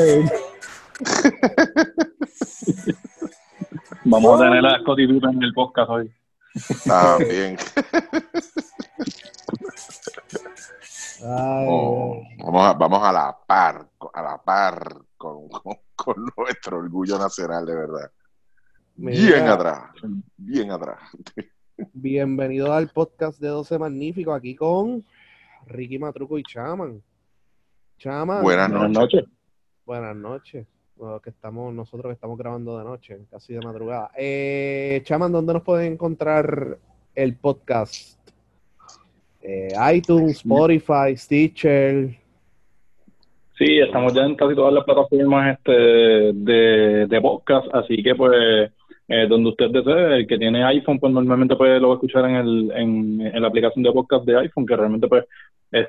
Vamos 4.04 4.40
a 4.40 4.44
tener 4.44 4.64
a 4.66 4.78
Scotty 4.80 5.06
Pippen 5.06 5.30
en 5.34 5.42
el 5.42 5.52
podcast 5.54 5.90
hoy. 5.90 6.12
También. 6.86 7.56
Ay, 11.22 11.66
Oh, 11.68 12.22
vamos, 12.38 12.66
a, 12.66 12.72
vamos 12.72 13.02
a 13.02 13.12
la 13.12 13.36
par, 13.46 13.86
a 14.14 14.22
la 14.22 14.42
par 14.42 14.96
con, 15.18 15.48
con- 15.48 15.76
con 15.94 16.14
nuestro 16.36 16.78
orgullo 16.78 17.18
nacional, 17.18 17.66
de 17.66 17.74
verdad. 17.74 18.10
mira, 18.96 19.20
Bien 19.20 19.48
atrás, 19.48 19.82
bien 20.36 20.70
atrás. 20.70 20.98
Bienvenido 21.92 22.72
al 22.72 22.88
podcast 22.88 23.38
de 23.38 23.48
12 23.48 23.78
Magníficos, 23.78 24.34
aquí 24.34 24.54
con 24.56 25.04
Ricky 25.66 25.98
Matruco 25.98 26.38
y 26.38 26.42
Chaman. 26.42 27.02
Chaman, 27.98 28.42
Buenas 28.42 28.70
Buenas 28.70 28.90
noches. 28.90 29.24
Buenas 29.90 30.14
noches. 30.14 30.68
Bueno, 30.94 31.18
que 31.18 31.30
estamos, 31.30 31.74
nosotros 31.74 32.10
que 32.10 32.14
estamos 32.14 32.38
grabando 32.38 32.78
de 32.78 32.84
noche, 32.84 33.18
casi 33.28 33.54
de 33.54 33.60
madrugada. 33.60 34.12
Eh, 34.16 35.00
Chaman, 35.02 35.32
¿dónde 35.32 35.52
nos 35.52 35.64
pueden 35.64 35.94
encontrar 35.94 36.78
el 37.12 37.34
podcast? 37.34 38.16
Eh, 39.42 39.72
iTunes, 39.92 40.36
Spotify, 40.36 41.16
Stitcher. 41.16 42.10
Sí, 43.58 43.80
estamos 43.80 44.14
ya 44.14 44.22
en 44.22 44.36
casi 44.36 44.54
todas 44.54 44.72
las 44.72 44.84
plataformas 44.84 45.58
este, 45.58 45.72
de, 45.72 47.06
de 47.08 47.20
podcast, 47.20 47.66
así 47.74 48.00
que 48.00 48.14
pues 48.14 48.70
eh, 49.08 49.26
donde 49.28 49.50
usted 49.50 49.70
desee, 49.70 50.18
el 50.18 50.26
que 50.28 50.38
tiene 50.38 50.62
iPhone 50.66 51.00
pues 51.00 51.12
normalmente 51.12 51.56
pues 51.56 51.80
lo 51.80 51.88
va 51.88 51.94
a 51.94 51.96
escuchar 51.96 52.26
en, 52.26 52.36
el, 52.36 52.70
en, 52.76 53.20
en 53.22 53.42
la 53.42 53.48
aplicación 53.48 53.82
de 53.82 53.90
podcast 53.90 54.24
de 54.24 54.38
iPhone, 54.38 54.66
que 54.66 54.76
realmente 54.76 55.08
pues 55.08 55.24
es 55.72 55.88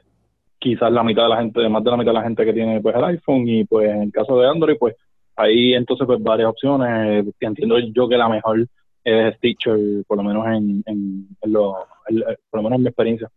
quizás 0.62 0.92
la 0.92 1.04
mitad 1.04 1.24
de 1.24 1.30
la 1.30 1.38
gente, 1.38 1.68
más 1.68 1.84
de 1.84 1.90
la 1.90 1.98
mitad 1.98 2.12
de 2.12 2.20
la 2.20 2.24
gente 2.24 2.46
que 2.46 2.54
tiene 2.54 2.80
pues 2.82 2.96
el 2.96 3.04
iPhone 3.04 3.48
y 3.48 3.66
pues 3.66 3.90
en 3.90 4.04
el 4.04 4.12
caso 4.12 4.40
de 4.40 4.48
Android 4.48 4.78
pues 4.80 4.96
ahí 5.36 5.74
entonces 5.74 6.06
pues 6.06 6.22
varias 6.22 6.50
opciones, 6.50 7.26
entiendo 7.40 7.80
yo 7.80 8.08
que 8.08 8.16
la 8.16 8.30
mejor 8.30 8.68
es 9.04 9.36
Stitcher, 9.38 10.06
por 10.06 10.18
lo 10.18 10.24
menos 10.24 10.46
en, 10.46 10.84
en, 10.86 11.28
lo, 11.52 11.76
por 12.52 12.60
lo 12.60 12.62
menos 12.62 12.78
en 12.78 12.84
mi 12.84 12.88
experiencia. 12.90 13.32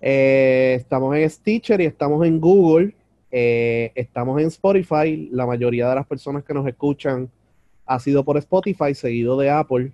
Eh, 0.00 0.74
estamos 0.76 1.16
en 1.16 1.28
Stitcher 1.28 1.80
y 1.80 1.86
estamos 1.86 2.24
en 2.24 2.40
Google. 2.40 2.94
Eh, 3.32 3.90
estamos 3.96 4.40
en 4.40 4.46
Spotify. 4.46 5.28
La 5.32 5.44
mayoría 5.44 5.88
de 5.88 5.96
las 5.96 6.06
personas 6.06 6.44
que 6.44 6.54
nos 6.54 6.64
escuchan 6.68 7.28
ha 7.84 7.98
sido 7.98 8.24
por 8.24 8.36
Spotify, 8.36 8.94
seguido 8.94 9.36
de 9.36 9.50
Apple 9.50 9.92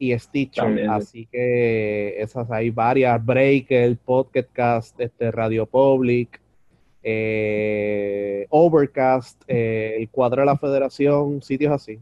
y 0.00 0.18
Stitcher. 0.18 0.64
También. 0.64 0.90
Así 0.90 1.26
que 1.26 2.20
esas 2.20 2.50
hay 2.50 2.70
varias. 2.70 3.24
Breaker, 3.24 3.96
Podcast, 3.98 4.98
este, 4.98 5.30
Radio 5.30 5.66
Public, 5.66 6.40
eh, 7.02 8.46
Overcast, 8.48 9.42
eh, 9.46 9.96
el 9.98 10.08
cuadro 10.08 10.40
de 10.40 10.46
la 10.46 10.56
Federación, 10.56 11.42
sitios 11.42 11.72
así. 11.72 11.98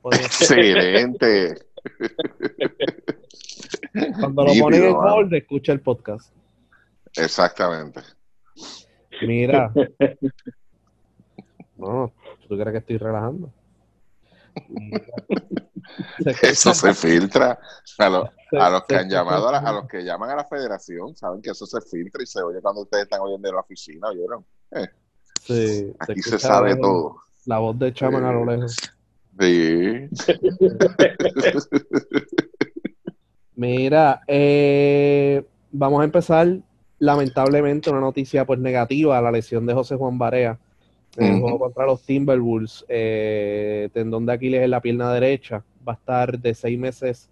Pueden- 0.00 0.20
Excelente. 0.24 1.54
Cuando 4.18 4.44
lo 4.44 4.52
ponen 4.60 4.84
en 4.84 4.94
hold, 4.94 5.32
escucha 5.34 5.72
el 5.72 5.80
podcast. 5.80 6.32
Exactamente. 7.16 8.00
Mira. 9.26 9.72
No, 11.76 12.12
¿tú 12.46 12.56
crees 12.56 12.70
que 12.70 12.78
estoy 12.78 12.96
relajando? 12.96 13.52
Mira. 14.68 15.00
Eso 16.42 16.74
se 16.74 16.94
filtra. 16.94 17.58
A, 17.98 18.08
los- 18.08 18.28
se- 18.50 18.58
a 18.58 18.70
los 18.70 18.84
que 18.84 18.96
han 18.96 19.08
llamado, 19.08 19.48
a, 19.48 19.52
la- 19.52 19.58
a 19.58 19.72
los 19.72 19.86
que 19.88 20.02
llaman 20.04 20.30
a 20.30 20.36
la 20.36 20.44
federación, 20.44 21.16
saben 21.16 21.40
que 21.42 21.50
eso 21.50 21.66
se 21.66 21.80
filtra 21.80 22.22
y 22.22 22.26
se 22.26 22.42
oye 22.42 22.60
cuando 22.60 22.82
ustedes 22.82 23.04
están 23.04 23.20
oyendo 23.20 23.48
en 23.48 23.54
la 23.54 23.60
oficina, 23.60 24.08
¿oyeron? 24.08 24.44
sí, 25.42 25.92
Aquí 25.98 26.22
se 26.22 26.38
sabe 26.38 26.76
todo. 26.76 27.16
La 27.46 27.58
voz 27.58 27.78
de 27.78 27.92
Chaman 27.92 28.24
a 28.24 28.32
lo 28.32 28.44
lejos. 28.46 28.76
Sí. 29.40 30.08
Mira, 33.54 34.22
eh, 34.26 35.44
vamos 35.70 36.00
a 36.00 36.04
empezar. 36.04 36.48
Lamentablemente, 36.98 37.90
una 37.90 38.00
noticia 38.00 38.44
pues 38.46 38.60
negativa, 38.60 39.20
la 39.20 39.32
lesión 39.32 39.66
de 39.66 39.74
José 39.74 39.96
Juan 39.96 40.18
Barea 40.18 40.58
en 41.16 41.34
el 41.34 41.40
juego 41.40 41.58
contra 41.58 41.86
los 41.86 42.02
Timberwolves, 42.02 42.84
eh, 42.88 43.88
tendón 43.92 44.26
de 44.26 44.32
Aquiles 44.32 44.62
en 44.62 44.70
la 44.70 44.80
pierna 44.80 45.12
derecha, 45.12 45.62
va 45.86 45.92
a 45.92 45.96
estar 45.96 46.38
de 46.38 46.54
seis 46.54 46.78
meses 46.78 47.28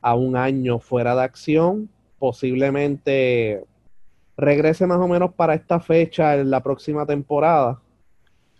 a 0.00 0.14
un 0.14 0.36
año 0.36 0.78
fuera 0.78 1.14
de 1.14 1.22
acción, 1.22 1.90
posiblemente 2.18 3.64
regrese 4.36 4.86
más 4.86 4.98
o 4.98 5.06
menos 5.06 5.34
para 5.34 5.54
esta 5.54 5.80
fecha 5.80 6.34
en 6.36 6.50
la 6.50 6.62
próxima 6.62 7.04
temporada. 7.04 7.80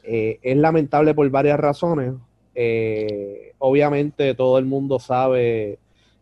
Eh, 0.03 0.39
es 0.43 0.57
lamentable 0.57 1.15
por 1.15 1.29
varias 1.31 1.59
razones. 1.59 2.15
Eh, 2.55 3.53
obviamente 3.59 4.35
todo 4.35 4.59
el 4.59 4.67
mundo 4.67 4.99
sabe 4.99 5.79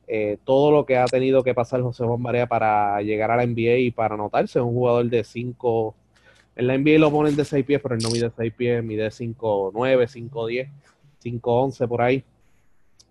eh, 0.06 0.38
todo 0.44 0.71
lo 0.71 0.87
que 0.87 0.97
ha 0.97 1.06
tenido 1.06 1.43
que 1.43 1.54
pasar 1.54 1.82
José 1.82 2.04
Juan 2.04 2.22
Barea 2.22 2.47
para 2.47 3.00
llegar 3.03 3.31
a 3.31 3.37
la 3.37 3.47
NBA 3.47 3.78
y 3.78 3.91
para 3.91 4.15
anotarse. 4.15 4.59
Es 4.59 4.65
un 4.65 4.75
jugador 4.75 5.09
de 5.10 5.25
5. 5.25 5.94
En 6.58 6.66
la 6.66 6.74
NBA 6.76 6.98
lo 6.98 7.10
ponen 7.10 7.36
de 7.36 7.44
6 7.46 7.64
pies, 7.64 7.80
pero 7.82 7.94
él 7.94 8.02
no 8.02 8.10
mide 8.10 8.30
6 8.36 8.52
pies, 8.52 8.84
mide 8.84 9.10
5'9, 9.10 10.06
5'10, 10.08 10.69
5'11 11.22 11.88
por 11.88 12.02
ahí. 12.02 12.22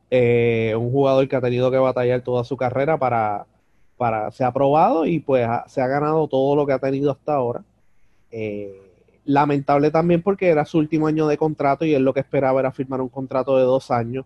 Eh, 0.09 0.74
un 0.78 0.91
jugador 0.91 1.28
que 1.28 1.35
ha 1.35 1.41
tenido 1.41 1.69
que 1.72 1.78
batallar 1.78 2.22
toda 2.22 2.44
su 2.44 2.56
carrera 2.56 2.97
para, 2.97 3.46
para 3.97 4.31
se 4.31 4.44
ha 4.44 4.52
probado 4.53 5.06
y 5.06 5.19
pues 5.19 5.46
ha- 5.47 5.66
se 5.68 5.81
ha 5.81 5.88
ganado 5.88 6.28
todo 6.28 6.56
lo 6.56 6.66
que 6.66 6.74
ha 6.74 6.80
tenido 6.80 7.12
hasta 7.12 7.34
ahora. 7.36 7.63
Eh, 8.31 8.81
lamentable 9.25 9.91
también 9.91 10.22
porque 10.22 10.47
era 10.50 10.63
su 10.66 10.78
último 10.78 11.07
año 11.07 11.28
de 11.28 11.38
contrato 11.38 11.84
y 11.86 11.94
él 11.94 12.03
lo 12.03 12.13
que 12.13 12.22
esperaba 12.22 12.59
era 12.62 12.72
firmar 12.72 13.02
un 13.02 13.09
contrato 13.09 13.57
de 13.57 13.63
dos 13.63 13.91
años 13.91 14.25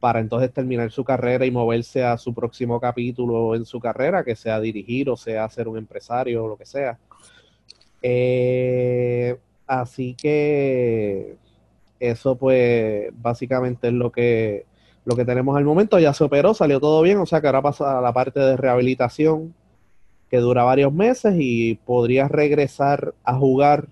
para 0.00 0.20
entonces 0.20 0.52
terminar 0.52 0.90
su 0.90 1.04
carrera 1.04 1.44
y 1.46 1.50
moverse 1.50 2.04
a 2.04 2.16
su 2.18 2.32
próximo 2.34 2.80
capítulo 2.80 3.54
en 3.54 3.64
su 3.64 3.80
carrera, 3.80 4.24
que 4.24 4.36
sea 4.36 4.60
dirigir 4.60 5.10
o 5.10 5.16
sea 5.16 5.48
ser 5.48 5.68
un 5.68 5.76
empresario 5.78 6.44
o 6.44 6.48
lo 6.48 6.56
que 6.56 6.66
sea. 6.66 6.98
Eh, 8.02 9.36
así 9.66 10.14
que 10.14 11.36
eso 12.00 12.36
pues 12.36 13.10
básicamente 13.20 13.88
es 13.88 13.94
lo 13.94 14.12
que, 14.12 14.66
lo 15.04 15.16
que 15.16 15.24
tenemos 15.24 15.56
al 15.56 15.64
momento. 15.64 15.98
Ya 15.98 16.12
se 16.12 16.24
operó, 16.24 16.54
salió 16.54 16.80
todo 16.80 17.02
bien, 17.02 17.18
o 17.18 17.26
sea 17.26 17.40
que 17.40 17.46
ahora 17.46 17.62
pasa 17.62 18.00
la 18.00 18.12
parte 18.12 18.40
de 18.40 18.56
rehabilitación 18.56 19.54
que 20.30 20.38
dura 20.38 20.64
varios 20.64 20.92
meses 20.92 21.34
y 21.38 21.76
podría 21.86 22.28
regresar 22.28 23.14
a 23.24 23.34
jugar 23.34 23.88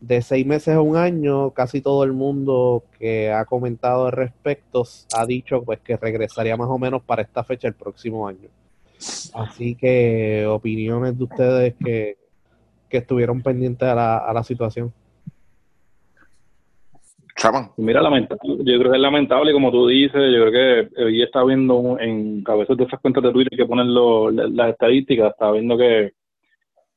de 0.00 0.20
seis 0.20 0.44
meses 0.44 0.74
a 0.74 0.80
un 0.80 0.96
año, 0.96 1.52
casi 1.52 1.80
todo 1.80 2.02
el 2.02 2.12
mundo 2.12 2.82
que 2.98 3.30
ha 3.30 3.44
comentado 3.44 4.06
al 4.06 4.12
respecto 4.12 4.84
ha 5.16 5.24
dicho 5.26 5.62
pues 5.62 5.78
que 5.78 5.96
regresaría 5.96 6.56
más 6.56 6.68
o 6.68 6.76
menos 6.76 7.02
para 7.02 7.22
esta 7.22 7.44
fecha 7.44 7.68
el 7.68 7.74
próximo 7.74 8.26
año. 8.26 8.48
Así 9.32 9.76
que 9.76 10.44
opiniones 10.48 11.16
de 11.16 11.24
ustedes 11.24 11.74
que, 11.76 12.16
que 12.92 12.98
estuvieron 12.98 13.42
pendientes 13.42 13.88
a 13.88 13.94
la, 13.94 14.18
a 14.18 14.32
la 14.34 14.44
situación. 14.44 14.92
Chaman. 17.36 17.70
Y 17.78 17.82
Mira, 17.82 18.02
lamentable, 18.02 18.56
yo 18.58 18.78
creo 18.78 18.90
que 18.92 18.96
es 18.98 19.02
lamentable, 19.02 19.52
como 19.52 19.72
tú 19.72 19.88
dices, 19.88 20.12
yo 20.32 20.46
creo 20.46 20.52
que 20.92 21.02
hoy 21.02 21.22
estaba 21.22 21.46
viendo 21.46 21.98
en 21.98 22.44
a 22.46 22.54
veces 22.54 22.76
de 22.76 22.84
esas 22.84 23.00
cuentas 23.00 23.22
de 23.24 23.32
Twitter 23.32 23.56
que 23.58 23.64
ponen 23.64 23.92
lo- 23.94 24.30
las 24.30 24.70
estadísticas, 24.70 25.30
estaba 25.32 25.52
viendo 25.52 25.76
que 25.78 26.12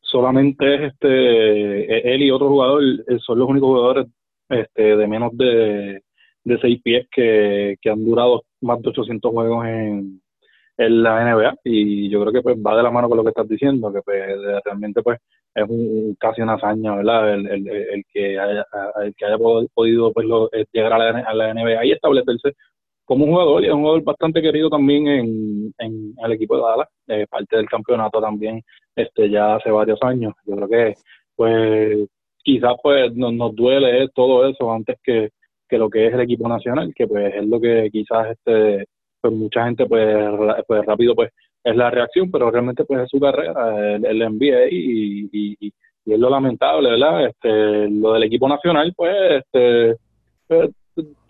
solamente 0.01 0.75
es 0.75 0.81
este 0.93 1.07
e- 1.95 2.13
él 2.15 2.21
y 2.23 2.31
otro 2.31 2.49
jugador 2.49 2.83
eh, 2.83 3.17
son 3.25 3.39
los 3.39 3.49
únicos 3.49 3.69
jugadores 3.69 4.07
este 4.49 4.95
de 4.97 5.07
menos 5.07 5.35
de, 5.37 6.03
de 6.43 6.59
seis 6.59 6.81
pies 6.83 7.07
que, 7.09 7.77
que 7.81 7.89
han 7.89 8.03
durado 8.05 8.43
más 8.61 8.81
de 8.81 8.89
800 8.89 9.31
juegos 9.31 9.65
en, 9.65 10.21
en 10.77 11.01
la 11.03 11.23
NBA 11.33 11.55
y 11.63 12.09
yo 12.09 12.19
creo 12.21 12.33
que 12.33 12.41
pues 12.41 12.57
va 12.57 12.75
de 12.77 12.83
la 12.83 12.91
mano 12.91 13.07
con 13.07 13.17
lo 13.17 13.23
que 13.23 13.29
estás 13.29 13.47
diciendo, 13.47 13.91
que 13.91 14.01
pues 14.01 14.21
realmente 14.65 15.01
pues 15.01 15.17
es 15.55 15.65
un, 15.69 16.15
casi 16.19 16.41
una 16.41 16.53
hazaña, 16.55 16.95
¿verdad? 16.97 17.33
El, 17.35 17.47
el, 17.67 18.03
que 18.13 18.37
haya, 18.39 18.65
el 19.03 19.15
que 19.15 19.25
haya 19.25 19.37
pod- 19.37 19.69
podido 19.73 20.11
pues, 20.13 20.27
eh, 20.53 20.65
llegar 20.73 20.93
a 20.93 20.97
la, 20.99 21.19
a 21.19 21.33
la 21.33 21.53
NBA 21.53 21.85
y 21.85 21.91
establecerse 21.93 22.53
como 23.05 23.25
un 23.25 23.31
jugador 23.31 23.63
y 23.63 23.67
es 23.67 23.73
un 23.73 23.81
jugador 23.81 24.03
bastante 24.03 24.41
querido 24.41 24.69
también 24.69 25.07
en, 25.07 25.73
en 25.77 26.13
el 26.23 26.31
equipo 26.33 26.55
de 26.57 26.63
Dallas, 26.63 26.87
eh, 27.07 27.25
parte 27.29 27.55
del 27.57 27.67
campeonato 27.69 28.19
también 28.21 28.61
este 28.95 29.29
ya 29.29 29.55
hace 29.55 29.69
varios 29.71 29.99
años. 30.03 30.33
Yo 30.45 30.55
creo 30.55 30.67
que 30.69 30.93
pues 31.35 32.07
quizás 32.43 32.73
pues 32.81 33.13
nos, 33.15 33.33
nos 33.33 33.55
duele 33.55 34.07
todo 34.15 34.47
eso 34.47 34.71
antes 34.73 34.97
que, 35.03 35.29
que 35.69 35.77
lo 35.77 35.89
que 35.89 36.07
es 36.07 36.13
el 36.13 36.21
equipo 36.21 36.47
nacional, 36.49 36.93
que 36.95 37.07
pues 37.07 37.33
es 37.35 37.45
lo 37.45 37.59
que 37.61 37.89
quizás 37.91 38.31
este 38.31 38.85
pues 39.21 39.33
mucha 39.33 39.65
gente 39.65 39.85
pues, 39.85 40.15
pues 40.67 40.85
rápido 40.85 41.15
pues 41.15 41.31
es 41.65 41.75
la 41.75 41.89
reacción, 41.89 42.31
pero 42.31 42.49
realmente 42.51 42.85
pues 42.85 43.01
es 43.01 43.09
su 43.09 43.19
carrera, 43.19 43.95
el, 43.95 44.05
el 44.05 44.19
NBA 44.19 44.67
y, 44.71 45.29
y, 45.33 45.57
y, 45.59 45.73
es 46.05 46.19
lo 46.19 46.29
lamentable, 46.29 46.91
¿verdad? 46.91 47.25
Este, 47.27 47.89
lo 47.89 48.13
del 48.13 48.23
equipo 48.23 48.47
nacional, 48.47 48.93
pues, 48.95 49.13
este, 49.43 49.97
pues, 50.47 50.69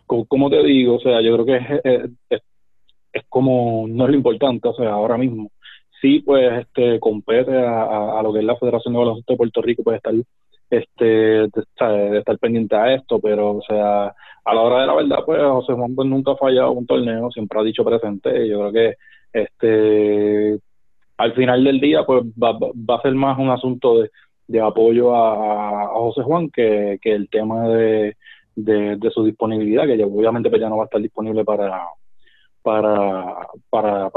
co- 0.05 0.25
como 0.25 0.49
te 0.49 0.61
digo, 0.63 0.95
o 0.95 0.99
sea, 0.99 1.21
yo 1.21 1.33
creo 1.33 1.45
que 1.45 1.79
es, 2.29 2.41
es, 3.13 3.23
como, 3.29 3.85
no 3.87 4.03
es 4.05 4.09
lo 4.11 4.17
importante, 4.17 4.67
o 4.67 4.73
sea, 4.75 4.91
ahora 4.91 5.17
mismo. 5.17 5.49
Sí, 6.01 6.19
pues, 6.19 6.51
este, 6.61 6.99
compete 6.99 7.55
a, 7.57 7.83
a- 7.83 8.19
a 8.19 8.23
lo 8.23 8.33
que 8.33 8.39
es 8.39 8.45
la 8.45 8.57
Federación 8.57 8.93
de 8.93 8.99
Baloncesto 8.99 9.33
de 9.33 9.37
Puerto 9.37 9.61
Rico, 9.61 9.83
pues, 9.83 9.95
estar 9.97 10.13
este 10.69 11.05
de, 11.05 11.49
estar 12.17 12.37
pendiente 12.39 12.75
a 12.75 12.93
esto, 12.93 13.19
pero 13.19 13.57
o 13.57 13.61
sea, 13.61 14.07
a 14.07 14.53
la 14.53 14.61
hora 14.61 14.81
de 14.81 14.87
la 14.87 14.95
verdad, 14.95 15.19
pues 15.25 15.41
José 15.41 15.73
Juan 15.73 15.95
nunca 15.95 16.31
ha 16.31 16.37
fallado 16.37 16.71
un 16.71 16.85
torneo, 16.85 17.31
siempre 17.31 17.59
ha 17.59 17.63
dicho 17.63 17.83
presente, 17.83 18.47
yo 18.47 18.59
creo 18.59 18.71
que 18.71 18.95
este 19.33 20.59
al 21.17 21.33
final 21.33 21.63
del 21.63 21.79
día 21.79 22.03
pues 22.05 22.23
va, 22.23 22.57
a 22.95 23.01
ser 23.01 23.13
más 23.13 23.37
un 23.39 23.49
asunto 23.49 24.03
de, 24.47 24.61
apoyo 24.61 25.15
a, 25.15 25.87
José 25.93 26.23
Juan 26.23 26.49
que, 26.49 26.99
el 27.03 27.29
tema 27.29 27.69
de, 27.69 28.15
su 29.13 29.23
disponibilidad, 29.23 29.85
que 29.85 30.03
obviamente 30.03 30.49
pues 30.49 30.61
ya 30.61 30.69
no 30.69 30.77
va 30.77 30.83
a 30.83 30.85
estar 30.85 31.01
disponible 31.01 31.45
para 31.45 31.87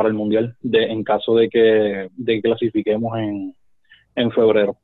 el 0.06 0.14
mundial 0.14 0.56
de, 0.60 0.84
en 0.84 1.04
caso 1.04 1.36
de 1.36 1.48
que, 1.48 2.08
clasifiquemos 2.42 3.16
en 3.18 4.30
febrero. 4.32 4.76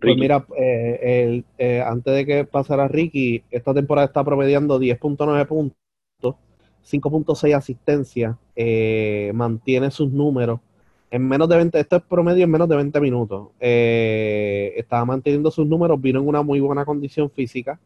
Pues 0.00 0.16
mira, 0.16 0.46
eh, 0.56 1.42
eh, 1.58 1.82
antes 1.84 2.14
de 2.14 2.24
que 2.24 2.44
pasara 2.44 2.86
Ricky, 2.86 3.42
esta 3.50 3.74
temporada 3.74 4.06
está 4.06 4.22
promediando 4.22 4.78
10.9 4.78 5.46
puntos, 5.46 6.36
5.6 6.84 7.56
asistencias, 7.56 8.36
eh, 8.54 9.32
mantiene 9.34 9.90
sus 9.90 10.12
números 10.12 10.60
en 11.10 11.26
menos 11.26 11.48
de 11.48 11.56
20, 11.56 11.80
esto 11.80 11.96
es 11.96 12.02
promedio 12.02 12.44
en 12.44 12.50
menos 12.50 12.68
de 12.68 12.76
20 12.76 13.00
minutos. 13.00 13.48
estaba 13.58 15.04
manteniendo 15.06 15.50
sus 15.50 15.66
números, 15.66 16.00
vino 16.00 16.20
en 16.20 16.28
una 16.28 16.42
muy 16.42 16.60
buena 16.60 16.84
condición 16.84 17.30
física. 17.30 17.80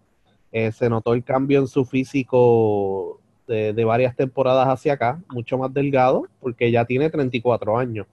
se 0.50 0.88
notó 0.90 1.14
el 1.14 1.22
cambio 1.22 1.60
en 1.60 1.68
su 1.68 1.84
físico 1.84 3.20
de, 3.46 3.72
de, 3.72 3.84
varias 3.84 4.16
temporadas 4.16 4.66
hacia 4.68 4.94
acá, 4.94 5.22
mucho 5.30 5.56
más 5.56 5.72
delgado, 5.72 6.26
porque 6.40 6.70
ya 6.72 6.84
tiene 6.84 7.10
34 7.10 7.78
años. 7.78 8.06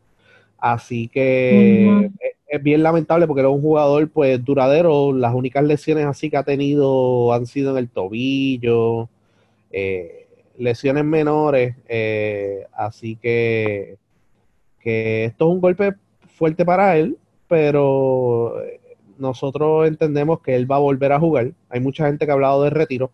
Así 0.60 1.08
que 1.08 2.12
es, 2.50 2.64
bien 2.64 2.84
lamentable 2.84 3.28
porque 3.28 3.42
era 3.42 3.50
un 3.50 3.62
jugador 3.62 4.10
pues 4.10 4.44
duradero. 4.44 5.14
Las 5.14 5.34
únicas 5.34 5.64
lesiones 5.64 6.06
así 6.06 6.30
que 6.30 6.38
ha 6.38 6.44
tenido 6.44 7.34
han 7.34 7.46
sido 7.46 7.72
en 7.72 7.78
el 7.78 7.90
tobillo, 7.90 9.10
eh, 9.72 10.28
lesiones 10.58 11.06
menores. 11.06 11.76
Eh, 11.88 12.66
así 12.74 13.16
que, 13.16 13.98
que 14.80 15.26
esto 15.26 15.48
es 15.48 15.54
un 15.54 15.62
golpe 15.62 15.94
fuerte 16.28 16.66
para 16.66 16.98
él, 16.98 17.18
pero 17.48 18.56
nosotros 19.20 19.88
entendemos 19.88 20.42
que 20.42 20.56
él 20.56 20.70
va 20.70 20.78
a 20.78 20.80
volver 20.80 21.12
a 21.12 21.20
jugar. 21.20 21.52
Hay 21.70 21.80
mucha 21.82 22.08
gente 22.08 22.26
que 22.26 22.32
ha 22.32 22.36
hablado 22.36 22.64
de 22.64 22.70
retiro. 22.70 23.12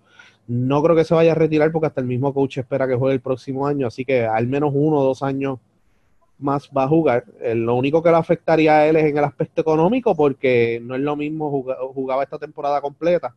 No 0.47 0.83
creo 0.83 0.95
que 0.95 1.03
se 1.03 1.15
vaya 1.15 1.31
a 1.31 1.35
retirar 1.35 1.71
porque 1.71 1.87
hasta 1.87 2.01
el 2.01 2.07
mismo 2.07 2.33
coach 2.33 2.59
espera 2.59 2.87
que 2.87 2.95
juegue 2.95 3.15
el 3.15 3.21
próximo 3.21 3.65
año, 3.65 3.87
así 3.87 4.05
que 4.05 4.25
al 4.25 4.47
menos 4.47 4.71
uno 4.75 4.97
o 4.99 5.03
dos 5.03 5.23
años 5.23 5.59
más 6.37 6.69
va 6.75 6.83
a 6.83 6.87
jugar. 6.87 7.25
Eh, 7.39 7.55
lo 7.55 7.75
único 7.75 8.03
que 8.03 8.09
le 8.09 8.17
afectaría 8.17 8.77
a 8.77 8.87
él 8.87 8.95
es 8.97 9.05
en 9.05 9.17
el 9.17 9.23
aspecto 9.23 9.61
económico, 9.61 10.15
porque 10.15 10.79
no 10.83 10.95
es 10.95 11.01
lo 11.01 11.15
mismo 11.15 11.65
jugaba 11.93 12.23
esta 12.23 12.37
temporada 12.37 12.81
completa, 12.81 13.35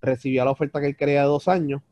recibía 0.00 0.44
la 0.44 0.50
oferta 0.50 0.80
que 0.80 0.86
él 0.86 0.96
quería 0.96 1.22
de 1.22 1.28
dos 1.28 1.48
años, 1.48 1.82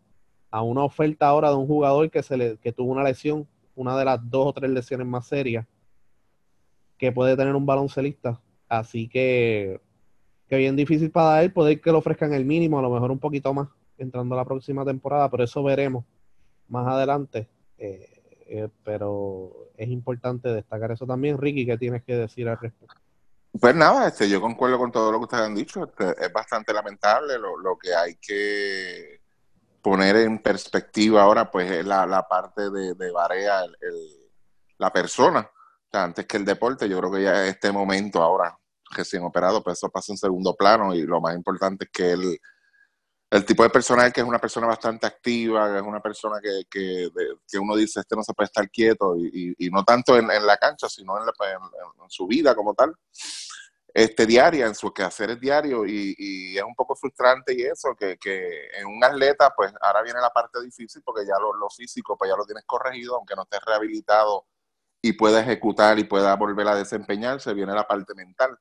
a 0.51 0.63
una 0.63 0.83
oferta 0.83 1.29
ahora 1.29 1.51
de 1.51 1.57
un 1.57 1.67
jugador 1.67 2.11
que 2.11 2.23
se 2.23 2.37
le, 2.37 2.57
que 2.59 2.73
tuvo 2.73 2.93
una 2.93 3.05
lesión, 3.05 3.47
una 3.77 3.97
de 3.97 4.05
las 4.05 4.31
dos 4.31 4.49
o 4.49 4.53
tres 4.53 4.71
lesiones 4.71 5.07
más 5.07 5.27
serias 5.27 5.67
que 6.99 7.13
puede 7.13 7.37
tener 7.37 7.55
un 7.55 7.65
baloncelista. 7.65 8.41
Así 8.69 9.09
que, 9.09 9.81
que 10.49 10.57
bien 10.57 10.77
difícil 10.77 11.11
para 11.11 11.43
él 11.43 11.53
poder 11.53 11.81
que 11.81 11.91
le 11.91 11.97
ofrezcan 11.97 12.35
el 12.35 12.45
mínimo, 12.45 12.79
a 12.79 12.83
lo 12.83 12.91
mejor 12.91 13.11
un 13.11 13.19
poquito 13.19 13.55
más 13.55 13.69
entrando 13.97 14.35
a 14.35 14.39
la 14.39 14.45
próxima 14.45 14.85
temporada, 14.85 15.31
pero 15.31 15.45
eso 15.45 15.63
veremos 15.63 16.05
más 16.69 16.87
adelante. 16.87 17.49
Eh, 17.79 18.21
eh, 18.53 18.69
pero 18.83 19.70
es 19.81 19.89
importante 19.89 20.49
destacar 20.51 20.93
eso 20.93 21.07
también. 21.07 21.39
Ricky, 21.39 21.65
¿qué 21.65 21.79
tienes 21.79 22.03
que 22.05 22.15
decir 22.15 22.49
al 22.49 22.59
respecto? 22.59 22.95
Pues 23.59 23.75
nada, 23.75 24.09
este, 24.09 24.29
yo 24.29 24.41
concuerdo 24.41 24.79
con 24.79 24.93
todo 24.93 25.11
lo 25.11 25.19
que 25.19 25.25
ustedes 25.25 25.45
han 25.45 25.55
dicho. 25.55 25.85
Este, 25.85 26.25
es 26.25 26.33
bastante 26.33 26.73
lamentable 26.73 27.39
lo, 27.39 27.77
que 27.79 27.95
hay 27.95 28.17
que 28.17 29.21
poner 29.83 30.17
en 30.17 30.39
perspectiva 30.39 31.23
ahora, 31.23 31.51
pues 31.51 31.71
es 31.71 31.85
la, 31.85 32.27
parte 32.29 32.71
de, 32.71 32.95
de 32.95 33.11
Barea, 33.11 33.65
el, 33.65 34.31
la 34.79 34.93
persona, 34.93 35.51
antes 35.93 36.27
que 36.27 36.37
el 36.37 36.45
deporte. 36.45 36.89
Yo 36.89 36.99
creo 36.99 37.11
que 37.11 37.23
ya 37.23 37.47
este 37.47 37.73
momento 37.73 38.23
ahora, 38.23 38.57
recién 38.91 39.25
operado, 39.25 39.63
pues 39.63 39.79
eso 39.79 39.89
pasa 39.89 40.13
en 40.13 40.19
segundo 40.19 40.55
plano 40.55 40.95
y 40.95 41.03
lo 41.03 41.21
más 41.21 41.35
importante 41.35 41.87
es 41.87 41.91
que 41.91 42.13
él 42.13 42.39
el 43.31 43.45
tipo 43.45 43.63
de 43.63 43.71
personaje 43.71 44.13
que 44.13 44.21
es 44.21 44.27
una 44.27 44.41
persona 44.41 44.67
bastante 44.67 45.07
activa, 45.07 45.71
que 45.71 45.77
es 45.77 45.83
una 45.83 46.01
persona 46.01 46.41
que, 46.43 46.65
que, 46.69 47.09
que 47.49 47.59
uno 47.59 47.77
dice, 47.77 48.01
este 48.01 48.17
no 48.17 48.25
se 48.25 48.35
puede 48.35 48.47
estar 48.47 48.69
quieto, 48.69 49.17
y, 49.17 49.55
y, 49.57 49.71
no 49.71 49.85
tanto 49.85 50.17
en, 50.17 50.29
en, 50.33 50.45
la 50.45 50.57
cancha, 50.57 50.89
sino 50.89 51.17
en, 51.17 51.29
en, 51.29 52.11
su 52.11 52.27
vida 52.27 52.57
como 52.57 52.75
tal, 52.75 52.93
este, 53.95 54.27
diaria, 54.27 54.67
en 54.67 54.75
sus 54.75 54.93
quehaceres 54.93 55.39
diarios, 55.39 55.87
y, 55.87 56.15
y 56.19 56.59
es 56.59 56.65
un 56.65 56.75
poco 56.75 56.97
frustrante 56.97 57.55
y 57.55 57.63
eso, 57.63 57.95
que, 57.95 58.19
que, 58.19 58.69
en 58.77 58.87
un 58.87 59.05
atleta, 59.05 59.53
pues 59.57 59.73
ahora 59.81 60.03
viene 60.03 60.21
la 60.21 60.31
parte 60.31 60.61
difícil, 60.61 61.01
porque 61.05 61.25
ya 61.25 61.39
lo, 61.41 61.55
lo 61.55 61.71
físico, 61.71 62.17
pues 62.19 62.31
ya 62.31 62.37
lo 62.37 62.45
tienes 62.45 62.65
corregido, 62.67 63.15
aunque 63.17 63.37
no 63.37 63.43
estés 63.43 63.61
rehabilitado 63.65 64.47
y 65.03 65.13
pueda 65.13 65.41
ejecutar 65.41 65.99
y 66.01 66.05
pueda 66.05 66.35
volver 66.35 66.67
a 66.67 66.75
desempeñarse, 66.75 67.55
viene 67.55 67.73
la 67.75 67.87
parte 67.87 68.13
mental 68.15 68.59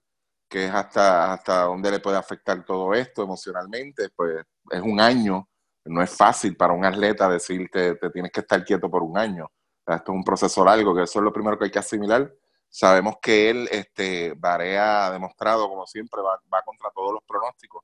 que 0.49 0.65
es 0.65 0.73
hasta, 0.73 1.33
hasta 1.33 1.63
dónde 1.63 1.91
le 1.91 1.99
puede 1.99 2.17
afectar 2.17 2.65
todo 2.65 2.93
esto 2.93 3.23
emocionalmente, 3.23 4.09
pues 4.15 4.43
es 4.71 4.81
un 4.81 4.99
año, 4.99 5.47
no 5.85 6.01
es 6.01 6.09
fácil 6.09 6.57
para 6.57 6.73
un 6.73 6.85
atleta 6.85 7.29
decir 7.29 7.69
que 7.69 7.95
te 7.95 8.09
tienes 8.09 8.31
que 8.31 8.41
estar 8.41 8.63
quieto 8.63 8.89
por 8.89 9.03
un 9.03 9.17
año. 9.17 9.49
esto 9.87 10.11
es 10.11 10.15
un 10.15 10.23
proceso 10.23 10.65
largo, 10.65 10.95
que 10.95 11.03
eso 11.03 11.19
es 11.19 11.23
lo 11.23 11.33
primero 11.33 11.57
que 11.57 11.65
hay 11.65 11.71
que 11.71 11.79
asimilar. 11.79 12.33
Sabemos 12.69 13.15
que 13.21 13.49
él, 13.49 13.67
este, 13.71 14.35
ha 14.43 15.11
demostrado, 15.11 15.69
como 15.69 15.87
siempre, 15.87 16.21
va, 16.21 16.39
va 16.53 16.61
contra 16.63 16.89
todos 16.91 17.13
los 17.13 17.23
pronósticos 17.23 17.83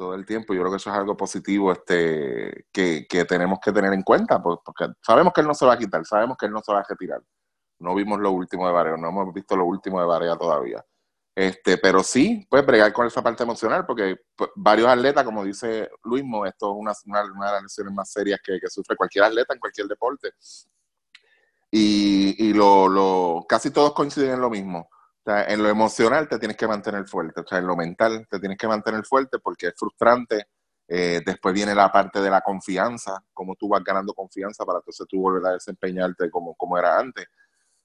todo 0.00 0.14
el 0.14 0.24
tiempo. 0.24 0.54
Yo 0.54 0.60
creo 0.60 0.70
que 0.70 0.78
eso 0.78 0.90
es 0.90 0.96
algo 0.96 1.14
positivo 1.14 1.70
este, 1.72 2.66
que, 2.72 3.06
que 3.06 3.24
tenemos 3.26 3.58
que 3.60 3.70
tener 3.70 3.92
en 3.92 4.02
cuenta, 4.02 4.42
pues, 4.42 4.58
porque 4.64 4.86
sabemos 5.02 5.32
que 5.34 5.42
él 5.42 5.46
no 5.46 5.54
se 5.54 5.66
va 5.66 5.74
a 5.74 5.78
quitar, 5.78 6.04
sabemos 6.06 6.38
que 6.38 6.46
él 6.46 6.52
no 6.52 6.62
se 6.62 6.72
va 6.72 6.80
a 6.80 6.86
retirar. 6.88 7.22
No 7.80 7.94
vimos 7.94 8.18
lo 8.18 8.30
último 8.32 8.66
de 8.66 8.72
Barea, 8.72 8.96
no 8.96 9.08
hemos 9.10 9.32
visto 9.34 9.56
lo 9.56 9.66
último 9.66 10.00
de 10.00 10.06
Barea 10.06 10.36
todavía. 10.36 10.82
Este, 11.40 11.78
pero 11.78 12.02
sí, 12.02 12.46
pues 12.50 12.66
bregar 12.66 12.92
con 12.92 13.06
esa 13.06 13.22
parte 13.22 13.44
emocional, 13.44 13.86
porque 13.86 14.14
pues, 14.36 14.50
varios 14.56 14.88
atletas, 14.88 15.24
como 15.24 15.42
dice 15.42 15.88
Luismo, 16.04 16.44
esto 16.44 16.70
es 16.70 16.76
una, 16.76 16.92
de 16.92 17.52
las 17.52 17.62
lesiones 17.62 17.94
más 17.94 18.12
serias 18.12 18.40
que, 18.44 18.60
sufre 18.68 18.94
cualquier 18.94 19.24
atleta 19.24 19.54
en 19.54 19.58
cualquier 19.58 19.86
deporte. 19.86 20.32
Y, 21.70 22.52
lo, 22.52 23.46
casi 23.48 23.70
todos 23.70 23.94
coinciden 23.94 24.32
en 24.32 24.40
lo 24.42 24.50
mismo. 24.50 24.80
O 24.80 25.22
sea, 25.24 25.44
en 25.44 25.62
lo 25.62 25.70
emocional 25.70 26.28
te 26.28 26.38
tienes 26.38 26.58
que 26.58 26.68
mantener 26.68 27.08
fuerte, 27.08 27.40
o 27.40 27.46
sea, 27.46 27.56
en 27.56 27.66
lo 27.66 27.74
mental 27.74 28.26
te 28.28 28.38
tienes 28.38 28.58
que 28.58 28.68
mantener 28.68 29.02
fuerte 29.06 29.38
porque 29.38 29.68
es 29.68 29.74
frustrante. 29.78 30.48
Eh, 30.86 31.22
después 31.24 31.54
viene 31.54 31.74
la 31.74 31.90
parte 31.90 32.20
de 32.20 32.28
la 32.28 32.42
confianza, 32.42 33.18
cómo 33.32 33.54
tú 33.56 33.66
vas 33.66 33.82
ganando 33.82 34.12
confianza 34.12 34.66
para 34.66 34.80
entonces 34.80 35.06
tú 35.08 35.22
volver 35.22 35.46
a 35.46 35.54
desempeñarte 35.54 36.30
como, 36.30 36.54
como 36.54 36.76
era 36.76 36.98
antes. 36.98 37.24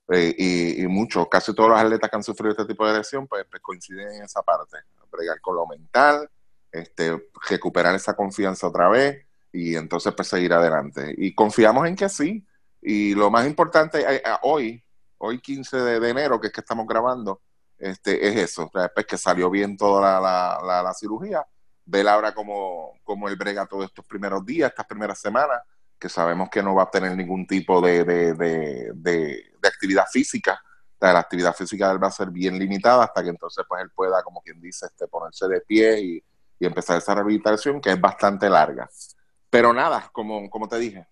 Eh, 0.10 0.36
y, 0.38 0.84
y 0.84 0.88
muchos, 0.88 1.28
casi 1.30 1.54
todos 1.54 1.70
los 1.70 1.80
atletas 1.80 2.10
que 2.10 2.16
han 2.16 2.24
sufrido 2.24 2.52
este 2.52 2.66
tipo 2.66 2.88
de 2.88 2.98
lesión, 2.98 3.28
pues, 3.28 3.46
pues, 3.50 3.62
coinciden 3.62 4.08
en 4.14 4.24
esa 4.24 4.42
parte, 4.44 4.78
bregar 5.12 5.42
con 5.42 5.56
lo 5.56 5.66
mental, 5.66 6.30
este, 6.72 7.30
recuperar 7.50 7.96
esa 7.96 8.16
confianza 8.16 8.68
otra 8.68 8.90
vez 8.90 9.26
y 9.52 9.76
entonces 9.76 10.14
pues 10.14 10.28
seguir 10.28 10.54
adelante. 10.54 11.14
Y 11.18 11.34
confiamos 11.34 11.88
en 11.88 11.96
que 11.96 12.10
sí. 12.10 12.46
Y 12.82 13.16
lo 13.16 13.32
más 13.32 13.48
importante 13.48 14.02
eh, 14.02 14.22
eh, 14.24 14.38
hoy, 14.44 14.84
hoy 15.18 15.40
15 15.40 15.78
de, 15.78 16.10
enero, 16.10 16.40
que 16.40 16.48
es 16.48 16.54
que 16.54 16.62
estamos 16.62 16.86
grabando, 16.86 17.42
este, 17.78 18.28
es 18.28 18.36
eso, 18.36 18.70
pues, 18.72 19.06
que 19.08 19.18
salió 19.18 19.50
bien 19.50 19.78
toda 19.78 20.20
la, 20.20 20.60
la, 20.62 20.84
la, 20.84 20.94
cirugía, 20.94 21.46
ver 21.86 22.08
ahora 22.08 22.34
como, 22.34 23.00
como 23.04 23.28
él 23.28 23.36
brega 23.36 23.66
todos 23.66 23.86
estos 23.86 24.06
primeros 24.06 24.46
días, 24.46 24.70
estas 24.70 24.86
primeras 24.86 25.20
semanas, 25.20 25.62
que 26.00 26.10
sabemos 26.10 26.50
que 26.50 26.62
no 26.62 26.76
va 26.76 26.84
a 26.84 26.92
tener 26.92 27.16
ningún 27.16 27.48
tipo 27.48 27.82
de, 27.82 28.04
de, 28.04 29.52
actividad 29.64 30.06
física. 30.12 30.62
la 31.00 31.20
actividad 31.20 31.56
física 31.56 31.88
de 31.88 31.94
él 31.96 32.04
va 32.04 32.08
a 32.08 32.12
ser 32.12 32.30
bien 32.30 32.58
limitada 32.60 33.04
hasta 33.04 33.24
que 33.24 33.30
entonces 33.30 33.66
pues 33.68 33.82
él 33.82 33.90
pueda, 33.96 34.22
como 34.24 34.42
quien 34.42 34.62
dice, 34.62 34.86
este, 34.86 35.08
ponerse 35.08 35.48
de 35.48 35.62
pie 35.62 36.00
y, 36.02 36.24
empezar 36.58 36.98
esa 36.98 37.14
rehabilitación 37.14 37.80
que 37.80 37.92
es 37.92 38.02
bastante 38.02 38.50
larga. 38.50 38.90
Pero 39.52 39.72
nada, 39.72 40.10
como, 40.12 40.50
como 40.50 40.68
te 40.68 40.80
dije, 40.80 41.06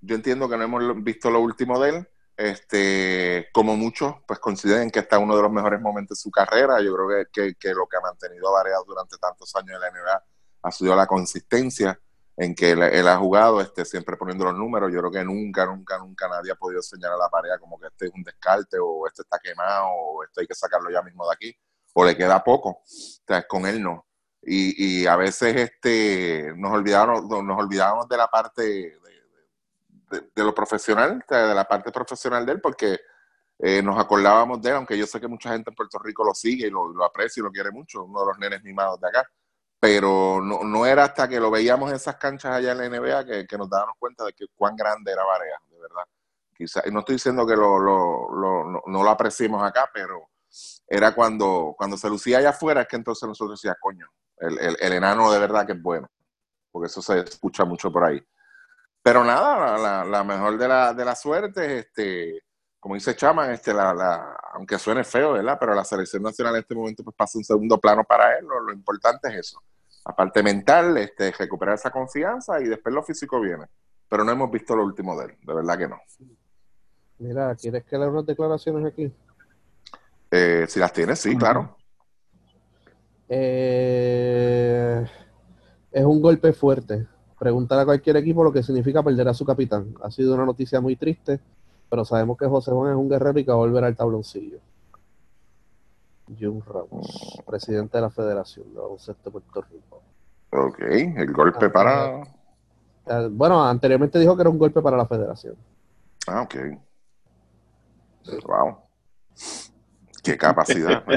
yo 0.00 0.16
entiendo 0.16 0.48
que 0.48 0.56
no 0.56 0.64
hemos 0.64 1.04
visto 1.04 1.30
lo 1.30 1.38
último 1.40 1.78
de 1.78 1.90
él. 1.90 2.08
Este, 2.36 3.48
como 3.52 3.76
muchos, 3.76 4.16
pues 4.26 4.40
consideren 4.40 4.90
que 4.90 4.98
está 4.98 5.18
uno 5.18 5.36
de 5.36 5.42
los 5.42 5.52
mejores 5.52 5.80
momentos 5.80 6.18
de 6.18 6.22
su 6.22 6.30
carrera. 6.30 6.80
Yo 6.80 6.96
creo 6.96 7.28
que, 7.32 7.54
que, 7.54 7.74
lo 7.74 7.86
que 7.86 7.96
ha 7.96 8.00
mantenido 8.00 8.50
variado 8.50 8.84
durante 8.84 9.16
tantos 9.18 9.54
años 9.54 9.76
en 9.76 9.80
la 9.80 9.90
NBA 9.90 10.24
ha 10.62 10.70
sido 10.72 10.96
la 10.96 11.06
consistencia 11.06 11.98
en 12.36 12.54
que 12.54 12.70
él, 12.72 13.08
ha 13.08 13.16
jugado, 13.16 13.60
este, 13.60 13.84
siempre 13.84 14.16
poniendo 14.16 14.44
los 14.44 14.54
números. 14.54 14.90
Yo 14.92 15.00
creo 15.00 15.10
que 15.10 15.24
nunca, 15.24 15.66
nunca, 15.66 15.98
nunca 15.98 16.28
nadie 16.28 16.52
ha 16.52 16.56
podido 16.56 16.82
señalar 16.82 17.16
a 17.16 17.24
la 17.24 17.28
pareja 17.28 17.58
como 17.58 17.78
que 17.78 17.86
este 17.88 18.06
es 18.06 18.12
un 18.14 18.22
descarte 18.22 18.78
o 18.80 19.06
este 19.06 19.22
está 19.22 19.38
quemado 19.38 19.88
o 19.88 20.24
esto 20.24 20.40
hay 20.40 20.46
que 20.46 20.54
sacarlo 20.54 20.90
ya 20.90 21.02
mismo 21.02 21.26
de 21.26 21.34
aquí 21.34 21.56
o 21.94 22.04
le 22.04 22.16
queda 22.16 22.42
poco. 22.42 22.70
O 22.70 22.82
sea, 22.86 23.46
con 23.46 23.66
él 23.66 23.82
no. 23.82 24.06
Y, 24.42 25.02
y 25.02 25.06
a 25.06 25.16
veces 25.16 25.54
este, 25.56 26.52
nos, 26.56 26.72
olvidamos, 26.72 27.24
nos 27.28 27.58
olvidamos 27.58 28.08
de 28.08 28.16
la 28.16 28.26
parte 28.26 28.62
de, 28.62 30.22
de, 30.34 30.44
lo 30.44 30.54
profesional, 30.54 31.24
de 31.28 31.54
la 31.54 31.64
parte 31.64 31.92
profesional 31.92 32.44
de 32.44 32.52
él, 32.52 32.60
porque 32.60 32.98
eh, 33.58 33.82
nos 33.82 33.98
acordábamos 33.98 34.60
de 34.60 34.70
él, 34.70 34.76
aunque 34.76 34.98
yo 34.98 35.06
sé 35.06 35.20
que 35.20 35.28
mucha 35.28 35.50
gente 35.50 35.70
en 35.70 35.76
Puerto 35.76 35.98
Rico 35.98 36.24
lo 36.24 36.34
sigue 36.34 36.66
y 36.66 36.70
lo, 36.70 36.88
lo 36.92 37.04
aprecia 37.04 37.40
y 37.40 37.44
lo 37.44 37.52
quiere 37.52 37.70
mucho, 37.70 38.04
uno 38.04 38.20
de 38.20 38.26
los 38.26 38.38
nenes 38.38 38.62
mimados 38.64 39.00
de 39.00 39.08
acá. 39.08 39.30
Pero 39.82 40.40
no, 40.40 40.62
no 40.62 40.86
era 40.86 41.02
hasta 41.02 41.26
que 41.26 41.40
lo 41.40 41.50
veíamos 41.50 41.90
en 41.90 41.96
esas 41.96 42.14
canchas 42.14 42.52
allá 42.52 42.70
en 42.70 42.78
la 42.78 42.88
NBA 42.88 43.24
que, 43.26 43.46
que 43.48 43.58
nos 43.58 43.68
dábamos 43.68 43.96
cuenta 43.98 44.24
de 44.24 44.32
que 44.32 44.46
cuán 44.54 44.76
grande 44.76 45.10
era 45.10 45.24
Varea, 45.24 45.60
de 45.68 45.76
verdad. 45.76 46.04
Quizá, 46.56 46.82
y 46.86 46.92
no 46.92 47.00
estoy 47.00 47.16
diciendo 47.16 47.44
que 47.44 47.56
lo, 47.56 47.80
lo, 47.80 48.30
lo, 48.32 48.82
no, 48.86 49.02
lo 49.02 49.10
apreciemos 49.10 49.60
acá, 49.60 49.90
pero 49.92 50.28
era 50.86 51.12
cuando, 51.12 51.74
cuando 51.76 51.96
se 51.96 52.08
lucía 52.08 52.38
allá 52.38 52.50
afuera, 52.50 52.82
es 52.82 52.86
que 52.86 52.94
entonces 52.94 53.28
nosotros 53.28 53.58
decíamos, 53.58 53.78
coño, 53.80 54.06
el, 54.36 54.56
el, 54.60 54.76
el, 54.78 54.92
enano 54.92 55.32
de 55.32 55.40
verdad 55.40 55.66
que 55.66 55.72
es 55.72 55.82
bueno, 55.82 56.08
porque 56.70 56.86
eso 56.86 57.02
se 57.02 57.18
escucha 57.18 57.64
mucho 57.64 57.90
por 57.90 58.04
ahí. 58.04 58.24
Pero 59.02 59.24
nada, 59.24 59.76
la, 59.78 60.04
la 60.04 60.22
mejor 60.22 60.58
de 60.58 60.68
la, 60.68 60.94
de 60.94 61.04
la 61.04 61.16
suerte, 61.16 61.78
este, 61.80 62.44
como 62.78 62.94
dice 62.94 63.16
Chama, 63.16 63.52
este, 63.52 63.74
la, 63.74 63.92
la, 63.92 64.36
aunque 64.52 64.78
suene 64.78 65.02
feo, 65.02 65.32
¿verdad? 65.32 65.56
Pero 65.58 65.74
la 65.74 65.84
selección 65.84 66.22
nacional 66.22 66.54
en 66.54 66.60
este 66.60 66.76
momento 66.76 67.02
pues, 67.02 67.16
pasa 67.16 67.36
un 67.36 67.42
segundo 67.42 67.80
plano 67.80 68.04
para 68.04 68.38
él, 68.38 68.46
lo 68.46 68.72
importante 68.72 69.26
es 69.26 69.34
eso. 69.34 69.60
La 70.04 70.14
parte 70.16 70.42
mental, 70.42 70.98
este, 70.98 71.32
recuperar 71.32 71.76
esa 71.76 71.90
confianza 71.90 72.60
y 72.60 72.64
después 72.64 72.94
lo 72.94 73.02
físico 73.02 73.40
viene. 73.40 73.66
Pero 74.08 74.24
no 74.24 74.32
hemos 74.32 74.50
visto 74.50 74.74
lo 74.74 74.84
último 74.84 75.18
de 75.18 75.26
él, 75.26 75.36
de 75.42 75.54
verdad 75.54 75.78
que 75.78 75.88
no. 75.88 75.98
Mira, 77.18 77.54
¿quieres 77.54 77.84
que 77.84 77.96
le 77.96 78.08
unas 78.08 78.26
declaraciones 78.26 78.84
aquí? 78.84 79.12
Eh, 80.30 80.66
si 80.68 80.80
las 80.80 80.92
tienes, 80.92 81.18
sí, 81.18 81.36
claro. 81.36 81.76
Eh, 83.28 85.06
es 85.92 86.04
un 86.04 86.20
golpe 86.20 86.52
fuerte. 86.52 87.06
Preguntar 87.38 87.78
a 87.78 87.84
cualquier 87.84 88.16
equipo 88.16 88.42
lo 88.42 88.52
que 88.52 88.62
significa 88.62 89.02
perder 89.02 89.28
a 89.28 89.34
su 89.34 89.44
capitán. 89.44 89.94
Ha 90.02 90.10
sido 90.10 90.34
una 90.34 90.44
noticia 90.44 90.80
muy 90.80 90.96
triste, 90.96 91.40
pero 91.88 92.04
sabemos 92.04 92.36
que 92.36 92.46
José 92.46 92.70
Juan 92.70 92.92
es 92.92 92.96
un 92.96 93.08
guerrero 93.08 93.38
y 93.38 93.44
que 93.44 93.50
va 93.50 93.56
a 93.56 93.58
volver 93.58 93.84
al 93.84 93.96
tabloncillo. 93.96 94.58
Jun 96.38 96.62
Ramos, 96.66 97.42
presidente 97.46 97.98
de 97.98 98.02
la 98.02 98.10
Federación 98.10 98.72
de 98.72 98.80
Baloncesto 98.80 99.22
de 99.24 99.30
Puerto 99.30 99.62
Rico. 99.70 100.02
Ok, 100.50 100.80
el 100.80 101.32
golpe 101.32 101.66
ah, 101.66 101.72
para... 101.72 102.22
Eh, 103.06 103.28
bueno, 103.30 103.64
anteriormente 103.64 104.18
dijo 104.18 104.36
que 104.36 104.42
era 104.42 104.50
un 104.50 104.58
golpe 104.58 104.80
para 104.82 104.96
la 104.96 105.06
Federación. 105.06 105.56
Ah, 106.26 106.42
ok. 106.42 106.54
Wow. 108.46 108.78
Qué 110.22 110.38
capacidad. 110.38 111.02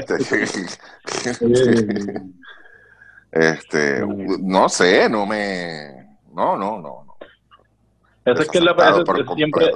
este, 3.30 4.04
no 4.40 4.68
sé, 4.68 5.08
no 5.08 5.24
me. 5.26 6.18
No, 6.32 6.56
no, 6.56 6.80
no. 6.80 7.04
no. 7.04 7.16
Eso 8.24 8.42
es 8.42 8.48
que 8.48 8.60
la 8.60 8.72
es 8.72 9.04
siempre. 9.36 9.70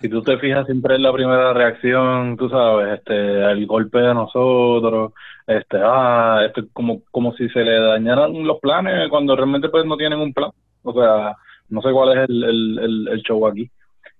Si 0.00 0.08
tú 0.08 0.22
te 0.22 0.38
fijas, 0.38 0.64
siempre 0.66 0.94
es 0.94 1.00
la 1.00 1.12
primera 1.12 1.52
reacción, 1.52 2.36
tú 2.36 2.48
sabes, 2.48 2.98
este, 2.98 3.50
el 3.50 3.66
golpe 3.66 3.98
de 3.98 4.14
nosotros, 4.14 5.12
este, 5.46 5.78
ah, 5.82 6.44
este, 6.46 6.68
como, 6.72 7.02
como 7.10 7.34
si 7.34 7.48
se 7.48 7.64
le 7.64 7.80
dañaran 7.80 8.46
los 8.46 8.60
planes 8.60 9.08
cuando 9.10 9.34
realmente 9.34 9.68
pues 9.68 9.84
no 9.84 9.96
tienen 9.96 10.20
un 10.20 10.32
plan. 10.32 10.50
O 10.82 10.92
sea, 10.92 11.36
no 11.68 11.82
sé 11.82 11.90
cuál 11.90 12.16
es 12.16 12.28
el, 12.28 12.44
el, 12.44 13.08
el, 13.08 13.22
show 13.22 13.44
aquí. 13.46 13.68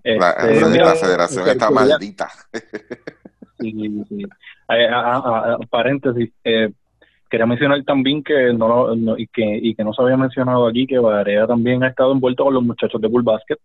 la, 0.02 0.30
este, 0.30 0.78
la 0.78 0.94
federación 0.94 1.48
está 1.48 1.70
maldita. 1.70 2.28
Sí, 3.58 3.72
sí. 4.10 4.22
Eh, 4.68 4.86
a, 4.86 5.16
a, 5.16 5.52
a, 5.54 5.58
paréntesis, 5.70 6.30
eh, 6.44 6.70
quería 7.30 7.46
mencionar 7.46 7.82
también 7.84 8.22
que 8.22 8.52
no, 8.52 8.94
no, 8.94 9.16
y 9.18 9.26
que 9.28 9.58
y 9.62 9.74
que 9.74 9.82
no 9.82 9.92
se 9.92 10.02
había 10.02 10.16
mencionado 10.16 10.66
aquí 10.66 10.86
que 10.86 10.98
Barea 10.98 11.46
también 11.46 11.82
ha 11.82 11.88
estado 11.88 12.12
envuelto 12.12 12.44
con 12.44 12.54
los 12.54 12.62
muchachos 12.62 13.00
de 13.00 13.08
Bull 13.08 13.22
Basket. 13.22 13.56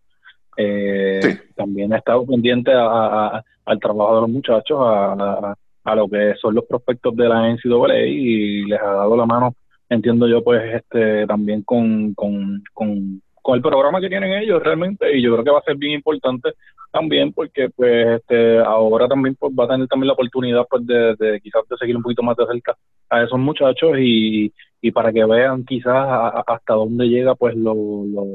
Eh, 0.56 1.20
sí. 1.22 1.38
También 1.54 1.92
ha 1.92 1.98
estado 1.98 2.26
pendiente 2.26 2.72
a, 2.74 3.42
al 3.64 3.80
trabajo 3.80 4.16
de 4.16 4.20
los 4.22 4.30
muchachos, 4.30 4.78
a, 4.80 5.54
a, 5.84 5.94
lo 5.94 6.08
que 6.08 6.34
son 6.40 6.54
los 6.54 6.64
prospectos 6.64 7.16
de 7.16 7.28
la 7.28 7.48
NCAA 7.48 8.06
y 8.06 8.64
les 8.66 8.80
ha 8.80 8.92
dado 8.92 9.16
la 9.16 9.26
mano, 9.26 9.54
entiendo 9.88 10.28
yo, 10.28 10.42
pues 10.42 10.74
este 10.74 11.26
también 11.26 11.62
con, 11.62 12.14
con, 12.14 12.62
con 12.72 13.22
con 13.42 13.56
el 13.56 13.62
programa 13.62 14.00
que 14.00 14.08
tienen 14.08 14.32
ellos 14.32 14.62
realmente 14.62 15.16
y 15.16 15.20
yo 15.20 15.32
creo 15.32 15.44
que 15.44 15.50
va 15.50 15.58
a 15.58 15.64
ser 15.64 15.76
bien 15.76 15.94
importante 15.94 16.50
también 16.92 17.32
porque 17.32 17.68
pues 17.70 18.20
este 18.20 18.60
ahora 18.60 19.08
también 19.08 19.34
pues 19.34 19.52
va 19.52 19.64
a 19.64 19.68
tener 19.68 19.88
también 19.88 20.06
la 20.06 20.12
oportunidad 20.14 20.66
pues 20.70 20.86
de, 20.86 21.16
de 21.16 21.40
quizás 21.40 21.62
de 21.68 21.76
seguir 21.76 21.96
un 21.96 22.02
poquito 22.02 22.22
más 22.22 22.36
de 22.36 22.46
cerca 22.46 22.76
a 23.10 23.22
esos 23.22 23.38
muchachos 23.38 23.98
y, 23.98 24.52
y 24.80 24.90
para 24.92 25.12
que 25.12 25.24
vean 25.24 25.64
quizás 25.64 25.92
a 25.94 26.44
hasta 26.46 26.74
dónde 26.74 27.06
llega 27.06 27.34
pues 27.34 27.56
lo, 27.56 27.74
lo, 27.74 28.26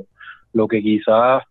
lo 0.54 0.68
que 0.68 0.82
quizás 0.82 1.44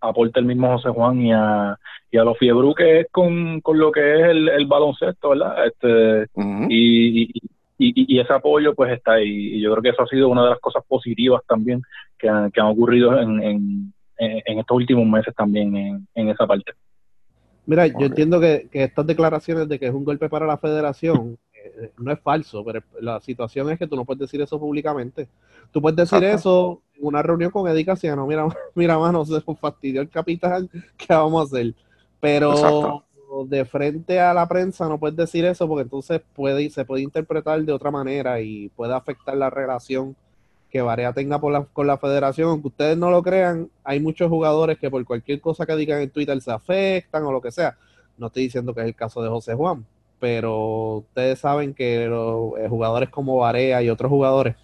aporta 0.00 0.40
el 0.40 0.46
mismo 0.46 0.72
José 0.72 0.90
Juan 0.90 1.20
y 1.20 1.32
a, 1.32 1.76
y 2.10 2.18
a 2.18 2.24
los 2.24 2.38
Fiebru 2.38 2.74
que 2.74 3.00
es 3.00 3.06
con, 3.10 3.60
con 3.60 3.78
lo 3.78 3.92
que 3.92 4.14
es 4.14 4.28
el, 4.28 4.48
el 4.48 4.66
baloncesto, 4.66 5.30
¿verdad? 5.30 5.66
Este, 5.66 6.22
uh 6.34 6.42
-huh. 6.42 6.66
y, 6.68 7.22
y, 7.22 7.30
y, 7.78 8.16
y, 8.16 8.20
ese 8.20 8.32
apoyo 8.32 8.74
pues 8.74 8.92
está 8.92 9.12
ahí. 9.14 9.56
Y 9.56 9.60
yo 9.60 9.70
creo 9.72 9.82
que 9.82 9.88
eso 9.90 10.02
ha 10.02 10.06
sido 10.06 10.28
una 10.28 10.44
de 10.44 10.50
las 10.50 10.60
cosas 10.60 10.82
positivas 10.86 11.42
también 11.46 11.82
que 12.18 12.28
han, 12.28 12.50
que 12.50 12.60
han 12.60 12.66
ocurrido 12.68 13.18
en, 13.18 13.42
en, 13.42 13.92
en, 14.18 14.58
estos 14.58 14.76
últimos 14.76 15.06
meses 15.06 15.34
también 15.34 15.76
en, 15.76 16.08
en 16.14 16.28
esa 16.28 16.46
parte. 16.46 16.72
Mira, 17.66 17.86
yo 17.86 18.06
entiendo 18.06 18.40
que, 18.40 18.68
que, 18.72 18.84
estas 18.84 19.06
declaraciones 19.06 19.68
de 19.68 19.78
que 19.78 19.86
es 19.86 19.94
un 19.94 20.04
golpe 20.04 20.28
para 20.28 20.46
la 20.46 20.56
federación 20.56 21.38
eh, 21.52 21.90
no 21.98 22.12
es 22.12 22.20
falso, 22.20 22.64
pero 22.64 22.82
la 23.00 23.20
situación 23.20 23.70
es 23.70 23.78
que 23.78 23.86
tú 23.86 23.94
no 23.94 24.04
puedes 24.04 24.20
decir 24.20 24.40
eso 24.40 24.58
públicamente. 24.58 25.28
Tú 25.70 25.82
puedes 25.82 25.96
decir 25.96 26.24
eso 26.24 26.80
una 26.98 27.22
reunión 27.22 27.50
con 27.50 27.68
Eddie 27.68 27.84
Casiano, 27.84 28.26
mira, 28.26 28.46
mira, 28.74 28.98
mano, 28.98 29.24
se 29.24 29.40
fastidió 29.40 30.00
el 30.00 30.08
capitán, 30.08 30.68
¿qué 30.96 31.06
vamos 31.14 31.42
a 31.42 31.44
hacer? 31.56 31.74
Pero 32.20 32.52
Exacto 32.52 33.04
de 33.46 33.64
frente 33.64 34.20
a 34.20 34.32
la 34.32 34.48
prensa 34.48 34.88
no 34.88 34.98
puedes 34.98 35.16
decir 35.16 35.44
eso 35.44 35.68
porque 35.68 35.82
entonces 35.82 36.22
puede 36.34 36.70
se 36.70 36.84
puede 36.84 37.02
interpretar 37.02 37.62
de 37.62 37.72
otra 37.72 37.90
manera 37.90 38.40
y 38.40 38.68
puede 38.70 38.94
afectar 38.94 39.36
la 39.36 39.50
relación 39.50 40.16
que 40.70 40.82
Varea 40.82 41.12
tenga 41.12 41.38
por 41.38 41.52
la, 41.52 41.64
con 41.64 41.86
la 41.86 41.98
federación. 41.98 42.50
Aunque 42.50 42.68
ustedes 42.68 42.98
no 42.98 43.10
lo 43.10 43.22
crean, 43.22 43.70
hay 43.84 44.00
muchos 44.00 44.28
jugadores 44.28 44.78
que 44.78 44.90
por 44.90 45.04
cualquier 45.04 45.40
cosa 45.40 45.64
que 45.64 45.76
digan 45.76 46.02
en 46.02 46.10
Twitter 46.10 46.40
se 46.40 46.50
afectan 46.50 47.24
o 47.24 47.32
lo 47.32 47.40
que 47.40 47.50
sea. 47.50 47.76
No 48.18 48.26
estoy 48.26 48.44
diciendo 48.44 48.74
que 48.74 48.80
es 48.80 48.86
el 48.86 48.94
caso 48.94 49.22
de 49.22 49.28
José 49.28 49.54
Juan, 49.54 49.86
pero 50.18 50.96
ustedes 50.98 51.38
saben 51.38 51.72
que 51.74 52.06
los 52.06 52.58
eh, 52.58 52.68
jugadores 52.68 53.08
como 53.08 53.38
Varea 53.38 53.82
y 53.82 53.88
otros 53.88 54.10
jugadores 54.10 54.56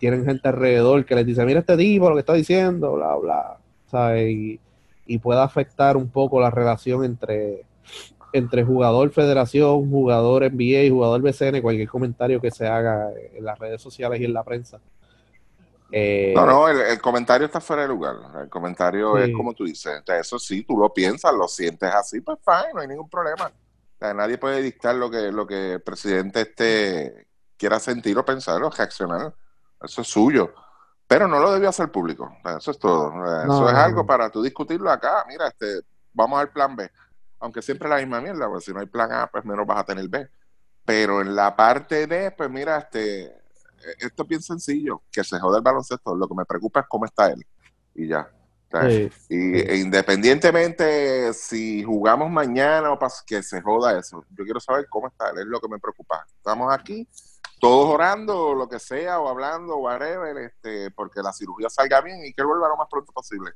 tienen 0.00 0.24
gente 0.24 0.48
alrededor 0.48 1.04
que 1.04 1.14
les 1.14 1.26
dice, 1.26 1.44
mira 1.44 1.60
este 1.60 1.76
tipo 1.76 2.08
lo 2.08 2.16
que 2.16 2.20
está 2.20 2.32
diciendo, 2.32 2.94
bla, 2.94 3.14
bla, 3.16 3.58
¿sabes? 3.86 4.30
Y, 4.30 4.60
y 5.06 5.18
puede 5.18 5.40
afectar 5.40 5.96
un 5.96 6.08
poco 6.08 6.40
la 6.40 6.50
relación 6.50 7.04
entre 7.04 7.64
entre 8.32 8.64
jugador 8.64 9.10
federación, 9.10 9.90
jugador 9.90 10.44
NBA 10.44 10.82
y 10.84 10.90
jugador 10.90 11.20
BCN, 11.20 11.60
cualquier 11.62 11.88
comentario 11.88 12.40
que 12.40 12.50
se 12.50 12.66
haga 12.66 13.10
en 13.12 13.44
las 13.44 13.58
redes 13.58 13.82
sociales 13.82 14.20
y 14.20 14.24
en 14.24 14.32
la 14.32 14.44
prensa. 14.44 14.80
Eh, 15.92 16.32
no, 16.36 16.46
no, 16.46 16.68
el, 16.68 16.80
el, 16.80 17.00
comentario 17.00 17.46
está 17.46 17.60
fuera 17.60 17.82
de 17.82 17.88
lugar. 17.88 18.14
El 18.42 18.48
comentario 18.48 19.16
sí. 19.16 19.30
es 19.30 19.36
como 19.36 19.52
tú 19.52 19.64
dices. 19.64 20.02
Eso 20.06 20.38
sí, 20.38 20.62
tú 20.62 20.76
lo 20.76 20.94
piensas, 20.94 21.34
lo 21.34 21.48
sientes 21.48 21.92
así, 21.92 22.20
pues 22.20 22.38
fine, 22.44 22.72
no 22.72 22.80
hay 22.80 22.88
ningún 22.88 23.10
problema. 23.10 23.46
O 23.46 23.98
sea, 23.98 24.14
nadie 24.14 24.38
puede 24.38 24.62
dictar 24.62 24.94
lo 24.94 25.10
que, 25.10 25.32
lo 25.32 25.46
que 25.46 25.74
el 25.74 25.82
presidente 25.82 26.42
este 26.42 27.26
quiera 27.56 27.80
sentir 27.80 28.16
o 28.16 28.24
pensar 28.24 28.62
o 28.62 28.70
reaccionar. 28.70 29.34
Eso 29.80 30.02
es 30.02 30.08
suyo. 30.08 30.54
Pero 31.06 31.26
no 31.26 31.40
lo 31.40 31.52
debió 31.52 31.68
hacer 31.68 31.90
público. 31.90 32.36
Eso 32.44 32.70
es 32.70 32.78
todo. 32.78 33.08
Eso 33.08 33.62
no, 33.62 33.68
es 33.68 33.74
algo 33.74 34.06
para 34.06 34.30
tú 34.30 34.42
discutirlo 34.42 34.90
acá. 34.90 35.24
Mira, 35.28 35.48
este, 35.48 35.80
vamos 36.12 36.40
al 36.40 36.50
plan 36.50 36.76
B 36.76 36.90
aunque 37.40 37.62
siempre 37.62 37.88
la 37.88 37.96
misma 37.96 38.20
mierda, 38.20 38.46
porque 38.46 38.66
si 38.66 38.72
no 38.72 38.80
hay 38.80 38.86
plan 38.86 39.10
A, 39.12 39.26
pues 39.26 39.44
menos 39.44 39.66
vas 39.66 39.78
a 39.78 39.84
tener 39.84 40.06
B. 40.08 40.28
Pero 40.84 41.22
en 41.22 41.34
la 41.34 41.56
parte 41.56 42.06
D, 42.06 42.30
pues 42.32 42.50
mira, 42.50 42.78
este, 42.78 43.34
esto 43.98 44.22
es 44.22 44.28
bien 44.28 44.42
sencillo, 44.42 45.02
que 45.10 45.24
se 45.24 45.40
jode 45.40 45.56
el 45.56 45.62
baloncesto, 45.62 46.14
lo 46.14 46.28
que 46.28 46.34
me 46.34 46.44
preocupa 46.44 46.80
es 46.80 46.86
cómo 46.88 47.06
está 47.06 47.28
él. 47.28 47.44
Y 47.94 48.06
ya. 48.06 48.30
Sí, 48.72 49.10
y 49.28 49.36
sí. 49.36 49.52
E 49.66 49.78
independientemente 49.78 51.32
si 51.32 51.82
jugamos 51.82 52.30
mañana 52.30 52.92
o 52.92 52.98
que 53.26 53.42
se 53.42 53.60
joda 53.60 53.98
eso, 53.98 54.24
yo 54.30 54.44
quiero 54.44 54.60
saber 54.60 54.86
cómo 54.88 55.08
está 55.08 55.30
él, 55.30 55.38
es 55.38 55.46
lo 55.46 55.60
que 55.60 55.68
me 55.68 55.78
preocupa. 55.78 56.24
Estamos 56.36 56.72
aquí, 56.72 57.08
todos 57.60 57.94
orando, 57.94 58.48
o 58.48 58.54
lo 58.54 58.68
que 58.68 58.78
sea, 58.78 59.20
o 59.20 59.28
hablando, 59.28 59.74
o 59.76 59.82
whatever, 59.82 60.36
este, 60.38 60.90
porque 60.90 61.22
la 61.22 61.32
cirugía 61.32 61.68
salga 61.68 62.00
bien 62.00 62.24
y 62.24 62.32
que 62.32 62.42
él 62.42 62.48
vuelva 62.48 62.68
lo 62.68 62.76
más 62.76 62.88
pronto 62.90 63.12
posible. 63.12 63.52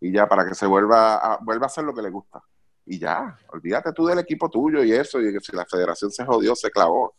Y 0.00 0.12
ya, 0.12 0.26
para 0.28 0.46
que 0.46 0.54
se 0.54 0.66
vuelva 0.66 1.16
a, 1.16 1.38
vuelva 1.38 1.66
a 1.66 1.68
hacer 1.68 1.84
lo 1.84 1.92
que 1.94 2.02
le 2.02 2.10
gusta 2.10 2.42
y 2.88 2.98
ya, 2.98 3.36
olvídate 3.52 3.92
tú 3.92 4.06
del 4.06 4.18
equipo 4.18 4.48
tuyo 4.48 4.82
y 4.82 4.92
eso, 4.92 5.20
y 5.20 5.30
que 5.32 5.40
si 5.40 5.54
la 5.54 5.66
federación 5.66 6.10
se 6.10 6.24
jodió, 6.24 6.56
se 6.56 6.70
clavó. 6.70 7.14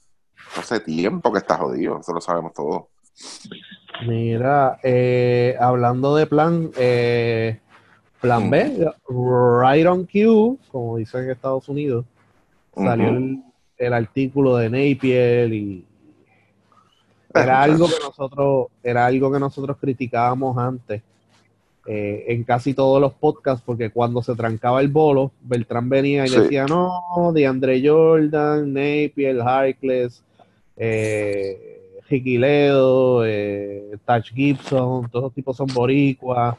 Hace 0.58 0.80
tiempo 0.80 1.32
que 1.32 1.40
está 1.40 1.58
jodido, 1.58 2.00
eso 2.00 2.12
lo 2.12 2.22
sabemos 2.22 2.54
todos. 2.54 2.86
Mira, 4.08 4.80
eh, 4.82 5.56
hablando 5.60 6.16
de 6.16 6.26
plan, 6.26 6.72
eh, 6.76 7.60
plan 8.20 8.50
B, 8.50 8.90
right 9.10 9.86
on 9.86 10.06
cue, 10.06 10.58
como 10.72 10.98
dicen 10.98 11.26
en 11.26 11.32
Estados 11.32 11.70
Unidos, 11.70 12.06
salió 12.74 13.10
uh 13.10 13.12
-huh. 13.12 13.18
el, 13.18 13.44
el, 13.78 13.94
artículo 13.94 14.56
de 14.56 14.70
Napier 14.70 15.54
y 15.54 15.86
era 17.34 17.62
algo 17.64 17.88
que 17.88 18.04
nosotros, 18.04 18.68
era 18.84 19.06
algo 19.06 19.32
que 19.32 19.40
nosotros 19.40 19.78
criticábamos 19.80 20.58
antes 20.58 21.02
eh, 21.92 22.26
en 22.28 22.44
casi 22.44 22.74
todos 22.74 23.02
los 23.02 23.14
podcasts, 23.14 23.64
porque 23.66 23.90
cuando 23.90 24.22
se 24.22 24.36
trancaba 24.36 24.82
el 24.82 24.90
bolo, 24.90 25.32
Beltrán 25.42 25.90
venía 25.90 26.28
y 26.28 26.30
decía, 26.30 26.66
no, 26.66 27.32
de 27.34 27.48
Andre 27.48 27.82
Jordan, 27.84 28.72
Napier, 28.72 29.42
Harkless, 29.42 30.24
eh, 30.78 31.70
Ledo, 32.12 33.26
eh, 33.26 33.98
Touch 34.06 34.32
Gibson, 34.34 35.10
todos 35.10 35.24
los 35.26 35.34
tipos 35.34 35.58
son 35.58 35.68
boricuas. 35.74 36.58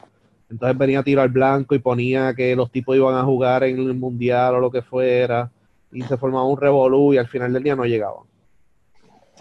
Entonces 0.49 0.77
venía 0.77 0.99
a 0.99 1.03
tiro 1.03 1.21
al 1.21 1.29
blanco 1.29 1.75
y 1.75 1.79
ponía 1.79 2.33
que 2.33 2.53
los 2.55 2.69
tipos 2.69 2.97
iban 2.97 3.15
a 3.15 3.23
jugar 3.23 3.63
en 3.63 3.79
el 3.79 3.93
mundial 3.93 4.55
o 4.55 4.59
lo 4.59 4.69
que 4.69 4.81
fuera, 4.81 5.49
y 5.93 6.01
se 6.01 6.17
formaba 6.17 6.45
un 6.45 6.59
revolú 6.59 7.13
y 7.13 7.17
al 7.17 7.27
final 7.27 7.53
del 7.53 7.63
día 7.63 7.75
no 7.75 7.85
llegaban. 7.85 8.30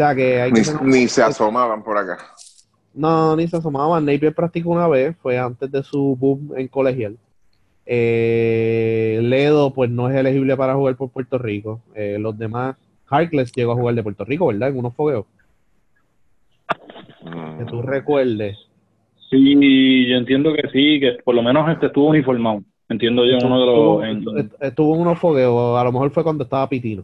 O 0.01 0.03
sea 0.03 0.15
que 0.15 0.41
hay 0.41 0.51
ni 0.83 1.09
se 1.09 1.23
asomaban 1.23 1.83
por 1.83 1.99
acá. 1.99 2.17
No, 2.95 3.37
ni 3.37 3.47
se 3.47 3.59
asomaban. 3.59 4.07
Napier 4.07 4.35
practicó 4.35 4.71
una 4.71 4.89
vez, 4.89 5.15
fue 5.21 5.39
antes 5.39 5.71
de 5.71 5.83
su 5.83 6.17
boom 6.19 6.55
en 6.57 6.69
colegial. 6.69 7.19
Eh, 7.85 9.19
Ledo, 9.23 9.75
pues 9.75 9.91
no 9.91 10.09
es 10.09 10.17
elegible 10.17 10.57
para 10.57 10.75
jugar 10.75 10.97
por 10.97 11.11
Puerto 11.11 11.37
Rico. 11.37 11.83
Eh, 11.95 12.17
los 12.19 12.39
demás, 12.39 12.77
Harkless 13.11 13.53
llegó 13.53 13.73
a 13.73 13.75
jugar 13.75 13.95
de 13.95 14.03
Puerto 14.03 14.25
Rico, 14.25 14.47
¿verdad? 14.47 14.71
En 14.71 14.79
unos 14.79 14.95
fogueos. 14.95 15.27
Que 17.59 17.65
tú 17.67 17.77
mm. 17.77 17.83
recuerdes. 17.83 18.57
Sí, 19.29 20.09
yo 20.09 20.17
entiendo 20.17 20.55
que 20.55 20.63
sí, 20.73 20.99
que 20.99 21.19
por 21.23 21.35
lo 21.35 21.43
menos 21.43 21.71
este 21.71 21.89
estuvo 21.89 22.09
uniformado. 22.09 22.63
Entiendo 22.89 23.27
yo 23.27 23.37
uno 23.45 23.61
de 23.61 23.67
los. 23.67 24.47
Estuvo, 24.61 24.95
en 24.95 25.03
unos 25.03 25.19
fogueos, 25.19 25.79
a 25.79 25.85
lo 25.85 25.93
mejor 25.93 26.11
fue 26.11 26.23
cuando 26.23 26.45
estaba 26.45 26.67
Pitino. 26.71 27.03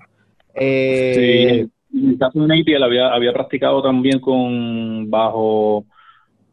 Eh, 0.54 1.66
sí 1.66 1.75
en 1.96 2.10
el 2.10 2.18
caso 2.18 2.40
de 2.40 2.46
Napier 2.46 2.82
había, 2.82 3.12
había 3.12 3.32
practicado 3.32 3.82
también 3.82 4.20
con 4.20 5.10
bajo 5.10 5.84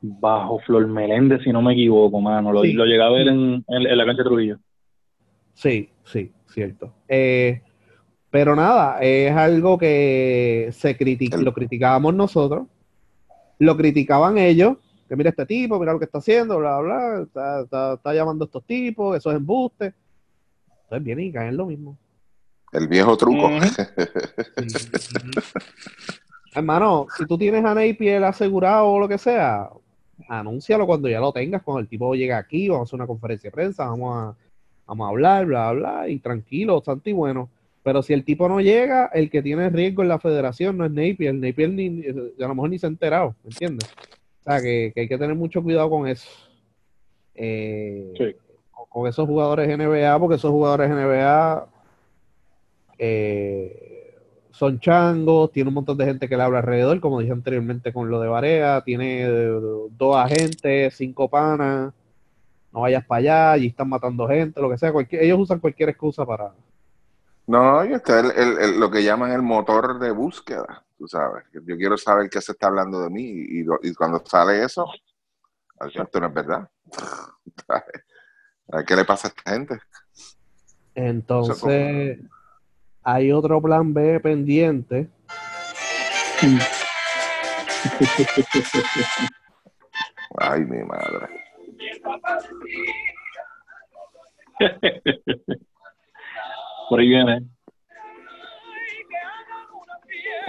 bajo 0.04 0.60
Flor 0.60 0.86
Meléndez, 0.88 1.44
si 1.44 1.52
no 1.52 1.62
me 1.62 1.74
equivoco, 1.74 2.20
mano. 2.20 2.52
Lo, 2.52 2.64
lo 2.64 2.86
llegué 2.86 3.02
a 3.02 3.10
ver 3.10 3.28
en, 3.30 3.64
la 3.68 4.06
cancha 4.06 4.24
de 4.24 4.30
Trujillo. 4.30 4.60
Sí, 5.54 5.90
sí, 6.04 6.32
cierto. 6.48 6.94
Eh, 7.08 7.62
pero 8.30 8.56
nada, 8.56 9.00
es 9.00 9.32
algo 9.32 9.78
que 9.78 10.70
se 10.72 10.98
critica, 10.98 11.38
lo 11.38 11.54
criticábamos 11.54 12.14
nosotros, 12.16 12.68
lo 13.60 13.78
criticaban 13.78 14.38
ellos, 14.38 14.78
que 15.08 15.16
mira 15.16 15.30
este 15.30 15.46
tipo, 15.46 15.80
mira 15.80 15.94
lo 15.94 16.00
que 16.00 16.06
está 16.06 16.18
haciendo, 16.18 16.58
bla, 16.58 16.80
bla, 16.80 17.22
está, 17.22 17.94
está, 17.94 18.14
llamando 18.14 18.44
a 18.44 18.48
estos 18.48 18.66
tipos, 18.66 19.16
eso 19.16 19.30
es 19.30 19.38
embuste. 19.38 19.94
Entonces 20.84 21.04
vienen 21.06 21.26
y 21.28 21.32
caen 21.32 21.56
lo 21.56 21.68
mismo. 21.68 21.98
El 22.74 22.88
viejo 22.88 23.16
truco. 23.16 23.50
Hermano, 26.56 27.08
si 27.16 27.26
tú 27.26 27.38
tienes 27.38 27.64
a 27.66 27.74
Napier 27.74 28.24
asegurado 28.24 28.88
o 28.88 29.00
lo 29.00 29.08
que 29.08 29.18
sea, 29.18 29.70
anúncialo 30.28 30.86
cuando 30.86 31.08
ya 31.08 31.20
lo 31.20 31.32
tengas, 31.32 31.62
cuando 31.62 31.82
el 31.82 31.88
tipo 31.88 32.14
llegue 32.16 32.34
aquí, 32.34 32.68
vamos 32.70 32.82
a 32.82 32.90
hacer 32.90 33.00
una 33.00 33.08
conferencia 33.08 33.50
de 33.50 33.56
prensa, 33.56 33.86
vamos 33.86 34.16
a, 34.16 34.36
vamos 34.88 35.06
a 35.06 35.10
hablar, 35.10 35.46
bla, 35.46 35.72
bla, 35.72 36.10
y 36.10 36.20
tranquilo, 36.20 36.82
santo 36.84 37.10
y 37.10 37.14
bueno. 37.14 37.50
Pero 37.84 38.02
si 38.02 38.14
el 38.14 38.24
tipo 38.24 38.48
no 38.48 38.62
llega, 38.62 39.08
el 39.14 39.30
que 39.30 39.42
tiene 39.42 39.70
riesgo 39.70 40.04
en 40.04 40.10
la 40.10 40.20
federación 40.20 40.78
no 40.78 40.86
es 40.86 40.92
Napier. 40.92 41.36
Napier 41.36 41.70
ni, 41.70 42.04
a 42.08 42.48
lo 42.48 42.56
mejor 42.56 42.70
ni 42.70 42.80
se 42.80 42.88
ha 42.88 42.90
enterado, 42.90 43.36
¿me 43.44 43.50
entiendes? 43.50 43.90
O 44.42 44.44
sea, 44.44 44.62
que, 44.62 44.94
hay 44.96 45.08
que 45.08 45.18
tener 45.18 45.36
mucho 45.36 45.62
cuidado 45.62 45.90
con 45.90 46.08
eso. 46.08 46.30
Eh, 47.36 48.14
con 48.90 49.08
esos 49.08 49.28
jugadores 49.28 49.68
NBA, 49.68 50.18
porque 50.20 50.36
esos 50.36 50.52
jugadores 50.52 50.90
NBA 50.90 51.68
eh, 53.06 54.16
son 54.52 54.80
changos, 54.80 55.52
tiene 55.52 55.68
un 55.68 55.74
montón 55.74 55.98
de 55.98 56.06
gente 56.06 56.30
que 56.30 56.38
le 56.38 56.44
habla 56.44 56.60
alrededor, 56.60 57.02
como 57.02 57.20
dije 57.20 57.34
anteriormente 57.34 57.92
con 57.92 58.10
lo 58.10 58.22
de 58.22 58.30
Barea, 58.30 58.82
tiene 58.86 59.28
dos 59.28 60.16
agentes, 60.16 60.96
cinco 60.96 61.30
panas, 61.30 61.94
no 62.72 62.82
vayas 62.82 63.06
para 63.06 63.20
allá, 63.20 63.52
allí 63.52 63.68
están 63.68 63.90
matando 63.90 64.26
gente, 64.28 64.62
lo 64.62 64.70
que 64.70 64.78
sea, 64.78 64.94
ellos 65.10 65.40
usan 65.40 65.60
cualquier 65.60 65.90
excusa 65.90 66.26
para... 66.26 66.54
No, 67.46 67.84
y 67.84 67.92
está 67.92 68.22
el, 68.22 68.80
lo 68.80 68.90
que 68.90 69.04
llaman 69.04 69.32
el 69.32 69.42
motor 69.42 70.00
de 70.00 70.12
búsqueda, 70.12 70.86
tú 70.98 71.06
sabes, 71.06 71.44
yo 71.52 71.76
quiero 71.76 71.98
saber 71.98 72.30
qué 72.30 72.40
se 72.40 72.54
está 72.54 72.68
hablando 72.68 73.02
de 73.02 73.10
mí 73.10 73.26
y, 73.26 73.94
cuando 73.96 74.24
sale 74.26 74.64
eso, 74.64 74.86
esto 75.94 76.20
no 76.22 76.28
es 76.28 76.34
verdad. 76.34 76.70
¿Qué 78.88 78.96
le 78.96 79.04
pasa 79.04 79.28
a 79.28 79.32
esta 79.32 79.52
gente? 79.52 79.78
Entonces, 80.96 82.20
hay 83.04 83.32
otro 83.32 83.62
plan 83.62 83.94
B 83.94 84.20
pendiente. 84.20 85.10
Ay, 90.38 90.62
mi 90.62 90.84
madre. 90.84 91.28
Por 96.90 97.00
ahí 97.00 97.10
viene. 97.10 97.44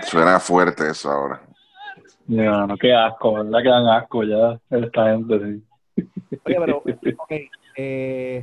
Suena 0.03 0.41
fuerte 0.41 0.91
eso 0.91 1.11
ahora. 1.11 1.41
No, 2.27 2.67
no, 2.67 2.77
qué 2.77 2.95
asco, 2.95 3.35
¿verdad? 3.35 3.63
Que 3.63 3.69
dan 3.69 3.87
asco 3.89 4.25
ya 4.25 4.59
esta 4.71 5.11
gente, 5.11 5.39
sí. 5.39 5.63
Oye, 6.45 6.57
pero, 6.59 6.79
ok, 7.19 7.33
eh, 7.77 8.43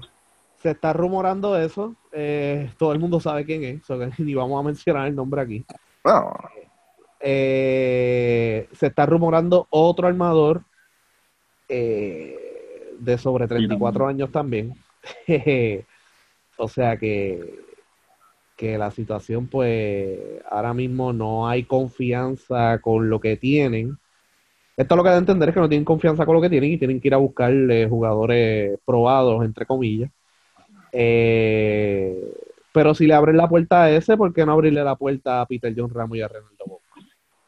se 0.62 0.72
está 0.72 0.94
rumorando 0.94 1.58
eso. 1.58 1.96
Eh, 2.12 2.72
todo 2.78 2.94
el 2.94 3.00
mundo 3.00 3.20
sabe 3.20 3.46
quién 3.46 3.64
es, 3.64 3.82
ni 4.20 4.34
vamos 4.34 4.60
a 4.60 4.66
mencionar 4.66 5.08
el 5.08 5.16
nombre 5.16 5.42
aquí. 5.42 5.66
Eh, 7.20 8.68
se 8.72 8.88
está 8.88 9.06
rumorando 9.06 9.68
otro 9.70 10.08
armador 10.08 10.64
eh, 11.70 12.96
de 13.00 13.18
sobre 13.18 13.48
34 13.48 14.08
años 14.08 14.32
también. 14.32 14.74
o 16.58 16.68
sea 16.68 16.98
que, 16.98 17.60
que 18.56 18.78
la 18.78 18.92
situación, 18.92 19.48
pues, 19.48 20.44
ahora 20.50 20.74
mismo 20.74 21.12
no 21.12 21.48
hay 21.48 21.64
confianza 21.64 22.80
con 22.80 23.10
lo 23.10 23.20
que 23.20 23.38
tienen. 23.38 23.98
Esto 24.78 24.96
lo 24.96 25.04
que 25.04 25.10
da 25.10 25.16
a 25.16 25.20
entender 25.20 25.50
es 25.50 25.54
que 25.54 25.62
no 25.62 25.70
tienen 25.70 25.86
confianza 25.86 26.26
con 26.26 26.36
lo 26.36 26.42
que 26.42 26.50
tienen 26.50 26.72
y 26.72 26.78
tienen 26.78 27.00
que 27.00 27.08
ir 27.08 27.14
a 27.14 27.18
buscar 27.18 27.52
jugadores 27.90 28.80
probados, 28.86 29.44
entre 29.44 29.66
comillas 29.66 30.10
eh, 30.92 32.34
pero 32.74 32.94
si 32.94 33.06
le 33.08 33.14
abren 33.14 33.38
la 33.38 33.50
puerta 33.50 33.84
a 33.84 33.92
ese, 33.92 34.16
¿por 34.18 34.34
qué 34.34 34.46
no 34.46 34.54
abrirle 34.54 34.84
la 34.84 34.96
puerta 34.96 35.42
a 35.42 35.46
Peter 35.46 35.74
John 35.76 35.94
Ramos 35.94 36.18
y 36.18 36.22
a 36.22 36.28
Renaldo 36.28 36.66
Boca? 36.66 36.84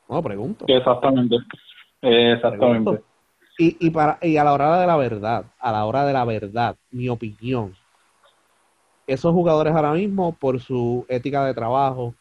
No, 0.09 0.21
pregunto. 0.21 0.65
Exactamente. 0.67 1.37
Exactamente. 2.01 3.01
Y, 3.57 3.87
y, 3.87 3.89
para, 3.91 4.17
y 4.21 4.37
a 4.37 4.43
la 4.43 4.53
hora 4.53 4.79
de 4.79 4.87
la 4.87 4.97
verdad, 4.97 5.45
a 5.59 5.71
la 5.71 5.85
hora 5.85 6.05
de 6.05 6.13
la 6.13 6.25
verdad, 6.25 6.75
mi 6.91 7.07
opinión, 7.07 7.73
esos 9.07 9.31
jugadores 9.31 9.73
ahora 9.73 9.93
mismo, 9.93 10.33
por 10.33 10.59
su 10.59 11.05
ética 11.07 11.45
de 11.45 11.53
trabajo, 11.53 12.15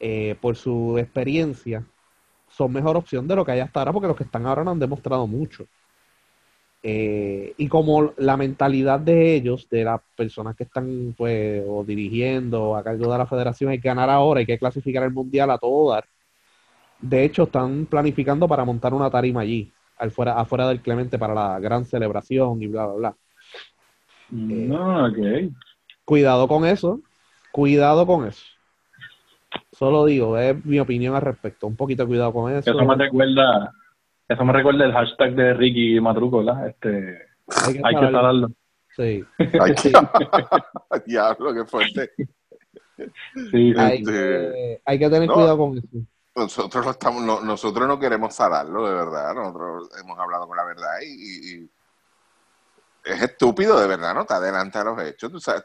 eh, 0.00 0.36
por 0.40 0.56
su 0.56 0.96
experiencia, 0.98 1.84
son 2.48 2.72
mejor 2.72 2.96
opción 2.96 3.26
de 3.26 3.36
lo 3.36 3.44
que 3.44 3.52
hay 3.52 3.60
hasta 3.60 3.80
ahora, 3.80 3.92
porque 3.92 4.08
los 4.08 4.16
que 4.16 4.24
están 4.24 4.46
ahora 4.46 4.64
no 4.64 4.70
han 4.70 4.78
demostrado 4.78 5.26
mucho. 5.26 5.66
Eh, 6.82 7.54
y 7.56 7.66
como 7.68 8.12
la 8.18 8.36
mentalidad 8.36 9.00
de 9.00 9.34
ellos, 9.34 9.68
de 9.68 9.84
las 9.84 10.00
personas 10.16 10.54
que 10.54 10.64
están 10.64 11.14
pues 11.16 11.64
o 11.66 11.84
dirigiendo 11.84 12.76
a 12.76 12.84
cargo 12.84 13.10
de 13.10 13.18
la 13.18 13.26
federación, 13.26 13.70
hay 13.70 13.80
que 13.80 13.88
ganar 13.88 14.08
ahora, 14.10 14.40
hay 14.40 14.46
que 14.46 14.58
clasificar 14.58 15.02
el 15.02 15.12
mundial 15.12 15.50
a 15.50 15.58
todo 15.58 15.92
dar. 15.92 16.04
De 17.00 17.24
hecho, 17.24 17.44
están 17.44 17.86
planificando 17.86 18.48
para 18.48 18.64
montar 18.64 18.94
una 18.94 19.10
tarima 19.10 19.40
allí, 19.40 19.72
afuera, 19.98 20.38
afuera 20.38 20.68
del 20.68 20.80
Clemente 20.80 21.18
para 21.18 21.34
la 21.34 21.60
gran 21.60 21.84
celebración 21.84 22.62
y 22.62 22.66
bla, 22.66 22.86
bla, 22.86 22.94
bla. 22.94 23.16
No, 24.30 25.08
eh, 25.08 25.50
Cuidado 26.04 26.48
con 26.48 26.64
eso, 26.64 27.00
cuidado 27.52 28.06
con 28.06 28.26
eso. 28.26 28.44
Solo 29.72 30.04
digo, 30.04 30.36
es 30.38 30.64
mi 30.64 30.78
opinión 30.80 31.14
al 31.14 31.22
respecto. 31.22 31.66
Un 31.66 31.76
poquito 31.76 32.02
de 32.02 32.08
cuidado 32.08 32.32
con 32.32 32.52
eso. 32.52 32.70
Eso 32.70 32.84
me 32.84 32.94
recuerda, 32.94 33.72
eso 34.28 34.44
me 34.44 34.52
recuerda 34.52 34.84
el 34.84 34.92
hashtag 34.92 35.34
de 35.34 35.54
Ricky 35.54 36.00
Matruco, 36.00 36.44
¿verdad? 36.44 36.68
Este, 36.68 37.26
hay 37.64 37.72
que, 37.74 37.80
hay 37.84 38.44
Sí. 38.98 39.24
Hay 39.60 39.74
que... 39.74 39.92
Diablo, 41.06 41.54
qué 41.54 41.64
fuerte. 41.64 42.10
Sí, 43.50 43.72
hay, 43.78 44.02
que, 44.02 44.82
hay 44.84 44.98
que 44.98 45.08
tener 45.08 45.28
cuidado 45.28 45.56
con 45.56 45.78
eso. 45.78 45.86
Nosotros, 46.34 46.84
no 46.84 46.90
estamos, 46.90 47.22
no, 47.22 47.40
nosotros 47.40 47.86
no 47.86 47.98
queremos 47.98 48.34
salarlo, 48.34 48.88
de 48.88 48.94
verdad. 48.94 49.34
Nosotros 49.34 49.88
hemos 50.00 50.18
hablado 50.18 50.48
con 50.48 50.56
la 50.56 50.64
verdad 50.64 50.98
y, 51.02 51.54
y, 51.54 51.70
es 53.04 53.22
estúpido, 53.22 53.78
de 53.80 53.86
verdad, 53.86 54.14
¿no? 54.14 54.24
Te 54.24 54.34
adelanta 54.34 54.80
a 54.80 54.84
los 54.84 55.00
hechos. 55.00 55.30
Tú 55.30 55.40
sabes, 55.40 55.62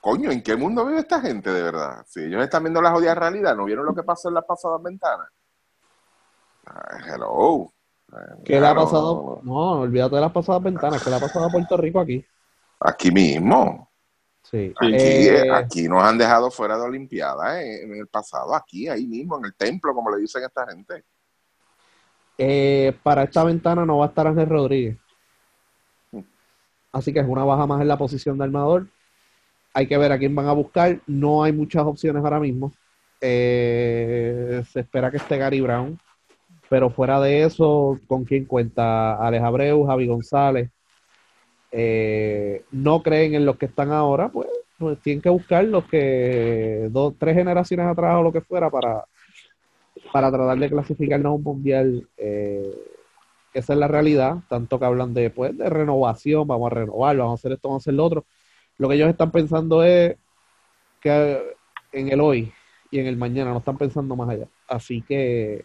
coño, 0.00 0.30
¿en 0.30 0.42
qué 0.42 0.56
mundo 0.56 0.86
vive 0.86 1.00
esta 1.00 1.20
gente, 1.20 1.50
de 1.50 1.62
verdad? 1.62 2.04
Si 2.06 2.20
ellos 2.20 2.42
están 2.42 2.62
viendo 2.62 2.80
la 2.80 2.92
jodida 2.92 3.14
realidad, 3.14 3.56
¿no 3.56 3.64
vieron 3.64 3.84
lo 3.84 3.94
que 3.94 4.04
pasó 4.04 4.28
en 4.28 4.34
las 4.34 4.44
pasadas 4.44 4.80
ventanas? 4.82 5.28
Hello. 7.06 7.72
¿Qué 8.44 8.60
le 8.60 8.66
ha 8.66 8.74
pasado? 8.74 9.40
No, 9.42 9.80
olvídate 9.80 10.14
de 10.14 10.20
las 10.20 10.32
pasadas 10.32 10.62
ventanas. 10.62 11.02
¿Qué 11.02 11.10
le 11.10 11.16
ha 11.16 11.20
pasado 11.20 11.46
a 11.46 11.50
Puerto 11.50 11.76
Rico 11.76 12.00
aquí? 12.00 12.24
Aquí 12.80 13.10
mismo. 13.10 13.90
Sí. 14.42 14.72
Aquí, 14.80 14.94
eh, 14.94 15.50
aquí 15.52 15.88
nos 15.88 16.02
han 16.02 16.16
dejado 16.16 16.50
fuera 16.50 16.76
de 16.76 16.84
Olimpiada 16.84 17.60
eh, 17.62 17.82
en 17.82 17.94
el 17.96 18.06
pasado, 18.06 18.54
aquí, 18.54 18.88
ahí 18.88 19.06
mismo, 19.06 19.38
en 19.38 19.46
el 19.46 19.54
templo, 19.54 19.92
como 19.92 20.10
le 20.10 20.18
dicen 20.18 20.44
a 20.44 20.46
esta 20.46 20.66
gente. 20.68 21.04
Eh, 22.38 22.96
para 23.02 23.24
esta 23.24 23.42
ventana 23.42 23.84
no 23.84 23.98
va 23.98 24.06
a 24.06 24.08
estar 24.08 24.26
Ángel 24.26 24.48
Rodríguez. 24.48 24.96
Así 26.92 27.12
que 27.12 27.20
es 27.20 27.26
una 27.26 27.44
baja 27.44 27.66
más 27.66 27.80
en 27.80 27.88
la 27.88 27.98
posición 27.98 28.38
de 28.38 28.44
armador. 28.44 28.86
Hay 29.74 29.86
que 29.86 29.98
ver 29.98 30.12
a 30.12 30.18
quién 30.18 30.34
van 30.34 30.46
a 30.46 30.52
buscar. 30.52 31.00
No 31.06 31.42
hay 31.42 31.52
muchas 31.52 31.84
opciones 31.84 32.22
ahora 32.22 32.40
mismo. 32.40 32.72
Eh, 33.20 34.62
se 34.70 34.80
espera 34.80 35.10
que 35.10 35.16
esté 35.18 35.36
Gary 35.36 35.60
Brown. 35.60 35.98
Pero 36.68 36.90
fuera 36.90 37.20
de 37.20 37.44
eso, 37.44 37.98
¿con 38.06 38.24
quién 38.24 38.44
cuenta? 38.44 39.16
Alex 39.16 39.44
Abreu, 39.44 39.86
Javi 39.86 40.06
González. 40.06 40.70
Eh, 41.70 42.64
no 42.72 43.02
creen 43.02 43.34
en 43.34 43.46
los 43.46 43.56
que 43.56 43.66
están 43.66 43.92
ahora, 43.92 44.28
pues, 44.30 44.48
pues, 44.78 44.98
tienen 45.00 45.22
que 45.22 45.28
buscar 45.28 45.64
los 45.64 45.84
que 45.84 46.88
dos, 46.90 47.14
tres 47.18 47.34
generaciones 47.34 47.86
atrás 47.86 48.16
o 48.16 48.22
lo 48.22 48.32
que 48.32 48.40
fuera 48.40 48.70
para, 48.70 49.04
para 50.12 50.30
tratar 50.30 50.58
de 50.58 50.70
clasificarnos 50.70 51.30
a 51.30 51.34
un 51.34 51.42
mundial. 51.42 52.08
Eh, 52.16 52.74
esa 53.54 53.72
es 53.72 53.78
la 53.78 53.88
realidad, 53.88 54.36
tanto 54.48 54.78
que 54.78 54.84
hablan 54.84 55.14
de, 55.14 55.30
pues, 55.30 55.56
de 55.56 55.70
renovación, 55.70 56.46
vamos 56.46 56.70
a 56.70 56.74
renovar, 56.74 57.16
vamos 57.16 57.32
a 57.32 57.40
hacer 57.40 57.52
esto, 57.52 57.68
vamos 57.68 57.82
a 57.82 57.84
hacer 57.84 57.94
lo 57.94 58.04
otro. 58.04 58.24
Lo 58.78 58.88
que 58.88 58.96
ellos 58.96 59.08
están 59.08 59.30
pensando 59.30 59.82
es 59.82 60.16
que 61.00 61.42
en 61.92 62.08
el 62.08 62.20
hoy 62.20 62.52
y 62.90 62.98
en 62.98 63.06
el 63.06 63.16
mañana, 63.16 63.52
no 63.52 63.58
están 63.58 63.78
pensando 63.78 64.14
más 64.16 64.28
allá. 64.28 64.46
Así 64.68 65.02
que 65.02 65.64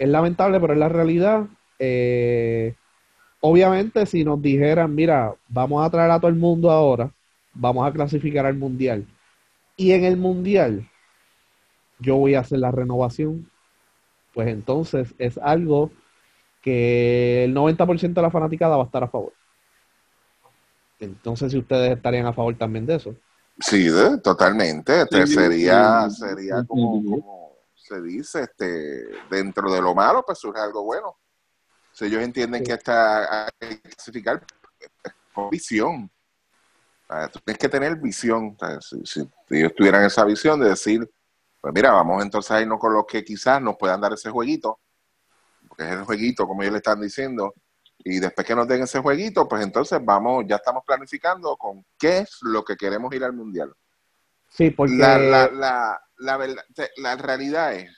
es 0.00 0.08
lamentable, 0.08 0.58
pero 0.58 0.72
es 0.72 0.78
la 0.78 0.88
realidad. 0.88 1.46
Eh, 1.78 2.74
obviamente, 3.40 4.06
si 4.06 4.24
nos 4.24 4.40
dijeran, 4.40 4.94
mira, 4.94 5.34
vamos 5.46 5.86
a 5.86 5.90
traer 5.90 6.10
a 6.10 6.18
todo 6.18 6.30
el 6.30 6.36
mundo 6.36 6.70
ahora, 6.70 7.12
vamos 7.52 7.86
a 7.86 7.92
clasificar 7.92 8.46
al 8.46 8.56
mundial. 8.56 9.06
Y 9.76 9.92
en 9.92 10.04
el 10.04 10.16
mundial, 10.16 10.88
yo 11.98 12.16
voy 12.16 12.34
a 12.34 12.40
hacer 12.40 12.60
la 12.60 12.70
renovación. 12.70 13.50
Pues 14.32 14.48
entonces 14.48 15.14
es 15.18 15.36
algo 15.36 15.90
que 16.62 17.44
el 17.44 17.54
90% 17.54 18.14
de 18.14 18.22
la 18.22 18.30
fanaticada 18.30 18.76
va 18.78 18.84
a 18.84 18.86
estar 18.86 19.04
a 19.04 19.08
favor. 19.08 19.34
Entonces, 20.98 21.52
si 21.52 21.58
ustedes 21.58 21.94
estarían 21.94 22.24
a 22.24 22.32
favor 22.32 22.56
también 22.56 22.86
de 22.86 22.94
eso. 22.94 23.14
Sí, 23.58 23.86
totalmente. 24.22 25.02
Este 25.02 25.26
sería, 25.26 26.08
sería 26.08 26.64
como, 26.64 27.39
se 27.90 28.00
dice, 28.00 28.42
este, 28.42 29.08
dentro 29.28 29.72
de 29.72 29.82
lo 29.82 29.94
malo, 29.94 30.22
pues 30.24 30.38
surge 30.38 30.60
algo 30.60 30.84
bueno. 30.84 31.18
Si 31.92 32.04
ellos 32.04 32.22
entienden 32.22 32.62
que 32.62 32.72
está 32.72 33.44
hay 33.44 33.50
que 33.58 33.80
clasificar 33.80 34.44
con 35.34 35.50
visión. 35.50 36.08
Tú 37.32 37.40
tienes 37.44 37.58
que 37.58 37.68
tener 37.68 37.96
visión. 37.96 38.56
Si, 38.80 39.04
si, 39.04 39.28
ellos 39.48 39.74
tuvieran 39.74 40.04
esa 40.04 40.24
visión 40.24 40.60
de 40.60 40.68
decir, 40.68 41.10
pues 41.60 41.74
mira, 41.74 41.90
vamos 41.90 42.22
entonces 42.22 42.52
a 42.52 42.60
irnos 42.60 42.78
con 42.78 42.92
los 42.92 43.04
que 43.06 43.24
quizás 43.24 43.60
nos 43.60 43.76
puedan 43.76 44.00
dar 44.00 44.12
ese 44.12 44.30
jueguito, 44.30 44.78
porque 45.68 45.82
es 45.82 45.90
el 45.90 46.04
jueguito, 46.04 46.46
como 46.46 46.62
ellos 46.62 46.74
le 46.74 46.78
están 46.78 47.00
diciendo, 47.00 47.54
y 47.98 48.20
después 48.20 48.46
que 48.46 48.54
nos 48.54 48.68
den 48.68 48.82
ese 48.82 49.00
jueguito, 49.00 49.48
pues 49.48 49.64
entonces 49.64 49.98
vamos, 50.00 50.44
ya 50.46 50.56
estamos 50.56 50.84
planificando 50.86 51.56
con 51.56 51.84
qué 51.98 52.18
es 52.18 52.38
lo 52.42 52.64
que 52.64 52.76
queremos 52.76 53.12
ir 53.12 53.24
al 53.24 53.32
mundial. 53.32 53.74
Sí, 54.48 54.70
porque 54.70 54.94
la, 54.94 55.18
la, 55.18 55.48
la, 55.48 56.00
la, 56.20 56.38
la 56.96 57.16
realidad 57.16 57.74
es, 57.74 57.90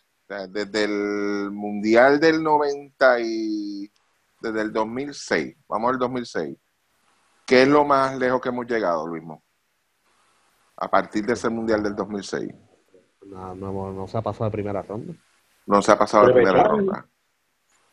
desde 0.49 0.85
el 0.85 1.51
mundial 1.51 2.19
del 2.19 2.43
90 2.43 3.21
y 3.21 3.93
desde 4.41 4.61
el 4.63 4.73
2006, 4.73 5.57
vamos 5.69 5.93
al 5.93 5.99
2006, 5.99 6.57
¿qué 7.47 7.63
es 7.63 7.69
lo 7.69 7.85
más 7.85 8.19
lejos 8.19 8.41
que 8.41 8.49
hemos 8.49 8.67
llegado, 8.67 9.07
Luismo? 9.07 9.43
A 10.77 10.91
partir 10.91 11.25
de 11.27 11.35
ese 11.35 11.49
mundial 11.49 11.83
del 11.83 11.95
2006. 11.95 12.51
No, 13.27 13.55
no, 13.55 13.93
no 13.93 14.07
se 14.07 14.19
ha 14.19 14.23
pasado 14.23 14.47
de 14.47 14.51
primera 14.51 14.83
ronda. 14.83 15.15
No 15.67 15.81
se 15.81 15.93
ha 15.93 15.99
pasado 15.99 16.27
de 16.27 16.33
primera 16.33 16.65
ronda. 16.65 17.07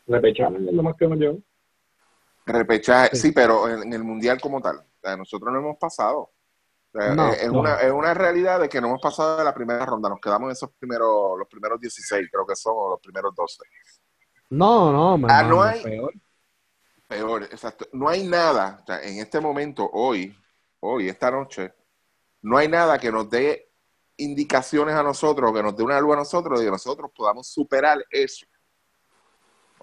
Repechaje 0.07 0.55
es 0.55 0.73
lo 0.73 0.81
más 0.81 0.95
que 0.95 1.05
hemos 1.05 1.17
llegado. 1.17 1.39
Repechaje, 2.45 3.15
sí. 3.15 3.31
pero 3.31 3.69
en, 3.69 3.93
el 3.93 4.03
mundial 4.03 4.41
como 4.41 4.59
tal. 4.59 4.83
nosotros 5.17 5.53
no 5.53 5.59
hemos 5.59 5.77
pasado. 5.77 6.31
Es, 6.93 7.49
Una, 7.49 7.75
es 7.75 7.91
una 7.91 8.13
realidad 8.13 8.59
de 8.59 8.69
que 8.69 8.81
no 8.81 8.87
hemos 8.87 9.01
pasado 9.01 9.37
de 9.37 9.43
la 9.43 9.53
primera 9.53 9.85
ronda. 9.85 10.09
Nos 10.09 10.19
quedamos 10.19 10.47
en 10.47 10.51
esos 10.53 10.71
primeros, 10.71 11.37
los 11.37 11.47
primeros 11.47 11.79
16, 11.79 12.29
creo 12.31 12.45
que 12.45 12.55
son, 12.55 12.73
o 12.75 12.89
los 12.89 12.99
primeros 12.99 13.33
12. 13.35 13.63
No, 14.49 14.91
no, 14.91 15.27
ah, 15.29 15.43
no 15.43 15.61
hay, 15.61 15.83
peor. 15.83 16.13
Peor, 17.07 17.43
exacto. 17.43 17.87
No 17.93 18.09
hay 18.09 18.27
nada, 18.27 18.83
en 19.03 19.19
este 19.19 19.39
momento, 19.39 19.87
hoy, 19.93 20.35
hoy, 20.79 21.09
esta 21.09 21.29
noche, 21.29 21.73
no 22.41 22.57
hay 22.57 22.67
nada 22.67 22.97
que 22.97 23.11
nos 23.11 23.29
dé 23.29 23.71
indicaciones 24.17 24.95
a 24.95 25.03
nosotros, 25.03 25.53
que 25.53 25.63
nos 25.63 25.75
dé 25.75 25.83
una 25.83 25.99
luz 25.99 26.13
a 26.13 26.17
nosotros, 26.17 26.59
de 26.59 26.65
que 26.65 26.71
nosotros 26.71 27.11
podamos 27.15 27.47
superar 27.47 28.03
eso. 28.09 28.45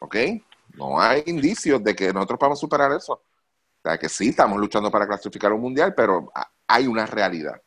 ¿Ok? 0.01 0.17
No 0.75 1.01
hay 1.01 1.23
indicios 1.27 1.83
de 1.83 1.95
que 1.95 2.13
nosotros 2.13 2.39
podamos 2.39 2.61
superar 2.61 2.93
eso. 2.93 3.15
O 3.15 3.23
sea, 3.83 3.97
que 3.97 4.09
sí, 4.09 4.31
estamos 4.31 4.59
luchando 4.59 4.91
para 4.91 5.07
clasificar 5.07 5.53
un 5.53 5.61
mundial, 5.61 5.95
pero 5.95 6.31
hay 6.67 6.87
una 6.87 7.07
realidad. 7.07 7.61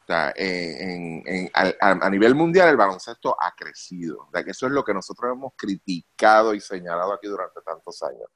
O 0.00 0.04
sea, 0.06 0.32
en, 0.34 1.50
a, 1.52 2.10
nivel 2.10 2.34
mundial 2.34 2.70
el 2.70 2.76
baloncesto 2.76 3.36
ha 3.38 3.52
crecido. 3.54 4.20
O 4.26 4.30
sea, 4.32 4.42
que 4.42 4.52
eso 4.52 4.66
es 4.66 4.72
lo 4.72 4.82
que 4.82 4.94
nosotros 4.94 5.32
hemos 5.32 5.52
criticado 5.54 6.54
y 6.54 6.60
señalado 6.60 7.12
aquí 7.12 7.28
durante 7.28 7.60
tantos 7.60 8.02
años. 8.02 8.28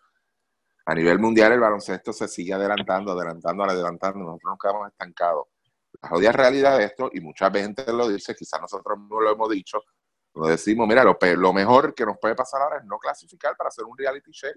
A 0.84 0.94
nivel 0.94 1.18
mundial 1.18 1.52
el 1.52 1.60
baloncesto 1.60 2.12
se 2.12 2.28
sigue 2.28 2.52
adelantando, 2.52 3.12
adelantando, 3.12 3.64
adelantando. 3.64 4.18
Nosotros 4.18 4.50
nos 4.50 4.58
quedamos 4.58 4.88
estancados. 4.88 5.46
La 6.02 6.08
jodida 6.08 6.32
realidad 6.32 6.78
de 6.78 6.84
esto, 6.84 7.10
y 7.12 7.20
mucha 7.20 7.50
gente 7.50 7.90
lo 7.92 8.08
dice, 8.08 8.34
quizás 8.34 8.60
nosotros 8.60 8.98
no 9.08 9.20
lo 9.20 9.32
hemos 9.32 9.48
dicho, 9.48 9.82
lo 10.34 10.46
decimos, 10.46 10.88
mira, 10.88 11.04
lo, 11.04 11.18
lo, 11.36 11.52
mejor 11.52 11.94
que 11.94 12.04
nos 12.04 12.18
puede 12.18 12.34
pasar 12.34 12.62
ahora 12.62 12.78
es 12.78 12.84
no 12.84 12.98
clasificar 12.98 13.56
para 13.56 13.68
hacer 13.68 13.84
un 13.84 13.96
reality 13.96 14.30
show. 14.30 14.50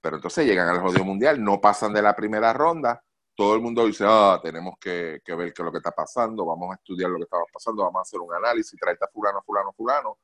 Pero 0.00 0.16
entonces 0.16 0.46
llegan 0.46 0.68
al 0.68 0.80
jodido 0.80 1.04
mundial, 1.04 1.42
no 1.42 1.60
pasan 1.60 1.92
de 1.92 2.02
la 2.02 2.14
primera 2.14 2.52
ronda, 2.52 3.02
todo 3.42 3.56
el 3.56 3.60
mundo 3.60 3.84
dice, 3.86 4.04
ah, 4.06 4.38
tenemos 4.40 4.78
que, 4.78 5.20
ver 5.26 5.52
qué 5.52 5.62
es 5.62 5.64
lo 5.64 5.72
que 5.72 5.78
está 5.78 5.90
pasando, 5.90 6.46
vamos 6.46 6.70
a 6.70 6.74
estudiar 6.74 7.10
lo 7.10 7.16
que 7.16 7.24
está 7.24 7.38
pasando, 7.52 7.82
vamos 7.82 7.98
a 7.98 8.02
hacer 8.02 8.20
un 8.20 8.32
análisis, 8.32 8.78
trae 8.78 8.96
a 9.00 9.08
fulano, 9.08 9.42
fulano, 9.42 9.72
fulano, 9.72 10.18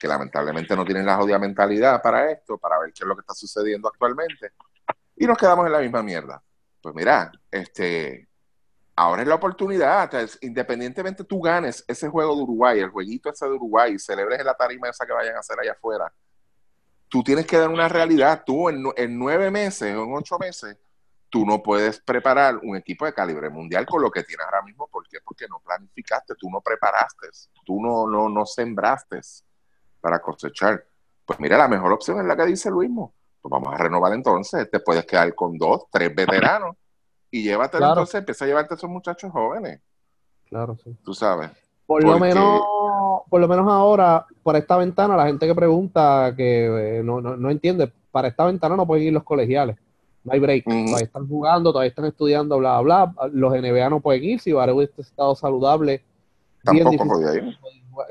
que 0.00 0.08
lamentablemente 0.08 0.74
no 0.74 0.84
tienen 0.84 1.06
la 1.06 1.14
jodida 1.14 1.38
mentalidad 1.38 2.02
para 2.02 2.32
esto, 2.32 2.58
para 2.58 2.80
ver 2.80 2.92
qué 2.92 3.04
es 3.04 3.06
lo 3.06 3.14
que 3.14 3.20
está 3.20 3.32
sucediendo 3.32 3.86
actualmente. 3.86 4.54
Y 5.14 5.24
nos 5.24 5.38
quedamos 5.38 5.66
en 5.66 5.72
la 5.72 5.78
misma 5.78 6.02
mierda. 6.02 6.42
Pues 6.82 6.96
mira, 6.96 7.30
este, 7.48 8.28
ahora 8.96 9.22
es 9.22 9.28
la 9.28 9.36
oportunidad. 9.36 10.10
independientemente 10.40 11.22
tú 11.22 11.40
ganes 11.40 11.84
ese 11.86 12.08
juego 12.08 12.34
de 12.34 12.42
Uruguay, 12.42 12.80
el 12.80 12.90
jueguito 12.90 13.30
ese 13.30 13.46
de 13.46 13.52
Uruguay, 13.52 13.96
celebres 14.00 14.44
la 14.44 14.54
tarima 14.54 14.88
esa 14.88 15.06
que 15.06 15.12
vayan 15.12 15.36
a 15.36 15.38
hacer 15.38 15.60
allá 15.60 15.74
afuera, 15.74 16.12
tú 17.08 17.22
tienes 17.22 17.46
que 17.46 17.56
dar 17.56 17.68
una 17.68 17.88
realidad. 17.88 18.42
Tú 18.44 18.68
en, 18.68 18.82
nueve 19.16 19.48
meses 19.48 19.94
o 19.94 20.02
en 20.02 20.12
ocho 20.12 20.40
meses, 20.40 20.76
tú 21.30 21.44
no 21.44 21.62
puedes 21.62 22.00
preparar 22.00 22.56
un 22.62 22.76
equipo 22.76 23.04
de 23.04 23.12
calibre 23.12 23.50
mundial 23.50 23.86
con 23.86 24.02
lo 24.02 24.10
que 24.10 24.22
tienes 24.22 24.44
ahora 24.46 24.62
mismo. 24.62 24.88
¿Por 24.88 25.06
qué? 25.08 25.18
Porque 25.24 25.46
no 25.48 25.60
planificaste, 25.60 26.34
tú 26.38 26.50
no 26.50 26.60
preparaste, 26.60 27.28
tú 27.64 27.80
no, 27.80 28.06
no, 28.06 28.28
no 28.28 28.46
sembraste 28.46 29.20
para 30.00 30.20
cosechar. 30.20 30.84
Pues 31.24 31.38
mira, 31.40 31.58
la 31.58 31.68
mejor 31.68 31.92
opción 31.92 32.20
es 32.20 32.26
la 32.26 32.36
que 32.36 32.46
dice 32.46 32.70
Luismo. 32.70 33.14
Pues 33.40 33.50
vamos 33.50 33.72
a 33.72 33.76
renovar 33.76 34.12
entonces. 34.12 34.70
Te 34.70 34.80
puedes 34.80 35.04
quedar 35.04 35.34
con 35.34 35.58
dos, 35.58 35.84
tres 35.90 36.14
veteranos 36.14 36.76
y 37.30 37.42
llévate 37.42 37.76
entonces, 37.76 38.14
empieza 38.14 38.44
a 38.44 38.48
llevarte 38.48 38.74
a 38.74 38.76
esos 38.76 38.88
muchachos 38.88 39.30
jóvenes. 39.30 39.80
Claro, 40.46 40.76
sí. 40.82 40.96
Tú 41.04 41.12
sabes. 41.12 41.50
Por 41.86 42.04
lo 42.04 42.18
menos, 42.18 42.62
por 43.28 43.40
lo 43.40 43.48
menos 43.48 43.66
ahora, 43.70 44.26
por 44.42 44.56
esta 44.56 44.76
ventana, 44.76 45.16
la 45.16 45.26
gente 45.26 45.46
que 45.46 45.54
pregunta 45.54 46.34
que 46.36 46.98
eh, 46.98 47.02
no, 47.02 47.20
no, 47.20 47.36
no, 47.36 47.50
entiende, 47.50 47.90
para 48.10 48.28
esta 48.28 48.44
ventana 48.44 48.76
no 48.76 48.86
pueden 48.86 49.06
ir 49.06 49.12
los 49.12 49.24
colegiales. 49.24 49.76
No 50.24 50.32
hay 50.32 50.40
break. 50.40 50.64
Todavía 50.64 50.98
están 50.98 51.28
jugando, 51.28 51.72
todavía 51.72 51.88
están 51.88 52.04
estudiando, 52.06 52.58
bla, 52.58 52.80
bla, 52.80 53.06
bla. 53.06 53.28
Los 53.32 53.52
NBA 53.52 53.90
no 53.90 54.00
pueden 54.00 54.24
ir 54.24 54.40
si 54.40 54.52
Barrio 54.52 54.82
está 54.82 55.02
estado 55.02 55.34
saludable. 55.34 56.02
Tampoco 56.62 57.06
podía 57.06 57.34
ir. 57.34 57.58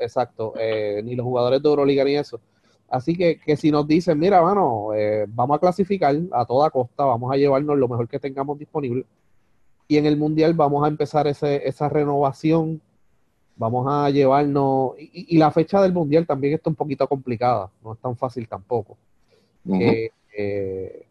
Exacto. 0.00 0.54
Eh, 0.58 1.00
ni 1.04 1.14
los 1.14 1.24
jugadores 1.24 1.62
de 1.62 1.68
Euroliga 1.68 2.04
ni 2.04 2.16
eso. 2.16 2.40
Así 2.88 3.16
que, 3.16 3.38
que 3.38 3.56
si 3.56 3.70
nos 3.70 3.86
dicen, 3.86 4.18
mira, 4.18 4.40
mano, 4.40 4.94
eh, 4.94 5.26
vamos 5.28 5.56
a 5.56 5.60
clasificar 5.60 6.16
a 6.32 6.46
toda 6.46 6.70
costa, 6.70 7.04
vamos 7.04 7.30
a 7.30 7.36
llevarnos 7.36 7.76
lo 7.76 7.86
mejor 7.86 8.08
que 8.08 8.18
tengamos 8.18 8.58
disponible. 8.58 9.04
Y 9.86 9.98
en 9.98 10.06
el 10.06 10.16
Mundial 10.16 10.54
vamos 10.54 10.84
a 10.84 10.88
empezar 10.88 11.26
ese, 11.26 11.68
esa 11.68 11.88
renovación, 11.88 12.80
vamos 13.56 13.86
a 13.88 14.08
llevarnos... 14.08 14.92
Y, 14.98 15.36
la 15.36 15.50
fecha 15.50 15.82
del 15.82 15.92
Mundial 15.92 16.26
también 16.26 16.54
está 16.54 16.70
un 16.70 16.76
poquito 16.76 17.06
complicada, 17.06 17.70
no 17.84 17.92
es 17.92 17.98
tan 17.98 18.16
fácil 18.16 18.48
tampoco. 18.48 18.96
Eh, 19.70 20.10
eh, 20.36 21.07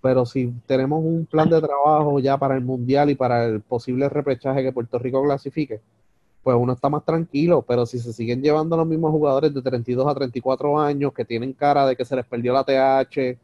pero 0.00 0.24
si 0.24 0.52
tenemos 0.66 1.02
un 1.04 1.26
plan 1.26 1.50
de 1.50 1.60
trabajo 1.60 2.18
ya 2.20 2.36
para 2.38 2.54
el 2.54 2.64
Mundial 2.64 3.10
y 3.10 3.14
para 3.14 3.44
el 3.44 3.60
posible 3.60 4.08
repechaje 4.08 4.62
que 4.62 4.72
Puerto 4.72 4.98
Rico 4.98 5.22
clasifique, 5.22 5.80
pues 6.42 6.56
uno 6.58 6.72
está 6.72 6.88
más 6.88 7.04
tranquilo, 7.04 7.62
pero 7.62 7.84
si 7.84 7.98
se 7.98 8.12
siguen 8.12 8.40
llevando 8.40 8.76
los 8.76 8.86
mismos 8.86 9.10
jugadores 9.10 9.52
de 9.52 9.60
32 9.60 10.06
a 10.06 10.14
34 10.14 10.80
años 10.80 11.12
que 11.12 11.24
tienen 11.24 11.52
cara 11.52 11.86
de 11.86 11.96
que 11.96 12.04
se 12.04 12.16
les 12.16 12.24
perdió 12.24 12.52
la 12.52 12.64
TH 12.64 13.38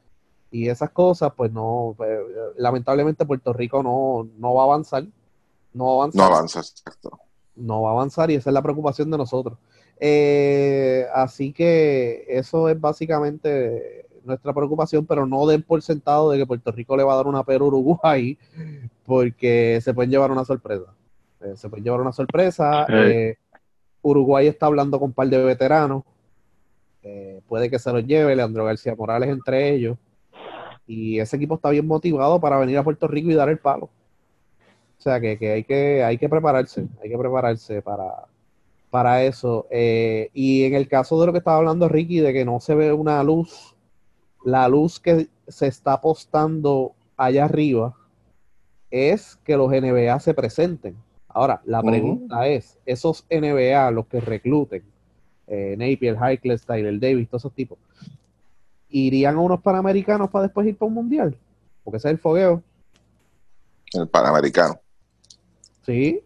y 0.50 0.68
esas 0.68 0.90
cosas, 0.90 1.32
pues 1.36 1.52
no, 1.52 1.94
pues, 1.96 2.18
lamentablemente 2.56 3.26
Puerto 3.26 3.52
Rico 3.52 3.82
no, 3.82 4.28
no 4.38 4.54
va 4.54 4.62
a 4.62 4.64
avanzar. 4.66 5.04
No 5.72 5.86
va 5.86 5.90
a 5.90 5.94
avanzar. 5.96 6.30
No 6.30 6.36
avanza, 6.36 6.60
exacto. 6.60 7.18
No 7.56 7.82
va 7.82 7.90
a 7.90 7.92
avanzar 7.92 8.30
y 8.30 8.36
esa 8.36 8.50
es 8.50 8.54
la 8.54 8.62
preocupación 8.62 9.10
de 9.10 9.18
nosotros. 9.18 9.58
Eh, 9.98 11.06
así 11.14 11.52
que 11.52 12.24
eso 12.28 12.68
es 12.68 12.80
básicamente 12.80 14.03
nuestra 14.24 14.52
preocupación, 14.52 15.06
pero 15.06 15.26
no 15.26 15.46
den 15.46 15.62
por 15.62 15.82
sentado 15.82 16.30
de 16.30 16.38
que 16.38 16.46
Puerto 16.46 16.72
Rico 16.72 16.96
le 16.96 17.04
va 17.04 17.12
a 17.12 17.16
dar 17.16 17.26
una 17.26 17.44
pera 17.44 17.64
a 17.64 17.68
Uruguay, 17.68 18.38
porque 19.04 19.80
se 19.82 19.94
pueden 19.94 20.10
llevar 20.10 20.30
una 20.30 20.44
sorpresa. 20.44 20.94
Eh, 21.40 21.54
se 21.56 21.68
pueden 21.68 21.84
llevar 21.84 22.00
una 22.00 22.12
sorpresa. 22.12 22.86
Eh, 22.88 23.36
Uruguay 24.02 24.46
está 24.46 24.66
hablando 24.66 24.98
con 24.98 25.10
un 25.10 25.14
par 25.14 25.28
de 25.28 25.42
veteranos. 25.42 26.02
puede 27.46 27.70
que 27.70 27.78
se 27.78 27.92
los 27.92 28.06
lleve, 28.06 28.34
Leandro 28.36 28.64
García 28.64 28.94
Morales 28.94 29.28
entre 29.28 29.74
ellos. 29.74 29.98
Y 30.86 31.18
ese 31.18 31.36
equipo 31.36 31.54
está 31.54 31.70
bien 31.70 31.86
motivado 31.86 32.40
para 32.40 32.58
venir 32.58 32.76
a 32.78 32.84
Puerto 32.84 33.08
Rico 33.08 33.30
y 33.30 33.34
dar 33.34 33.48
el 33.48 33.58
palo. 33.58 33.90
O 34.98 35.02
sea 35.04 35.20
que, 35.20 35.38
que 35.38 35.52
hay 35.52 35.64
que 35.64 36.02
hay 36.02 36.18
que 36.18 36.28
prepararse, 36.28 36.86
hay 37.02 37.10
que 37.10 37.18
prepararse 37.18 37.82
para, 37.82 38.26
para 38.94 39.24
eso. 39.24 39.66
Eh, 39.70 40.30
y 40.32 40.62
en 40.62 40.74
el 40.74 40.86
caso 40.86 41.20
de 41.20 41.26
lo 41.26 41.32
que 41.32 41.38
estaba 41.38 41.56
hablando 41.56 41.88
Ricky, 41.88 42.20
de 42.20 42.32
que 42.32 42.44
no 42.44 42.60
se 42.60 42.76
ve 42.76 42.92
una 42.92 43.22
luz, 43.24 43.73
la 44.44 44.68
luz 44.68 45.00
que 45.00 45.28
se 45.48 45.66
está 45.66 45.94
apostando 45.94 46.92
allá 47.16 47.46
arriba 47.46 47.96
es 48.90 49.36
que 49.44 49.56
los 49.56 49.70
NBA 49.70 50.20
se 50.20 50.34
presenten. 50.34 50.96
Ahora, 51.28 51.60
la 51.64 51.82
pregunta 51.82 52.46
es, 52.46 52.78
esos 52.86 53.26
NBA, 53.28 53.90
los 53.90 54.06
que 54.06 54.20
recluten, 54.20 54.84
eh, 55.48 55.74
Napier, 55.76 56.16
Heikless, 56.22 56.64
Tyler 56.64 57.00
Davis, 57.00 57.28
todos 57.28 57.42
esos 57.42 57.54
tipos, 57.54 57.78
¿irían 58.88 59.34
a 59.34 59.40
unos 59.40 59.60
panamericanos 59.60 60.30
para 60.30 60.44
después 60.44 60.66
ir 60.68 60.76
para 60.76 60.88
un 60.88 60.94
mundial? 60.94 61.36
Porque 61.82 61.96
ese 61.96 62.08
es 62.08 62.12
el 62.12 62.18
fogueo. 62.18 62.62
El 63.92 64.06
panamericano. 64.08 64.78
Sí, 65.82 66.22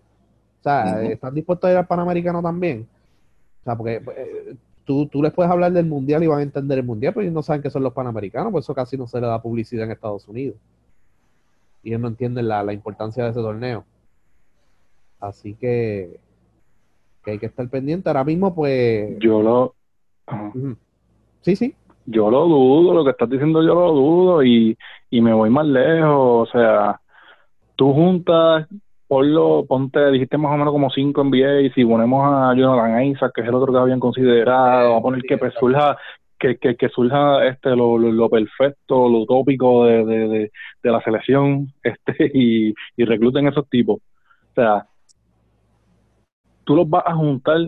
o 0.60 0.62
sea, 0.62 1.02
¿están 1.02 1.34
dispuestos 1.34 1.68
a 1.68 1.72
ir 1.72 1.78
al 1.78 1.86
Panamericano 1.86 2.42
también? 2.42 2.88
O 3.60 3.64
sea, 3.64 3.76
porque 3.76 4.02
eh, 4.16 4.56
tú, 4.88 5.06
tú 5.06 5.22
les 5.22 5.34
puedes 5.34 5.52
hablar 5.52 5.70
del 5.70 5.84
Mundial 5.84 6.24
y 6.24 6.28
van 6.28 6.38
a 6.38 6.42
entender 6.42 6.78
el 6.78 6.84
Mundial, 6.86 7.12
pero 7.12 7.22
ellos 7.22 7.34
no 7.34 7.42
saben 7.42 7.60
qué 7.60 7.68
son 7.68 7.82
los 7.82 7.92
Panamericanos, 7.92 8.50
por 8.50 8.60
eso 8.60 8.74
casi 8.74 8.96
no 8.96 9.06
se 9.06 9.20
le 9.20 9.26
da 9.26 9.42
publicidad 9.42 9.84
en 9.84 9.90
Estados 9.90 10.26
Unidos. 10.26 10.56
Y 11.82 11.90
ellos 11.90 12.00
no 12.00 12.08
entienden 12.08 12.48
la, 12.48 12.72
importancia 12.72 13.22
de 13.22 13.30
ese 13.30 13.40
torneo. 13.40 13.84
Así 15.20 15.52
que, 15.52 16.18
que 17.22 17.32
hay 17.32 17.38
que 17.38 17.44
estar 17.44 17.68
pendiente. 17.68 18.08
Ahora 18.08 18.24
mismo, 18.24 18.54
pues... 18.54 19.18
Yo 19.18 19.42
lo... 19.42 19.74
Sí, 21.42 21.54
sí. 21.54 21.74
Yo 22.06 22.30
lo 22.30 22.46
dudo, 22.46 22.94
lo 22.94 23.04
que 23.04 23.10
estás 23.10 23.28
diciendo 23.28 23.62
yo 23.62 23.74
lo 23.74 23.92
dudo 23.92 24.42
y, 24.42 24.76
y 25.10 25.20
me 25.20 25.34
voy 25.34 25.50
más 25.50 25.66
lejos. 25.66 26.48
O 26.48 26.50
sea, 26.50 26.98
tú 27.76 27.92
juntas 27.92 28.66
ponlo, 29.08 29.64
ponte, 29.66 30.10
dijiste 30.10 30.38
más 30.38 30.52
o 30.52 30.56
menos 30.58 30.72
como 30.72 30.90
cinco 30.90 31.24
NBA, 31.24 31.62
y 31.62 31.70
si 31.70 31.84
ponemos 31.84 32.24
a 32.24 32.54
Jonathan 32.54 33.04
Isaac, 33.04 33.32
que 33.34 33.40
es 33.40 33.48
el 33.48 33.54
otro 33.54 33.72
que 33.72 33.78
habían 33.78 34.00
considerado, 34.00 34.96
a 34.96 35.02
poner 35.02 35.22
que 35.22 35.38
pues, 35.38 35.54
surja, 35.58 35.96
que, 36.38 36.58
que, 36.58 36.76
que 36.76 36.88
surja 36.90 37.44
este 37.46 37.70
lo, 37.70 37.98
lo, 37.98 38.28
perfecto, 38.28 39.08
lo 39.08 39.20
utópico 39.20 39.86
de, 39.86 40.04
de, 40.04 40.50
de, 40.82 40.90
la 40.90 41.00
selección, 41.02 41.72
este, 41.82 42.30
y, 42.34 42.74
y 42.96 43.04
recluten 43.04 43.48
esos 43.48 43.68
tipos. 43.68 43.96
O 43.96 44.54
sea, 44.54 44.86
tú 46.64 46.76
los 46.76 46.88
vas 46.88 47.04
a 47.06 47.14
juntar 47.14 47.58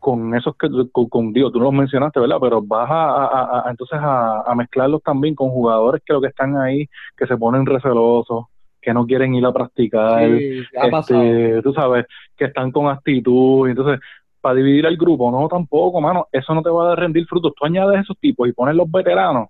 con 0.00 0.34
esos 0.34 0.56
que 0.56 0.68
con, 0.90 1.08
con 1.08 1.32
Dios, 1.32 1.52
tú 1.52 1.58
no 1.58 1.66
los 1.66 1.74
mencionaste, 1.74 2.18
¿verdad? 2.18 2.38
Pero 2.40 2.60
vas 2.62 2.90
a, 2.90 3.66
a, 3.66 3.70
entonces 3.70 3.98
a, 4.02 4.40
a, 4.40 4.54
mezclarlos 4.56 5.00
también 5.02 5.34
con 5.36 5.50
jugadores 5.50 6.02
que 6.04 6.12
lo 6.12 6.20
que 6.20 6.26
están 6.26 6.56
ahí, 6.56 6.88
que 7.16 7.26
se 7.26 7.36
ponen 7.36 7.64
recelosos, 7.66 8.46
que 8.82 8.92
no 8.92 9.06
quieren 9.06 9.34
ir 9.34 9.46
a 9.46 9.52
practicar, 9.52 10.24
este, 10.24 11.62
tú 11.62 11.72
sabes, 11.72 12.04
que 12.36 12.46
están 12.46 12.72
con 12.72 12.88
actitud, 12.88 13.68
entonces 13.68 14.00
para 14.40 14.56
dividir 14.56 14.84
el 14.86 14.96
grupo, 14.96 15.30
no 15.30 15.48
tampoco, 15.48 16.00
mano, 16.00 16.26
eso 16.32 16.52
no 16.52 16.62
te 16.62 16.68
va 16.68 16.92
a 16.92 16.96
rendir 16.96 17.24
frutos. 17.26 17.52
Tú 17.56 17.64
añades 17.64 18.00
esos 18.00 18.18
tipos 18.18 18.48
y 18.48 18.52
pones 18.52 18.74
los 18.74 18.90
veteranos, 18.90 19.48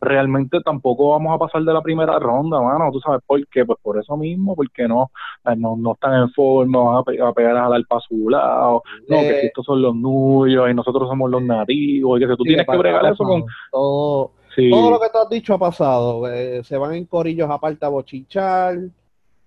realmente 0.00 0.60
tampoco 0.60 1.10
vamos 1.10 1.34
a 1.34 1.38
pasar 1.38 1.62
de 1.62 1.72
la 1.72 1.82
primera 1.82 2.18
ronda, 2.18 2.60
mano. 2.60 2.90
¿Tú 2.92 3.00
sabes 3.00 3.20
por 3.26 3.44
qué? 3.48 3.64
Pues 3.64 3.78
por 3.82 3.98
eso 3.98 4.16
mismo, 4.16 4.54
porque 4.54 4.86
no 4.86 5.10
eh, 5.44 5.56
no, 5.56 5.76
no 5.76 5.92
están 5.92 6.22
en 6.22 6.30
forma, 6.30 6.82
van 6.82 6.96
a, 6.96 7.32
pegar 7.32 7.56
a 7.56 7.62
jalar 7.62 7.82
para 7.88 8.00
su 8.00 8.28
lado, 8.28 8.82
no, 9.08 9.20
que 9.20 9.28
si 9.28 9.34
eh, 9.34 9.46
estos 9.46 9.64
son 9.64 9.82
los 9.82 9.94
nuyos 9.94 10.70
y 10.70 10.74
nosotros 10.74 11.08
somos 11.08 11.30
los 11.30 11.42
nativos, 11.42 12.20
y 12.20 12.26
que 12.26 12.36
tú 12.36 12.44
tienes 12.44 12.66
que 12.66 12.76
bregar 12.76 13.06
eso 13.06 13.24
con... 13.24 13.44
Todo, 13.70 14.32
todo 14.56 14.90
lo 14.90 15.00
que 15.00 15.10
tú 15.10 15.18
has 15.18 15.28
dicho 15.28 15.54
ha 15.54 15.58
pasado. 15.58 16.30
Eh, 16.32 16.62
se 16.64 16.76
van 16.76 16.94
en 16.94 17.04
corillos 17.06 17.50
aparte 17.50 17.84
a 17.84 17.88
bochichar. 17.88 18.78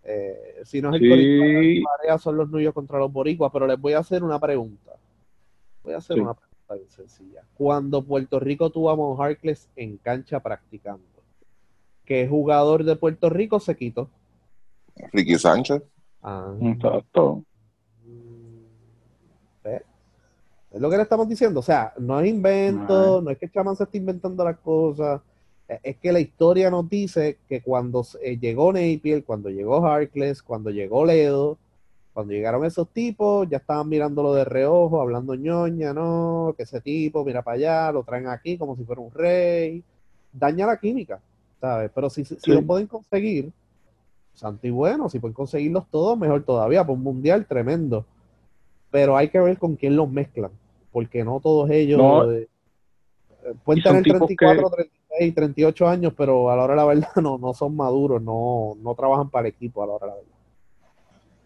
Eh, 0.04 0.62
si 0.64 0.82
no 0.82 0.94
es 0.94 1.02
el 1.02 1.10
corillo, 1.10 1.84
marea 1.84 2.18
son 2.18 2.38
los 2.38 2.50
nuyos 2.50 2.74
contra 2.74 3.00
los 3.00 3.12
boricuas. 3.12 3.52
Pero 3.52 3.68
les 3.68 3.80
voy 3.80 3.94
a 3.94 4.00
hacer 4.00 4.24
una 4.24 4.40
pregunta. 4.40 4.94
Voy 5.84 5.94
a 5.94 5.98
hacer 5.98 6.20
una 6.20 6.34
pregunta 6.34 6.76
bien 6.76 6.90
sencilla. 6.90 7.44
Cuando 7.54 8.04
Puerto 8.04 8.40
Rico 8.40 8.70
tuvo 8.70 8.90
a 8.90 8.96
Mon 8.96 9.22
Harkless 9.22 9.70
en 9.76 9.98
cancha 9.98 10.40
practicando, 10.40 11.04
¿qué 12.06 12.28
jugador 12.28 12.84
de 12.84 12.96
Puerto 12.96 13.30
Rico 13.30 13.60
se 13.60 13.76
quitó? 13.76 14.10
Ricky 15.12 15.38
Sánchez. 15.38 15.82
Ah. 16.22 16.54
Exacto. 16.62 17.44
Es 20.72 20.80
lo 20.80 20.90
que 20.90 20.96
le 20.98 21.04
estamos 21.04 21.28
diciendo. 21.28 21.60
O 21.60 21.64
sea, 21.64 21.94
no 22.00 22.20
es 22.22 22.30
invento, 22.30 23.22
no, 23.22 23.30
es 23.30 23.38
que 23.38 23.50
Chaman 23.50 23.76
se 23.76 23.84
esté 23.84 23.98
inventando 23.98 24.44
las 24.44 24.58
cosas. 24.60 25.22
E, 25.68 25.80
es 25.84 25.98
que 25.98 26.12
la 26.14 26.20
historia 26.22 26.70
nos 26.72 26.90
dice 26.90 27.40
que 27.48 27.62
cuando 27.62 28.06
eh, 28.22 28.38
llegó 28.38 28.72
Napier, 28.72 29.24
cuando 29.26 29.50
llegó 29.50 29.86
Harkless, 29.86 30.42
cuando 30.42 30.70
llegó 30.70 31.06
Ledo, 31.06 31.58
cuando 32.14 32.34
llegaron 32.34 32.66
esos 32.66 32.88
tipos, 32.90 33.50
ya 33.50 33.58
estaban 33.58 33.90
mirándolo 33.90 34.34
de 34.34 34.46
reojo, 34.46 35.02
hablando 35.02 35.36
ñoña, 35.36 35.94
no, 35.94 36.54
que 36.58 36.64
ese 36.64 36.82
tipo 36.82 37.24
mira 37.26 37.42
para 37.42 37.56
allá, 37.56 37.92
lo 37.92 38.04
traen 38.04 38.28
aquí 38.28 38.58
como 38.58 38.76
si 38.76 38.84
fuera 38.86 39.02
un 39.02 39.12
rey. 39.12 39.84
Daña 40.34 40.68
la 40.68 40.80
química, 40.80 41.20
¿sabes? 41.60 41.92
Pero 41.94 42.10
si, 42.10 42.24
si 42.24 42.52
lo 42.52 42.62
pueden 42.66 42.88
conseguir, 42.88 43.52
santo 44.34 44.68
y 44.68 44.72
bueno, 44.72 45.10
si 45.10 45.20
pueden 45.20 45.34
conseguirlos 45.34 45.86
todos, 45.92 46.18
mejor 46.18 46.44
todavía, 46.44 46.86
por 46.86 46.96
un 46.96 47.04
mundial 47.04 47.46
tremendo. 47.46 48.06
Pero 48.90 49.18
hay 49.18 49.30
que 49.30 49.40
ver 49.40 49.58
con 49.58 49.76
quién 49.76 49.96
los 49.96 50.10
mezclan 50.10 50.52
porque 50.92 51.24
no 51.24 51.40
todos 51.40 51.70
ellos 51.70 52.02
eh, 52.32 52.48
pueden 53.64 53.84
tener 53.84 54.04
34, 54.04 54.70
36, 54.70 55.36
38 55.36 55.88
años, 55.88 56.14
pero 56.16 56.50
a 56.50 56.56
la 56.56 56.64
hora 56.64 56.74
de 56.74 56.78
la 56.78 56.86
verdad 56.86 57.16
no, 57.22 57.38
no 57.38 57.54
son 57.54 57.76
maduros, 57.76 58.22
no, 58.22 58.76
no 58.82 58.96
trabajan 58.96 59.30
para 59.30 59.48
el 59.48 59.54
equipo 59.54 59.84
a 59.84 59.88
la 59.88 59.94
hora 59.94 60.06
de 60.08 60.12
la 60.12 60.18
verdad. 60.18 60.41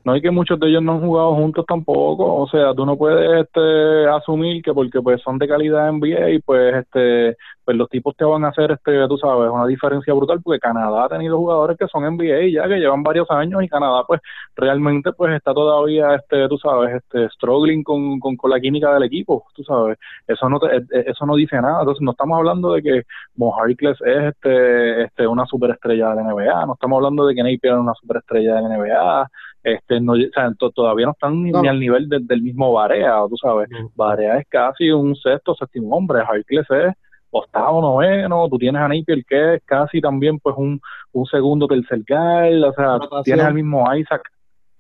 No 0.06 0.14
hay 0.14 0.22
que 0.22 0.30
muchos 0.30 0.60
de 0.60 0.68
ellos 0.68 0.84
no 0.84 0.94
han 0.94 1.02
jugado 1.02 1.34
juntos 1.34 1.66
tampoco, 1.68 2.36
o 2.36 2.48
sea, 2.48 2.76
tú 2.76 2.86
no 2.86 2.96
puedes 2.96 3.44
este, 3.44 4.08
asumir 4.08 4.62
que 4.62 4.72
porque 4.72 5.02
pues 5.02 5.20
son 5.24 5.40
de 5.40 5.48
calidad 5.48 5.92
NBA 5.92 6.30
y 6.30 6.40
pues 6.40 6.76
este 6.76 7.36
pues 7.66 7.76
los 7.76 7.90
tipos 7.90 8.16
te 8.16 8.24
van 8.24 8.46
a 8.46 8.50
hacer 8.50 8.72
este 8.72 9.08
tú 9.08 9.18
sabes 9.18 9.50
una 9.52 9.66
diferencia 9.66 10.14
brutal 10.14 10.40
porque 10.44 10.60
Canadá 10.60 11.06
ha 11.06 11.10
tenido 11.10 11.38
jugadores 11.38 11.76
que 11.78 11.88
son 11.88 12.04
NBA 12.04 12.52
ya 12.54 12.68
que 12.68 12.78
llevan 12.78 13.02
varios 13.02 13.30
años 13.32 13.64
y 13.64 13.68
Canadá 13.68 14.04
pues 14.06 14.22
realmente 14.56 15.12
pues 15.14 15.34
está 15.36 15.54
todavía 15.56 16.14
este 16.14 16.48
tú 16.48 16.60
sabes 16.60 16.96
este 16.96 17.28
struggling 17.30 17.84
con, 17.84 18.20
con, 18.20 18.36
con 18.38 18.52
la 18.52 18.60
química 18.60 18.94
del 18.94 19.04
equipo 19.04 19.46
tú 19.56 19.64
sabes. 19.64 19.98
Eso 20.28 20.48
no 20.48 20.60
te, 20.60 20.68
e, 20.68 20.80
e, 20.92 21.06
eso 21.08 21.26
no 21.26 21.36
dice 21.36 21.56
nada. 21.60 21.80
Entonces 21.80 22.04
no 22.04 22.12
estamos 22.12 22.38
hablando 22.38 22.74
de 22.74 22.84
que 22.84 23.04
Moharikles 23.36 24.00
es 24.02 24.24
este 24.26 25.04
este 25.06 25.28
una 25.28 25.46
superestrella 25.48 26.10
de 26.10 26.16
la 26.18 26.24
NBA 26.24 26.66
no 26.68 26.74
estamos 26.74 26.98
hablando 26.98 27.26
de 27.26 27.34
que 27.34 27.42
Napier 27.42 27.74
es 27.74 27.80
una 27.80 27.94
superestrella 27.96 28.56
de 28.56 28.62
la 28.62 28.78
NBA 28.78 29.28
este 29.66 30.00
no, 30.00 30.14
o 30.14 30.16
sea, 30.16 30.54
todavía 30.76 31.08
no 31.08 31.14
están 31.14 31.42
ni, 31.42 31.68
al 31.68 31.80
nivel 31.80 32.08
del 32.08 32.42
mismo 32.44 32.72
Barea, 32.72 33.16
tú 33.28 33.36
sabes. 33.36 33.68
Barea 33.96 34.38
es 34.38 34.48
casi 34.48 34.92
un 34.92 35.16
sexto, 35.16 35.56
séptimo 35.56 35.96
hombre, 35.98 36.20
Harkless 36.22 36.70
es 36.70 36.94
octavo, 37.32 37.82
noveno, 37.82 38.48
tú 38.48 38.60
tienes 38.60 38.80
a 38.80 38.88
Napier 38.88 39.26
que 39.26 39.56
es 39.56 39.64
casi 39.66 40.00
también 40.00 40.40
pues 40.40 40.56
un, 40.56 40.80
un 41.12 41.26
segundo, 41.26 41.68
tercer 41.68 42.04
guy, 42.08 42.64
o 42.64 42.74
sea, 42.74 43.00
tienes 43.24 43.44
al 43.44 43.56
mismo 43.56 43.84
Isaac. 43.96 44.22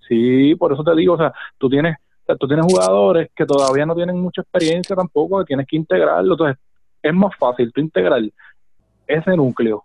Sí, 0.07 0.53
por 0.53 0.71
eso 0.71 0.83
te 0.83 0.95
digo, 0.95 1.15
o 1.15 1.17
sea, 1.17 1.33
tú 1.57 1.67
tienes, 1.67 1.97
tú 2.39 2.47
tienes 2.47 2.65
jugadores 2.65 3.29
que 3.35 3.45
todavía 3.45 3.87
no 3.87 3.95
tienen 3.95 4.21
mucha 4.21 4.41
experiencia 4.41 4.95
tampoco, 4.95 5.39
que 5.39 5.45
tienes 5.45 5.65
que 5.67 5.77
integrarlo, 5.77 6.35
entonces 6.35 6.57
es 7.01 7.13
más 7.13 7.35
fácil 7.37 7.73
tú 7.73 7.81
integrar 7.81 8.21
ese 9.07 9.35
núcleo 9.35 9.83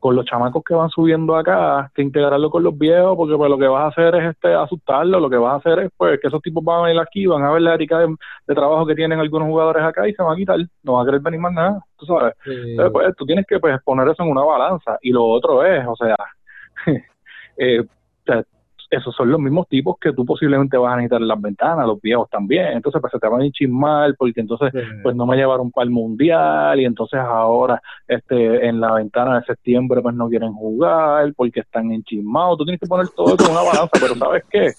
con 0.00 0.16
los 0.16 0.24
chamacos 0.24 0.64
que 0.64 0.74
van 0.74 0.88
subiendo 0.88 1.36
acá, 1.36 1.92
que 1.94 2.02
integrarlo 2.02 2.50
con 2.50 2.62
los 2.62 2.76
viejos, 2.76 3.16
porque 3.16 3.36
pues 3.36 3.50
lo 3.50 3.58
que 3.58 3.68
vas 3.68 3.84
a 3.84 3.88
hacer 3.88 4.14
es 4.14 4.30
este 4.30 4.54
asustarlo, 4.54 5.20
lo 5.20 5.28
que 5.28 5.36
vas 5.36 5.52
a 5.52 5.56
hacer 5.56 5.84
es 5.84 5.92
pues 5.96 6.18
que 6.18 6.28
esos 6.28 6.40
tipos 6.40 6.64
van 6.64 6.80
a 6.80 6.82
venir 6.84 7.00
aquí, 7.00 7.26
van 7.26 7.44
a 7.44 7.52
ver 7.52 7.60
la 7.60 7.74
ética 7.74 7.98
de, 7.98 8.16
trabajo 8.46 8.86
que 8.86 8.94
tienen 8.94 9.20
algunos 9.20 9.46
jugadores 9.46 9.82
acá 9.84 10.08
y 10.08 10.14
se 10.14 10.22
van 10.22 10.32
a 10.32 10.36
quitar, 10.36 10.58
no 10.82 10.94
van 10.94 11.02
a 11.02 11.06
querer 11.06 11.20
venir 11.20 11.40
más 11.40 11.52
nada, 11.52 11.84
tú 11.98 12.06
sabes. 12.06 12.34
Entonces, 12.46 12.92
pues 12.92 13.14
tú 13.16 13.26
tienes 13.26 13.46
que 13.46 13.60
pues, 13.60 13.80
poner 13.82 14.08
eso 14.08 14.22
en 14.22 14.30
una 14.30 14.42
balanza. 14.42 14.98
Y 15.02 15.10
lo 15.10 15.24
otro 15.26 15.64
es, 15.64 15.86
o 15.86 15.94
sea, 15.96 16.16
eh, 17.58 17.84
esos 18.90 19.14
son 19.14 19.30
los 19.30 19.40
mismos 19.40 19.68
tipos 19.68 19.96
que 20.00 20.12
tú 20.12 20.24
posiblemente 20.24 20.76
vas 20.76 20.92
a 20.92 20.96
necesitar 20.96 21.22
en 21.22 21.28
las 21.28 21.40
ventanas, 21.40 21.86
los 21.86 22.00
viejos 22.00 22.28
también. 22.28 22.72
Entonces, 22.72 23.00
pues 23.00 23.12
se 23.12 23.18
te 23.18 23.28
van 23.28 23.40
a 23.40 23.46
enchismar 23.46 24.14
porque 24.16 24.40
entonces, 24.40 24.72
pues 25.02 25.14
no 25.14 25.26
me 25.26 25.36
llevaron 25.36 25.70
para 25.70 25.84
el 25.84 25.90
mundial 25.90 26.80
y 26.80 26.84
entonces 26.84 27.20
ahora, 27.20 27.80
este, 28.08 28.66
en 28.66 28.80
la 28.80 28.94
ventana 28.94 29.38
de 29.38 29.46
septiembre, 29.46 30.02
pues 30.02 30.14
no 30.14 30.28
quieren 30.28 30.52
jugar 30.52 31.32
porque 31.36 31.60
están 31.60 31.92
enchismados. 31.92 32.58
Tú 32.58 32.64
tienes 32.64 32.80
que 32.80 32.86
poner 32.86 33.08
todo 33.08 33.34
eso 33.34 33.44
en 33.44 33.52
una 33.52 33.62
balanza, 33.62 33.90
pero 33.92 34.14
¿sabes 34.16 34.44
qué? 34.50 34.72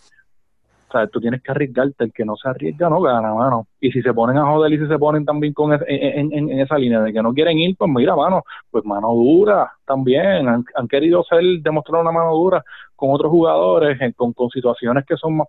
O 0.91 0.97
sea, 0.97 1.08
tú 1.08 1.21
tienes 1.21 1.41
que 1.41 1.51
arriesgarte, 1.51 2.04
el 2.04 2.12
que 2.12 2.25
no 2.25 2.36
se 2.36 2.49
arriesga 2.49 2.89
no 2.89 2.99
gana, 2.99 3.34
mano. 3.34 3.67
Y 3.80 3.91
si 3.91 4.01
se 4.01 4.13
ponen 4.13 4.38
a 4.38 4.45
joder 4.45 4.73
y 4.73 4.77
si 4.77 4.88
se 4.88 4.99
ponen 4.99 5.23
también 5.23 5.54
con 5.54 5.71
en, 5.88 6.60
esa 6.60 6.77
línea 6.77 6.99
de 6.99 7.13
que 7.13 7.21
no 7.23 7.34
quieren 7.34 7.58
ir, 7.58 7.77
pues 7.77 7.89
mira, 7.89 8.13
mano, 8.13 8.43
pues 8.69 8.84
mano 8.84 9.13
dura 9.13 9.71
también. 9.86 10.47
Han, 10.49 10.88
querido 10.89 11.21
hacer, 11.21 11.41
demostrar 11.62 12.01
una 12.01 12.12
mano 12.12 12.34
dura 12.34 12.62
con 12.93 13.12
otros 13.12 13.32
jugadores, 13.32 13.97
con, 14.17 14.34
con 14.34 14.49
situaciones 14.49 15.06
que 15.06 15.15
son 15.15 15.38
más 15.38 15.47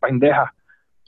pendejas 0.00 0.50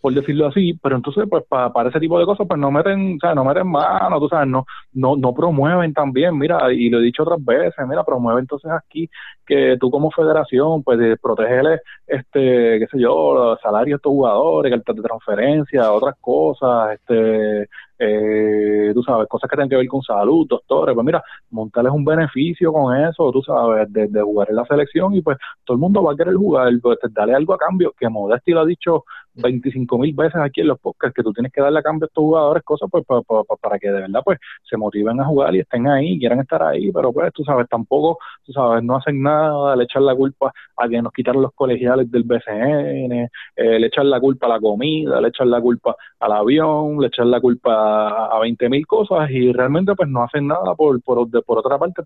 por 0.03 0.13
decirlo 0.13 0.49
así, 0.49 0.75
pero 0.83 0.97
entonces 0.97 1.25
pues 1.31 1.45
para, 1.49 1.89
ese 1.89 2.01
tipo 2.01 2.19
de 2.19 2.27
cosas 2.27 2.47
pues 2.49 2.59
no 2.59 2.73
meten, 2.73 3.15
o 3.17 3.19
sea, 3.21 3.37
no 3.37 3.45
meten 3.45 3.69
mano, 3.69 4.19
tú 4.19 4.29
sabes, 4.29 4.49
no, 4.49 4.67
no, 4.93 5.17
no 5.17 5.33
promueven 5.33 5.95
también, 5.95 6.37
mira, 6.37 6.73
y 6.73 6.91
lo 6.91 6.99
he 6.99 7.03
dicho 7.03 7.23
otras 7.23 7.43
veces, 7.45 7.87
mira, 7.89 8.03
promueve 8.05 8.41
entonces 8.41 8.71
aquí 8.73 9.09
que 9.47 9.77
tú 9.81 9.93
como 9.93 10.11
federación 10.11 10.83
pues 10.83 10.99
protegerle 11.21 11.81
este, 12.09 12.81
qué 12.81 12.87
sé 12.91 12.99
yo, 12.99 13.57
salarios 13.63 13.95
de 13.95 13.97
estos 13.97 14.11
jugadores, 14.11 14.73
cartas 14.73 14.97
de 14.97 15.03
transferencia, 15.03 15.93
otras 15.93 16.17
cosas, 16.21 16.95
este 16.95 17.69
eh, 18.05 18.91
tú 18.93 19.03
sabes, 19.05 19.29
cosas 19.29 19.49
que 19.49 19.55
tienen 19.55 19.71
que 19.71 19.77
ver 19.77 19.87
con 19.87 20.03
salud, 20.03 20.45
doctores, 20.49 20.93
pues 20.93 21.07
mira, 21.07 21.23
montarles 21.51 21.93
un 21.93 22.05
beneficio 22.05 22.73
con 22.73 22.97
eso, 22.97 23.31
tú 23.31 23.43
sabes, 23.43 23.93
de, 23.93 24.23
jugar 24.23 24.51
en 24.51 24.57
la 24.57 24.65
selección 24.65 25.15
y 25.15 25.23
pues 25.23 25.39
todo 25.65 25.77
el 25.77 25.81
mundo 25.81 26.03
va 26.03 26.13
a 26.13 26.17
querer 26.17 26.35
jugar, 26.35 26.73
pues 26.83 26.99
dale 27.13 27.33
algo 27.35 27.55
a 27.55 27.59
cambio, 27.59 27.95
que 27.97 28.09
Modesti 28.09 28.51
lo 28.51 28.61
ha 28.61 28.67
dicho 28.67 29.05
25 29.35 29.99
mil 29.99 30.15
veces 30.15 30.37
aquí 30.37 30.63
en 30.63 30.69
los 30.69 30.81
podcasts, 30.81 31.15
que 31.15 31.23
tú 31.23 31.33
tienes 31.33 31.53
que 31.53 31.61
darle 31.61 31.79
a 31.79 31.83
cambio 31.83 32.07
a 32.07 32.09
estos 32.09 32.23
jugadores 32.23 32.63
cosas 32.65 32.89
pues 32.91 33.05
para, 33.07 33.79
que 33.79 33.89
de 33.89 34.01
verdad 34.01 34.21
pues 34.25 34.39
se 34.69 34.77
motiven 34.77 35.21
a 35.21 35.25
jugar 35.25 35.55
y 35.55 35.61
estén 35.61 35.87
ahí, 35.87 36.19
quieran 36.19 36.41
estar 36.41 36.63
ahí, 36.63 36.91
pero 36.93 37.13
pues 37.13 37.33
tú 37.33 37.45
sabes, 37.45 37.69
tampoco, 37.69 38.19
tú 38.45 38.53
sabes, 38.53 38.83
no 38.83 38.97
hacen 38.97 39.23
nada, 39.23 39.77
le 39.77 39.85
echan 39.85 40.05
la 40.05 40.15
culpa 40.15 40.53
a 40.77 40.89
que 40.89 41.01
nos 41.01 41.13
quitaron 41.13 41.43
los 41.43 41.53
colegiales 41.55 42.11
del 42.11 42.25
BCN, 42.25 43.13
eh, 43.13 43.79
le 43.79 43.87
echan 43.87 44.11
la 44.11 44.21
culpa 44.21 44.47
a 44.47 44.51
la 44.51 44.61
comida, 44.61 45.21
le 45.21 45.29
echan 45.29 45.51
la 45.51 45.61
culpa 45.61 45.97
al 46.19 46.33
avión, 46.33 47.01
le 47.01 47.07
echan 47.07 47.31
la 47.31 47.41
culpa 47.41 47.92
a, 47.93 48.39
20 48.41 48.69
mil 48.69 48.87
cosas 48.87 49.31
y 49.31 49.53
realmente 49.53 49.95
pues 49.95 50.09
no 50.09 50.25
hacen 50.25 50.47
nada 50.47 50.75
por, 50.75 51.01
por, 51.03 51.29
por 51.45 51.59
otra 51.59 51.79
parte 51.79 52.03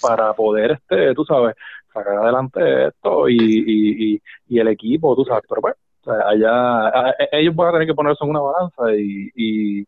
para 0.00 0.32
poder, 0.34 0.72
este 0.72 1.14
tú 1.14 1.24
sabes, 1.24 1.54
sacar 1.92 2.16
adelante 2.18 2.88
esto 2.88 3.28
y, 3.28 3.36
y, 3.36 4.22
y, 4.48 4.58
el 4.58 4.68
equipo, 4.68 5.16
tú 5.16 5.24
sabes, 5.24 5.44
pero 5.48 5.62
pues 5.62 5.74
allá 6.06 7.14
e, 7.18 7.40
ellos 7.40 7.54
van 7.54 7.68
a 7.68 7.72
tener 7.72 7.88
que 7.88 7.94
ponerse 7.94 8.24
en 8.24 8.30
una 8.30 8.40
balanza 8.40 8.94
y, 8.94 9.30
y, 9.34 9.86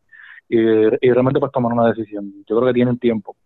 y, 0.48 1.10
realmente 1.10 1.40
pues 1.40 1.52
tomar 1.52 1.72
una 1.72 1.88
decisión. 1.88 2.32
Yo 2.46 2.56
creo 2.56 2.68
que 2.68 2.74
tienen 2.74 2.98
tiempo. 2.98 3.36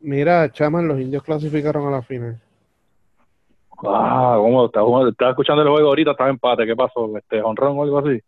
Mira, 0.00 0.50
Chaman, 0.50 0.88
los 0.88 1.00
indios 1.00 1.22
clasificaron 1.22 1.86
a 1.86 1.90
la 1.90 2.02
final. 2.02 2.40
Ah, 3.84 4.36
¿cómo? 4.38 4.66
Estaba, 4.66 5.30
escuchando 5.30 5.62
el 5.62 5.68
juego 5.68 5.88
ahorita, 5.88 6.12
estaba 6.12 6.30
empate. 6.30 6.66
¿Qué 6.66 6.76
pasó? 6.76 7.16
¿Este 7.16 7.42
honrón 7.42 7.78
o 7.78 7.82
algo 7.82 7.98
así? 7.98 8.20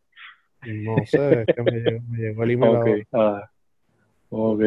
No 0.67 0.97
sé, 1.07 1.43
es 1.43 1.55
que 1.55 1.63
me 1.63 1.73
llegó, 1.73 2.03
me 2.09 2.19
llegó 2.19 2.43
el 2.45 2.51
email. 2.51 2.77
Okay. 2.77 3.03
Ah, 3.13 3.51
ok. 4.31 4.61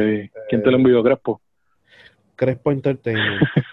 ¿Quién 0.50 0.64
te 0.64 0.72
lo 0.72 0.78
envió, 0.78 1.04
Crespo? 1.04 1.42
Crespo 2.36 2.72
Entertainment. 2.72 3.42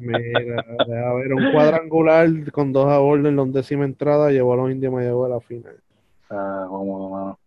Mira, 0.00 0.64
a 1.08 1.14
ver, 1.14 1.32
un 1.32 1.52
cuadrangular 1.52 2.28
con 2.52 2.72
dos 2.72 2.86
a 2.88 2.98
orden, 3.00 3.36
la 3.36 3.42
undécima 3.42 3.84
entrada, 3.84 4.30
llevó 4.30 4.54
a 4.54 4.56
los 4.56 4.70
indios 4.70 4.92
me 4.92 5.02
llevó 5.02 5.26
a 5.26 5.28
la 5.28 5.40
final. 5.40 5.76
Ah, 6.28 6.66
cómodo, 6.68 7.10
mano. 7.10 7.38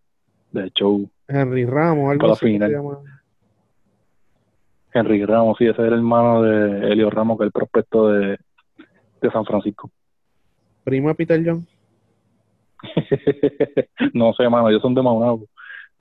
De 0.51 0.69
show. 0.71 1.09
Henry 1.27 1.65
Ramos, 1.65 2.11
algo 2.11 2.21
Para 2.21 2.33
así. 2.33 2.45
Final. 2.45 2.99
Henry 4.93 5.25
Ramos, 5.25 5.57
sí, 5.57 5.65
ese 5.65 5.81
es 5.81 5.87
el 5.87 5.93
hermano 5.93 6.43
de 6.43 6.91
Elio 6.91 7.09
Ramos, 7.09 7.37
que 7.37 7.43
es 7.43 7.47
el 7.47 7.51
prospecto 7.51 8.09
de, 8.09 8.37
de 9.21 9.31
San 9.31 9.43
Francisco. 9.45 9.89
¿Primo 10.83 11.09
de 11.09 11.15
Peter 11.15 11.41
John? 11.45 11.65
no 14.13 14.33
sé, 14.33 14.43
hermano, 14.43 14.69
ellos 14.69 14.81
son 14.81 14.93
de 14.93 15.01
Maunabo. 15.01 15.47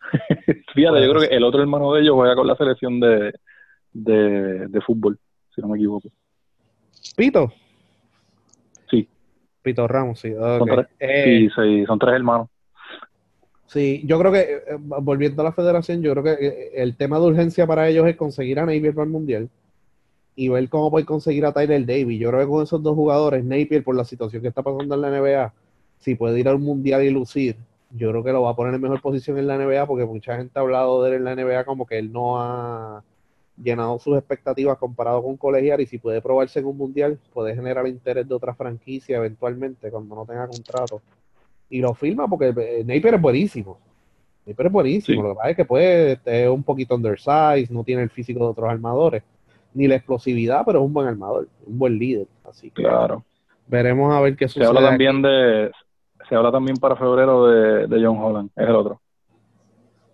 Fíjate, 0.75 1.05
yo 1.05 1.13
creo 1.13 1.21
que 1.21 1.35
el 1.35 1.45
otro 1.45 1.63
hermano 1.63 1.93
de 1.93 2.03
ellos 2.03 2.15
juega 2.15 2.35
con 2.35 2.47
la 2.47 2.57
selección 2.57 3.01
de, 3.01 3.33
de, 3.93 4.69
de 4.69 4.81
fútbol, 4.81 5.19
si 5.55 5.61
no 5.61 5.69
me 5.69 5.79
equivoco. 5.79 6.09
¿Pito? 7.17 7.53
Sí. 8.91 9.09
Pito 9.63 9.87
Ramos, 9.87 10.19
sí. 10.19 10.33
Son 10.35 10.69
tres, 10.69 10.87
eh, 10.99 11.49
sí, 11.55 11.85
son 11.87 11.99
tres 11.99 12.15
hermanos. 12.15 12.49
Sí, 13.67 14.03
yo 14.05 14.19
creo 14.19 14.33
que, 14.33 14.41
eh, 14.41 14.77
volviendo 14.79 15.41
a 15.41 15.47
la 15.47 15.53
federación, 15.53 16.03
yo 16.03 16.13
creo 16.13 16.25
que 16.25 16.47
eh, 16.47 16.71
el 16.75 16.97
tema 16.97 17.19
de 17.19 17.27
urgencia 17.27 17.67
para 17.67 17.89
ellos 17.89 18.07
es 18.07 18.17
conseguir 18.17 18.59
a 18.59 18.67
Napier 18.67 18.95
para 18.95 19.05
el 19.05 19.11
Mundial 19.11 19.49
y 20.35 20.49
ver 20.49 20.69
cómo 20.69 20.91
puede 20.91 21.05
conseguir 21.05 21.45
a 21.45 21.53
Tyler 21.53 21.85
Davis. 21.85 22.19
Yo 22.19 22.31
creo 22.31 22.41
que 22.41 22.47
con 22.49 22.63
esos 22.63 22.83
dos 22.83 22.95
jugadores, 22.95 23.45
Napier, 23.45 23.85
por 23.85 23.95
la 23.95 24.05
situación 24.05 24.43
que 24.43 24.49
está 24.49 24.63
pasando 24.63 24.95
en 24.95 25.01
la 25.01 25.11
NBA, 25.11 25.53
si 25.99 26.15
puede 26.15 26.41
ir 26.41 26.49
al 26.49 26.59
Mundial 26.59 27.03
y 27.05 27.11
lucir, 27.11 27.57
yo 27.91 28.11
creo 28.11 28.25
que 28.25 28.33
lo 28.33 28.43
va 28.43 28.51
a 28.51 28.57
poner 28.57 28.75
en 28.75 28.81
mejor 28.81 29.01
posición 29.03 29.39
en 29.39 29.47
la 29.47 29.59
NBA 29.59 29.87
porque 29.87 30.07
mucha 30.07 30.37
gente 30.37 30.59
ha 30.59 30.63
hablado 30.63 31.03
de 31.03 31.11
él 31.11 31.17
en 31.17 31.25
la 31.25 31.37
NBA 31.37 31.65
como 31.65 31.87
que 31.87 31.99
él 31.99 32.11
no 32.11 32.41
ha 32.41 33.03
llenado 33.63 33.99
sus 33.99 34.17
expectativas 34.17 34.79
comparado 34.79 35.23
con 35.23 35.37
colegial 35.37 35.81
y 35.83 35.87
si 35.87 35.99
puede 35.99 36.23
probarse 36.23 36.61
en 36.61 36.67
un 36.67 36.79
mundial 36.79 37.19
puede 37.35 37.55
generar 37.55 37.87
interés 37.87 38.27
de 38.27 38.35
otra 38.35 38.55
franquicia 38.55 39.19
eventualmente 39.19 39.91
cuando 39.91 40.15
no 40.15 40.25
tenga 40.25 40.49
contrato. 40.49 41.03
Y 41.69 41.81
lo 41.81 41.95
firma 41.95 42.27
porque 42.29 42.49
eh, 42.57 42.83
Napier 42.85 43.15
es 43.15 43.21
buenísimo. 43.21 43.79
Napier 44.47 44.67
es 44.67 44.73
buenísimo. 44.73 45.23
Lo 45.23 45.29
que 45.31 45.35
pasa 45.37 45.51
es 45.51 45.57
que 45.57 45.65
puede 45.67 46.21
es 46.25 46.49
un 46.49 46.63
poquito 46.63 46.95
undersized 46.95 47.71
no 47.71 47.85
tiene 47.85 48.03
el 48.03 48.11
físico 48.11 48.41
de 48.41 48.47
otros 48.47 48.71
armadores 48.71 49.23
ni 49.75 49.89
la 49.89 49.97
explosividad 49.97 50.63
pero 50.67 50.81
es 50.81 50.85
un 50.85 50.93
buen 50.93 51.09
armador 51.09 51.49
un 51.67 51.79
buen 51.79 51.99
líder 51.99 52.27
así 52.49 52.71
que 52.71 52.83
claro 52.83 53.25
veremos 53.67 54.15
a 54.15 54.21
ver 54.21 54.37
qué 54.37 54.49
sucede 54.49 54.65
se 54.65 54.69
habla 54.69 54.89
también 54.89 55.23
de 55.23 55.71
se 56.29 56.37
habla 56.37 56.51
también 56.51 56.77
para 56.79 56.97
febrero 56.97 57.47
de, 57.47 57.87
de 57.87 58.05
John 58.05 58.19
Holland, 58.19 58.51
es 58.57 58.67
el 58.67 58.75
otro. 58.75 59.01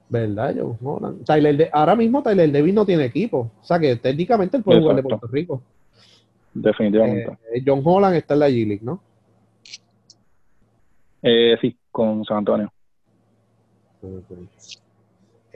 ¿Verdad, 0.09 0.55
John 0.59 0.77
Holland? 0.83 1.25
Tyler 1.25 1.57
de, 1.57 1.71
ahora 1.73 1.95
mismo 1.95 2.23
Tyler 2.23 2.51
Davis 2.51 2.75
no 2.75 2.87
tiene 2.87 3.05
equipo. 3.05 3.53
O 3.61 3.65
sea 3.65 3.79
que 3.79 3.95
técnicamente 3.97 4.57
él 4.57 4.63
puede 4.63 4.81
jugar 4.81 4.97
de 4.97 5.03
Puerto 5.03 5.27
Rico. 5.29 5.63
Definitivamente. 6.55 7.39
Eh, 7.55 7.63
John 7.65 7.83
Holland 7.85 8.17
está 8.17 8.35
en 8.35 8.41
la 8.41 8.49
G-League, 8.49 8.81
¿no? 8.83 9.01
Eh, 11.23 11.57
sí, 11.61 11.77
con 11.91 12.25
San 12.25 12.39
Antonio. 12.39 12.73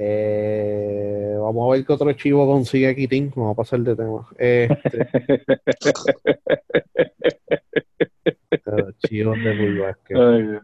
Eh, 0.05 1.37
vamos 1.38 1.69
a 1.69 1.73
ver 1.73 1.87
qué 1.87 1.93
otro 1.93 2.12
chivo 2.12 2.45
consigue 2.45 2.88
aquí, 2.88 3.07
Tim. 3.07 3.31
Vamos 3.37 3.53
a 3.53 3.57
pasar 3.57 3.79
de 3.81 3.95
tema. 3.95 4.27
Este... 4.37 5.09
de 8.67 10.61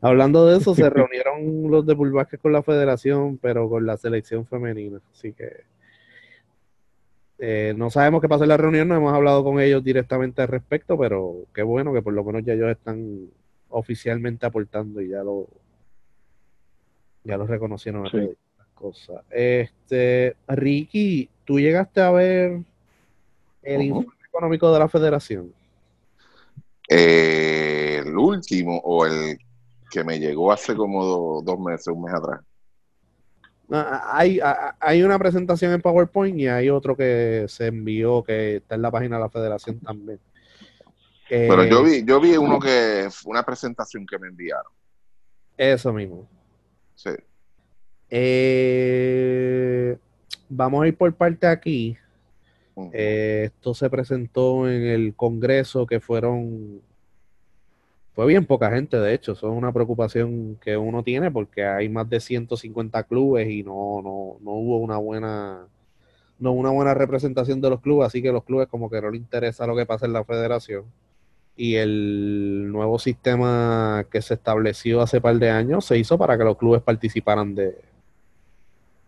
Hablando 0.00 0.46
de 0.46 0.58
eso, 0.58 0.76
se 0.76 0.88
reunieron 0.90 1.72
los 1.72 1.84
de 1.84 1.94
Bulbasque 1.94 2.38
con 2.38 2.52
la 2.52 2.62
federación, 2.62 3.38
pero 3.38 3.68
con 3.68 3.84
la 3.84 3.96
selección 3.96 4.46
femenina. 4.46 5.00
Así 5.12 5.32
que 5.32 5.64
eh, 7.40 7.74
no 7.76 7.90
sabemos 7.90 8.20
qué 8.20 8.28
pasó 8.28 8.44
en 8.44 8.50
la 8.50 8.56
reunión, 8.58 8.86
no 8.86 8.94
hemos 8.94 9.12
hablado 9.12 9.42
con 9.42 9.58
ellos 9.60 9.82
directamente 9.82 10.42
al 10.42 10.48
respecto, 10.48 10.96
pero 10.96 11.46
qué 11.52 11.62
bueno 11.62 11.92
que 11.92 12.02
por 12.02 12.12
lo 12.12 12.22
menos 12.22 12.44
ya 12.44 12.52
ellos 12.52 12.70
están 12.70 13.28
oficialmente 13.70 14.46
aportando 14.46 15.00
y 15.00 15.08
ya 15.08 15.24
lo 15.24 15.48
ya 17.24 17.36
lo 17.36 17.46
reconocieron 17.46 18.04
las 18.04 18.12
cosas. 18.78 19.22
Este, 19.30 20.36
Ricky, 20.46 21.28
¿tú 21.44 21.58
llegaste 21.58 22.00
a 22.00 22.10
ver 22.10 22.60
el 23.62 23.82
informe 23.82 24.12
económico 24.26 24.72
de 24.72 24.78
la 24.78 24.88
federación? 24.88 25.52
Eh, 26.88 28.02
el 28.04 28.16
último 28.16 28.78
o 28.78 29.04
el 29.04 29.38
que 29.90 30.04
me 30.04 30.18
llegó 30.18 30.52
hace 30.52 30.74
como 30.76 31.42
dos 31.42 31.58
meses, 31.58 31.88
un 31.88 32.02
mes 32.02 32.14
atrás. 32.14 32.40
Ah, 33.70 34.12
hay, 34.14 34.40
ah, 34.40 34.76
hay 34.80 35.02
una 35.02 35.18
presentación 35.18 35.72
en 35.72 35.82
PowerPoint 35.82 36.38
y 36.38 36.46
hay 36.46 36.70
otro 36.70 36.96
que 36.96 37.44
se 37.48 37.66
envió 37.66 38.22
que 38.22 38.56
está 38.56 38.76
en 38.76 38.82
la 38.82 38.90
página 38.90 39.16
de 39.16 39.22
la 39.22 39.28
federación 39.28 39.78
también. 39.80 40.20
Pero 41.28 41.64
yo 41.64 41.82
vi, 41.82 42.04
yo 42.04 42.20
vi 42.20 42.36
uno 42.38 42.58
que 42.58 43.08
fue 43.10 43.32
una 43.32 43.42
presentación 43.42 44.06
que 44.06 44.18
me 44.18 44.28
enviaron. 44.28 44.72
Eso 45.58 45.92
mismo. 45.92 46.26
Sí. 46.94 47.10
Eh, 48.10 49.96
vamos 50.48 50.82
a 50.82 50.88
ir 50.88 50.96
por 50.96 51.14
parte 51.14 51.46
aquí. 51.46 51.96
Eh, 52.92 53.44
esto 53.46 53.74
se 53.74 53.90
presentó 53.90 54.68
en 54.68 54.84
el 54.84 55.14
Congreso 55.14 55.86
que 55.86 56.00
fueron, 56.00 56.80
fue 58.12 58.26
bien 58.26 58.46
poca 58.46 58.70
gente, 58.70 58.98
de 58.98 59.14
hecho, 59.14 59.32
eso 59.32 59.50
es 59.50 59.56
una 59.56 59.72
preocupación 59.72 60.56
que 60.60 60.76
uno 60.76 61.02
tiene 61.02 61.30
porque 61.30 61.64
hay 61.64 61.88
más 61.88 62.08
de 62.08 62.20
150 62.20 63.02
clubes 63.04 63.48
y 63.50 63.64
no, 63.64 64.00
no, 64.02 64.36
no 64.40 64.52
hubo 64.52 64.78
una 64.78 64.96
buena, 64.96 65.66
no 66.38 66.52
una 66.52 66.70
buena 66.70 66.94
representación 66.94 67.60
de 67.60 67.70
los 67.70 67.80
clubes, 67.80 68.06
así 68.06 68.22
que 68.22 68.30
los 68.32 68.44
clubes 68.44 68.68
como 68.68 68.88
que 68.88 69.00
no 69.02 69.10
les 69.10 69.20
interesa 69.20 69.66
lo 69.66 69.76
que 69.76 69.86
pasa 69.86 70.06
en 70.06 70.12
la 70.12 70.24
federación. 70.24 70.84
Y 71.56 71.74
el 71.74 72.70
nuevo 72.70 73.00
sistema 73.00 74.06
que 74.12 74.22
se 74.22 74.34
estableció 74.34 75.00
hace 75.00 75.20
par 75.20 75.36
de 75.38 75.50
años 75.50 75.84
se 75.84 75.98
hizo 75.98 76.16
para 76.16 76.38
que 76.38 76.44
los 76.44 76.56
clubes 76.56 76.82
participaran 76.82 77.56
de, 77.56 77.76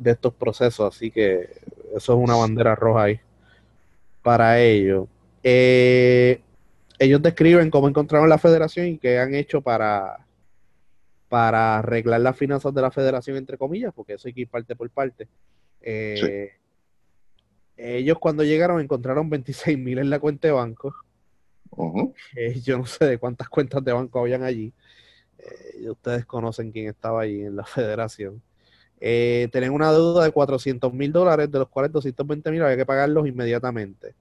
de 0.00 0.12
estos 0.12 0.32
procesos, 0.34 0.96
así 0.96 1.10
que 1.10 1.50
eso 1.94 2.14
es 2.14 2.18
una 2.18 2.34
bandera 2.34 2.74
roja 2.74 3.04
ahí 3.04 3.20
para 4.22 4.60
ello. 4.60 5.08
Eh, 5.42 6.40
ellos 6.98 7.22
describen 7.22 7.70
cómo 7.70 7.88
encontraron 7.88 8.28
la 8.28 8.38
federación 8.38 8.86
y 8.86 8.98
qué 8.98 9.18
han 9.18 9.34
hecho 9.34 9.60
para, 9.60 10.26
para 11.28 11.78
arreglar 11.78 12.22
las 12.22 12.36
finanzas 12.36 12.72
de 12.74 12.82
la 12.82 12.90
federación, 12.90 13.36
entre 13.36 13.58
comillas, 13.58 13.92
porque 13.94 14.14
eso 14.14 14.26
hay 14.26 14.34
que 14.34 14.42
ir 14.42 14.48
parte 14.48 14.74
por 14.74 14.88
parte. 14.90 15.28
Eh, 15.82 16.52
ellos 17.76 18.18
cuando 18.18 18.42
llegaron 18.42 18.80
encontraron 18.80 19.28
26 19.28 19.78
mil 19.78 19.98
en 19.98 20.10
la 20.10 20.18
cuenta 20.18 20.48
de 20.48 20.52
banco. 20.52 20.94
Eh, 22.34 22.60
yo 22.60 22.78
no 22.78 22.86
sé 22.86 23.04
de 23.04 23.18
cuántas 23.18 23.48
cuentas 23.48 23.84
de 23.84 23.92
banco 23.92 24.20
habían 24.20 24.42
allí. 24.42 24.72
Ustedes 25.88 26.26
conocen 26.26 26.72
quién 26.72 26.88
estaba 26.88 27.22
allí 27.22 27.42
en 27.42 27.56
la 27.56 27.64
federación. 27.64 28.42
Tienen 29.00 29.72
una 29.72 29.92
deuda 29.92 30.24
de 30.24 30.30
400 30.30 30.92
mil 30.92 31.10
dólares, 31.12 31.50
de 31.50 31.58
los 31.58 31.68
cuales 31.68 31.90
220 31.92 32.50
mil 32.50 32.62
había 32.62 32.76
que 32.76 32.86
pagarlos 32.86 33.26
inmediatamente. 33.26 34.14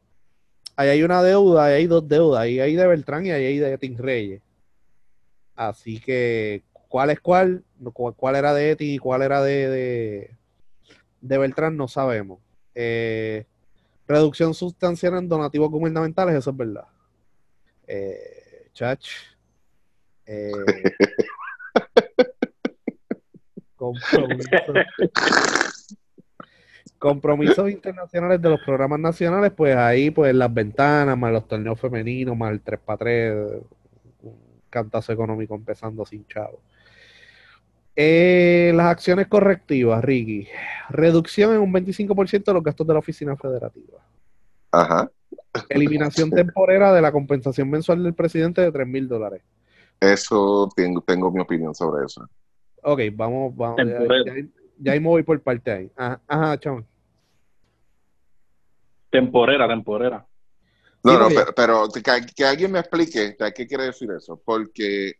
Ahí 0.80 0.88
hay 0.88 1.04
una 1.04 1.22
deuda, 1.22 1.66
ahí 1.66 1.74
hay 1.74 1.88
dos 1.88 2.08
deudas, 2.08 2.40
ahí 2.40 2.62
hay 2.62 2.74
de 2.74 2.88
Beltrán 2.88 3.26
y 3.26 3.32
ahí 3.32 3.46
hay 3.46 3.58
de 3.58 3.78
Tim 3.78 3.98
Reyes. 3.98 4.42
Así 5.54 6.00
que, 6.00 6.64
¿cuál 6.72 7.10
es 7.10 7.20
cuál? 7.20 7.66
¿Cuál 7.94 8.36
era 8.38 8.54
de 8.54 8.72
Eti 8.72 8.94
y 8.94 8.98
cuál 8.98 9.22
era 9.24 9.44
de, 9.44 10.30
de, 11.20 11.38
Beltrán? 11.38 11.76
No 11.76 11.90
sabemos. 11.90 12.40
Eh, 12.74 13.46
reducción 14.08 14.54
sustancial 14.54 15.18
en 15.18 15.28
donativos 15.28 15.70
gubernamentales, 15.70 16.34
eso 16.36 16.52
es 16.52 16.56
verdad. 16.56 16.86
Eh, 17.86 18.70
chach. 18.72 19.10
Eh, 20.26 20.52
compromiso 23.80 24.50
compromisos 27.00 27.72
internacionales 27.72 28.42
de 28.42 28.50
los 28.50 28.60
programas 28.62 29.00
nacionales, 29.00 29.52
pues 29.56 29.76
ahí, 29.76 30.12
pues 30.12 30.36
las 30.36 30.54
ventanas, 30.54 31.18
más 31.18 31.32
los 31.32 31.48
torneos 31.48 31.80
femeninos, 31.80 32.38
más 32.38 32.52
el 32.52 32.64
3x3, 32.64 33.64
un 34.24 34.38
cantazo 34.70 35.14
económico 35.14 35.56
empezando 35.56 36.06
sin 36.06 36.28
chavo. 36.28 36.60
Eh, 37.96 38.72
las 38.76 38.88
acciones 38.88 39.28
correctivas, 39.28 40.04
Ricky. 40.04 40.48
Reducción 40.90 41.54
en 41.54 41.62
un 41.62 41.74
25% 41.74 42.44
de 42.44 42.54
los 42.54 42.64
gastos 42.64 42.86
de 42.86 42.94
la 42.94 43.00
oficina 43.00 43.36
federativa. 43.36 44.00
Ajá. 44.72 45.10
Eliminación 45.70 46.30
temporera 46.30 46.94
de 46.94 47.02
la 47.02 47.12
compensación 47.12 47.70
mensual 47.70 48.04
del 48.04 48.14
presidente 48.14 48.62
de 48.62 48.72
3 48.72 48.88
mil 48.88 49.08
dólares. 49.08 49.42
Eso 50.00 50.70
tengo, 50.76 51.02
tengo 51.02 51.32
mi 51.32 51.42
opinión 51.42 51.74
sobre 51.76 52.06
eso. 52.06 52.28
Ok, 52.84 53.02
vamos, 53.14 53.56
vamos. 53.56 53.78
Ya, 54.78 54.94
ahí 54.94 55.00
me 55.00 55.08
voy 55.08 55.24
por 55.24 55.42
parte 55.42 55.72
ahí. 55.72 55.92
Ajá, 55.96 56.22
ajá 56.28 56.60
Temporera, 59.10 59.68
temporera. 59.68 60.26
No, 61.04 61.18
no, 61.18 61.28
pero, 61.56 61.88
que, 62.36 62.46
alguien 62.46 62.72
me 62.72 62.80
explique 62.80 63.36
qué 63.56 63.68
quiere 63.68 63.86
decir 63.86 64.10
eso, 64.12 64.42
porque 64.44 65.14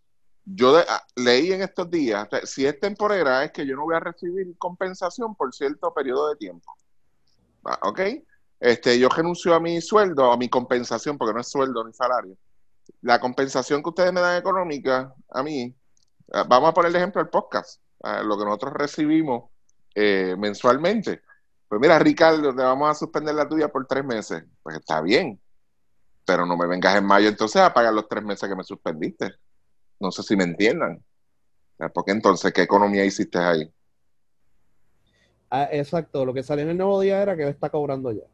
yo 0.44 0.78
ah, 0.78 1.04
leí 1.16 1.54
en 1.54 1.62
estos 1.62 1.90
días, 1.90 2.28
si 2.44 2.66
es 2.66 2.80
temporera 2.80 3.44
es 3.46 3.52
que 3.52 3.66
yo 3.66 3.76
no 3.76 3.84
voy 3.84 3.96
a 3.96 4.00
recibir 4.00 4.58
compensación 4.58 5.36
por 5.36 5.54
cierto 5.54 5.94
periodo 5.94 6.30
de 6.30 6.36
tiempo. 6.36 6.76
Ah, 7.66 7.80
¿Ok? 7.84 8.02
Este, 8.60 9.00
yo 9.00 9.08
renuncio 9.10 9.54
a 9.54 9.60
mi 9.60 9.80
sueldo, 9.80 10.32
a 10.32 10.38
mi 10.38 10.50
compensación, 10.50 11.18
porque 11.18 11.34
no 11.34 11.40
es 11.40 11.50
sueldo 11.50 11.84
ni 11.86 11.94
salario. 11.94 12.36
La 13.02 13.20
compensación 13.20 13.82
que 13.82 13.90
ustedes 13.90 14.12
me 14.12 14.20
dan 14.20 14.38
económica, 14.38 15.14
a 15.30 15.44
mí, 15.44 15.74
vamos 16.48 16.70
a 16.70 16.74
poner 16.74 16.90
el 16.90 16.96
ejemplo 16.96 17.22
del 17.22 17.30
podcast, 17.30 17.82
lo 18.24 18.38
que 18.38 18.46
nosotros 18.46 18.74
recibimos 18.74 19.50
eh, 19.96 20.36
mensualmente 20.38 21.22
pues 21.70 21.80
mira, 21.80 22.00
Ricardo, 22.00 22.54
te 22.54 22.64
vamos 22.64 22.90
a 22.90 22.96
suspender 22.96 23.36
la 23.36 23.48
tuya 23.48 23.68
por 23.68 23.86
tres 23.86 24.04
meses. 24.04 24.44
Pues 24.64 24.78
está 24.78 25.02
bien, 25.02 25.40
pero 26.26 26.44
no 26.44 26.58
me 26.58 26.66
vengas 26.66 26.98
en 26.98 27.06
mayo 27.06 27.30
entonces 27.30 27.62
a 27.62 27.72
pagar 27.72 27.94
los 27.94 28.08
tres 28.10 28.24
meses 28.24 28.50
que 28.50 28.56
me 28.56 28.64
suspendiste. 28.64 29.36
No 30.00 30.12
sé 30.12 30.24
si 30.24 30.36
me 30.36 30.46
entiendan. 30.46 31.04
Porque 31.94 32.12
entonces, 32.12 32.52
¿qué 32.52 32.64
economía 32.64 33.06
hiciste 33.06 33.38
ahí? 33.38 33.72
Ah, 35.52 35.70
exacto, 35.72 36.26
lo 36.26 36.34
que 36.34 36.42
salió 36.42 36.64
en 36.64 36.72
el 36.72 36.78
nuevo 36.78 37.00
día 37.00 37.22
era 37.22 37.38
que 37.38 37.48
está 37.48 37.70
cobrando 37.70 38.12
ya. 38.12 38.26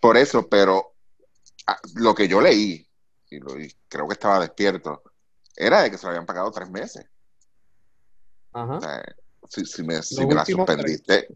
Por 0.00 0.16
eso, 0.16 0.48
pero 0.48 0.94
ah, 1.66 1.78
lo 1.96 2.14
que 2.14 2.28
yo 2.28 2.40
leí, 2.40 2.88
y, 3.30 3.40
creo 3.88 4.08
que 4.08 4.14
estaba 4.14 4.40
despierto, 4.40 5.02
era 5.54 5.82
de 5.82 5.90
que 5.90 5.98
se 5.98 6.06
lo 6.06 6.10
habían 6.10 6.26
pagado 6.26 6.50
tres 6.50 6.70
meses. 6.70 7.06
Ajá. 8.54 9.02
si, 9.48 9.82
me, 9.82 9.96
la 9.96 10.44
suspendiste, 10.44 11.28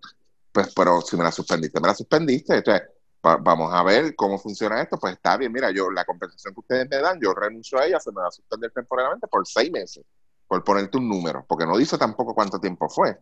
pues, 0.53 0.73
pero 0.75 1.01
si 1.01 1.16
me 1.16 1.25
la 1.25 1.33
suspendiste, 1.33 1.81
me 1.81 1.89
la 1.89 1.95
suspendiste. 1.95 2.57
Entonces, 2.57 2.89
vamos 3.21 3.75
a 3.75 3.83
ver 3.83 4.14
cómo 4.14 4.39
funciona 4.39 4.81
esto. 4.81 4.99
Pues 4.99 5.14
está 5.14 5.37
bien, 5.37 5.53
mira, 5.53 5.71
yo 5.73 5.91
la 5.91 6.05
compensación 6.05 6.55
que 6.55 6.61
ustedes 6.61 6.89
me 6.89 6.99
dan, 6.99 7.19
yo 7.21 7.35
renuncio 7.35 7.79
a 7.79 7.87
ella, 7.87 7.99
se 7.99 8.12
me 8.12 8.21
va 8.21 8.29
a 8.29 8.31
suspender 8.33 8.71
temporalmente 8.73 9.27
por 9.27 9.47
seis 9.47 9.71
meses, 9.71 10.05
por 10.47 10.62
ponerte 10.62 10.97
un 10.97 11.09
número, 11.09 11.45
porque 11.47 11.66
no 11.66 11.77
dice 11.77 11.99
tampoco 11.99 12.35
cuánto 12.35 12.61
tiempo 12.61 12.89
fue. 12.89 13.19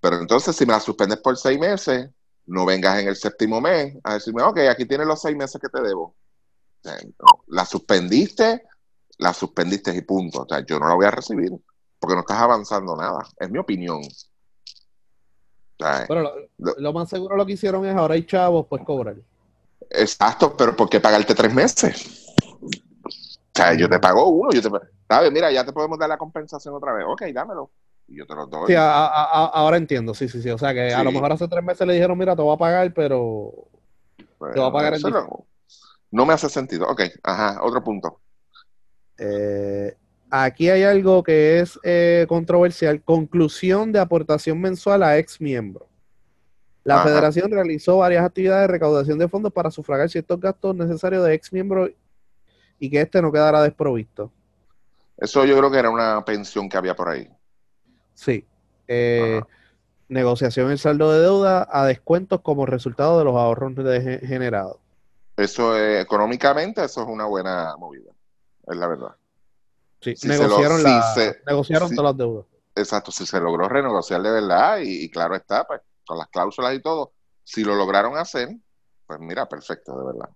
Pero 0.00 0.20
entonces, 0.20 0.54
si 0.54 0.66
me 0.66 0.74
la 0.74 0.80
suspendes 0.80 1.18
por 1.18 1.36
seis 1.38 1.58
meses, 1.58 2.10
no 2.46 2.66
vengas 2.66 2.98
en 3.00 3.08
el 3.08 3.16
séptimo 3.16 3.60
mes 3.60 3.96
a 4.04 4.14
decirme, 4.14 4.42
ok, 4.42 4.58
aquí 4.70 4.84
tienes 4.84 5.06
los 5.06 5.20
seis 5.20 5.36
meses 5.36 5.60
que 5.60 5.68
te 5.68 5.80
debo. 5.80 6.14
la 7.46 7.64
suspendiste, 7.64 8.64
la 9.18 9.32
suspendiste 9.32 9.94
y 9.94 10.02
punto. 10.02 10.42
O 10.42 10.46
sea, 10.46 10.64
yo 10.64 10.78
no 10.78 10.88
la 10.88 10.94
voy 10.94 11.06
a 11.06 11.10
recibir 11.10 11.50
porque 12.00 12.14
no 12.14 12.20
estás 12.20 12.38
avanzando 12.38 12.96
nada. 12.96 13.20
Es 13.38 13.50
mi 13.50 13.58
opinión. 13.58 14.00
Pero 16.08 16.34
lo, 16.58 16.92
más 16.92 17.08
seguro 17.08 17.36
lo 17.36 17.46
que 17.46 17.52
hicieron 17.52 17.86
es 17.86 17.94
ahora 17.94 18.14
hay 18.14 18.26
chavos, 18.26 18.66
pues 18.68 18.82
cobrar. 18.84 19.16
Exacto, 19.90 20.56
pero 20.56 20.76
¿por 20.76 20.88
qué 20.88 21.00
pagarte 21.00 21.34
tres 21.34 21.52
meses? 21.54 22.34
O 22.62 23.52
sea, 23.54 23.74
yo 23.74 23.88
te 23.88 23.98
pago 23.98 24.28
uno, 24.28 24.50
yo 24.52 24.62
te 24.62 24.70
¿sabes? 25.08 25.32
Mira, 25.32 25.50
ya 25.50 25.64
te 25.64 25.72
podemos 25.72 25.98
dar 25.98 26.08
la 26.08 26.18
compensación 26.18 26.74
otra 26.74 26.92
vez. 26.92 27.04
Ok, 27.08 27.22
dámelo. 27.32 27.70
Y 28.06 28.18
yo 28.18 28.26
te 28.26 28.34
lo 28.34 28.46
doy. 28.46 28.68
Sí, 28.68 28.74
ahora 28.76 29.76
entiendo, 29.76 30.14
sí, 30.14 30.28
sí, 30.28 30.42
sí. 30.42 30.50
O 30.50 30.58
sea, 30.58 30.72
que 30.72 30.92
a 30.92 31.02
lo 31.02 31.12
mejor 31.12 31.32
hace 31.32 31.48
tres 31.48 31.64
meses 31.64 31.86
le 31.86 31.94
dijeron, 31.94 32.16
mira, 32.16 32.36
te 32.36 32.42
voy 32.42 32.54
a 32.54 32.58
pagar, 32.58 32.92
pero 32.94 33.52
te 34.16 34.58
voy 34.58 34.68
a 34.68 34.72
pagar 34.72 34.94
el 34.94 35.02
no, 35.02 35.46
no 36.10 36.26
me 36.26 36.34
hace 36.34 36.48
sentido. 36.48 36.86
Ok, 36.88 37.02
ajá, 37.22 37.62
otro 37.62 37.82
punto. 37.82 38.20
Eh, 39.18 39.96
Aquí 40.30 40.70
hay 40.70 40.84
algo 40.84 41.22
que 41.22 41.58
es 41.60 41.78
eh, 41.82 42.24
controversial. 42.28 43.02
Conclusión 43.02 43.90
de 43.92 43.98
aportación 43.98 44.60
mensual 44.60 45.02
a 45.02 45.18
ex 45.18 45.40
miembro. 45.40 45.88
La 46.84 47.02
federación 47.02 47.50
realizó 47.50 47.98
varias 47.98 48.24
actividades 48.24 48.62
de 48.62 48.72
recaudación 48.72 49.18
de 49.18 49.28
fondos 49.28 49.52
para 49.52 49.70
sufragar 49.70 50.08
ciertos 50.08 50.40
gastos 50.40 50.74
necesarios 50.74 51.24
de 51.24 51.34
ex 51.34 51.52
miembro 51.52 51.88
y 52.78 52.90
que 52.90 53.00
este 53.00 53.20
no 53.20 53.30
quedara 53.30 53.62
desprovisto. 53.62 54.32
Eso 55.16 55.44
yo 55.44 55.58
creo 55.58 55.70
que 55.70 55.78
era 55.78 55.90
una 55.90 56.24
pensión 56.24 56.68
que 56.68 56.78
había 56.78 56.96
por 56.96 57.10
ahí. 57.10 57.28
Sí. 58.14 58.46
Eh, 58.88 59.40
negociación 60.08 60.68
del 60.68 60.78
saldo 60.78 61.12
de 61.12 61.20
deuda 61.20 61.68
a 61.70 61.84
descuentos 61.84 62.40
como 62.40 62.66
resultado 62.66 63.18
de 63.18 63.24
los 63.24 63.34
ahorros 63.36 63.74
generados. 64.22 64.78
Eso 65.36 65.78
económicamente, 65.78 66.84
eso 66.84 67.02
es 67.02 67.08
una 67.08 67.26
buena 67.26 67.76
movida, 67.78 68.10
es 68.66 68.76
la 68.76 68.86
verdad. 68.86 69.16
Sí, 70.00 70.14
negociaron, 70.26 70.82
negociaron 71.46 71.94
todas 71.94 72.12
las 72.12 72.16
deudas. 72.16 72.46
Exacto, 72.74 73.12
si 73.12 73.26
se 73.26 73.40
logró 73.40 73.68
renegociar 73.68 74.22
de 74.22 74.30
verdad 74.30 74.78
y, 74.82 75.10
claro 75.10 75.34
está, 75.34 75.66
pues 75.66 75.80
con 76.06 76.18
las 76.18 76.28
cláusulas 76.28 76.74
y 76.74 76.80
todo, 76.80 77.12
si 77.44 77.62
lo 77.62 77.74
lograron 77.74 78.16
hacer, 78.16 78.48
pues 79.06 79.20
mira, 79.20 79.46
perfecto, 79.46 79.98
de 79.98 80.06
verdad. 80.06 80.30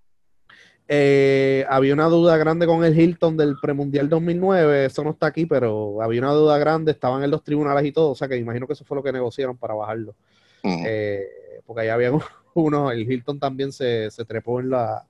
Eh, 0.86 1.64
había 1.68 1.94
una 1.94 2.06
duda 2.06 2.36
grande 2.36 2.66
con 2.66 2.84
el 2.84 2.98
Hilton 2.98 3.36
del 3.36 3.56
premundial 3.58 4.08
2009, 4.08 4.84
eso 4.84 5.02
no 5.02 5.10
está 5.10 5.26
aquí, 5.26 5.46
pero 5.46 6.02
había 6.02 6.20
una 6.20 6.32
duda 6.32 6.58
grande, 6.58 6.92
estaban 6.92 7.24
en 7.24 7.30
los 7.30 7.42
tribunales 7.42 7.84
y 7.86 7.92
todo, 7.92 8.10
o 8.10 8.14
sea 8.14 8.28
que 8.28 8.36
imagino 8.36 8.66
que 8.66 8.74
eso 8.74 8.84
fue 8.84 8.96
lo 8.96 9.02
que 9.02 9.12
negociaron 9.12 9.56
para 9.56 9.74
bajarlo. 9.74 10.14
Eh, 10.62 11.26
porque 11.66 11.82
ahí 11.82 11.88
había 11.88 12.10
uno, 12.54 12.90
el 12.90 13.10
Hilton 13.10 13.38
también 13.38 13.72
se, 13.72 14.10
se 14.10 14.24
trepó 14.24 14.60
en 14.60 14.70
la, 14.70 15.06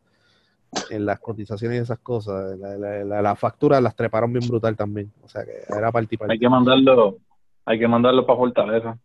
en 0.90 1.06
las 1.06 1.20
cotizaciones 1.20 1.78
y 1.78 1.82
esas 1.82 1.98
cosas. 1.98 2.58
La, 2.58 3.22
la, 3.22 3.36
factura 3.36 3.80
las 3.80 3.94
treparon 3.94 4.32
bien 4.32 4.48
brutal 4.48 4.76
también. 4.76 5.12
O 5.22 5.28
sea 5.28 5.44
que 5.44 5.52
era 5.68 5.92
participar. 5.92 6.30
Hay 6.30 6.38
que 6.38 6.48
mandarlo, 6.48 7.18
hay 7.64 7.78
que 7.78 7.88
mandarlo 7.88 8.26
para 8.26 8.38
Fortaleza. 8.38 8.98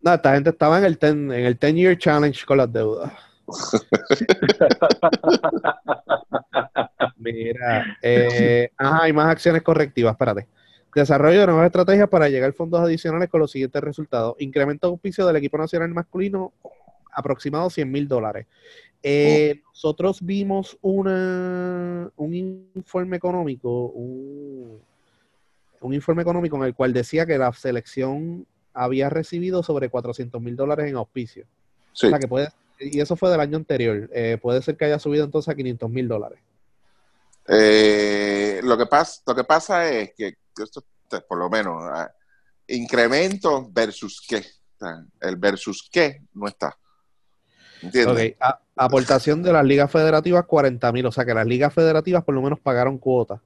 no, 0.00 0.14
esta 0.14 0.34
gente 0.34 0.50
estaba 0.50 0.78
en 0.78 0.84
el 0.84 0.98
ten, 0.98 1.32
en 1.32 1.46
el 1.46 1.58
ten 1.58 1.76
year 1.76 1.98
challenge 1.98 2.44
con 2.44 2.58
las 2.58 2.72
deudas. 2.72 3.12
Mira, 7.16 7.98
eh, 8.02 8.70
ajá, 8.76 9.04
hay 9.04 9.12
más 9.12 9.28
acciones 9.28 9.62
correctivas, 9.62 10.12
espérate. 10.12 10.48
Desarrollo 10.94 11.40
de 11.40 11.46
nuevas 11.46 11.66
estrategias 11.66 12.08
para 12.08 12.28
llegar 12.28 12.50
a 12.50 12.52
fondos 12.52 12.80
adicionales 12.80 13.30
con 13.30 13.40
los 13.40 13.50
siguientes 13.50 13.82
resultados. 13.82 14.36
Incremento 14.40 14.86
de 14.86 14.92
auspicio 14.92 15.26
del 15.26 15.36
equipo 15.36 15.56
nacional 15.56 15.88
masculino 15.90 16.52
aproximado 17.12 17.70
100 17.70 17.90
mil 17.90 18.08
dólares. 18.08 18.46
Eh, 19.02 19.60
oh. 19.64 19.68
Nosotros 19.70 20.20
vimos 20.22 20.78
una, 20.80 22.10
un 22.16 22.34
informe 22.34 23.16
económico, 23.16 23.86
un, 23.86 24.80
informe 25.92 26.22
económico 26.22 26.56
en 26.56 26.62
el 26.64 26.74
cual 26.74 26.92
decía 26.92 27.26
que 27.26 27.38
la 27.38 27.52
selección 27.52 28.46
había 28.72 29.10
recibido 29.10 29.62
sobre 29.62 29.88
400 29.88 30.40
mil 30.40 30.56
dólares 30.56 30.88
en 30.88 30.96
auspicio. 30.96 31.46
O 31.92 31.96
sea 31.96 32.18
que 32.18 32.28
puede, 32.28 32.48
y 32.78 33.00
eso 33.00 33.16
fue 33.16 33.30
del 33.30 33.40
año 33.40 33.56
anterior. 33.56 34.08
Eh, 34.12 34.38
puede 34.40 34.62
ser 34.62 34.76
que 34.76 34.84
haya 34.86 34.98
subido 34.98 35.24
entonces 35.24 35.52
a 35.52 35.54
500 35.54 35.90
mil 35.90 36.08
dólares. 36.08 36.38
Eh, 37.48 38.60
lo, 38.62 38.78
que 38.78 38.86
pasa, 38.86 39.20
lo 39.26 39.34
que 39.34 39.44
pasa 39.44 39.90
es 39.90 40.12
que 40.14 40.34
esto, 40.62 40.84
por 41.28 41.38
lo 41.38 41.50
menos, 41.50 41.82
ah, 41.82 42.10
incremento 42.68 43.68
versus 43.70 44.24
qué. 44.26 44.44
El 45.20 45.36
versus 45.36 45.88
qué 45.90 46.22
no 46.34 46.48
está. 46.48 46.76
¿Entiendes? 47.82 48.36
aportación 48.76 49.42
de 49.42 49.52
las 49.52 49.64
ligas 49.64 49.90
federativas, 49.90 50.44
40 50.46 50.92
mil. 50.92 51.06
O 51.06 51.12
sea 51.12 51.24
que 51.24 51.34
las 51.34 51.46
ligas 51.46 51.72
federativas 51.74 52.24
por 52.24 52.34
lo 52.34 52.42
menos 52.42 52.60
pagaron 52.60 52.98
cuotas. 52.98 53.40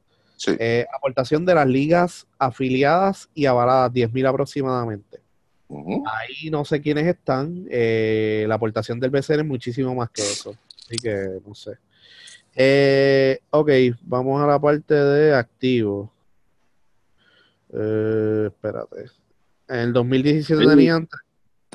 Eh, 0.59 0.87
aportación 0.95 1.47
de 1.47 1.55
las 1.55 1.67
ligas 1.67 2.27
afiliadas 2.39 3.31
y 3.35 3.47
avaladas, 3.47 3.93
10 3.93 4.13
mil 4.13 4.27
aproximadamente. 4.27 5.21
Ahí 5.69 6.51
no 6.51 6.65
sé 6.65 6.81
quiénes 6.81 7.07
están. 7.07 7.67
Eh, 7.71 8.45
la 8.47 8.57
aportación 8.57 9.01
del 9.01 9.11
BCN 9.11 9.41
es 9.41 9.47
muchísimo 9.47 9.95
más 9.95 10.11
que 10.11 10.23
eso. 10.23 10.55
Así 10.85 10.97
que 10.99 11.41
no 11.45 11.55
sé. 11.55 11.73
Eh, 12.55 13.41
ok, 13.51 13.71
vamos 14.03 14.43
a 14.43 14.47
la 14.47 14.61
parte 14.61 14.95
de 14.95 15.35
activos. 15.35 16.11
espérate. 17.71 19.07
En 19.69 19.77
el 19.77 19.93
2017 19.93 20.65
tenían 20.65 21.09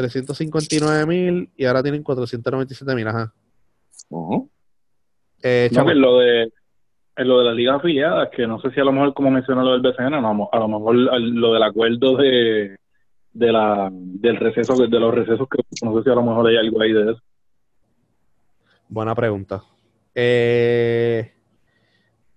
359 0.01 1.05
mil 1.05 1.49
y 1.55 1.65
ahora 1.65 1.83
tienen 1.83 2.03
497 2.03 2.95
mil. 2.95 3.07
Ajá. 3.07 3.33
Eh, 5.43 5.69
lo 5.73 6.19
de 6.19 6.51
en 7.15 7.27
lo 7.27 7.39
de 7.39 7.45
las 7.45 7.55
ligas 7.55 7.75
afiliadas, 7.77 8.29
que 8.29 8.47
no 8.47 8.59
sé 8.61 8.71
si 8.71 8.79
a 8.79 8.83
lo 8.83 8.91
mejor, 8.91 9.13
como 9.13 9.31
mencionó 9.31 9.63
lo 9.63 9.73
del 9.73 9.81
BCN, 9.81 10.13
a 10.13 10.21
lo 10.21 10.67
mejor 10.67 10.95
lo 10.95 11.53
del 11.53 11.63
acuerdo 11.63 12.17
de, 12.17 12.77
de 13.33 13.51
la 13.51 13.89
del 13.91 14.37
receso, 14.37 14.75
de 14.75 14.99
los 14.99 15.13
recesos, 15.13 15.47
que 15.49 15.59
no 15.85 15.97
sé 15.97 16.03
si 16.03 16.09
a 16.09 16.15
lo 16.15 16.23
mejor 16.23 16.47
hay 16.47 16.57
algo 16.57 16.81
ahí 16.81 16.93
de 16.93 17.11
eso. 17.11 17.21
Buena 18.87 19.13
pregunta. 19.13 19.63
Eh, 20.15 21.31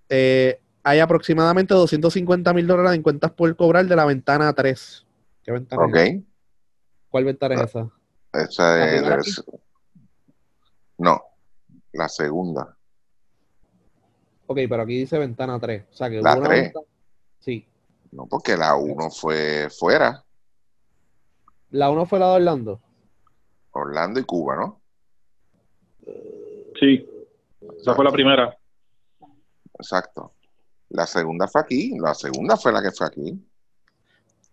eh, 0.09 0.61
hay 0.83 0.99
aproximadamente 1.01 1.75
250 1.75 2.53
mil 2.53 2.67
dólares 2.67 2.95
en 2.95 3.03
cuentas 3.03 3.31
por 3.33 3.55
cobrar 3.57 3.87
de 3.87 3.97
la 3.97 4.05
ventana 4.05 4.53
3. 4.53 5.07
¿Qué 5.43 5.53
ventana 5.53 5.87
es? 6.03 6.21
¿Cuál 7.15 7.27
ventana 7.27 7.55
es 7.55 7.61
esa? 7.71 7.89
Esa 8.33 8.97
es. 8.97 9.45
No, 10.99 11.23
la 11.93 12.09
segunda. 12.09 12.77
Ok, 14.49 14.59
pero 14.69 14.83
aquí 14.83 14.99
dice 14.99 15.17
ventana 15.17 15.61
3. 15.61 15.85
O 15.93 15.95
sea 15.95 16.11
que 16.11 16.21
la 16.21 16.43
3. 16.43 16.73
Sí. 17.39 17.69
No, 18.11 18.27
porque 18.27 18.57
la 18.57 18.75
1 18.75 19.11
fue 19.13 19.69
fuera. 19.71 20.25
La 21.71 21.89
1 21.89 22.05
fue 22.05 22.19
la 22.19 22.31
de 22.31 22.35
Orlando. 22.35 22.81
Orlando 23.71 24.19
y 24.19 24.25
Cuba, 24.25 24.57
¿no? 24.57 24.81
Sí. 26.81 27.09
Esa 27.79 27.95
fue 27.95 28.05
la 28.05 28.11
primera. 28.11 28.59
Exacto. 29.79 30.33
La 30.89 31.07
segunda 31.07 31.47
fue 31.47 31.61
aquí. 31.61 31.97
La 31.97 32.13
segunda 32.15 32.57
fue 32.57 32.73
la 32.73 32.83
que 32.83 32.91
fue 32.91 33.07
aquí. 33.07 33.41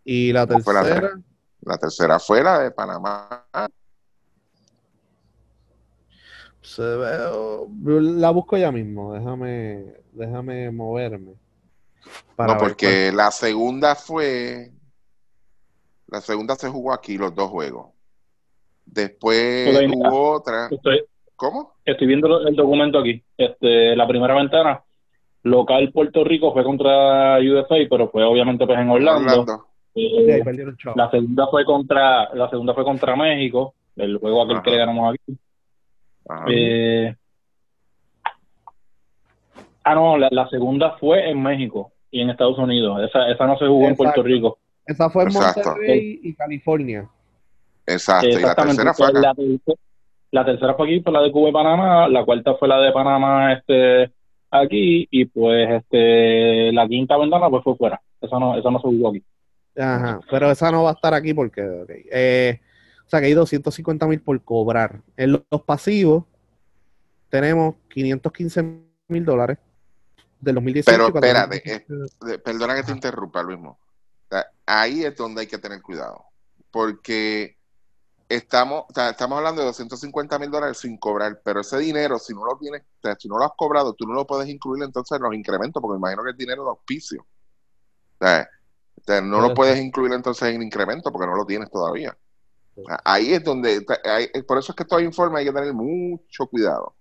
¿Y 0.03 0.31
la 0.31 0.45
tercera? 0.45 0.83
La, 0.83 1.21
tercera 1.77 2.19
fue 2.19 2.43
la 2.43 2.59
de 2.59 2.71
Panamá. 2.71 3.45
Se 6.61 6.81
ve, 6.81 7.17
la 8.01 8.29
busco 8.31 8.55
ya 8.57 8.71
mismo, 8.71 9.13
déjame, 9.13 9.93
déjame 10.11 10.71
moverme. 10.71 11.33
no, 12.37 12.57
porque 12.57 13.11
la 13.11 13.31
segunda 13.31 13.95
fue, 13.95 14.71
la 16.07 16.21
segunda 16.21 16.55
se 16.55 16.69
jugó 16.69 16.93
aquí 16.93 17.17
los 17.17 17.33
dos 17.33 17.49
juegos. 17.49 17.87
Después 18.85 19.89
hubo 19.93 20.31
otra. 20.31 20.69
¿Cómo? 21.35 21.73
Estoy 21.83 22.07
viendo 22.07 22.47
el 22.47 22.55
documento 22.55 22.99
aquí. 22.99 23.23
Este, 23.35 23.95
la 23.95 24.07
primera 24.07 24.35
ventana, 24.35 24.83
local 25.43 25.91
Puerto 25.91 26.23
Rico 26.23 26.53
fue 26.53 26.63
contra 26.63 27.39
USA, 27.39 27.77
pero 27.89 28.09
fue 28.09 28.23
obviamente 28.23 28.65
pues 28.67 28.77
en 28.77 28.89
Orlando. 28.89 29.70
La 30.95 31.11
segunda 31.11 31.47
fue 31.47 31.65
contra, 31.65 32.33
la 32.33 32.49
segunda 32.49 32.73
fue 32.73 32.83
contra 32.83 33.15
México, 33.15 33.73
el 33.95 34.17
juego 34.17 34.43
aquel 34.43 34.61
que 34.61 34.71
le 34.71 34.77
ganamos 34.77 35.13
aquí. 35.13 35.37
Eh, 36.47 37.13
ah, 39.83 39.95
no, 39.95 40.17
la, 40.17 40.47
segunda 40.49 40.97
fue 40.97 41.29
en 41.29 41.41
México 41.41 41.91
y 42.09 42.21
en 42.21 42.29
Estados 42.29 42.57
Unidos. 42.57 43.01
Esa, 43.03 43.29
esa 43.29 43.45
no 43.45 43.57
se 43.57 43.67
jugó 43.67 43.87
en 43.87 43.95
Puerto 43.95 44.23
Rico. 44.23 44.59
Esa 44.85 45.09
fue 45.09 45.23
en 45.23 45.33
Monterrey 45.33 46.19
y 46.23 46.33
California. 46.33 47.09
Exacto, 47.85 48.27
y 48.27 48.41
la 48.41 48.55
tercera 48.55 48.93
fue 48.93 49.11
La, 50.31 50.45
tercera 50.45 50.73
fue 50.75 50.87
aquí, 50.87 51.01
fue 51.01 51.11
la 51.11 51.21
de 51.21 51.31
Cuba 51.31 51.49
y 51.49 51.53
Panamá. 51.53 52.07
La 52.07 52.23
cuarta 52.23 52.55
fue 52.55 52.67
la 52.67 52.79
de 52.79 52.91
Panamá 52.91 53.53
este 53.53 54.11
aquí. 54.49 55.07
Y 55.11 55.25
pues 55.25 55.69
este 55.69 56.71
la 56.71 56.87
quinta 56.87 57.17
ventana 57.17 57.49
pues 57.49 57.63
fue 57.63 57.75
fuera. 57.75 58.01
Esa 58.21 58.39
no, 58.39 58.57
esa 58.57 58.71
no 58.71 58.79
se 58.79 58.87
jugó 58.87 59.09
aquí. 59.09 59.23
Ajá, 59.77 60.19
pero 60.29 60.51
esa 60.51 60.71
no 60.71 60.83
va 60.83 60.91
a 60.91 60.93
estar 60.93 61.13
aquí 61.13 61.33
porque... 61.33 61.61
Eh, 62.11 62.61
sea 63.11 63.19
que 63.19 63.27
hay 63.27 63.33
250 63.33 64.07
mil 64.07 64.21
por 64.21 64.41
cobrar. 64.43 65.01
En 65.17 65.33
los, 65.33 65.61
pasivos 65.65 66.23
tenemos 67.29 67.75
515 67.89 68.63
mil 69.09 69.25
dólares 69.25 69.57
del 70.39 70.55
2018. 70.55 70.97
Pero 70.97 71.07
espérate, 71.13 71.61
eh, 71.65 72.37
perdona 72.39 72.75
que 72.75 72.83
te 72.83 72.91
interrumpa, 72.93 73.43
Luis. 73.43 73.59
ahí 74.65 75.03
es 75.03 75.15
donde 75.15 75.41
hay 75.41 75.47
que 75.47 75.57
tener 75.57 75.81
cuidado. 75.81 76.23
Porque 76.71 77.57
estamos, 78.29 78.85
estamos 78.95 79.37
hablando 79.37 79.61
de 79.61 79.67
250 79.67 80.39
mil 80.39 80.49
dólares 80.49 80.77
sin 80.77 80.97
cobrar, 80.97 81.41
pero 81.43 81.59
ese 81.59 81.77
dinero, 81.79 82.17
si 82.17 82.33
no 82.33 82.45
lo 82.45 82.57
tienes, 82.57 82.83
si 83.19 83.27
no 83.27 83.37
lo 83.37 83.43
has 83.43 83.51
cobrado, 83.57 83.93
tú 83.93 84.07
no 84.07 84.13
lo 84.13 84.25
puedes 84.25 84.47
incluir 84.47 84.83
entonces 84.83 85.17
en 85.17 85.23
los 85.23 85.33
incrementos, 85.33 85.81
porque 85.81 85.97
imagino 85.97 86.23
que 86.23 86.31
es 86.31 86.37
dinero 86.37 86.63
de 86.63 86.69
auspicio. 86.69 87.25
No 89.21 89.41
lo 89.41 89.53
puedes 89.53 89.79
incluir 89.79 90.13
entonces 90.13 90.53
en 90.53 90.61
incremento 90.61 91.11
porque 91.11 91.27
no 91.27 91.35
lo 91.35 91.45
tienes 91.45 91.69
todavía. 91.69 92.15
Ahí 93.03 93.33
es 93.33 93.43
donde, 93.43 93.85
por 94.47 94.57
eso 94.57 94.71
es 94.71 94.75
que 94.75 94.85
todo 94.85 94.99
informe 94.99 95.39
hay 95.39 95.45
que 95.45 95.51
tener 95.51 95.73
mucho 95.73 96.47
cuidado. 96.47 96.95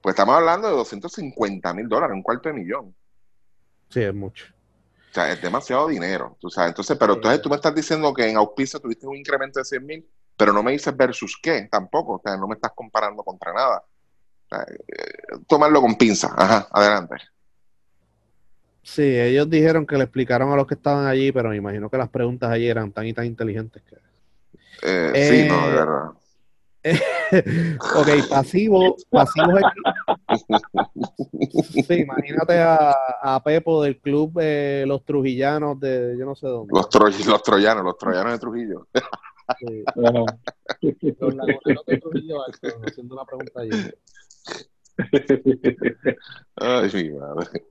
Pues 0.00 0.14
estamos 0.14 0.36
hablando 0.36 0.68
de 0.68 0.74
250 0.74 1.72
mil 1.74 1.88
dólares, 1.88 2.14
un 2.14 2.22
cuarto 2.22 2.50
de 2.50 2.54
millón. 2.56 2.94
Sí, 3.88 4.02
es 4.02 4.14
mucho. 4.14 4.44
O 5.10 5.14
sea, 5.14 5.32
es 5.32 5.40
demasiado 5.40 5.88
dinero, 5.88 6.36
tú 6.40 6.50
sabes. 6.50 6.70
Entonces, 6.70 6.96
pero 6.98 7.14
entonces 7.14 7.40
tú 7.40 7.48
me 7.48 7.56
estás 7.56 7.74
diciendo 7.74 8.12
que 8.12 8.28
en 8.28 8.36
auspicio 8.36 8.80
tuviste 8.80 9.06
un 9.06 9.16
incremento 9.16 9.60
de 9.60 9.64
100 9.64 9.86
mil, 9.86 10.10
pero 10.36 10.52
no 10.52 10.62
me 10.62 10.72
dices 10.72 10.94
versus 10.96 11.38
qué 11.40 11.68
tampoco. 11.70 12.14
O 12.14 12.20
sea, 12.22 12.36
no 12.36 12.48
me 12.48 12.54
estás 12.54 12.72
comparando 12.74 13.22
contra 13.22 13.52
nada. 13.52 13.84
O 14.50 14.56
eh, 14.56 15.38
tomarlo 15.46 15.80
con 15.80 15.94
pinza. 15.94 16.34
Ajá, 16.36 16.68
adelante. 16.70 17.16
Sí, 18.84 19.02
ellos 19.02 19.48
dijeron 19.48 19.86
que 19.86 19.96
le 19.96 20.04
explicaron 20.04 20.52
a 20.52 20.56
los 20.56 20.66
que 20.66 20.74
estaban 20.74 21.06
allí, 21.06 21.32
pero 21.32 21.48
me 21.48 21.56
imagino 21.56 21.88
que 21.88 21.96
las 21.96 22.10
preguntas 22.10 22.50
allí 22.50 22.68
eran 22.68 22.92
tan 22.92 23.06
y 23.06 23.14
tan 23.14 23.24
inteligentes 23.24 23.82
que 23.82 23.96
eh, 24.82 25.12
sí, 25.14 25.48
no, 25.48 25.66
de 25.66 25.72
eh, 25.72 25.76
verdad. 25.76 26.10
ok, 27.96 28.28
pasivo, 28.28 28.94
pasivo 29.08 29.58
sí, 31.88 31.94
imagínate 31.94 32.58
a, 32.58 32.94
a, 33.22 33.42
Pepo 33.42 33.82
del 33.82 33.98
club 33.98 34.38
eh, 34.38 34.84
Los 34.86 35.02
Trujillanos 35.06 35.80
de 35.80 36.14
yo 36.18 36.26
no 36.26 36.34
sé 36.34 36.46
dónde. 36.46 36.74
Los, 36.74 36.86
los 37.26 37.42
troyanos, 37.42 37.84
los 37.84 37.96
troyanos 37.96 38.32
de 38.32 38.38
Trujillo. 38.38 38.86
Sí. 39.58 39.84
los 39.94 41.34
laguneros 41.34 41.86
de 41.86 41.98
Trujillo, 41.98 42.36
haciendo 42.86 43.14
una 43.14 43.24
pregunta 43.24 43.60
allí. 43.60 43.70
Ay, 46.56 46.90
mi 46.94 47.10
madre. 47.10 47.64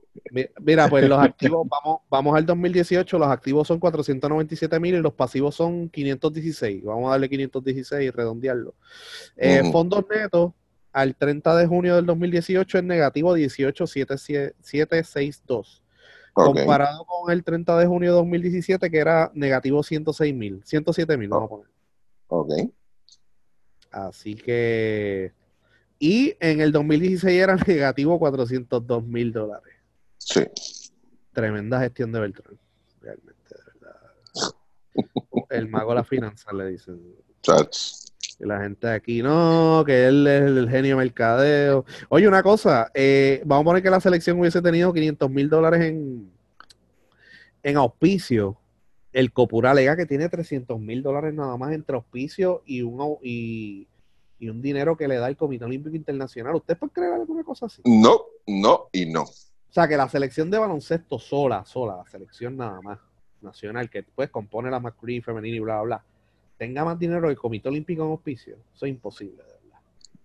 Mira, 0.60 0.88
pues 0.88 1.08
los 1.08 1.18
activos, 1.18 1.66
vamos, 1.68 2.02
vamos 2.08 2.36
al 2.36 2.46
2018, 2.46 3.18
los 3.18 3.26
activos 3.28 3.66
son 3.66 3.80
497 3.80 4.78
mil 4.80 4.94
y 4.94 5.00
los 5.00 5.14
pasivos 5.14 5.54
son 5.54 5.88
516. 5.88 6.84
Vamos 6.84 7.08
a 7.08 7.12
darle 7.12 7.28
516 7.28 8.02
y 8.02 8.10
redondearlo. 8.10 8.74
Eh, 9.36 9.62
fondos 9.72 10.04
netos 10.08 10.52
al 10.92 11.16
30 11.16 11.56
de 11.56 11.66
junio 11.66 11.96
del 11.96 12.06
2018 12.06 12.78
es 12.78 12.84
negativo 12.84 13.34
18,762. 13.34 15.82
Comparado 16.32 17.04
con 17.04 17.32
el 17.32 17.42
30 17.44 17.76
de 17.78 17.86
junio 17.86 18.10
de 18.10 18.16
2017 18.16 18.90
que 18.90 18.98
era 18.98 19.30
negativo 19.34 19.82
106 19.82 20.34
mil, 20.34 20.62
107 20.64 21.16
mil, 21.16 21.28
vamos 21.28 21.46
a 21.46 21.48
poner. 21.48 21.66
Ok. 22.28 22.52
Así 23.90 24.34
que... 24.34 25.32
Y 26.06 26.36
en 26.38 26.60
el 26.60 26.70
2016 26.70 27.40
era 27.40 27.56
negativo 27.66 28.18
402 28.18 29.06
mil 29.06 29.32
dólares. 29.32 29.72
Sí. 30.18 30.42
Tremenda 31.32 31.80
gestión 31.80 32.12
de 32.12 32.20
Beltrán, 32.20 32.58
realmente, 33.00 33.32
de 33.48 33.80
verdad. 33.80 35.48
El 35.48 35.68
mago 35.70 35.92
de 35.92 35.94
la 35.94 36.04
finanza, 36.04 36.52
le 36.52 36.72
dicen. 36.72 37.00
Y 38.38 38.44
la 38.44 38.60
gente 38.60 38.86
aquí, 38.88 39.22
no, 39.22 39.82
que 39.86 40.06
él 40.08 40.26
es 40.26 40.42
el 40.42 40.68
genio 40.68 40.98
mercadeo. 40.98 41.86
Oye, 42.10 42.28
una 42.28 42.42
cosa, 42.42 42.90
eh, 42.92 43.40
vamos 43.46 43.62
a 43.62 43.64
poner 43.64 43.82
que 43.82 43.88
la 43.88 44.00
selección 44.00 44.38
hubiese 44.38 44.60
tenido 44.60 44.92
500 44.92 45.30
mil 45.30 45.48
dólares 45.48 45.84
en, 45.84 46.30
en 47.62 47.76
auspicio. 47.78 48.58
El 49.10 49.32
Copura 49.32 49.70
alega 49.70 49.96
que 49.96 50.04
tiene 50.04 50.28
300 50.28 50.78
mil 50.78 51.02
dólares 51.02 51.32
nada 51.32 51.56
más 51.56 51.72
entre 51.72 51.96
auspicio 51.96 52.62
y, 52.66 52.82
uno, 52.82 53.20
y, 53.22 53.88
y 54.38 54.48
un 54.48 54.60
dinero 54.60 54.96
que 54.96 55.08
le 55.08 55.16
da 55.16 55.28
el 55.28 55.36
Comité 55.36 55.64
Olímpico 55.64 55.96
Internacional. 55.96 56.54
¿Usted 56.56 56.76
puede 56.76 56.92
creer 56.92 57.14
alguna 57.14 57.44
cosa 57.44 57.66
así? 57.66 57.82
No, 57.84 58.20
no 58.46 58.88
y 58.92 59.06
no. 59.06 59.22
O 59.22 59.72
sea, 59.74 59.88
que 59.88 59.96
la 59.96 60.08
selección 60.08 60.50
de 60.50 60.58
baloncesto 60.58 61.18
sola, 61.18 61.64
sola, 61.64 61.96
la 61.96 62.06
selección 62.06 62.56
nada 62.56 62.80
más 62.80 62.98
nacional, 63.40 63.90
que 63.90 64.02
pues 64.02 64.30
compone 64.30 64.70
la 64.70 64.80
masculina 64.80 65.18
y 65.18 65.22
femenina 65.22 65.56
y 65.56 65.60
bla, 65.60 65.74
bla, 65.82 65.82
bla, 65.82 66.04
tenga 66.56 66.84
más 66.84 66.98
dinero 66.98 67.22
que 67.22 67.30
el 67.30 67.38
Comité 67.38 67.68
Olímpico 67.68 68.04
en 68.04 68.10
auspicio. 68.10 68.56
Eso 68.74 68.86
es 68.86 68.90
imposible, 68.90 69.42
de 69.42 69.52
verdad. 69.52 69.80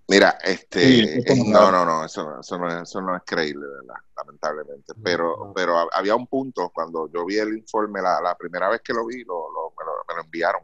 Mira, 0.08 0.38
este, 0.44 1.24
no, 1.46 1.72
no, 1.72 1.86
no, 1.86 2.06
eso, 2.06 2.40
eso, 2.40 2.58
no 2.58 2.68
es, 2.68 2.82
eso 2.90 3.02
no 3.02 3.16
es 3.16 3.22
creíble, 3.26 3.66
de 3.68 3.74
verdad, 3.74 3.96
lamentablemente. 4.18 4.94
Pero, 5.04 5.52
pero 5.56 5.88
había 5.94 6.16
un 6.16 6.26
punto 6.26 6.72
cuando 6.74 7.12
yo 7.12 7.26
vi 7.26 7.38
el 7.38 7.58
informe, 7.58 8.02
la, 8.02 8.20
la 8.22 8.36
primera 8.36 8.70
vez 8.70 8.82
que 8.82 8.94
lo 8.94 9.06
vi, 9.06 9.24
lo, 9.24 9.52
lo, 9.52 9.74
me, 9.78 9.86
lo, 9.86 9.92
me 10.08 10.16
lo 10.16 10.22
enviaron. 10.24 10.62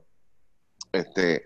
Este, 0.91 1.43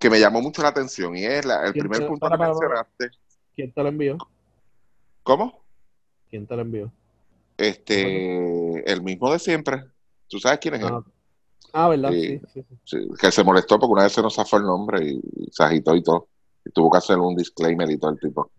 que 0.00 0.10
me 0.10 0.18
llamó 0.18 0.40
mucho 0.40 0.62
la 0.62 0.68
atención 0.68 1.14
y 1.16 1.24
es 1.24 1.44
la, 1.44 1.66
el 1.66 1.72
primer 1.74 2.06
punto 2.08 2.28
que 2.28 2.36
mencionaste. 2.38 3.10
¿Quién 3.54 3.72
te 3.72 3.82
lo 3.82 3.88
envió? 3.90 4.16
¿Cómo? 5.22 5.62
¿Quién 6.30 6.46
te 6.46 6.56
lo 6.56 6.62
envió? 6.62 6.90
Este, 7.58 8.90
el 8.90 9.02
mismo 9.02 9.30
de 9.30 9.38
siempre. 9.38 9.84
¿Tú 10.26 10.38
sabes 10.38 10.58
quién 10.60 10.74
es 10.74 10.84
Ah, 10.84 11.02
él? 11.06 11.12
ah, 11.74 11.88
¿verdad? 11.88 12.10
Sí. 12.10 12.28
Sí, 12.38 12.40
sí, 12.54 12.64
sí. 12.68 12.78
Sí, 12.84 13.08
que 13.20 13.30
se 13.30 13.44
molestó 13.44 13.78
porque 13.78 13.92
una 13.92 14.04
vez 14.04 14.12
se 14.12 14.22
nos 14.22 14.34
zafó 14.34 14.56
el 14.56 14.62
nombre 14.62 15.04
y, 15.04 15.20
y 15.36 15.50
se 15.52 15.62
agitó 15.62 15.94
y 15.94 16.02
todo. 16.02 16.28
Y 16.64 16.70
tuvo 16.70 16.90
que 16.90 16.98
hacer 16.98 17.18
un 17.18 17.36
disclaimer 17.36 17.90
y 17.90 17.98
todo 17.98 18.12
el 18.12 18.18
tipo. 18.18 18.50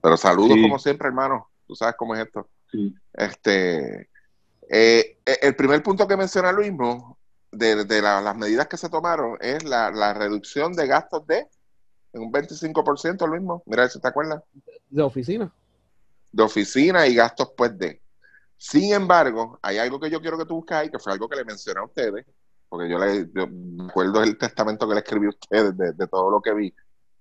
Pero 0.00 0.16
saludos 0.16 0.52
Sí. 0.54 0.62
como 0.62 0.78
siempre, 0.78 1.08
hermano. 1.08 1.48
Tú 1.66 1.74
sabes 1.74 1.96
cómo 1.98 2.14
es 2.14 2.24
esto. 2.24 2.48
Sí. 2.70 2.94
Este, 3.14 4.02
eh, 4.70 5.18
eh, 5.26 5.38
el 5.42 5.56
primer 5.56 5.82
punto 5.82 6.06
que 6.06 6.16
menciona 6.16 6.52
Luismo 6.52 7.17
de, 7.50 7.84
de 7.84 8.02
la- 8.02 8.20
las 8.20 8.36
medidas 8.36 8.66
que 8.68 8.76
se 8.76 8.88
tomaron 8.88 9.36
es 9.40 9.64
la, 9.64 9.90
la 9.90 10.14
reducción 10.14 10.72
de 10.74 10.86
gastos 10.86 11.26
de 11.26 11.46
un 12.12 12.32
25%, 12.32 13.26
Luismo. 13.26 13.62
Mira 13.66 13.82
a 13.82 13.84
ver 13.86 13.90
si 13.92 14.00
te 14.00 14.08
acuerdas. 14.08 14.42
De 14.88 15.02
oficina. 15.02 15.52
De 16.32 16.42
oficina 16.42 17.06
y 17.06 17.14
gastos 17.14 17.52
pues 17.56 17.76
de. 17.78 18.00
Sin 18.56 18.92
embargo, 18.92 19.58
hay 19.62 19.78
algo 19.78 20.00
que 20.00 20.10
yo 20.10 20.20
quiero 20.20 20.36
que 20.36 20.44
tú 20.44 20.56
busques 20.56 20.76
ahí, 20.76 20.90
que 20.90 20.98
fue 20.98 21.12
algo 21.12 21.28
que 21.28 21.36
le 21.36 21.44
mencioné 21.44 21.80
a 21.80 21.84
ustedes, 21.84 22.26
porque 22.68 22.88
yo, 22.90 22.98
le, 22.98 23.28
yo 23.34 23.46
me 23.46 23.84
acuerdo 23.88 24.20
del 24.20 24.36
testamento 24.36 24.88
que 24.88 24.94
le 24.94 25.00
escribí 25.00 25.26
a 25.26 25.30
ustedes 25.30 25.76
de, 25.76 25.92
de 25.92 26.06
todo 26.08 26.30
lo 26.30 26.40
que 26.40 26.52
vi. 26.54 26.74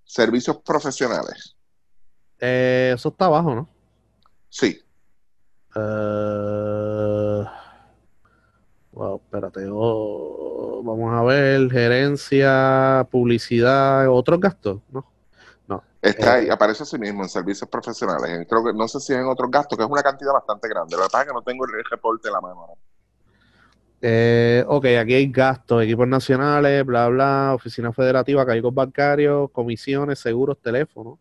Servicios 0.03 0.57
profesionales. 0.63 1.55
Eh, 2.39 2.93
eso 2.95 3.09
está 3.09 3.25
abajo, 3.25 3.53
¿no? 3.55 3.69
Sí, 4.49 4.82
Eh, 5.75 7.43
wow, 8.98 9.22
espérate. 9.24 9.68
oh, 9.72 10.82
vamos 10.84 11.14
a 11.14 11.24
ver. 11.24 11.70
Gerencia, 11.70 13.08
publicidad, 13.12 14.10
otros 14.10 14.39
gastos, 14.39 14.82
¿no? 14.91 15.06
está 16.02 16.38
Eh. 16.38 16.41
ahí, 16.43 16.50
aparece 16.50 16.84
así 16.84 16.98
mismo 16.98 17.24
en 17.24 17.30
servicios 17.30 17.70
profesionales. 17.70 18.30
En- 18.30 18.45
creo 18.45 18.64
que 18.64 18.72
no 18.74 18.88
sé 18.88 19.00
si 19.00 19.14
en 19.14 19.26
otros 19.26 19.50
gastos, 19.52 19.78
que 19.78 19.84
es 19.84 19.89
una 19.89 20.04
cantidad 20.04 20.32
bastante 20.32 20.68
grande. 20.70 20.95
Que 20.95 21.02
pasa 21.02 21.22
es 21.22 21.28
que 21.28 21.34
no 21.34 21.41
tengo 21.41 21.66
el 21.66 21.72
reporte 21.89 22.28
en 22.30 22.34
la 22.34 22.41
mano. 22.41 22.68
Eh, 24.00 24.64
ok, 24.68 24.86
aquí 25.02 25.14
hay 25.16 25.28
gastos, 25.32 25.84
equipos 25.84 26.08
nacionales, 26.08 26.86
bla, 26.86 27.08
bla, 27.10 27.52
oficina 27.56 27.91
federativa, 27.91 28.45
cargos 28.45 28.74
bancarios, 28.74 29.50
comisiones, 29.52 30.20
seguros, 30.20 30.60
teléfono, 30.62 31.18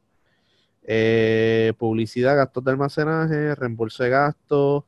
eh, 0.83 1.73
publicidad, 1.79 2.37
gastos 2.37 2.63
de 2.63 2.71
almacenaje, 2.71 3.55
reembolso 3.55 4.05
de 4.05 4.11
gastos, 4.11 4.85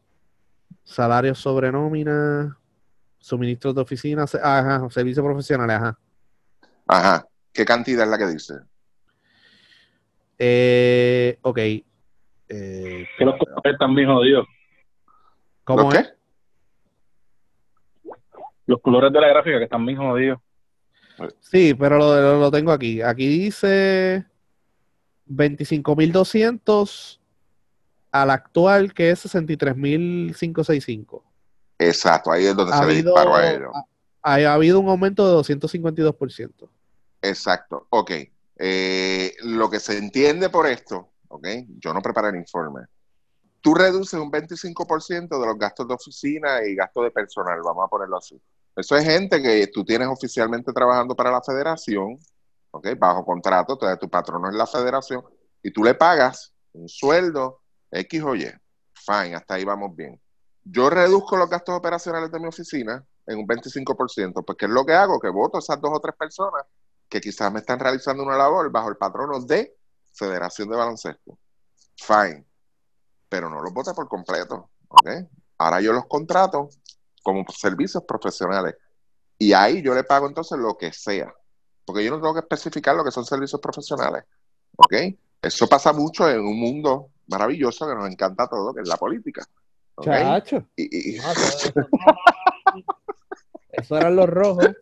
salarios 0.84 1.38
sobre 1.40 1.72
nómina, 1.72 2.58
suministros 3.18 3.74
de 3.74 3.80
oficina, 3.82 4.24
ajá, 4.42 4.88
servicios 4.90 5.24
profesionales, 5.24 5.76
ajá. 5.76 5.98
Ajá. 6.86 7.26
¿Qué 7.52 7.64
cantidad 7.64 8.04
es 8.04 8.10
la 8.10 8.18
que 8.18 8.26
dice? 8.26 8.54
Eh, 10.38 11.38
ok. 11.42 11.58
Eh, 11.58 11.84
Que 12.48 13.24
los 13.24 13.34
colores 13.38 13.72
están 13.72 13.94
bien 13.94 14.08
jodidos. 14.08 14.46
¿Cómo 15.64 15.82
¿Los 15.90 15.94
es? 15.94 16.02
qué? 16.06 16.08
Los 18.66 18.80
colores 18.80 19.12
de 19.12 19.20
la 19.20 19.28
gráfica 19.28 19.58
que 19.58 19.64
están 19.64 19.84
bien 19.84 19.98
jodidos. 19.98 20.38
Sí, 21.40 21.74
pero 21.74 21.98
lo, 21.98 22.14
lo- 22.20 22.38
lo 22.40 22.50
tengo 22.50 22.70
aquí. 22.70 23.02
Aquí 23.02 23.26
dice 23.26 24.24
25.200 25.26 27.18
al 28.12 28.30
actual, 28.30 28.94
que 28.94 29.10
es 29.10 29.26
63.565. 29.26 31.22
Exacto, 31.78 32.32
ahí 32.32 32.46
es 32.46 32.56
donde 32.56 32.74
Ha 32.74 32.78
se 32.78 32.86
le 32.86 32.94
disparó 32.94 33.34
a 33.34 33.50
ellos. 33.50 33.70
ha, 34.22 34.34
ha 34.34 34.52
habido 34.54 34.80
un 34.80 34.88
aumento 34.88 35.26
de 35.26 35.34
252%. 35.34 36.68
Exacto, 37.22 37.86
ok. 37.90 38.10
Eh, 38.56 39.34
lo 39.44 39.70
que 39.70 39.78
se 39.78 39.96
entiende 39.96 40.50
por 40.50 40.66
esto, 40.66 41.10
ok, 41.28 41.46
yo 41.78 41.94
no 41.94 42.02
preparé 42.02 42.30
el 42.30 42.36
informe. 42.36 42.82
Tú 43.60 43.74
reduces 43.74 44.18
un 44.18 44.30
25% 44.30 45.40
de 45.40 45.46
los 45.46 45.58
gastos 45.58 45.86
de 45.86 45.94
oficina 45.94 46.64
y 46.64 46.74
gastos 46.74 47.04
de 47.04 47.10
personal, 47.10 47.60
vamos 47.62 47.84
a 47.84 47.88
ponerlo 47.88 48.16
así. 48.16 48.40
Eso 48.74 48.96
es 48.96 49.04
gente 49.04 49.42
que 49.42 49.66
tú 49.68 49.84
tienes 49.84 50.08
oficialmente 50.08 50.72
trabajando 50.72 51.14
para 51.14 51.30
la 51.30 51.42
federación, 51.42 52.18
ok, 52.70 52.88
bajo 52.98 53.24
contrato, 53.24 53.72
entonces 53.74 53.98
tu 53.98 54.08
patrono 54.08 54.48
es 54.48 54.54
la 54.54 54.66
federación, 54.66 55.24
y 55.62 55.72
tú 55.72 55.82
le 55.82 55.94
pagas 55.94 56.52
un 56.72 56.88
sueldo 56.88 57.60
X 57.90 58.22
o 58.22 58.34
Y. 58.36 58.46
Fine, 58.94 59.34
hasta 59.34 59.54
ahí 59.54 59.64
vamos 59.64 59.94
bien. 59.96 60.20
Yo 60.70 60.90
reduzco 60.90 61.36
los 61.36 61.48
gastos 61.48 61.74
operacionales 61.74 62.30
de 62.30 62.38
mi 62.38 62.46
oficina 62.46 63.02
en 63.26 63.38
un 63.38 63.46
25%, 63.46 64.44
porque 64.44 64.66
es 64.66 64.70
lo 64.70 64.84
que 64.84 64.92
hago, 64.92 65.18
que 65.18 65.30
voto 65.30 65.56
a 65.56 65.60
esas 65.60 65.80
dos 65.80 65.92
o 65.94 66.00
tres 66.00 66.14
personas 66.14 66.64
que 67.08 67.20
quizás 67.20 67.50
me 67.50 67.60
están 67.60 67.78
realizando 67.78 68.22
una 68.22 68.36
labor 68.36 68.70
bajo 68.70 68.90
el 68.90 68.96
patrono 68.96 69.40
de 69.40 69.76
Federación 70.12 70.68
de 70.68 70.76
Baloncesto. 70.76 71.38
Fine. 71.96 72.44
Pero 73.28 73.48
no 73.48 73.62
los 73.62 73.72
voté 73.72 73.94
por 73.94 74.08
completo. 74.08 74.70
Ahora 75.56 75.80
yo 75.80 75.92
los 75.92 76.06
contrato 76.06 76.68
como 77.22 77.44
servicios 77.48 78.04
profesionales. 78.04 78.74
Y 79.38 79.52
ahí 79.52 79.80
yo 79.82 79.94
le 79.94 80.04
pago 80.04 80.26
entonces 80.26 80.58
lo 80.58 80.76
que 80.76 80.92
sea. 80.92 81.32
Porque 81.84 82.04
yo 82.04 82.10
no 82.10 82.20
tengo 82.20 82.34
que 82.34 82.40
especificar 82.40 82.94
lo 82.94 83.04
que 83.04 83.10
son 83.10 83.24
servicios 83.24 83.60
profesionales. 83.60 84.24
¿Ok? 84.76 84.94
Eso 85.40 85.66
pasa 85.66 85.92
mucho 85.92 86.28
en 86.28 86.40
un 86.40 86.58
mundo 86.58 87.10
maravilloso 87.28 87.86
que 87.86 87.94
nos 87.94 88.10
encanta 88.10 88.44
a 88.44 88.48
todos, 88.48 88.74
que 88.74 88.82
es 88.82 88.88
la 88.88 88.96
política. 88.96 89.46
Chacho. 90.02 90.64
Y- 90.76 91.16
y- 91.16 91.18
No, 91.18 91.32
eso, 91.32 91.42
eso- 91.68 91.88
eso 93.72 93.96
eran 93.96 94.16
los 94.16 94.28
rojos. 94.28 94.76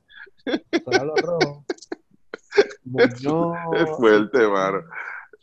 Eso 0.45 0.91
eran 0.93 1.07
los 1.07 1.21
rojos. 1.21 1.65
Muñoz, 2.85 3.57
Es 3.75 3.91
fuerte, 3.97 4.47
mano. 4.49 4.83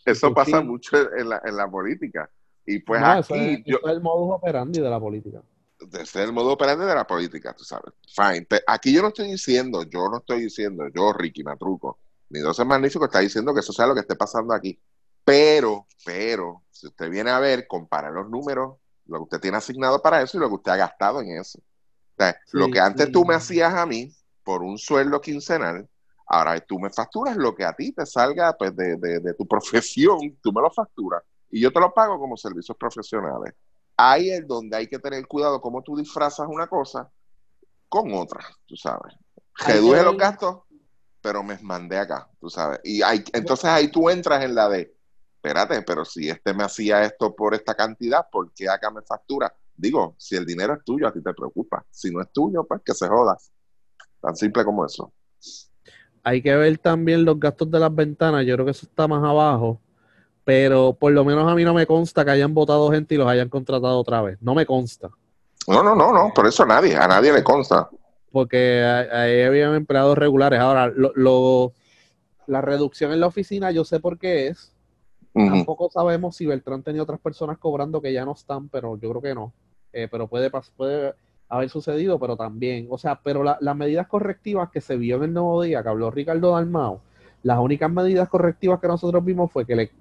Eso 0.06 0.28
Sí. 0.30 0.34
pasa 0.34 0.62
mucho 0.62 0.98
en 1.16 1.30
la, 1.30 1.42
en 1.46 1.56
la 1.56 1.70
política. 1.70 2.30
Y 2.66 2.80
pues 2.80 3.02
No, 3.02 3.20
eso, 3.20 3.34
aquí, 3.34 3.44
es, 3.56 3.64
yo, 3.66 3.78
eso 3.78 3.88
es 3.88 3.94
el 3.94 4.02
modus 4.02 4.36
operandi 4.38 4.80
de 4.80 4.90
la 4.90 5.00
política. 5.00 5.42
ese 5.80 6.02
es 6.02 6.16
el 6.16 6.32
modo 6.34 6.54
operante 6.54 6.86
de 6.86 6.96
la 6.96 7.06
política, 7.06 7.54
tú 7.54 7.64
sabes. 7.64 7.94
Fine. 8.16 8.48
Aquí 8.68 8.94
yo 8.94 9.02
no 9.02 9.10
estoy 9.10 9.30
diciendo, 9.32 9.84
yo 9.84 10.08
no 10.10 10.18
estoy 10.20 10.42
diciendo, 10.42 10.86
yo, 10.94 11.12
Ricky 11.14 11.44
Matruco, 11.44 12.00
ni 12.30 12.40
12 12.40 12.64
Magnífico 12.66 13.06
está 13.06 13.20
diciendo 13.20 13.54
que 13.54 13.60
eso 13.60 13.74
sea 13.74 13.86
lo 13.88 13.94
que 13.94 14.00
esté 14.02 14.16
pasando 14.16 14.54
aquí. 14.54 14.80
Pero, 15.26 15.88
pero, 16.06 16.64
si 16.72 16.88
usted 16.88 17.10
viene 17.10 17.30
a 17.32 17.40
ver, 17.40 17.68
compara 17.68 18.10
los 18.12 18.30
números, 18.30 18.78
lo 19.06 19.18
que 19.20 19.24
usted 19.24 19.40
tiene 19.42 19.58
asignado 19.58 20.02
para 20.02 20.22
eso 20.22 20.38
y 20.38 20.42
lo 20.42 20.48
que 20.50 20.56
usted 20.56 20.72
ha 20.72 20.78
gastado 20.78 21.22
en 21.22 21.38
eso. 21.38 21.60
O 21.60 22.16
sea, 22.18 22.38
Sí, 22.46 22.58
lo 22.58 22.70
que 22.70 22.80
antes 22.80 23.08
sí. 23.08 23.12
tú 23.12 23.26
me 23.26 23.36
hacías 23.36 23.74
a 23.74 23.86
mí 23.86 24.12
por 24.44 24.64
un 24.64 24.78
sueldo 24.78 25.20
quincenal, 25.22 25.88
ahora 26.28 26.60
tú 26.62 26.80
me 26.80 26.90
facturas 26.90 27.36
lo 27.38 27.56
que 27.56 27.66
a 27.66 27.74
ti 27.74 27.92
te 27.94 28.06
salga 28.06 28.54
pues, 28.58 28.76
de, 28.76 28.98
de- 28.98 29.20
de 29.20 29.34
tu 29.34 29.48
profesión, 29.48 30.38
tú 30.42 30.52
me 30.54 30.62
lo 30.62 30.72
facturas 30.72 31.24
y 31.50 31.62
yo 31.62 31.72
te 31.72 31.80
lo 31.80 31.94
pago 31.94 32.20
como 32.20 32.38
servicios 32.38 32.78
profesionales. 32.78 33.54
Ahí 33.98 34.32
es 34.32 34.48
donde 34.48 34.76
hay 34.78 34.88
que 34.88 35.00
tener 35.00 35.28
cuidado 35.28 35.62
cómo 35.62 35.84
tú 35.84 35.96
disfrazas 35.96 36.48
una 36.50 36.68
cosa 36.68 37.12
con 37.90 38.14
otra, 38.14 38.46
tú 38.66 38.76
sabes. 38.76 39.14
Reduje 39.66 40.04
los 40.04 40.18
gastos, 40.18 40.64
pero 41.22 41.44
me 41.44 41.58
mandé 41.62 41.98
acá, 42.00 42.30
tú 42.40 42.50
sabes. 42.50 42.80
Y 42.84 43.02
hay, 43.02 43.24
entonces 43.34 43.66
ahí 43.66 43.90
tú 43.90 44.10
entras 44.10 44.44
en 44.44 44.56
la 44.56 44.68
de, 44.70 44.96
espérate, 45.44 45.82
pero 45.82 46.06
si 46.06 46.30
este 46.30 46.54
me 46.54 46.64
hacía 46.64 47.04
esto 47.04 47.36
por 47.36 47.54
esta 47.54 47.76
cantidad, 47.76 48.26
¿por 48.32 48.52
qué 48.54 48.70
acá 48.70 48.90
me 48.90 49.02
factura? 49.02 49.54
Digo, 49.76 50.16
si 50.18 50.38
el 50.38 50.46
dinero 50.46 50.74
es 50.74 50.84
tuyo, 50.86 51.06
a 51.08 51.12
ti 51.12 51.22
te 51.22 51.34
preocupa. 51.34 51.84
Si 51.92 52.10
no 52.12 52.22
es 52.22 52.32
tuyo, 52.32 52.64
pues 52.64 52.82
que 52.86 52.94
se 52.94 53.08
joda. 53.10 53.38
Tan 54.22 54.36
simple 54.38 54.64
como 54.64 54.86
eso. 54.86 55.12
Hay 56.24 56.42
que 56.42 56.56
ver 56.56 56.78
también 56.78 57.26
los 57.26 57.38
gastos 57.38 57.70
de 57.70 57.80
las 57.80 57.94
ventanas. 57.94 58.46
Yo 58.46 58.54
creo 58.56 58.66
que 58.66 58.72
eso 58.72 58.86
está 58.86 59.06
más 59.08 59.22
abajo. 59.24 59.82
Pero 60.46 60.94
por 60.98 61.12
lo 61.12 61.26
menos 61.26 61.50
a 61.52 61.56
mí 61.56 61.64
no 61.66 61.74
me 61.74 61.86
consta 61.86 62.24
que 62.24 62.32
hayan 62.32 62.54
votado 62.54 62.90
gente 62.92 63.16
y 63.16 63.18
los 63.18 63.28
hayan 63.28 63.50
contratado 63.50 63.98
otra 64.00 64.22
vez. 64.22 64.38
No 64.42 64.56
me 64.56 64.66
consta. 64.66 65.10
No, 65.68 65.84
no, 65.84 65.96
no, 65.96 66.14
no, 66.14 66.32
por 66.34 66.46
eso 66.48 66.64
a 66.64 66.68
nadie, 66.68 66.96
a 66.96 67.08
nadie 67.08 67.34
le 67.34 67.44
consta. 67.44 67.90
Porque 68.32 68.82
ahí 69.12 69.42
habían 69.42 69.74
empleados 69.76 70.18
regulares. 70.18 70.60
Ahora, 70.60 70.88
lo, 70.88 71.12
lo- 71.16 71.74
la 72.48 72.62
reducción 72.62 73.12
en 73.12 73.20
la 73.22 73.28
oficina, 73.28 73.72
yo 73.72 73.84
sé 73.86 74.00
por 74.00 74.18
qué 74.20 74.48
es. 74.48 74.73
Tampoco 75.46 75.90
sabemos 75.90 76.36
si 76.36 76.46
Beltrán 76.46 76.84
tenía 76.84 77.04
otras 77.04 77.20
personas 77.20 77.58
cobrando 77.58 78.02
que 78.02 78.14
ya 78.14 78.26
no 78.26 78.34
están, 78.34 78.70
pero 78.70 78.98
yo 78.98 79.10
creo 79.10 79.22
que 79.22 79.36
no. 79.36 79.54
Eh, 79.92 80.08
pero 80.12 80.28
puede, 80.28 80.52
puede 80.76 81.14
haber 81.50 81.70
sucedido, 81.70 82.20
pero 82.20 82.36
también. 82.38 82.88
O 82.90 82.98
sea, 82.98 83.20
pero 83.24 83.44
la- 83.44 83.58
las 83.62 83.76
medidas 83.76 84.08
correctivas 84.08 84.70
que 84.72 84.82
se 84.82 84.98
vio 84.98 85.18
en 85.18 85.24
el 85.24 85.34
nuevo 85.34 85.62
día, 85.64 85.84
que 85.84 85.90
habló 85.90 86.12
Ricardo 86.12 86.52
Dalmao, 86.54 87.02
Las 87.44 87.60
únicas 87.60 87.92
medidas 87.92 88.30
correctivas 88.30 88.80
que 88.80 88.88
nosotros 88.88 89.24
vimos 89.26 89.52
fue 89.52 89.66
que 89.66 89.76
le, 89.76 89.92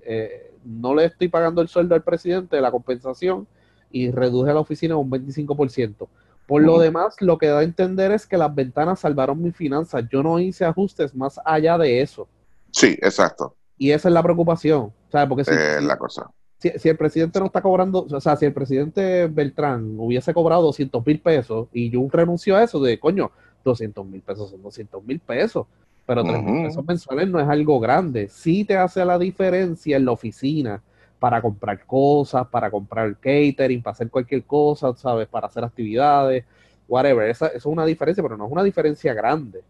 eh, 0.00 0.52
no 0.64 0.94
le 0.94 1.04
estoy 1.06 1.28
pagando 1.28 1.60
el 1.62 1.68
sueldo 1.68 1.94
al 1.94 2.02
presidente 2.02 2.56
de 2.56 2.62
la 2.62 2.70
compensación 2.70 3.46
y 3.90 4.10
reduje 4.10 4.52
la 4.52 4.60
oficina 4.60 4.96
un 4.96 5.10
25%. 5.10 6.08
Por 6.46 6.62
lo 6.62 6.78
demás, 6.78 7.16
lo 7.20 7.38
que 7.38 7.46
da 7.46 7.60
a 7.60 7.62
entender 7.62 8.12
es 8.12 8.26
que 8.26 8.36
las 8.36 8.54
ventanas 8.54 9.00
salvaron 9.00 9.40
mis 9.40 9.56
finanzas. 9.56 10.04
Yo 10.10 10.22
no 10.22 10.38
hice 10.40 10.64
ajustes 10.64 11.14
más 11.14 11.40
allá 11.44 11.78
de 11.78 12.02
eso. 12.02 12.28
Sí, 12.72 12.98
exacto. 13.00 13.56
Y 13.76 13.90
esa 13.90 14.08
es 14.08 14.14
la 14.14 14.22
preocupación. 14.22 14.92
¿sabes? 15.14 15.28
Porque 15.28 15.44
si, 15.44 15.86
la 15.86 15.96
cosa. 15.96 16.28
Si, 16.58 16.88
el 16.88 16.96
presidente 16.96 17.38
no 17.38 17.46
está 17.46 17.62
cobrando, 17.62 18.06
o 18.10 18.20
sea, 18.20 18.36
si 18.36 18.46
el 18.46 18.52
presidente 18.52 19.28
Beltrán 19.28 19.94
hubiese 19.98 20.34
cobrado 20.34 20.62
200 20.62 21.06
mil 21.06 21.20
pesos 21.20 21.68
y 21.72 21.90
yo 21.90 22.04
renunció 22.10 22.56
a 22.56 22.64
eso, 22.64 22.80
de 22.80 22.98
coño, 22.98 23.30
200 23.64 24.04
mil 24.06 24.22
pesos 24.22 24.50
son 24.50 24.62
200 24.62 25.04
mil 25.04 25.20
pesos, 25.20 25.66
pero 26.04 26.24
3 26.24 26.42
mil 26.42 26.66
pesos 26.66 26.84
mensuales 26.84 27.28
no 27.28 27.38
es 27.38 27.48
algo 27.48 27.78
grande. 27.78 28.28
Sí 28.28 28.64
te 28.64 28.76
hace 28.76 29.04
la 29.04 29.18
diferencia 29.18 29.96
en 29.96 30.04
la 30.04 30.12
oficina 30.12 30.82
para 31.20 31.40
comprar 31.40 31.84
cosas, 31.86 32.46
para 32.48 32.70
comprar 32.70 33.14
catering, 33.16 33.82
para 33.82 33.92
hacer 33.92 34.10
cualquier 34.10 34.42
cosa, 34.42 34.94
¿sabes? 34.96 35.28
Para 35.28 35.46
hacer 35.46 35.62
actividades, 35.62 36.44
whatever. 36.88 37.30
Esa, 37.30 37.48
es 37.48 37.64
una 37.66 37.86
diferencia, 37.86 38.22
pero 38.22 38.36
no 38.36 38.46
es 38.46 38.52
una 38.52 38.64
diferencia 38.64 39.14
grande. 39.14 39.62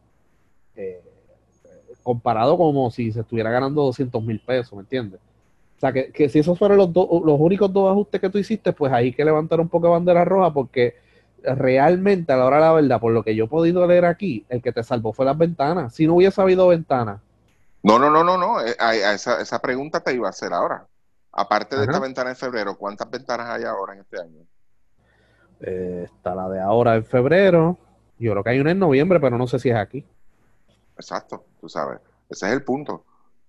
Eh, 0.75 1.03
comparado 2.05 2.57
como 2.57 2.89
si 2.93 3.11
se 3.11 3.23
estuviera 3.23 3.51
ganando 3.51 3.83
200 3.83 4.23
mil 4.23 4.39
pesos, 4.39 4.75
¿me 4.75 4.83
entiendes? 4.83 5.19
O 5.77 5.81
sea, 5.81 5.93
que, 5.93 6.29
si 6.29 6.39
esos 6.39 6.57
fueron 6.57 6.79
los, 6.79 6.91
los 6.95 7.41
únicos 7.41 7.73
dos 7.73 7.91
ajustes 7.91 8.21
que 8.21 8.31
tú 8.31 8.39
hiciste, 8.39 8.73
pues 8.73 8.93
ahí 8.93 9.13
que 9.13 9.25
levantar 9.25 9.61
un 9.61 9.69
poco 9.69 9.89
de 9.89 9.93
bandera 9.95 10.25
roja, 10.25 10.53
porque 10.53 10.95
realmente, 11.43 12.33
a 12.33 12.37
la 12.37 12.47
hora 12.47 12.57
de 12.57 12.63
la 12.63 12.73
verdad, 12.73 13.01
por 13.01 13.13
lo 13.13 13.23
que 13.23 13.35
yo 13.35 13.45
he 13.45 13.49
podido 13.49 13.87
leer 13.87 14.05
aquí, 14.05 14.47
el 14.49 14.63
que 14.63 14.73
te 14.73 14.83
salvó 14.83 15.13
fue 15.13 15.27
las 15.27 15.37
ventanas. 15.37 15.95
Si 15.95 16.07
no 16.07 16.15
hubiese 16.15 16.41
habido 16.41 16.69
ventanas. 16.69 17.21
No, 17.83 17.99
no, 17.99 18.09
no, 18.09 18.23
no, 18.25 18.39
no. 18.39 18.61
Eh, 18.61 18.77
esa, 19.13 19.41
esa 19.41 19.59
pregunta 19.59 20.01
te 20.01 20.15
iba 20.15 20.29
a 20.29 20.31
hacer 20.31 20.53
ahora. 20.53 20.87
Aparte 21.33 21.77
de 21.77 21.83
esta 21.83 21.99
ventana 21.99 22.31
en 22.31 22.37
febrero, 22.37 22.77
¿cuántas 22.79 23.11
ventanas 23.11 23.49
hay 23.49 23.65
ahora 23.65 23.95
en 23.95 24.01
este 24.01 24.21
año? 24.21 24.41
Eh, 25.61 26.03
está 26.05 26.35
la 26.35 26.49
de 26.49 26.61
ahora 26.61 26.95
en 26.95 27.05
febrero. 27.05 27.77
Yo 28.19 28.31
creo 28.31 28.45
que 28.45 28.51
hay 28.51 28.61
una 28.61 28.71
en 28.71 28.79
noviembre, 28.79 29.19
pero 29.19 29.37
no 29.37 29.47
sé 29.49 29.59
si 29.59 29.71
es 29.71 29.77
aquí. 29.77 30.07
Exacto, 30.97 31.45
tú 31.61 31.69
sabes. 31.69 32.01
Ese 32.29 32.47
es 32.47 32.53
el 32.53 32.63
punto. 32.63 33.05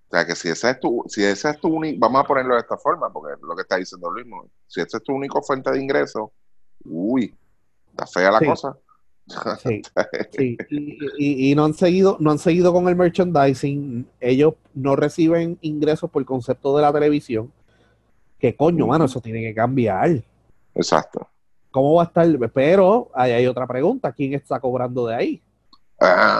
O 0.08 0.12
sea, 0.12 0.26
que 0.26 0.36
si 0.36 0.50
esa 0.50 0.72
es 0.72 0.80
tu, 0.80 1.04
si 1.08 1.24
esa 1.24 1.52
es 1.52 1.60
tu 1.60 1.68
único, 1.70 1.98
vamos 2.00 2.24
a 2.24 2.28
ponerlo 2.28 2.54
de 2.54 2.62
esta 2.62 2.78
forma, 2.78 3.12
porque 3.12 3.34
es 3.34 3.42
lo 3.42 3.56
que 3.56 3.64
está 3.64 3.78
diciendo 3.78 4.10
Luis, 4.12 4.28
si 4.68 4.82
esa 4.82 4.98
es 4.98 5.04
tu 5.04 5.14
única 5.14 5.42
fuente 5.42 5.72
de 5.72 5.82
ingreso, 5.82 6.32
uy, 6.86 7.36
está 7.92 8.06
fea 8.06 8.32
la 8.32 8.40
cosa. 8.40 8.78
Sí, 9.60 9.82
sí. 10.38 10.58
Y, 10.70 11.52
y, 11.52 11.56
no 11.56 11.66
han 11.66 11.74
seguido, 11.74 12.18
no 12.20 12.32
han 12.32 12.38
seguido 12.38 12.72
con 12.72 12.88
el 12.88 12.96
merchandising. 12.96 14.08
Ellos 14.20 14.54
no 14.76 14.96
reciben 14.96 15.58
ingresos 15.62 16.10
por 16.12 16.22
el 16.22 16.28
concepto 16.28 16.76
de 16.76 16.84
la 16.84 16.94
televisión. 16.94 17.52
Que 18.38 18.56
coño, 18.56 18.86
mano, 18.86 19.06
eso 19.06 19.20
tiene 19.22 19.42
que 19.42 19.56
cambiar. 19.56 20.24
Exacto. 20.76 21.28
¿Cómo 21.72 21.96
va 21.96 22.04
a 22.04 22.06
estar? 22.06 22.28
Pero 22.54 23.10
ahí 23.14 23.32
hay 23.32 23.48
otra 23.48 23.66
pregunta. 23.66 24.12
¿Quién 24.12 24.34
está 24.34 24.60
cobrando 24.60 25.08
de 25.08 25.16
ahí? 25.16 25.42
Ah, 26.00 26.35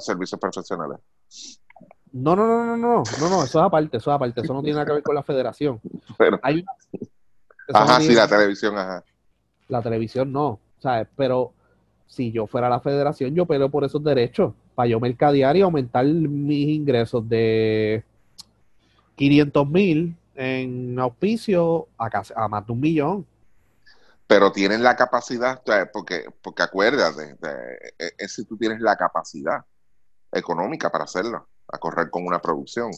servicios 0.00 0.40
profesionales. 0.40 0.98
No, 2.12 2.36
no, 2.36 2.46
no, 2.46 2.64
no, 2.64 2.76
no, 2.76 3.02
no, 3.20 3.28
no, 3.30 3.44
eso 3.44 3.58
es 3.58 3.64
aparte, 3.64 3.96
eso 3.96 4.10
es 4.10 4.14
aparte, 4.14 4.42
eso 4.42 4.52
no 4.52 4.62
tiene 4.62 4.74
nada 4.74 4.86
que 4.86 4.92
ver 4.92 5.02
con 5.02 5.14
la 5.14 5.22
federación. 5.22 5.80
Pero, 6.18 6.38
ajá, 7.72 8.00
sí, 8.00 8.14
la 8.14 8.28
televisión, 8.28 8.76
ajá. 8.76 9.02
La 9.68 9.80
televisión 9.80 10.30
no, 10.30 10.60
¿sabes? 10.78 11.08
Pero 11.16 11.54
si 12.06 12.30
yo 12.30 12.46
fuera 12.46 12.68
la 12.68 12.80
federación, 12.80 13.34
yo 13.34 13.46
peleo 13.46 13.70
por 13.70 13.84
esos 13.84 14.04
derechos, 14.04 14.52
para 14.74 14.88
yo 14.88 15.00
mercadear 15.00 15.56
y 15.56 15.62
aumentar 15.62 16.04
mis 16.04 16.68
ingresos 16.68 17.26
de 17.26 18.04
500 19.16 19.68
mil 19.68 20.16
en 20.34 20.98
auspicio 20.98 21.88
a, 21.96 22.10
a 22.36 22.48
más 22.48 22.66
de 22.66 22.72
un 22.72 22.80
millón. 22.80 23.26
Pero 24.26 24.52
tienen 24.52 24.82
la 24.82 24.96
capacidad, 24.96 25.62
porque, 25.90 26.24
porque 26.42 26.62
acuérdate, 26.62 27.36
e, 27.98 28.12
es 28.18 28.34
si 28.34 28.44
tú 28.44 28.58
tienes 28.58 28.80
la 28.80 28.96
capacidad 28.96 29.64
económica 30.32 30.90
para 30.90 31.04
hacerlo, 31.04 31.48
a 31.68 31.78
correr 31.78 32.10
con 32.10 32.26
una 32.26 32.40
producción. 32.40 32.90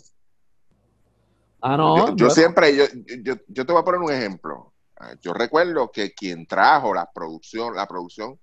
Ah, 1.61 1.77
no. 1.77 2.15
Yo, 2.15 2.31
siempre, 2.31 2.77
yo, 2.77 2.85
yo, 3.49 3.67
te 3.67 3.73
voy 3.73 3.81
a 3.81 3.85
poner 3.85 4.01
un 4.01 4.13
ejemplo. 4.13 4.73
Yo 5.21 5.33
recuerdo 5.33 5.91
que 5.91 6.15
quien 6.15 6.47
trajo 6.47 6.95
la 6.95 7.11
producción, 7.13 7.75
la 7.75 7.87
producción, 7.87 8.39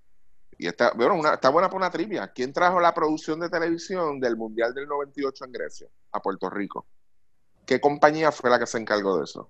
y 0.57 0.67
está, 0.67 0.91
bueno, 0.95 1.15
está 1.33 1.49
buena 1.49 1.69
para 1.69 1.77
una 1.77 1.91
trivia. 1.91 2.31
¿Quién 2.33 2.53
trajo 2.53 2.79
la 2.79 2.93
producción 2.93 3.39
de 3.39 3.49
televisión 3.49 4.19
del 4.19 4.37
Mundial 4.37 4.73
del 4.73 4.87
98 4.87 5.45
en 5.45 5.51
Grecia, 5.51 5.87
a 6.11 6.19
Puerto 6.19 6.49
Rico? 6.49 6.85
¿Qué 7.65 7.79
compañía 7.79 8.31
fue 8.31 8.49
la 8.49 8.59
que 8.59 8.67
se 8.67 8.77
encargó 8.77 9.17
de 9.17 9.23
eso? 9.23 9.49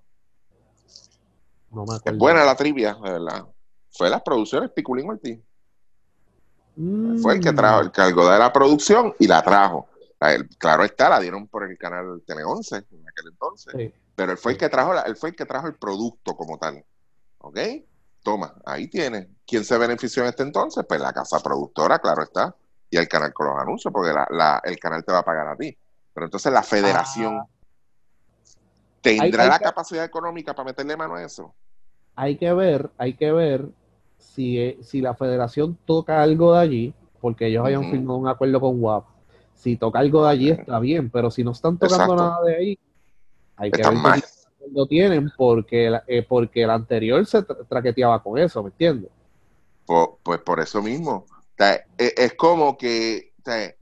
No 1.70 1.84
me 1.84 1.96
es 2.04 2.16
buena 2.16 2.44
la 2.44 2.54
trivia, 2.54 2.94
de 2.94 3.10
verdad. 3.10 3.46
Fue 3.90 4.08
las 4.08 4.22
producciones 4.22 4.70
Piculín 4.70 5.10
Ortiz. 5.10 5.40
Fue 6.74 7.34
el 7.34 7.40
que 7.40 7.52
trajo, 7.52 7.80
el 7.80 7.92
cargo 7.92 8.28
de 8.28 8.38
la 8.38 8.52
producción 8.52 9.14
y 9.18 9.26
la 9.26 9.42
trajo. 9.42 9.88
claro 10.58 10.84
está, 10.84 11.08
la 11.08 11.20
dieron 11.20 11.46
por 11.46 11.68
el 11.68 11.76
canal 11.76 12.22
Tele 12.26 12.44
11 12.44 12.76
en 12.76 13.08
aquel 13.08 13.28
entonces. 13.30 13.92
Pero 14.14 14.32
él 14.32 14.38
fue 14.38 14.52
el 14.52 14.58
que 14.58 14.68
trajo, 14.68 14.94
él 15.04 15.16
fue 15.16 15.30
el 15.30 15.36
que 15.36 15.46
trajo 15.46 15.66
el 15.66 15.74
producto 15.74 16.34
como 16.34 16.58
tal. 16.58 16.84
¿Ok? 17.38 17.58
Toma, 18.22 18.54
ahí 18.64 18.88
tiene. 18.88 19.28
¿Quién 19.46 19.64
se 19.64 19.76
benefició 19.76 20.22
en 20.22 20.30
este 20.30 20.44
entonces? 20.44 20.84
Pues 20.88 21.00
la 21.00 21.12
casa 21.12 21.40
productora, 21.40 21.98
claro 21.98 22.22
está. 22.22 22.54
Y 22.88 22.96
el 22.96 23.08
canal 23.08 23.32
con 23.32 23.48
los 23.48 23.56
anuncios, 23.56 23.92
porque 23.92 24.10
el 24.10 24.78
canal 24.78 25.04
te 25.04 25.12
va 25.12 25.18
a 25.18 25.24
pagar 25.24 25.48
a 25.48 25.56
ti. 25.56 25.76
Pero 26.12 26.26
entonces 26.26 26.52
la 26.52 26.62
federación 26.62 27.38
ah. 27.38 27.46
tendrá 29.00 29.46
la 29.46 29.58
capacidad 29.58 30.04
económica 30.04 30.54
para 30.54 30.66
meterle 30.66 30.96
mano 30.96 31.16
a 31.16 31.24
eso. 31.24 31.54
Hay 32.14 32.36
que 32.36 32.52
ver, 32.52 32.90
hay 32.98 33.14
que 33.14 33.32
ver 33.32 33.70
si, 34.22 34.78
si 34.82 35.00
la 35.00 35.14
federación 35.14 35.76
toca 35.84 36.22
algo 36.22 36.54
de 36.54 36.60
allí, 36.60 36.94
porque 37.20 37.46
ellos 37.46 37.66
hayan 37.66 37.90
firmado 37.90 38.18
un 38.18 38.28
acuerdo 38.28 38.60
con 38.60 38.82
WAP. 38.82 39.04
Si 39.54 39.76
toca 39.76 39.98
algo 39.98 40.24
de 40.24 40.30
allí 40.30 40.50
está 40.50 40.78
bien, 40.80 41.10
pero 41.10 41.30
si 41.30 41.44
no 41.44 41.52
están 41.52 41.78
tocando 41.78 42.16
nada 42.16 42.42
de 42.44 42.56
ahí, 42.56 42.78
hay 43.56 43.70
que 43.70 43.82
ver 43.82 44.20
si 44.20 44.74
lo 44.74 44.86
tienen 44.86 45.30
porque, 45.36 46.00
eh, 46.06 46.24
porque 46.28 46.62
el 46.62 46.70
anterior 46.70 47.24
se 47.26 47.42
traqueteaba 47.42 48.22
con 48.22 48.38
eso, 48.38 48.62
¿me 48.62 48.70
entiendes? 48.70 49.10
Pues, 49.86 50.40
por 50.40 50.60
eso 50.60 50.82
mismo. 50.82 51.26
E, 51.58 51.84
es, 51.98 52.34
como 52.34 52.76
que, 52.76 53.32
eh, 53.46 53.76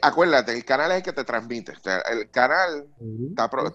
acuérdate, 0.00 0.52
el 0.52 0.64
canal 0.64 0.90
es 0.92 0.98
el 0.98 1.02
que 1.02 1.12
te 1.12 1.24
transmite. 1.24 1.72
el 2.10 2.30
canal 2.30 2.86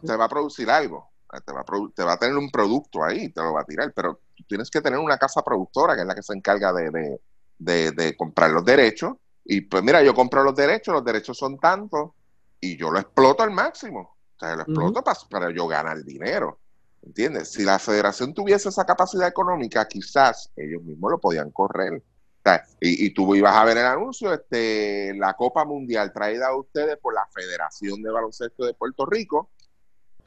te 0.06 0.16
va 0.16 0.26
a 0.26 0.30
producir 0.30 0.70
algo. 0.70 1.10
Te 1.42 1.52
va, 1.54 1.62
a 1.62 1.66
te 1.94 2.04
va 2.04 2.14
a 2.14 2.18
tener 2.18 2.36
un 2.36 2.50
producto 2.50 3.04
ahí, 3.04 3.30
te 3.30 3.42
lo 3.42 3.54
va 3.54 3.62
a 3.62 3.66
tirar, 3.66 3.92
pero 3.94 4.20
tienes 4.48 4.70
que 4.70 4.82
tener 4.82 5.00
una 5.00 5.18
casa 5.18 5.42
productora 5.44 5.96
que 5.96 6.02
es 6.02 6.08
la 6.08 6.16
que 6.16 6.24
se 6.24 6.34
encarga 6.34 6.74
de, 6.74 7.20
de, 7.58 8.16
comprar 8.18 8.52
los 8.52 8.66
derechos. 8.66 9.14
Y 9.44 9.62
pues 9.62 9.84
mira, 9.84 10.04
yo 10.04 10.14
compro 10.14 10.44
los 10.44 10.56
derechos, 10.56 10.94
los 10.94 11.06
derechos 11.06 11.38
son 11.38 11.58
tantos 11.58 12.12
y 12.60 12.78
yo 12.78 12.92
lo 12.92 13.00
exploto 13.00 13.44
al 13.44 13.52
máximo. 13.52 14.18
O 14.36 14.40
sea, 14.40 14.56
lo 14.56 14.64
exploto 14.64 15.04
para, 15.30 15.52
yo 15.52 15.68
ganar 15.68 16.04
dinero. 16.04 16.60
¿Entiendes? 17.02 17.52
Si 17.52 17.64
la 17.64 17.80
federación 17.80 18.34
tuviese 18.34 18.70
esa 18.70 18.86
capacidad 18.86 19.28
económica, 19.28 19.88
quizás 19.88 20.52
ellos 20.56 20.84
mismos 20.84 21.12
lo 21.12 21.20
podían 21.20 21.52
correr. 21.52 22.04
y, 22.82 23.06
y, 23.06 23.14
tú 23.14 23.36
ibas 23.36 23.56
a 23.56 23.64
ver 23.66 23.78
el 23.78 23.86
anuncio, 23.86 24.34
este, 24.34 25.14
la 25.16 25.34
Copa 25.34 25.66
Mundial 25.66 26.12
traída 26.14 26.48
a 26.48 26.56
ustedes 26.56 26.98
por 26.98 27.14
la 27.14 27.26
Federación 27.34 28.02
de 28.02 28.12
Baloncesto 28.12 28.66
de 28.66 28.74
Puerto 28.74 29.06
Rico, 29.06 29.50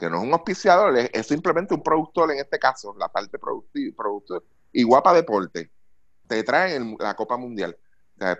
que 0.00 0.08
no 0.08 0.16
es 0.16 0.22
un 0.22 0.32
auspiciador, 0.32 0.96
es, 0.96 1.26
simplemente 1.26 1.74
un 1.74 1.82
productor 1.82 2.32
en 2.32 2.38
este 2.38 2.58
caso, 2.58 2.96
la 2.98 3.08
parte 3.08 3.38
productiva, 3.38 3.94
productor, 3.94 4.42
y 4.72 4.82
Guapa 4.82 5.12
Deporte, 5.12 5.70
te 6.26 6.42
traen 6.42 6.96
la 6.98 7.14
Copa 7.14 7.36
Mundial. 7.36 7.76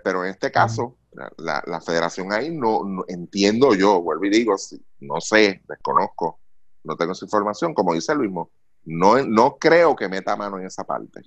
pero 0.03 0.25
en 0.25 0.31
este 0.31 0.51
caso, 0.51 0.97
la, 1.37 1.81
federación 1.83 2.33
ahí 2.33 2.49
no, 2.49 3.05
entiendo 3.09 3.75
yo, 3.75 4.01
vuelvo 4.01 4.25
y 4.25 4.31
digo, 4.31 4.57
no 5.01 5.21
sé, 5.21 5.61
desconozco, 5.69 6.41
no 6.85 6.97
tengo 6.97 7.13
esa 7.13 7.27
información, 7.27 7.75
como 7.75 7.93
dice 7.93 8.13
el 8.13 8.21
mismo, 8.21 8.51
no, 8.87 9.23
no 9.23 9.59
creo 9.59 9.95
que 9.95 10.09
meta 10.09 10.37
mano 10.37 10.59
en 10.59 10.65
esa 10.65 10.85
parte. 10.85 11.21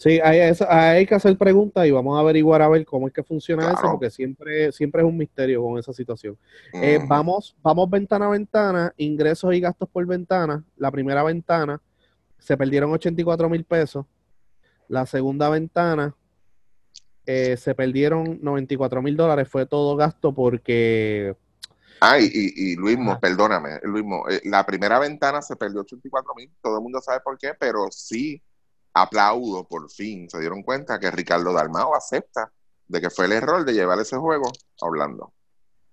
Sí, 0.00 0.18
hay, 0.18 1.04
que 1.04 1.14
hacer 1.14 1.36
preguntas 1.36 1.86
y 1.86 1.90
vamos 1.90 2.16
a 2.16 2.20
averiguar 2.20 2.62
a 2.62 2.68
ver 2.70 2.86
cómo 2.86 3.06
es 3.06 3.12
que 3.12 3.22
funciona 3.22 3.70
eso, 3.70 3.82
porque 3.82 4.08
siempre, 4.08 4.72
siempre 4.72 5.02
es 5.02 5.06
un 5.06 5.14
misterio 5.14 5.62
con 5.62 5.78
esa 5.78 5.92
situación. 5.92 6.38
Eh, 6.72 6.98
vamos, 7.06 7.54
vamos 7.62 7.90
ventana 7.90 8.24
a 8.24 8.30
ventana, 8.30 8.94
ingresos 8.96 9.52
y 9.52 9.60
gastos 9.60 9.90
por 9.90 10.06
ventana. 10.06 10.64
La 10.78 10.90
primera 10.90 11.22
ventana 11.22 11.82
se 12.38 12.56
perdieron 12.56 12.90
84 12.90 13.50
mil 13.50 13.62
pesos. 13.64 14.06
La 14.88 15.04
segunda 15.04 15.50
ventana 15.50 16.16
eh, 17.26 17.58
se 17.58 17.74
perdieron 17.74 18.38
94 18.40 19.02
mil 19.02 19.18
dólares. 19.18 19.48
Fue 19.48 19.66
todo 19.66 19.96
gasto 19.96 20.32
porque... 20.32 21.36
Ay, 22.00 22.26
y, 22.32 22.72
y 22.72 22.76
Luismo, 22.76 23.20
perdóname, 23.20 23.80
Luismo, 23.82 24.26
eh, 24.30 24.40
la 24.44 24.64
primera 24.64 24.98
ventana 24.98 25.42
se 25.42 25.56
perdió 25.56 25.82
84 25.82 26.34
mil, 26.34 26.50
todo 26.62 26.76
el 26.76 26.82
mundo 26.82 27.02
sabe 27.02 27.20
por 27.20 27.36
qué, 27.36 27.52
pero 27.60 27.88
sí 27.90 28.42
aplaudo, 28.94 29.64
por 29.64 29.90
fin 29.90 30.28
se 30.28 30.40
dieron 30.40 30.62
cuenta 30.62 30.98
que 30.98 31.10
Ricardo 31.10 31.52
Dalmao 31.52 31.94
acepta 31.94 32.52
de 32.88 33.00
que 33.00 33.10
fue 33.10 33.26
el 33.26 33.32
error 33.32 33.64
de 33.64 33.72
llevar 33.72 33.98
ese 34.00 34.16
juego 34.16 34.50
a 34.80 34.86
Orlando. 34.86 35.32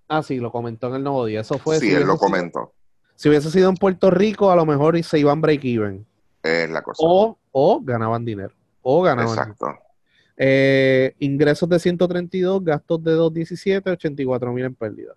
Ah, 0.08 0.24
sí, 0.24 0.38
lo 0.40 0.52
comentó 0.52 0.88
en 0.88 0.96
el 0.96 1.04
nuevo 1.04 1.26
día. 1.26 1.42
Eso 1.42 1.58
fue. 1.60 1.80
sí, 1.80 1.90
si 1.90 1.94
él 1.94 2.02
lo 2.02 2.14
sido- 2.14 2.18
comentó. 2.18 2.74
si 3.16 3.30
hubiese 3.30 3.52
sido 3.52 3.70
en 3.70 3.76
Puerto 3.76 4.10
Rico, 4.10 4.50
a 4.52 4.56
lo 4.56 4.66
mejor 4.66 5.02
se 5.04 5.20
iban 5.20 5.42
break-even. 5.42 6.06
Es 6.42 6.70
la 6.70 6.82
cosa. 6.82 7.02
O, 7.06 7.38
o 7.52 7.82
ganaban 7.82 8.24
dinero. 8.26 8.54
O 8.82 9.02
ganaban. 9.04 9.28
dinero. 9.32 9.52
Exacto. 9.52 9.84
Eh, 10.38 11.16
ingresos 11.20 11.68
de 11.68 11.80
132, 11.80 12.64
gastos 12.64 13.04
de 13.04 13.12
217, 13.14 13.90
84 13.92 14.54
mil 14.54 14.66
en 14.66 14.76
pérdida. 14.76 15.14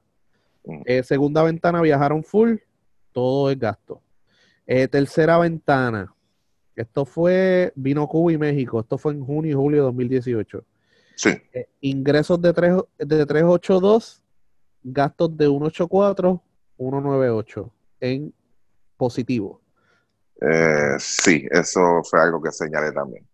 Mm. 0.64 0.82
Eh, 0.86 1.02
segunda 1.02 1.42
ventana, 1.42 1.80
viajaron 1.82 2.24
full, 2.24 2.56
todo 3.12 3.50
es 3.50 3.58
gasto. 3.58 4.00
Eh, 4.66 4.88
tercera 4.88 5.38
ventana, 5.38 6.12
esto 6.80 7.04
fue, 7.04 7.72
vino 7.76 8.06
Cuba 8.06 8.32
y 8.32 8.38
México, 8.38 8.80
esto 8.80 8.98
fue 8.98 9.12
en 9.12 9.24
junio 9.24 9.50
y 9.52 9.54
julio 9.54 9.80
de 9.80 9.86
2018. 9.86 10.64
Sí. 11.14 11.30
Eh, 11.52 11.68
ingresos 11.80 12.40
de, 12.40 12.52
3, 12.52 12.74
de 12.98 13.26
382, 13.26 14.22
gastos 14.82 15.36
de 15.36 15.46
184, 15.46 16.42
198 16.76 17.72
en 18.00 18.32
positivo. 18.96 19.60
Eh, 20.40 20.96
sí, 20.98 21.46
eso 21.50 22.02
fue 22.08 22.20
algo 22.22 22.42
que 22.42 22.50
señalé 22.50 22.92
también. 22.92 23.26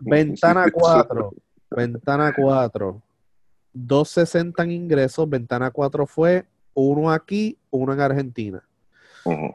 Ventana 0.00 0.66
4, 0.72 1.32
ventana 1.70 2.32
4, 2.36 3.02
260 3.72 4.62
en 4.64 4.70
ingresos, 4.72 5.28
ventana 5.28 5.70
4 5.70 6.06
fue 6.06 6.46
uno 6.74 7.10
aquí, 7.10 7.58
uno 7.70 7.92
en 7.92 8.00
Argentina, 8.00 8.64
Ujú. 9.24 9.54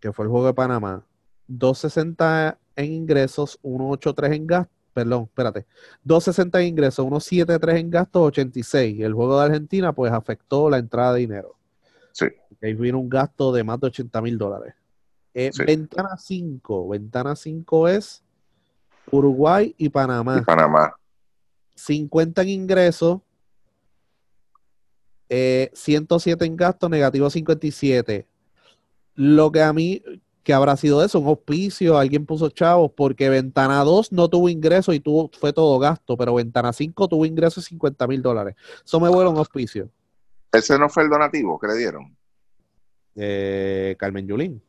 que 0.00 0.12
fue 0.12 0.26
el 0.26 0.30
juego 0.30 0.46
de 0.46 0.54
Panamá. 0.54 1.04
260 1.48 2.58
en 2.76 2.92
ingresos, 2.92 3.58
183 3.62 4.32
en 4.32 4.46
gastos, 4.46 4.76
perdón, 4.92 5.24
espérate, 5.24 5.66
260 6.04 6.60
en 6.60 6.66
ingresos, 6.68 7.04
173 7.24 7.80
en 7.80 7.90
gastos, 7.90 8.22
86. 8.22 9.00
El 9.00 9.14
juego 9.14 9.38
de 9.38 9.46
Argentina 9.46 9.92
pues 9.92 10.12
afectó 10.12 10.70
la 10.70 10.78
entrada 10.78 11.14
de 11.14 11.20
dinero. 11.20 11.56
Sí. 12.12 12.26
Ahí 12.62 12.74
vino 12.74 12.98
un 12.98 13.08
gasto 13.08 13.52
de 13.52 13.62
más 13.62 13.78
de 13.80 13.88
80 13.88 14.22
mil 14.22 14.38
dólares. 14.38 14.74
Eh, 15.34 15.50
Sí. 15.52 15.64
Ventana 15.64 16.16
5, 16.16 16.88
ventana 16.88 17.36
5 17.36 17.88
es 17.88 18.22
Uruguay 19.10 19.74
y 19.76 19.90
Panamá. 19.90 20.38
Y 20.38 20.44
Panamá. 20.44 20.94
50 21.74 22.42
en 22.42 22.48
ingresos, 22.48 23.20
eh, 25.28 25.70
107 25.74 26.44
en 26.44 26.56
gastos, 26.56 26.88
negativo 26.88 27.28
57. 27.28 28.26
Lo 29.14 29.52
que 29.52 29.62
a 29.62 29.72
mí, 29.72 30.02
que 30.46 30.54
habrá 30.54 30.76
sido 30.76 31.04
eso, 31.04 31.18
un 31.18 31.26
auspicio, 31.26 31.98
alguien 31.98 32.24
puso 32.24 32.48
chavos, 32.50 32.92
porque 32.96 33.28
Ventana 33.28 33.82
2 33.82 34.12
no 34.12 34.28
tuvo 34.28 34.48
ingresos 34.48 34.94
y 34.94 35.00
tuvo, 35.00 35.28
fue 35.36 35.52
todo 35.52 35.76
gasto, 35.80 36.16
pero 36.16 36.34
Ventana 36.36 36.72
5 36.72 37.08
tuvo 37.08 37.26
ingresos 37.26 37.64
de 37.64 37.70
50 37.70 38.06
mil 38.06 38.22
dólares. 38.22 38.54
Eso 38.84 39.00
me 39.00 39.08
vuelve 39.08 39.28
un 39.28 39.38
auspicio. 39.38 39.90
Ese 40.52 40.78
no 40.78 40.88
fue 40.88 41.02
el 41.02 41.10
donativo 41.10 41.58
que 41.58 41.66
le 41.66 41.74
dieron. 41.74 42.16
Eh, 43.16 43.96
Carmen 43.98 44.28
Yulín. 44.28 44.62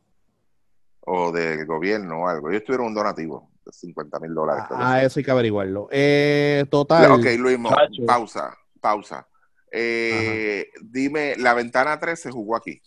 O 1.02 1.30
del 1.30 1.64
gobierno 1.64 2.24
o 2.24 2.28
algo. 2.28 2.50
Ellos 2.50 2.64
tuvieron 2.64 2.88
un 2.88 2.94
donativo 2.94 3.48
de 3.64 3.70
50 3.70 4.18
mil 4.18 4.34
dólares. 4.34 4.64
Ah, 4.70 5.04
eso 5.04 5.20
hay 5.20 5.24
que 5.24 5.30
averiguarlo. 5.30 5.86
Eh, 5.92 6.64
total. 6.68 7.12
Ok, 7.12 7.26
Luis, 7.38 7.56
Chacho. 7.56 8.04
pausa, 8.04 8.58
pausa. 8.80 9.28
Eh, 9.70 10.70
dime, 10.82 11.36
la 11.36 11.54
ventana 11.54 12.00
3 12.00 12.20
se 12.20 12.32
jugó 12.32 12.56
aquí. 12.56 12.82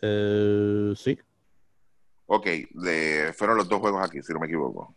eh, 0.00 0.94
sí, 0.96 1.18
Ok, 2.30 2.46
de- 2.70 3.32
fueron 3.36 3.56
los 3.56 3.68
dos 3.68 3.80
juegos 3.80 4.06
aquí, 4.06 4.22
si 4.22 4.32
no 4.32 4.38
me 4.40 4.46
equivoco. 4.46 4.94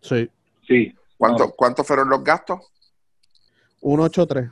sí. 0.00 0.28
Sí. 0.66 0.94
¿Cuánto- 1.18 1.46
No. 1.46 1.52
¿Cuántos 1.52 1.86
fueron 1.86 2.08
los 2.08 2.22
gastos? 2.24 2.60
183. 3.80 4.50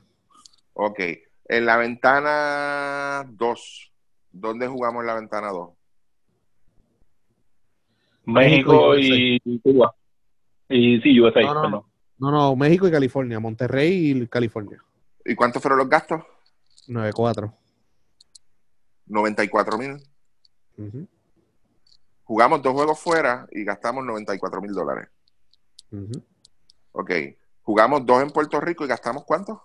Ok, 0.74 1.00
en 1.48 1.66
la 1.66 1.76
ventana 1.76 3.24
2, 3.32 3.92
¿dónde 4.30 4.66
jugamos 4.68 5.00
en 5.02 5.06
la 5.06 5.14
ventana 5.14 5.48
2? 5.50 5.70
México 8.24 8.90
México 8.90 8.96
y 8.98 9.58
Cuba. 9.60 9.94
Y 10.68 11.00
sí, 11.00 11.20
USA. 11.20 11.40
No, 11.42 11.54
no, 11.54 11.68
no. 11.70 11.90
No, 12.18 12.30
no, 12.30 12.54
México 12.56 12.86
y 12.86 12.90
California, 12.90 13.40
Monterrey 13.40 14.10
y 14.12 14.26
California. 14.28 14.78
¿Y 15.24 15.34
cuántos 15.34 15.62
fueron 15.62 15.78
los 15.78 15.88
gastos? 15.88 16.22
9-4. 16.86 17.52
94 19.06 19.78
mil. 19.78 19.96
Ujú, 20.76 21.08
Jugamos 22.30 22.62
dos 22.62 22.74
juegos 22.74 22.96
fuera 23.00 23.48
y 23.50 23.64
gastamos 23.64 24.04
94 24.04 24.60
mil 24.60 24.72
dólares. 24.72 25.08
ujú. 25.90 26.22
Ok, 26.92 27.10
jugamos 27.62 28.06
dos 28.06 28.22
en 28.22 28.30
Puerto 28.30 28.60
Rico 28.60 28.84
y 28.84 28.86
gastamos 28.86 29.24
cuánto? 29.24 29.60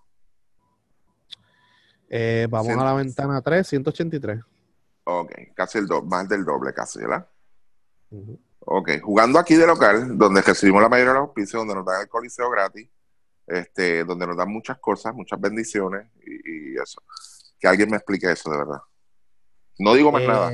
Eh, 2.09 2.47
vamos 2.49 2.75
a 2.75 2.83
la 2.83 2.93
ventana 2.95 3.39
3, 3.39 3.67
183. 3.67 4.39
Ok, 5.03 5.31
casi 5.53 5.77
el 5.77 5.85
doble, 5.85 6.09
más 6.09 6.27
del 6.27 6.43
doble 6.43 6.73
casi, 6.73 7.01
¿verdad? 7.01 7.29
Ujú. 8.09 8.39
Ok, 8.61 8.89
jugando 9.03 9.37
aquí 9.37 9.53
de 9.53 9.67
local, 9.67 10.17
donde 10.17 10.41
recibimos 10.41 10.81
la 10.81 10.89
mayoría 10.89 11.13
de 11.13 11.19
los 11.19 11.27
auspicios, 11.27 11.61
donde 11.61 11.75
nos 11.75 11.85
dan 11.85 12.01
el 12.01 12.09
coliseo 12.09 12.49
gratis, 12.49 12.89
este, 13.45 14.03
donde 14.05 14.25
nos 14.25 14.37
dan 14.37 14.49
muchas 14.49 14.79
cosas, 14.79 15.13
muchas 15.13 15.39
bendiciones 15.39 16.07
y, 16.25 16.73
y 16.73 16.75
eso. 16.77 16.99
Que 17.59 17.67
alguien 17.67 17.91
me 17.91 17.97
explique 17.97 18.31
eso 18.31 18.49
de 18.49 18.57
verdad. 18.57 18.79
No 19.77 19.93
digo 19.93 20.11
más 20.11 20.23
Eh, 20.23 20.27
nada. 20.27 20.51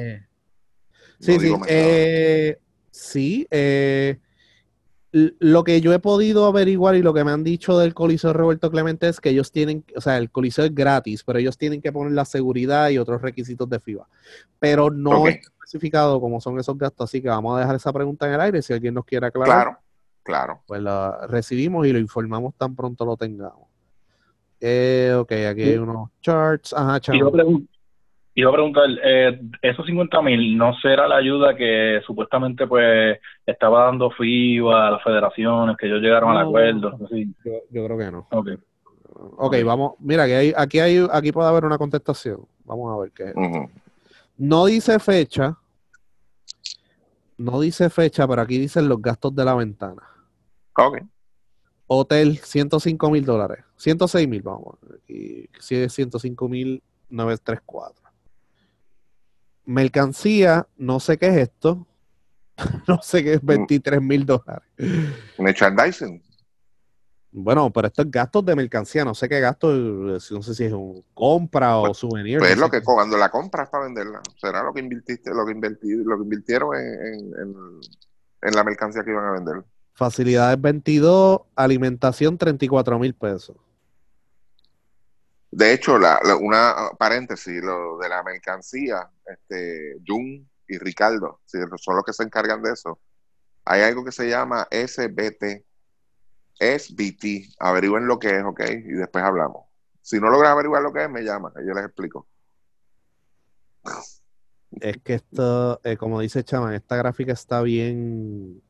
Sí, 1.21 1.33
No 1.33 1.39
sí. 1.39 1.61
eh, 1.69 2.57
sí, 2.89 3.47
eh, 3.51 4.19
lo 5.13 5.63
que 5.63 5.81
yo 5.81 5.93
he 5.93 5.99
podido 5.99 6.45
averiguar 6.45 6.95
y 6.95 7.01
lo 7.01 7.13
que 7.13 7.23
me 7.23 7.31
han 7.31 7.43
dicho 7.43 7.77
del 7.77 7.93
Coliseo 7.93 8.31
Roberto 8.33 8.71
Clemente 8.71 9.07
es 9.09 9.19
que 9.19 9.29
ellos 9.29 9.51
tienen, 9.51 9.83
o 9.95 10.01
sea, 10.01 10.17
el 10.17 10.31
Coliseo 10.31 10.65
es 10.65 10.73
gratis, 10.73 11.23
pero 11.23 11.37
ellos 11.37 11.57
tienen 11.57 11.81
que 11.81 11.91
poner 11.91 12.13
la 12.13 12.25
seguridad 12.25 12.89
y 12.89 12.97
otros 12.97 13.21
requisitos 13.21 13.69
de 13.69 13.79
FIBA. 13.79 14.07
Pero 14.59 14.89
no 14.89 15.21
Ok. 15.21 15.27
está 15.29 15.49
especificado 15.65 16.19
cómo 16.21 16.39
son 16.41 16.57
esos 16.59 16.77
gastos, 16.77 17.09
así 17.09 17.21
que 17.21 17.27
vamos 17.29 17.55
a 17.55 17.59
dejar 17.59 17.75
esa 17.75 17.91
pregunta 17.93 18.25
en 18.27 18.33
el 18.33 18.41
aire. 18.41 18.61
Si 18.61 18.73
alguien 18.73 18.93
nos 18.93 19.05
quiere 19.05 19.27
aclarar, 19.27 19.63
Claro, 19.63 19.77
claro. 20.23 20.63
pues 20.65 20.81
la 20.81 21.27
recibimos 21.27 21.85
y 21.87 21.91
lo 21.93 21.99
informamos 21.99 22.55
tan 22.55 22.75
pronto 22.75 23.05
lo 23.05 23.15
tengamos. 23.17 23.67
Eh, 24.61 25.13
ok, 25.17 25.31
aquí 25.49 25.63
hay 25.63 25.77
unos 25.77 26.09
charts. 26.21 26.73
Ajá, 26.73 26.99
chamo. 27.01 27.31
Iba 28.33 28.49
a, 28.49 28.53
preguntar, 28.53 28.85
eh, 29.03 29.41
esos 29.61 29.85
50 29.85 30.21
mil, 30.21 30.57
¿no 30.57 30.73
será 30.81 31.07
la 31.07 31.17
ayuda 31.17 31.55
que 31.55 32.01
supuestamente 32.05 32.65
pues 32.65 33.19
estaba 33.45 33.85
dando 33.85 34.09
FIBA 34.11 34.87
a 34.87 34.91
las 34.91 35.03
federaciones, 35.03 35.75
que 35.77 35.87
ellos 35.87 36.01
llegaron 36.01 36.29
al 36.31 36.43
No. 36.43 36.47
acuerdo? 36.49 36.97
Sí. 37.09 37.33
Yo, 37.43 37.51
yo 37.69 37.85
creo 37.85 37.97
que 37.97 38.11
no. 38.11 38.27
Ok. 38.31 38.49
Ok, 39.37 39.55
vamos. 39.65 39.93
Mira, 39.99 40.25
que 40.25 40.35
hay, 40.35 40.53
aquí 40.55 40.79
hay, 40.79 41.05
aquí 41.11 41.31
puede 41.33 41.49
haber 41.49 41.65
una 41.65 41.77
contestación. 41.77 42.39
Vamos 42.63 42.95
a 42.97 43.01
ver 43.01 43.11
qué. 43.11 43.23
es. 43.29 43.69
No 44.37 44.65
dice 44.65 44.97
fecha. 44.99 45.57
No 47.37 47.59
dice 47.59 47.89
fecha, 47.89 48.27
pero 48.27 48.41
aquí 48.41 48.57
dicen 48.57 48.87
los 48.87 49.01
gastos 49.01 49.35
de 49.35 49.43
la 49.43 49.55
ventana. 49.55 50.03
Ok, 50.77 50.99
Hotel, 51.87 52.37
105 52.37 53.09
mil 53.11 53.25
dólares. 53.25 53.65
106 53.75 54.25
mil, 54.27 54.41
vamos. 54.41 54.77
Aquí 55.03 55.49
si 55.59 55.75
es 55.75 55.91
105 55.91 56.47
mil 56.47 56.81
934. 57.09 58.00
Mercancía, 59.65 60.67
no 60.77 60.99
sé 60.99 61.17
qué 61.17 61.27
es 61.27 61.37
esto. 61.37 61.85
no 62.87 63.01
sé 63.01 63.23
qué 63.23 63.33
es 63.33 63.43
23 63.45 64.01
mil 64.01 64.25
dólares. 64.25 64.67
merchandising. 65.37 66.21
Bueno, 67.33 67.71
pero 67.71 67.87
esto 67.87 68.01
es 68.01 68.11
gastos 68.11 68.45
de 68.45 68.55
mercancía. 68.55 69.05
No 69.05 69.15
sé 69.15 69.29
qué 69.29 69.39
gasto, 69.39 69.71
no 69.71 70.19
sé 70.19 70.53
si 70.53 70.65
es 70.65 70.73
un 70.73 71.03
compra 71.13 71.77
o 71.77 71.85
Pues- 71.85 71.97
souvenir. 71.97 72.39
Pues 72.39 72.49
no 72.49 72.53
es 72.55 72.59
lo 72.59 72.69
que 72.69 72.83
cuando 72.83 73.17
la 73.17 73.29
compras 73.29 73.69
para 73.69 73.85
venderla. 73.85 74.21
Será 74.39 74.63
lo 74.63 74.73
que 74.73 74.81
invirtiste, 74.81 75.31
lo 75.33 75.45
que 75.45 75.53
invertí, 75.53 75.89
lo 75.95 76.17
que 76.17 76.23
invirtieron 76.23 76.75
en, 76.75 76.83
en- 77.05 77.33
en- 77.39 77.79
en 78.43 78.53
la 78.55 78.63
mercancía 78.63 79.03
que 79.03 79.11
iban 79.11 79.25
a 79.25 79.31
vender. 79.31 79.63
Facilidades 79.93 80.59
22, 80.59 81.41
alimentación 81.55 82.37
34 82.37 82.99
mil 82.99 83.13
pesos. 83.13 83.55
De 85.51 85.73
hecho, 85.73 85.99
la, 85.99 86.19
la- 86.23 86.37
una 86.37 86.91
paréntesis, 86.97 87.61
lo 87.61 87.97
de 87.97 88.07
la 88.09 88.23
mercancía, 88.23 89.09
este, 89.25 89.97
Jun 90.07 90.49
y 90.67 90.77
Ricardo, 90.77 91.41
son 91.45 91.95
los 91.97 92.05
que 92.05 92.13
se 92.13 92.23
encargan 92.23 92.61
de 92.61 92.71
eso. 92.71 92.99
Hay 93.65 93.81
algo 93.81 94.03
que 94.05 94.11
se 94.13 94.29
llama 94.29 94.67
SBT, 94.71 95.65
SBT, 96.59 97.49
averigüen 97.59 98.07
lo 98.07 98.17
que 98.17 98.37
es, 98.37 98.43
¿ok? 98.43 98.61
Y 98.69 98.93
después 98.93 99.23
hablamos. 99.23 99.65
Si 100.01 100.19
no 100.19 100.29
logran 100.29 100.53
averiguar 100.53 100.81
lo 100.81 100.93
que 100.93 101.03
es, 101.03 101.09
me 101.09 101.21
llaman, 101.23 101.51
yo 101.67 101.73
les 101.73 101.85
explico. 101.85 102.27
Es 104.79 104.97
que 105.03 105.15
esto, 105.15 105.81
eh, 105.83 105.97
como 105.97 106.21
dice 106.21 106.43
Chaman, 106.43 106.73
esta 106.73 106.95
gráfica 106.95 107.33
está 107.33 107.61
bien. 107.61 108.61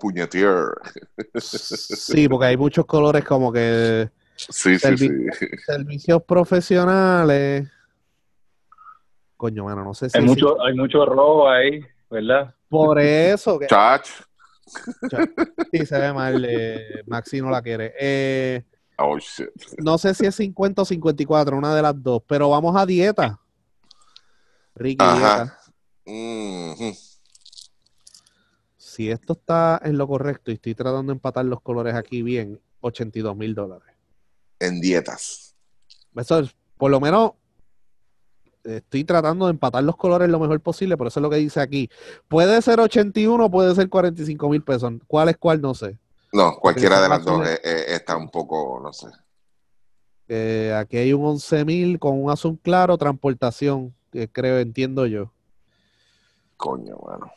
Puñetier. 0.00 0.68
Sí, 1.38 2.28
porque 2.28 2.46
hay 2.46 2.56
muchos 2.56 2.86
colores 2.86 3.24
como 3.24 3.52
que 3.52 4.10
Sí, 4.36 4.78
sí, 4.78 4.96
sí. 4.98 5.08
servicios 5.64 6.22
profesionales. 6.24 7.68
Coño, 9.36 9.64
mano, 9.64 9.84
no 9.84 9.94
sé 9.94 10.08
si. 10.10 10.18
Hay 10.18 10.24
mucho, 10.24 10.62
hay 10.62 10.74
mucho 10.74 11.04
robo 11.04 11.48
ahí, 11.48 11.80
¿verdad? 12.10 12.54
Por 12.68 12.98
eso, 12.98 13.58
que 13.58 13.66
Chach. 13.66 14.06
sí 15.72 15.86
se 15.86 15.98
ve 15.98 16.12
mal. 16.12 16.44
eh, 16.48 17.02
Maxi 17.06 17.40
no 17.40 17.50
la 17.50 17.62
quiere. 17.62 17.94
Eh, 17.98 18.64
Oh, 18.98 19.18
shit. 19.18 19.48
No 19.76 19.98
sé 19.98 20.14
si 20.14 20.24
es 20.24 20.34
50 20.36 20.80
o 20.80 20.84
54, 20.86 21.54
una 21.58 21.74
de 21.74 21.82
las 21.82 22.02
dos, 22.02 22.22
pero 22.26 22.48
vamos 22.48 22.74
a 22.76 22.86
dieta. 22.86 23.38
Ricky, 24.74 25.04
dieta. 25.04 25.42
Ajá. 25.42 25.58
Mhm. 26.06 26.94
Si 28.78 29.10
esto 29.10 29.34
está 29.34 29.78
en 29.84 29.98
lo 29.98 30.08
correcto 30.08 30.50
y 30.50 30.54
estoy 30.54 30.74
tratando 30.74 31.12
de 31.12 31.16
empatar 31.16 31.44
los 31.44 31.60
colores 31.60 31.94
aquí 31.94 32.22
bien, 32.22 32.58
82 32.80 33.36
mil 33.36 33.54
dólares. 33.54 33.94
En 34.60 34.80
dietas. 34.80 35.54
Eso 36.14 36.38
es, 36.38 36.54
por 36.76 36.90
lo 36.90 37.00
menos, 37.00 37.32
estoy 38.64 39.04
tratando 39.04 39.46
de 39.46 39.52
empatar 39.52 39.82
los 39.84 39.96
colores 39.96 40.28
lo 40.28 40.38
mejor 40.38 40.60
posible, 40.60 40.96
por 40.96 41.06
eso 41.06 41.20
es 41.20 41.22
lo 41.22 41.30
que 41.30 41.36
dice 41.36 41.60
aquí. 41.60 41.88
Puede 42.28 42.60
ser 42.62 42.80
81, 42.80 43.50
puede 43.50 43.74
ser 43.74 43.88
45 43.88 44.48
mil 44.48 44.62
pesos. 44.62 44.92
¿Cuál 45.06 45.28
es 45.28 45.36
cuál? 45.36 45.60
No 45.60 45.74
sé. 45.74 45.98
No, 46.32 46.58
cualquiera 46.58 47.00
de 47.00 47.08
las 47.08 47.24
dos 47.24 47.46
eh, 47.46 47.60
eh, 47.62 47.84
está 47.88 48.16
un 48.16 48.30
poco, 48.30 48.80
no 48.82 48.92
sé. 48.92 49.06
Eh, 50.28 50.74
aquí 50.76 50.96
hay 50.96 51.12
un 51.12 51.24
11 51.24 51.64
mil 51.64 51.98
con 51.98 52.20
un 52.20 52.30
azul 52.30 52.58
claro, 52.62 52.98
transportación, 52.98 53.94
que 54.10 54.28
creo, 54.28 54.58
entiendo 54.58 55.06
yo. 55.06 55.32
Coño, 56.56 56.98
mano. 57.06 57.30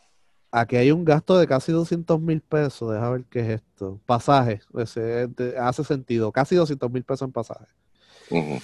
Aquí 0.51 0.75
hay 0.77 0.91
un 0.91 1.05
gasto 1.05 1.37
de 1.37 1.45
casi 1.47 1.71
200 1.71 2.19
mil 2.19 2.41
pesos. 2.41 2.91
Deja 2.91 3.09
ver 3.11 3.23
qué 3.29 3.39
es 3.41 3.49
esto. 3.61 3.99
Pasaje. 4.05 4.61
ese 4.77 5.23
es 5.23 5.35
de- 5.35 5.57
hace 5.59 5.83
sentido. 5.83 6.31
Casi 6.31 6.55
200 6.55 6.89
mil 6.91 7.03
pesos 7.03 7.27
en 7.27 7.31
pasaje. 7.31 7.65
Ujú. 8.31 8.59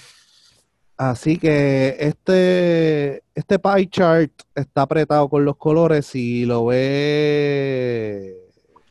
Así 0.96 1.38
que 1.38 1.94
este, 2.00 3.22
este 3.34 3.58
pie 3.58 3.88
chart 3.90 4.32
está 4.54 4.82
apretado 4.82 5.28
con 5.28 5.44
los 5.44 5.56
colores. 5.56 6.06
Si 6.06 6.44
lo 6.46 6.64
ve 6.66 8.34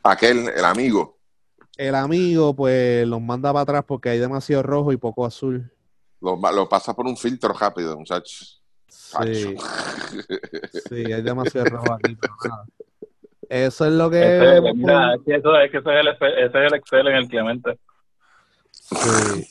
Aquel, 0.03 0.47
el 0.55 0.63
amigo, 0.65 1.17
el 1.77 1.95
amigo, 1.95 2.55
pues 2.55 3.05
los 3.07 3.19
manda 3.21 3.51
para 3.51 3.63
atrás 3.63 3.83
porque 3.87 4.09
hay 4.09 4.19
demasiado 4.19 4.61
rojo 4.63 4.91
y 4.93 4.97
poco 4.97 5.25
azul. 5.25 5.71
lo, 6.21 6.35
lo 6.51 6.69
pasa 6.69 6.93
por 6.93 7.07
un 7.07 7.17
filtro 7.17 7.51
rápido, 7.53 7.97
muchachos. 7.97 8.61
Sí, 8.87 9.55
sí, 10.89 11.11
hay 11.11 11.21
demasiado 11.21 11.65
rojo 11.67 11.93
aquí, 11.93 12.15
pero 12.19 12.33
nada. 12.49 12.65
Eso 13.47 13.85
es 13.85 13.91
lo 13.93 14.09
que 14.09 14.61
mira, 14.75 15.13
es 15.15 15.21
que 15.25 15.35
eso 15.35 15.55
es 15.59 15.71
que 15.71 15.77
ese 15.77 15.89
es 15.93 15.99
el, 15.99 16.07
Excel- 16.07 16.37
ese 16.37 16.45
es 16.65 16.71
el 16.71 16.73
Excel 16.73 17.07
en 17.07 17.15
el 17.15 17.27
Clemente. 17.27 17.79
Sí. 18.71 19.47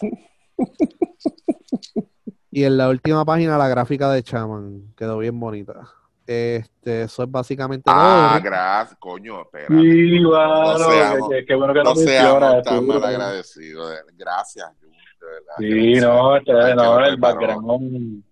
Y 2.51 2.65
en 2.65 2.77
la 2.77 2.89
última 2.89 3.25
página 3.25 3.59
la 3.59 3.69
gráfica 3.69 4.11
de 4.13 4.23
Chaman 4.23 4.95
quedó 4.97 5.19
bien 5.19 5.39
bonita. 5.39 5.89
Este, 6.27 7.03
eso 7.03 7.23
es 7.25 7.31
básicamente 7.31 7.85
Ah, 7.87 8.37
todo. 8.41 8.45
gracias, 8.51 8.99
coño, 8.99 9.43
espérate. 9.43 9.75
Sí, 9.75 10.21
mano, 10.21 10.79
No 10.79 10.91
seamos- 10.91 11.29
que, 11.29 11.37
que- 11.37 11.45
qué 11.47 11.55
bueno 11.55 11.75
que 11.75 11.83
No 11.83 11.95
seamos 11.97 12.63
tan 12.63 12.87
mal 12.87 13.05
agradecidos. 13.05 13.91
de- 13.91 13.97
Gracias, 14.17 14.67
Jun, 14.81 14.91
de 14.91 15.27
verdad. 15.27 15.55
Sí, 15.59 16.01
no, 16.01 16.37
este, 16.37 16.75
no, 16.75 17.05
el 17.05 17.17
background, 17.17 18.23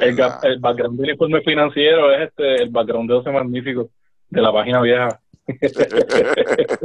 el, 0.00 0.18
el 0.42 0.58
background 0.60 1.00
del 1.00 1.10
informe 1.10 1.40
financiero 1.42 2.12
es 2.12 2.28
este, 2.28 2.62
el 2.62 2.70
background 2.70 3.10
de 3.10 3.18
ese 3.18 3.30
magnífico 3.30 3.90
de 4.28 4.42
la 4.42 4.52
página 4.52 4.80
vieja. 4.80 5.20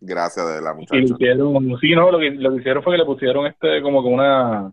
Gracias 0.00 0.46
de 0.46 0.60
la 0.62 0.70
Y 0.70 0.74
lo 0.74 0.74
muchacha. 0.76 0.98
hicieron, 1.14 1.78
sí, 1.80 1.92
no, 1.94 2.10
lo 2.12 2.18
que, 2.18 2.30
lo 2.30 2.50
que 2.50 2.56
hicieron 2.60 2.82
fue 2.82 2.94
que 2.94 2.98
le 2.98 3.04
pusieron 3.04 3.46
este 3.46 3.82
como 3.82 4.02
que 4.02 4.08
una, 4.08 4.72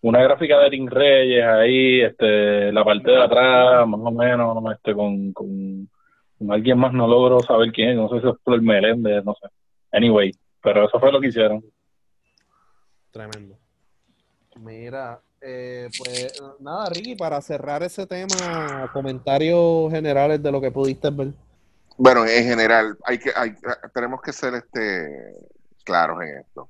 una 0.00 0.22
gráfica 0.22 0.58
de 0.60 0.70
Tim 0.70 0.88
Reyes 0.88 1.44
ahí, 1.44 2.00
este, 2.00 2.72
la 2.72 2.84
parte 2.84 3.10
de 3.10 3.22
atrás, 3.22 3.86
más 3.86 4.00
o 4.02 4.10
menos, 4.10 4.56
este, 4.74 4.94
con, 4.94 5.32
con, 5.32 5.88
con 6.38 6.52
alguien 6.52 6.78
más, 6.78 6.92
no 6.92 7.06
logro 7.06 7.40
saber 7.40 7.70
quién, 7.72 7.96
no 7.96 8.08
sé 8.08 8.20
si 8.20 8.28
es 8.28 8.34
Flor 8.44 8.60
Meléndez, 8.62 9.24
no 9.24 9.34
sé. 9.40 9.48
Anyway, 9.92 10.32
pero 10.62 10.86
eso 10.86 10.98
fue 10.98 11.12
lo 11.12 11.20
que 11.20 11.28
hicieron. 11.28 11.62
Tremendo. 13.12 13.56
Mira, 14.56 15.20
eh, 15.46 15.88
pues 15.96 16.42
nada, 16.58 16.86
Ricky, 16.90 17.14
para 17.14 17.40
cerrar 17.40 17.82
ese 17.84 18.06
tema, 18.06 18.90
comentarios 18.92 19.90
generales 19.92 20.42
de 20.42 20.50
lo 20.50 20.60
que 20.60 20.72
pudiste 20.72 21.10
ver. 21.10 21.32
Bueno, 21.96 22.26
en 22.26 22.44
general, 22.44 22.98
hay 23.04 23.18
que, 23.18 23.30
hay, 23.34 23.54
tenemos 23.94 24.20
que 24.20 24.32
ser 24.32 24.54
este 24.54 25.34
claros 25.84 26.20
en 26.22 26.38
esto. 26.38 26.68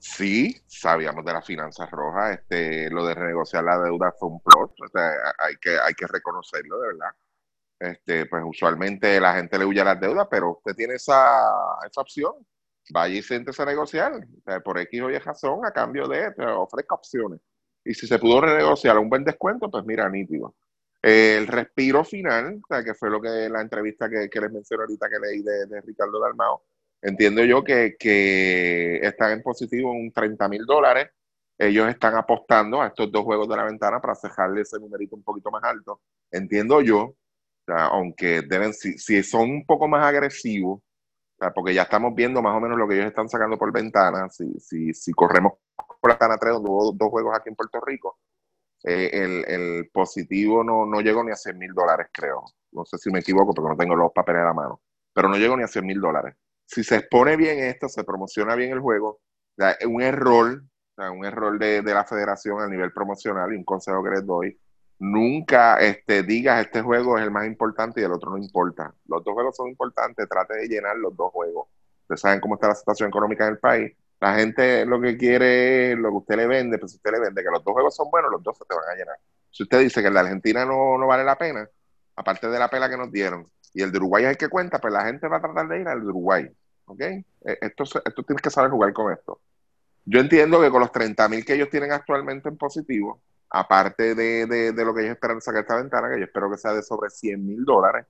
Sí, 0.00 0.60
sabíamos 0.66 1.24
de 1.24 1.32
las 1.32 1.46
finanzas 1.46 1.88
rojas, 1.90 2.38
este, 2.38 2.90
lo 2.90 3.06
de 3.06 3.14
renegociar 3.14 3.62
la 3.62 3.78
deuda 3.78 4.12
fue 4.18 4.28
un 4.28 4.40
plot, 4.40 4.74
hay 5.38 5.56
que, 5.56 5.78
hay 5.78 5.94
que 5.94 6.06
reconocerlo, 6.06 6.80
de 6.80 6.86
verdad. 6.88 7.10
Este, 7.78 8.26
pues 8.26 8.42
usualmente 8.44 9.20
la 9.20 9.34
gente 9.34 9.58
le 9.58 9.64
huye 9.64 9.80
a 9.80 9.84
las 9.84 10.00
deudas, 10.00 10.26
pero 10.30 10.52
usted 10.52 10.74
tiene 10.74 10.94
esa, 10.94 11.78
esa 11.86 12.00
opción. 12.00 12.34
Vaya 12.92 13.14
y 13.14 13.22
siéntese 13.22 13.62
a 13.62 13.66
negociar, 13.66 14.12
por 14.64 14.78
X 14.78 15.00
o 15.00 15.10
Y 15.10 15.18
razón, 15.18 15.64
a 15.64 15.70
cambio 15.70 16.08
de, 16.08 16.34
ofrezca 16.56 16.96
opciones. 16.96 17.40
Y 17.84 17.94
si 17.94 18.06
se 18.06 18.18
pudo 18.18 18.40
renegociar 18.40 18.98
un 18.98 19.08
buen 19.08 19.24
descuento, 19.24 19.70
pues 19.70 19.84
mira, 19.84 20.08
nítido. 20.08 20.54
El 21.02 21.46
respiro 21.46 22.04
final, 22.04 22.60
o 22.68 22.84
que 22.84 22.94
fue 22.94 23.10
lo 23.10 23.20
que 23.20 23.48
la 23.48 23.62
entrevista 23.62 24.08
que, 24.08 24.28
que 24.28 24.40
les 24.40 24.52
mencioné 24.52 24.82
ahorita 24.82 25.08
que 25.08 25.18
leí 25.18 25.42
de, 25.42 25.66
de 25.66 25.80
Ricardo 25.80 26.20
Dalmao, 26.20 26.62
entiendo 27.00 27.42
yo 27.44 27.64
que, 27.64 27.96
que 27.98 28.96
están 29.02 29.32
en 29.32 29.42
positivo 29.42 29.94
en 29.94 30.12
30 30.12 30.48
mil 30.48 30.66
dólares. 30.66 31.08
Ellos 31.58 31.88
están 31.88 32.16
apostando 32.16 32.80
a 32.80 32.88
estos 32.88 33.10
dos 33.12 33.22
juegos 33.22 33.48
de 33.48 33.56
la 33.56 33.64
ventana 33.64 34.00
para 34.00 34.14
cejarle 34.14 34.62
ese 34.62 34.78
numerito 34.78 35.16
un 35.16 35.22
poquito 35.22 35.50
más 35.50 35.62
alto. 35.64 36.00
Entiendo 36.30 36.80
yo, 36.80 37.16
aunque 37.66 38.42
deben, 38.42 38.72
si, 38.74 38.98
si 38.98 39.22
son 39.22 39.50
un 39.50 39.66
poco 39.66 39.88
más 39.88 40.04
agresivos, 40.04 40.82
porque 41.54 41.74
ya 41.74 41.82
estamos 41.82 42.14
viendo 42.14 42.42
más 42.42 42.56
o 42.56 42.60
menos 42.60 42.78
lo 42.78 42.86
que 42.86 42.94
ellos 42.94 43.06
están 43.06 43.28
sacando 43.28 43.58
por 43.58 43.72
ventana, 43.72 44.28
si, 44.30 44.92
si 44.92 45.12
corremos 45.12 45.54
por 46.00 46.10
la 46.10 46.18
Tana 46.18 46.38
3, 46.38 46.54
donde 46.54 46.70
hubo 46.70 46.92
dos 46.92 47.08
juegos 47.10 47.36
aquí 47.36 47.48
en 47.48 47.56
Puerto 47.56 47.80
Rico, 47.80 48.18
eh, 48.84 49.44
el, 49.46 49.90
positivo 49.92 50.64
no, 50.64 50.86
no 50.86 51.00
llegó 51.00 51.22
ni 51.22 51.32
a 51.32 51.36
100 51.36 51.58
mil 51.58 51.74
dólares, 51.74 52.08
creo. 52.12 52.44
No 52.72 52.84
sé 52.84 52.98
si 52.98 53.10
me 53.10 53.20
equivoco 53.20 53.52
porque 53.52 53.70
no 53.70 53.76
tengo 53.76 53.94
los 53.94 54.12
papeles 54.12 54.42
a 54.42 54.46
la 54.46 54.54
mano, 54.54 54.80
pero 55.12 55.28
no 55.28 55.36
llegó 55.36 55.56
ni 55.56 55.64
a 55.64 55.68
100 55.68 55.84
mil 55.84 56.00
dólares. 56.00 56.34
Si 56.66 56.84
se 56.84 56.96
expone 56.96 57.36
bien 57.36 57.58
esto, 57.58 57.88
se 57.88 58.04
promociona 58.04 58.54
bien 58.54 58.72
el 58.72 58.80
juego, 58.80 59.20
un 59.86 60.02
error, 60.02 60.62
un 60.96 61.24
error 61.24 61.58
de, 61.58 61.82
de 61.82 61.94
la 61.94 62.04
federación 62.04 62.60
a 62.60 62.68
nivel 62.68 62.92
promocional 62.92 63.52
y 63.52 63.56
un 63.56 63.64
consejo 63.64 64.02
que 64.02 64.10
les 64.10 64.24
doy. 64.24 64.58
Nunca 65.00 65.78
este, 65.80 66.22
digas 66.22 66.64
este 66.64 66.82
juego 66.82 67.16
es 67.16 67.24
el 67.24 67.30
más 67.30 67.46
importante 67.46 68.00
y 68.00 68.04
el 68.04 68.12
otro 68.12 68.30
no 68.30 68.38
importa. 68.38 68.94
Los 69.06 69.24
dos 69.24 69.32
juegos 69.32 69.56
son 69.56 69.68
importantes, 69.68 70.28
trate 70.28 70.54
de 70.56 70.68
llenar 70.68 70.96
los 70.96 71.16
dos 71.16 71.32
juegos. 71.32 71.68
Ustedes 72.02 72.20
saben 72.20 72.40
cómo 72.40 72.54
está 72.56 72.68
la 72.68 72.74
situación 72.74 73.08
económica 73.08 73.46
en 73.46 73.52
el 73.52 73.58
país. 73.58 73.96
La 74.20 74.34
gente 74.34 74.84
lo 74.86 75.00
que 75.00 75.16
quiere 75.16 75.96
lo 75.96 76.10
que 76.10 76.16
usted 76.16 76.36
le 76.36 76.46
vende, 76.46 76.78
pues 76.78 76.92
si 76.92 76.96
usted 76.98 77.12
le 77.12 77.20
vende 77.20 77.42
que 77.42 77.50
los 77.50 77.64
dos 77.64 77.72
juegos 77.72 77.94
son 77.96 78.10
buenos, 78.10 78.30
los 78.30 78.42
dos 78.42 78.56
se 78.58 78.64
te 78.66 78.74
van 78.74 78.84
a 78.90 78.94
llenar. 78.94 79.16
Si 79.50 79.62
usted 79.62 79.80
dice 79.80 80.02
que 80.02 80.10
de 80.10 80.18
Argentina 80.18 80.64
no, 80.64 80.98
no 80.98 81.06
vale 81.06 81.24
la 81.24 81.36
pena, 81.38 81.68
aparte 82.16 82.48
de 82.48 82.58
la 82.58 82.68
pela 82.68 82.88
que 82.90 82.96
nos 82.98 83.10
dieron, 83.10 83.46
y 83.72 83.82
el 83.82 83.90
de 83.92 83.98
Uruguay 83.98 84.24
es 84.24 84.30
el 84.30 84.36
que 84.36 84.48
cuenta, 84.48 84.78
pues 84.78 84.92
la 84.92 85.04
gente 85.06 85.26
va 85.28 85.38
a 85.38 85.40
tratar 85.40 85.68
de 85.68 85.80
ir 85.80 85.88
al 85.88 86.04
Uruguay. 86.04 86.48
¿Ok? 86.86 87.00
Eh, 87.00 87.24
Esto, 87.60 87.84
esto 88.04 88.22
tienes 88.24 88.42
que 88.42 88.50
saber 88.50 88.70
jugar 88.70 88.92
con 88.92 89.12
esto. 89.12 89.40
Yo 90.04 90.20
entiendo 90.20 90.60
que 90.60 90.70
con 90.70 90.80
los 90.80 90.92
30 90.92 91.28
mil 91.28 91.44
que 91.44 91.54
ellos 91.54 91.70
tienen 91.70 91.92
actualmente 91.92 92.48
en 92.48 92.56
positivo, 92.58 93.22
aparte 93.50 94.14
de, 94.14 94.46
de, 94.46 94.72
de 94.72 94.84
lo 94.84 94.94
que 94.94 95.02
ellos 95.02 95.12
esperan 95.14 95.40
sacar 95.40 95.62
esta 95.62 95.76
ventana, 95.76 96.08
que 96.10 96.18
yo 96.18 96.24
espero 96.24 96.50
que 96.50 96.58
sea 96.58 96.72
de 96.74 96.82
sobre 96.82 97.10
100 97.10 97.44
mil 97.46 97.64
dólares, 97.64 98.06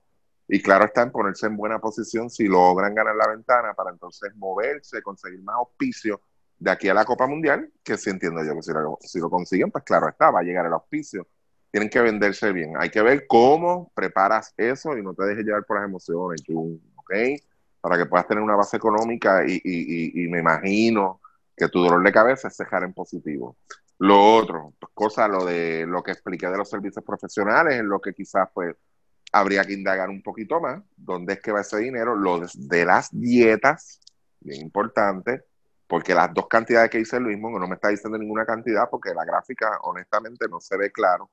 y 0.47 0.61
claro 0.61 0.85
está 0.85 1.03
en 1.03 1.11
ponerse 1.11 1.47
en 1.47 1.57
buena 1.57 1.79
posición 1.79 2.29
si 2.29 2.47
logran 2.47 2.93
ganar 2.93 3.15
la 3.15 3.27
ventana 3.27 3.73
para 3.73 3.91
entonces 3.91 4.35
moverse, 4.35 5.01
conseguir 5.01 5.41
más 5.43 5.55
auspicio 5.55 6.21
de 6.57 6.69
aquí 6.69 6.89
a 6.89 6.93
la 6.93 7.05
Copa 7.05 7.25
Mundial, 7.25 7.71
que 7.83 7.97
sí 7.97 8.09
entiendo 8.09 8.43
yo 8.43 8.53
que 8.55 8.61
si 8.61 8.71
lo, 8.71 8.97
si 9.01 9.19
consiguen, 9.19 9.71
pues 9.71 9.83
claro 9.83 10.09
está, 10.09 10.29
va 10.29 10.41
a 10.41 10.43
llegar 10.43 10.65
el 10.65 10.73
auspicio. 10.73 11.27
Tienen 11.71 11.89
que 11.89 12.01
venderse 12.01 12.51
bien. 12.51 12.73
Hay 12.77 12.89
que 12.89 13.01
ver 13.01 13.25
cómo 13.27 13.91
preparas 13.95 14.53
eso 14.57 14.97
y 14.97 15.01
no 15.01 15.13
te 15.13 15.23
dejes 15.23 15.45
llevar 15.45 15.65
por 15.65 15.77
las 15.77 15.87
emociones, 15.87 16.43
¿ok? 16.49 17.13
Para 17.79 17.97
que 17.97 18.05
puedas 18.05 18.27
tener 18.27 18.43
una 18.43 18.55
base 18.55 18.77
económica 18.77 19.43
y, 19.47 19.53
y, 19.53 19.61
y, 19.63 20.25
y 20.25 20.27
me 20.27 20.39
imagino 20.39 21.21
que 21.55 21.67
tu 21.69 21.81
dolor 21.81 22.03
de 22.03 22.11
cabeza 22.11 22.49
es 22.49 22.57
cejar 22.57 22.83
en 22.83 22.93
positivo. 22.93 23.57
Lo 23.99 24.35
otro, 24.35 24.73
pues, 24.79 24.91
cosa, 24.93 25.27
lo 25.27 25.45
de 25.45 25.85
lo 25.87 26.03
que 26.03 26.11
expliqué 26.11 26.47
de 26.47 26.57
los 26.57 26.69
servicios 26.69 27.05
profesionales, 27.05 27.79
en 27.79 27.87
lo 27.87 28.01
que 28.01 28.13
quizás 28.13 28.49
pues 28.53 28.75
habría 29.31 29.63
que 29.63 29.73
indagar 29.73 30.09
un 30.09 30.21
poquito 30.21 30.59
más, 30.59 30.81
dónde 30.95 31.33
es 31.33 31.41
que 31.41 31.51
va 31.51 31.61
ese 31.61 31.77
dinero, 31.77 32.15
lo 32.15 32.41
de, 32.53 32.85
las 32.85 33.09
dietas, 33.11 33.99
bien 34.39 34.61
importante, 34.61 35.45
porque 35.87 36.13
las 36.13 36.33
dos 36.33 36.47
cantidades 36.47 36.89
que 36.89 36.97
dice 36.97 37.19
Luis 37.19 37.37
Mongo 37.39 37.59
no 37.59 37.67
me 37.67 37.75
está 37.75 37.89
diciendo 37.89 38.17
ninguna 38.17 38.45
cantidad, 38.45 38.89
porque 38.89 39.13
la 39.13 39.25
gráfica 39.25 39.79
honestamente 39.83 40.47
no 40.49 40.59
se 40.59 40.77
ve 40.77 40.91
claro. 40.91 41.31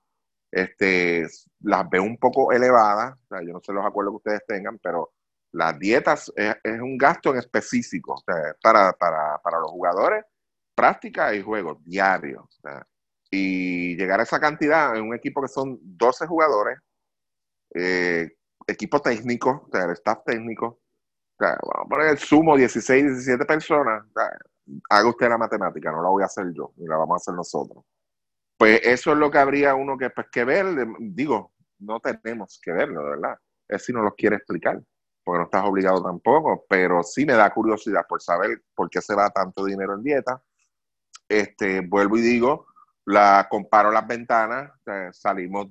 Este, 0.50 1.26
las 1.60 1.88
veo 1.90 2.02
un 2.02 2.16
poco 2.16 2.52
elevadas, 2.52 3.16
yo 3.30 3.52
no 3.52 3.60
sé 3.60 3.72
los 3.72 3.84
acuerdos 3.84 4.12
que 4.14 4.16
ustedes 4.16 4.46
tengan, 4.46 4.78
pero 4.78 5.12
las 5.52 5.78
dietas 5.78 6.32
es, 6.36 6.56
un 6.80 6.96
gasto 6.96 7.30
en 7.30 7.38
específico, 7.38 8.22
para, 8.62 8.92
para, 8.92 9.38
para 9.38 9.58
los 9.58 9.70
jugadores, 9.70 10.24
práctica 10.74 11.34
y 11.34 11.42
juegos 11.42 11.82
diarios. 11.84 12.60
y 13.30 13.96
llegar 13.96 14.20
a 14.20 14.22
esa 14.22 14.40
cantidad 14.40 14.96
en 14.96 15.04
un 15.04 15.14
equipo 15.14 15.42
que 15.42 15.48
son 15.48 15.78
12 15.82 16.26
jugadores, 16.26 16.78
eh, 17.74 18.30
equipo 18.66 19.00
técnico, 19.00 19.66
o 19.66 19.70
sea, 19.70 19.84
el 19.84 19.92
staff 19.92 20.24
técnico, 20.24 20.66
o 20.66 21.36
sea, 21.38 21.58
vamos 21.62 21.86
a 21.86 21.88
poner 21.88 22.08
el 22.08 22.18
sumo 22.18 22.56
16, 22.56 23.04
17 23.04 23.44
personas, 23.44 24.04
o 24.04 24.12
sea, 24.12 24.30
haga 24.90 25.08
usted 25.08 25.28
la 25.28 25.38
matemática, 25.38 25.90
no 25.90 26.02
la 26.02 26.08
voy 26.08 26.22
a 26.22 26.26
hacer 26.26 26.52
yo, 26.52 26.72
ni 26.76 26.86
la 26.86 26.96
vamos 26.96 27.14
a 27.14 27.16
hacer 27.16 27.34
nosotros. 27.34 27.84
Pues 28.56 28.80
eso 28.82 29.12
es 29.12 29.18
lo 29.18 29.30
que 29.30 29.38
habría 29.38 29.74
uno 29.74 29.96
que, 29.96 30.10
pues, 30.10 30.26
que 30.30 30.44
ver, 30.44 30.66
digo, 30.98 31.52
no 31.78 32.00
tenemos 32.00 32.60
que 32.62 32.72
verlo, 32.72 33.04
de 33.04 33.10
verdad. 33.10 33.38
Es 33.68 33.84
si 33.84 33.92
no 33.92 34.02
lo 34.02 34.14
quiere 34.14 34.36
explicar, 34.36 34.80
porque 35.22 35.38
no 35.38 35.44
estás 35.44 35.64
obligado 35.64 36.02
tampoco, 36.02 36.64
pero 36.68 37.02
sí 37.02 37.24
me 37.24 37.34
da 37.34 37.50
curiosidad 37.50 38.04
por 38.08 38.20
saber 38.20 38.62
por 38.74 38.90
qué 38.90 39.00
se 39.00 39.14
va 39.14 39.30
tanto 39.30 39.64
dinero 39.64 39.94
en 39.94 40.02
dieta. 40.02 40.42
Este, 41.28 41.82
vuelvo 41.82 42.16
y 42.16 42.22
digo, 42.22 42.66
la 43.04 43.46
comparo 43.48 43.90
las 43.90 44.06
ventanas, 44.06 44.72
salimos, 45.12 45.68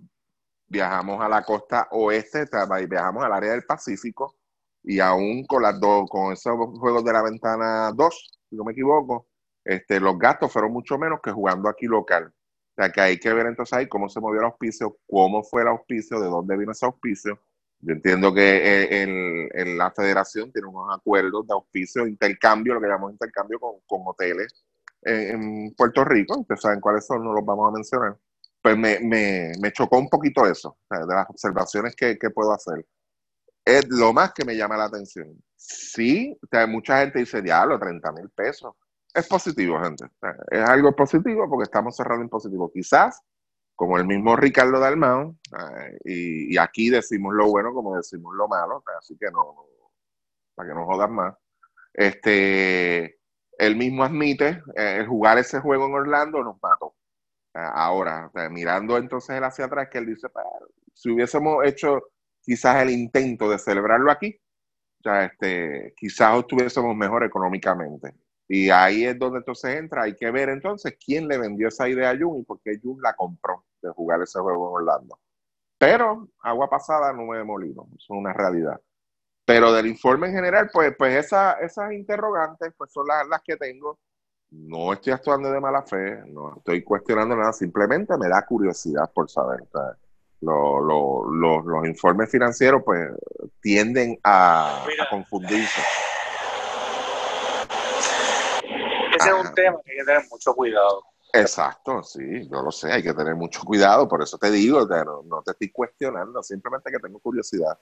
viajamos 0.67 1.21
a 1.21 1.29
la 1.29 1.43
costa 1.43 1.87
oeste, 1.91 2.45
viajamos 2.87 3.23
al 3.23 3.33
área 3.33 3.51
del 3.51 3.65
Pacífico, 3.65 4.35
y 4.83 4.99
aún 4.99 5.45
con 5.45 5.63
las 5.63 5.79
dos, 5.79 6.09
con 6.09 6.31
esos 6.31 6.55
juegos 6.79 7.03
de 7.03 7.13
la 7.13 7.21
ventana 7.21 7.91
2, 7.93 8.39
si 8.49 8.55
no 8.55 8.63
me 8.63 8.71
equivoco, 8.71 9.27
este, 9.65 9.99
los 9.99 10.17
gastos 10.17 10.51
fueron 10.51 10.71
mucho 10.71 10.97
menos 10.97 11.19
que 11.21 11.31
jugando 11.31 11.67
aquí 11.67 11.87
local. 11.87 12.27
O 12.27 12.81
sea 12.81 12.91
que 12.91 13.01
hay 13.01 13.19
que 13.19 13.33
ver 13.33 13.47
entonces 13.47 13.73
ahí 13.73 13.87
cómo 13.89 14.07
se 14.07 14.21
movió 14.21 14.39
el 14.39 14.45
auspicio, 14.45 14.97
cómo 15.05 15.43
fue 15.43 15.63
el 15.63 15.67
auspicio, 15.67 16.21
de 16.21 16.27
dónde 16.27 16.55
vino 16.55 16.71
ese 16.71 16.85
auspicio. 16.85 17.37
Yo 17.79 17.93
entiendo 17.93 18.33
que 18.33 19.01
en, 19.03 19.77
la 19.77 19.91
federación 19.91 20.51
tiene 20.53 20.67
unos 20.67 20.95
acuerdos 20.95 21.45
de 21.45 21.53
auspicio, 21.53 22.07
intercambio, 22.07 22.73
lo 22.73 22.81
que 22.81 22.87
llamamos 22.87 23.11
intercambio 23.11 23.59
con, 23.59 24.01
hoteles 24.05 24.63
en, 25.01 25.73
Puerto 25.75 26.05
Rico. 26.05 26.39
Ustedes 26.39 26.61
saben 26.61 26.79
cuáles 26.79 27.05
son, 27.05 27.23
no 27.23 27.33
los 27.33 27.45
vamos 27.45 27.69
a 27.69 27.75
mencionar. 27.75 28.17
Pues 28.61 28.77
me, 28.77 28.99
me, 28.99 29.51
me 29.59 29.71
chocó 29.71 29.97
un 29.97 30.09
poquito 30.09 30.45
eso, 30.45 30.77
de 30.89 31.15
las 31.15 31.29
observaciones 31.29 31.95
que, 31.95 32.17
que 32.17 32.29
puedo 32.29 32.51
hacer 32.53 32.85
es 33.67 33.85
lo 33.89 34.13
más 34.13 34.33
que 34.33 34.45
me 34.45 34.55
llama 34.55 34.77
la 34.77 34.85
atención. 34.85 35.43
Sí, 35.57 36.37
mucha 36.69 37.01
gente 37.01 37.19
dice, 37.19 37.41
diablo, 37.41 37.77
30 37.77 38.13
mil 38.13 38.29
pesos. 38.29 38.73
Es 39.13 39.27
positivo, 39.27 39.77
gente. 39.83 40.05
Es 40.49 40.61
algo 40.61 40.95
positivo 40.95 41.49
porque 41.49 41.63
estamos 41.63 41.93
cerrando 41.97 42.23
en 42.23 42.29
positivo. 42.29 42.71
Quizás, 42.71 43.19
como 43.75 43.97
el 43.97 44.05
mismo 44.07 44.37
Ricardo 44.37 44.79
Dalmao, 44.79 45.35
y, 46.05 46.53
y, 46.53 46.57
aquí 46.57 46.89
decimos 46.89 47.33
lo 47.35 47.47
bueno 47.47 47.73
como 47.73 47.97
decimos 47.97 48.33
lo 48.35 48.47
malo, 48.47 48.83
así 48.97 49.17
que 49.17 49.29
no, 49.31 49.65
para 50.55 50.69
que 50.69 50.75
no 50.75 50.85
jodan 50.85 51.11
más. 51.13 51.35
Este, 51.93 53.19
él 53.57 53.75
mismo 53.75 54.05
admite, 54.05 54.61
eh, 54.77 55.03
jugar 55.05 55.39
ese 55.39 55.59
juego 55.59 55.87
en 55.87 55.93
Orlando 55.93 56.41
nos 56.41 56.55
mató. 56.61 56.95
Ahora, 57.59 58.31
mirando 58.51 58.97
entonces 58.97 59.35
él 59.35 59.43
hacia 59.43 59.65
atrás, 59.65 59.89
que 59.91 59.97
él 59.97 60.05
dice, 60.05 60.27
si 60.93 61.09
hubiésemos 61.09 61.65
hecho 61.65 62.09
quizás 62.41 62.81
el 62.83 62.91
intento 62.91 63.49
de 63.49 63.57
celebrarlo 63.57 64.11
aquí, 64.11 64.39
ya 65.03 65.25
este, 65.25 65.93
quizás 65.95 66.37
estuviésemos 66.39 66.95
mejor 66.95 67.23
económicamente. 67.23 68.13
Y 68.47 68.69
ahí 68.69 69.05
es 69.05 69.17
donde 69.19 69.39
entonces 69.39 69.75
entra, 69.75 70.03
hay 70.03 70.15
que 70.15 70.31
ver 70.31 70.49
entonces 70.49 70.97
quién 71.03 71.27
le 71.27 71.37
vendió 71.37 71.67
esa 71.67 71.89
idea 71.89 72.11
a 72.11 72.17
Jun 72.17 72.39
y 72.39 72.43
por 72.43 72.61
qué 72.61 72.79
Jun 72.81 73.01
la 73.01 73.13
compró 73.13 73.65
de 73.81 73.89
jugar 73.89 74.21
ese 74.21 74.39
juego 74.39 74.69
en 74.69 74.87
Orlando. 74.87 75.19
Pero 75.77 76.29
agua 76.41 76.69
pasada 76.69 77.11
no 77.13 77.25
me 77.25 77.39
eso 77.39 77.87
es 77.97 78.09
una 78.09 78.33
realidad. 78.33 78.79
Pero 79.45 79.71
del 79.71 79.87
informe 79.87 80.27
en 80.27 80.33
general, 80.33 80.69
pues, 80.73 80.95
pues 80.97 81.25
esas 81.25 81.91
interrogantes 81.93 82.73
pues 82.77 82.91
son 82.91 83.07
las, 83.07 83.27
las 83.27 83.41
que 83.43 83.57
tengo. 83.57 83.99
No 84.49 84.93
estoy 84.93 85.11
actuando 85.11 85.51
de 85.51 85.59
mala 85.59 85.81
fe, 85.83 86.23
no 86.27 86.55
estoy 86.57 86.81
cuestionando 86.83 87.35
nada, 87.35 87.51
simplemente 87.51 88.17
me 88.17 88.29
da 88.29 88.45
curiosidad 88.45 89.11
por 89.13 89.29
saber 89.29 89.59
los 90.39 91.85
informes 91.85 92.31
financieros 92.31 92.81
pues 92.85 93.09
tienden 93.59 94.17
a, 94.23 94.85
confundirse. 95.09 95.81
Ese 99.19 99.29
es 99.29 99.35
un 99.35 99.53
tema 99.53 99.79
que 99.83 99.91
hay 99.91 99.97
que 99.97 100.05
tener 100.05 100.23
mucho 100.29 100.53
cuidado. 100.53 101.03
Exacto, 101.33 102.01
sí, 102.03 102.47
yo 102.49 102.61
lo 102.61 102.71
sé, 102.71 102.91
hay 102.91 103.03
que 103.03 103.13
tener 103.13 103.35
mucho 103.35 103.61
cuidado, 103.65 104.07
por 104.07 104.21
eso 104.21 104.37
te 104.37 104.49
digo, 104.49 104.85
no, 104.85 105.23
no 105.23 105.41
te 105.43 105.51
estoy 105.51 105.71
cuestionando, 105.71 106.41
simplemente 106.41 106.89
que 106.89 106.99
tengo 106.99 107.19
curiosidad, 107.19 107.77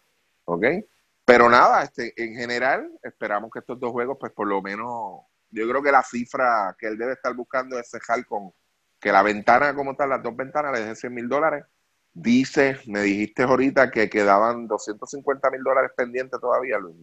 ¿ok? 0.46 0.66
Pero 1.24 1.48
nada, 1.48 1.84
este, 1.84 2.12
en 2.22 2.36
general, 2.36 2.92
esperamos 3.04 3.52
que 3.52 3.60
estos 3.60 3.80
dos 3.80 3.92
juegos, 3.92 4.18
pues 4.20 4.32
por 4.32 4.48
lo 4.48 4.62
menos, 4.64 5.22
yo 5.56 5.68
creo 5.70 5.82
que 5.82 5.92
la 5.92 6.04
cifra 6.04 6.76
que 6.78 6.88
él 6.88 6.98
debe 6.98 7.14
estar 7.14 7.34
buscando 7.34 7.80
es 7.80 7.90
cejar 7.90 8.26
con 8.26 8.52
que 9.00 9.12
la 9.12 9.24
ventana 9.24 9.76
como 9.76 9.96
tal, 9.96 10.10
las 10.10 10.24
dos 10.24 10.36
ventanas 10.36 10.74
le 10.74 10.80
dejen 10.80 10.96
100 10.96 11.14
mil 11.14 11.30
dólares 11.30 11.66
Dice, 12.18 12.80
me 12.88 13.02
dijiste 13.02 13.44
ahorita 13.44 13.92
que 13.92 14.10
quedaban 14.10 14.68
250 14.70 15.52
mil 15.52 15.62
dólares 15.62 15.92
pendientes 15.98 16.40
todavía, 16.40 16.78
Luis. 16.80 16.96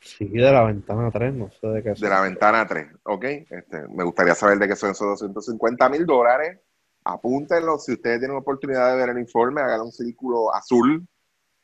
Sí, 0.00 0.26
de 0.28 0.50
la 0.50 0.64
ventana 0.64 1.10
3, 1.10 1.34
no 1.34 1.50
sé 1.50 1.66
de 1.66 1.82
qué 1.82 1.92
De 1.92 2.08
la 2.08 2.22
ventana 2.22 2.66
3, 2.66 2.88
ok. 3.02 3.24
Este, 3.50 3.86
me 3.88 4.02
gustaría 4.02 4.34
saber 4.34 4.58
de 4.58 4.66
qué 4.66 4.76
son 4.76 4.92
esos 4.92 5.06
250 5.06 5.90
mil 5.90 6.06
dólares. 6.06 6.58
Apúntenlo, 7.04 7.78
si 7.78 7.92
ustedes 7.92 8.18
tienen 8.18 8.38
oportunidad 8.38 8.92
de 8.92 8.96
ver 8.96 9.10
el 9.10 9.18
informe, 9.18 9.60
hagan 9.60 9.82
un 9.82 9.92
círculo 9.92 10.54
azul, 10.54 11.06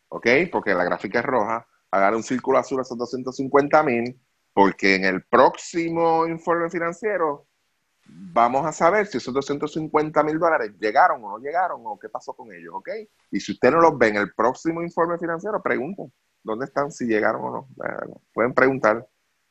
ok, 0.09 0.27
porque 0.53 0.75
la 0.75 0.85
gráfica 0.85 1.21
es 1.21 1.25
roja. 1.25 1.67
Hagan 1.91 2.17
un 2.17 2.23
círculo 2.23 2.59
azul 2.59 2.79
a 2.81 2.83
esos 2.83 2.99
250 2.99 3.83
mil, 3.85 4.21
porque 4.57 4.95
en 4.95 5.05
el 5.05 5.23
próximo 5.23 6.27
informe 6.27 6.71
financiero 6.71 7.47
vamos 8.07 8.65
a 8.65 8.73
saber 8.73 9.07
si 9.07 9.19
esos 9.19 9.35
250 9.35 10.23
mil 10.23 10.39
dólares 10.39 10.73
llegaron 10.81 11.23
o 11.25 11.33
no 11.33 11.39
llegaron 11.39 11.83
o 11.85 11.99
qué 11.99 12.09
pasó 12.09 12.33
con 12.33 12.51
ellos, 12.51 12.73
¿ok? 12.73 12.89
Y 13.33 13.39
si 13.39 13.53
usted 13.53 13.71
no 13.71 13.83
los 13.83 13.99
ve 13.99 14.09
en 14.09 14.17
el 14.17 14.33
próximo 14.33 14.81
informe 14.81 15.19
financiero, 15.19 15.63
pregunten 15.63 16.11
dónde 16.43 16.65
están, 16.65 16.91
si 16.91 17.05
llegaron 17.05 17.45
o 17.45 17.51
no. 17.51 17.69
Pueden 18.33 18.55
preguntar. 18.55 19.07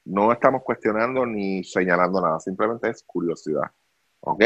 No 0.06 0.32
estamos 0.32 0.64
cuestionando 0.64 1.24
ni 1.24 1.64
señalando 1.64 2.20
nada, 2.20 2.40
simplemente 2.40 2.90
es 2.90 3.04
curiosidad, 3.04 3.70
¿ok? 4.22 4.44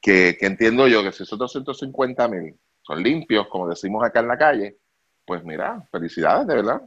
Que, 0.00 0.36
entiendo 0.40 0.88
yo 0.88 1.04
que 1.04 1.12
si 1.12 1.22
esos 1.22 1.38
250 1.38 2.26
mil 2.26 2.58
son 2.82 3.00
limpios, 3.00 3.46
como 3.46 3.68
decimos 3.68 4.04
acá 4.04 4.18
en 4.18 4.26
la 4.26 4.36
calle, 4.36 4.78
pues 5.24 5.44
mira, 5.44 5.86
felicidades, 5.92 6.48
de 6.48 6.56
verdad. 6.56 6.82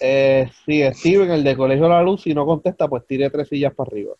Eh, 0.00 0.50
sí, 0.64 0.82
Steven, 0.92 1.30
el 1.30 1.44
de 1.44 1.56
Colegio 1.56 1.88
La 1.88 2.02
Luz, 2.02 2.22
si 2.22 2.34
no 2.34 2.46
contesta, 2.46 2.88
pues 2.88 3.06
tire 3.06 3.30
tres 3.30 3.48
sillas 3.48 3.74
para 3.74 3.88
arriba. 3.88 4.14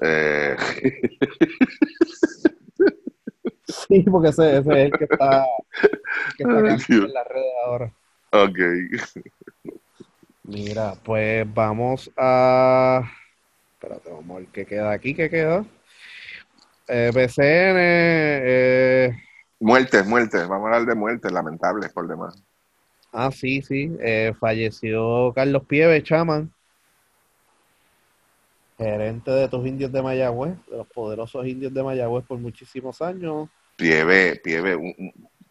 Eh... 0.00 0.56
sí, 3.66 4.00
porque 4.02 4.28
ese, 4.28 4.58
ese, 4.58 4.70
es 4.70 4.76
el 4.76 4.92
que 4.92 5.04
está, 5.04 5.44
que 6.36 6.42
está 6.42 6.58
en 6.58 7.12
la 7.12 7.24
red 7.24 7.42
ahora. 7.64 7.92
Ok. 8.32 8.58
Mira, 10.44 10.94
pues 11.02 11.46
vamos 11.52 12.10
a. 12.16 13.02
Espérate, 13.74 14.10
vamos 14.10 14.36
a 14.36 14.40
ver 14.40 14.48
qué 14.48 14.66
queda 14.66 14.92
aquí, 14.92 15.14
qué 15.14 15.30
queda. 15.30 15.64
Eh, 16.88 17.10
BCN. 17.14 17.76
Eh... 17.78 19.12
Muertes, 19.60 20.06
muertes. 20.06 20.48
Vamos 20.48 20.64
a 20.64 20.74
hablar 20.74 20.86
de 20.86 20.94
muertes 20.94 21.30
lamentables 21.30 21.92
por 21.92 22.08
demás. 22.08 22.42
Ah, 23.12 23.30
sí, 23.30 23.62
sí. 23.62 23.94
Eh, 24.00 24.32
falleció 24.40 25.32
Carlos 25.34 25.64
Pieve, 25.66 26.02
chaman 26.02 26.52
gerente 28.82 29.30
de 29.30 29.48
tus 29.48 29.66
indios 29.66 29.92
de 29.92 30.02
Mayagüez, 30.02 30.54
de 30.70 30.76
los 30.76 30.86
poderosos 30.88 31.46
indios 31.46 31.72
de 31.72 31.82
Mayagüez 31.82 32.24
por 32.24 32.38
muchísimos 32.38 33.00
años. 33.02 33.48
Pieve, 33.76 34.40
Pieve, 34.42 34.96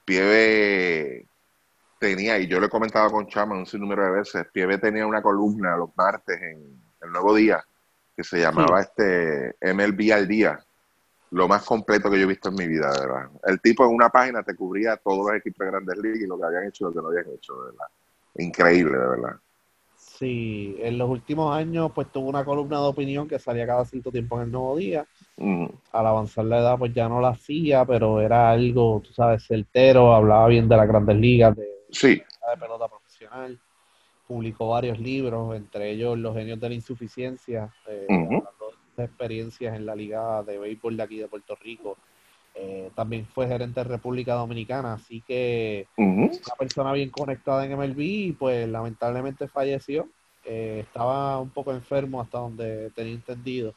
Pieve 0.06 1.26
tenía, 2.00 2.40
y 2.40 2.48
yo 2.48 2.60
le 2.60 2.70
comentaba 2.70 3.10
con 3.10 3.28
Chama 3.28 3.56
un 3.56 3.66
sinnúmero 3.66 4.04
de 4.06 4.12
veces, 4.12 4.46
Pieve 4.52 4.78
tenía 4.78 5.06
una 5.06 5.22
columna 5.22 5.78
los 5.78 5.90
martes 5.96 6.42
en 6.42 6.82
El 7.02 7.12
Nuevo 7.12 7.36
Día 7.36 7.64
que 8.16 8.24
se 8.24 8.40
llamaba 8.40 8.82
este 8.82 9.56
MLB 9.62 10.12
al 10.14 10.28
día, 10.28 10.60
lo 11.32 11.48
más 11.48 11.64
completo 11.64 12.10
que 12.12 12.18
yo 12.18 12.26
he 12.26 12.28
visto 12.28 12.50
en 12.50 12.56
mi 12.56 12.68
vida, 12.68 12.92
de 12.92 13.08
verdad. 13.08 13.30
El 13.46 13.60
tipo 13.62 13.86
en 13.86 13.96
una 13.96 14.10
página 14.10 14.44
te 14.44 14.56
cubría 14.56 14.98
todos 14.98 15.26
los 15.26 15.36
equipos 15.36 15.60
de 15.60 15.72
Grandes 15.72 15.98
Ligas 15.98 16.20
y 16.20 16.28
lo 16.28 16.38
que 16.38 16.46
habían 16.46 16.68
hecho 16.68 16.84
y 16.84 16.88
lo 16.88 16.94
que 16.94 17.02
no 17.02 17.08
habían 17.08 17.34
hecho, 17.34 17.54
de 17.56 17.72
verdad. 17.72 17.88
Increíble, 18.36 18.98
de 18.98 19.08
verdad. 19.08 19.36
Sí, 19.96 20.76
en 20.80 20.98
los 20.98 21.10
últimos 21.10 21.56
años 21.56 21.92
pues 21.96 22.12
tuvo 22.12 22.30
una 22.30 22.44
columna 22.44 22.80
de 22.80 22.88
opinión 22.88 23.28
que 23.28 23.40
salía 23.40 23.66
cada 23.66 23.86
cierto 23.86 24.12
tiempo 24.12 24.38
en 24.38 24.44
el 24.44 24.52
Nuevo 24.52 24.76
Día. 24.76 25.06
Mm. 25.38 25.66
Al 25.94 26.08
avanzar 26.08 26.46
la 26.46 26.60
edad 26.60 26.78
pues 26.78 26.94
ya 26.94 27.08
no 27.08 27.22
la 27.22 27.30
hacía, 27.30 27.86
pero 27.86 28.20
era 28.20 28.52
algo, 28.52 29.02
tú 29.04 29.14
sabes, 29.14 29.46
certero, 29.48 30.14
hablaba 30.14 30.48
bien 30.48 30.68
de 30.68 30.78
las 30.78 30.88
grandes 30.88 31.16
ligas, 31.16 31.56
de, 31.56 31.64
de 31.64 32.26
pelota 32.60 32.88
profesional. 32.90 33.58
Publicó 34.28 34.70
varios 34.70 35.00
libros, 35.00 35.56
entre 35.56 35.92
ellos 35.92 36.18
Los 36.18 36.36
genios 36.36 36.60
de 36.60 36.70
la 36.70 36.76
insuficiencia, 36.76 37.74
eh, 37.88 38.08
experiencias 39.06 39.76
en 39.76 39.86
la 39.86 39.96
liga 39.96 40.44
de 40.44 40.58
béisbol 40.58 40.98
de 40.98 41.04
aquí 41.04 41.18
de 41.18 41.28
Puerto 41.28 41.56
Rico. 41.56 41.98
Eh, 42.54 42.92
también 42.96 43.26
fue 43.26 43.48
gerente 43.48 43.80
de 43.80 43.86
República 43.86 44.34
Dominicana, 44.34 44.94
así 44.94 45.22
que 45.22 45.88
una 45.98 46.56
persona 46.60 46.92
bien 46.92 47.10
conectada 47.10 47.66
en 47.66 47.78
MLB 47.78 48.00
y 48.00 48.32
pues 48.34 48.68
lamentablemente 48.68 49.48
falleció. 49.48 50.08
Eh, 50.44 50.80
estaba 50.86 51.40
un 51.40 51.50
poco 51.52 51.72
enfermo 51.72 52.20
hasta 52.20 52.40
donde 52.40 52.90
tenía 52.92 53.14
entendido 53.14 53.74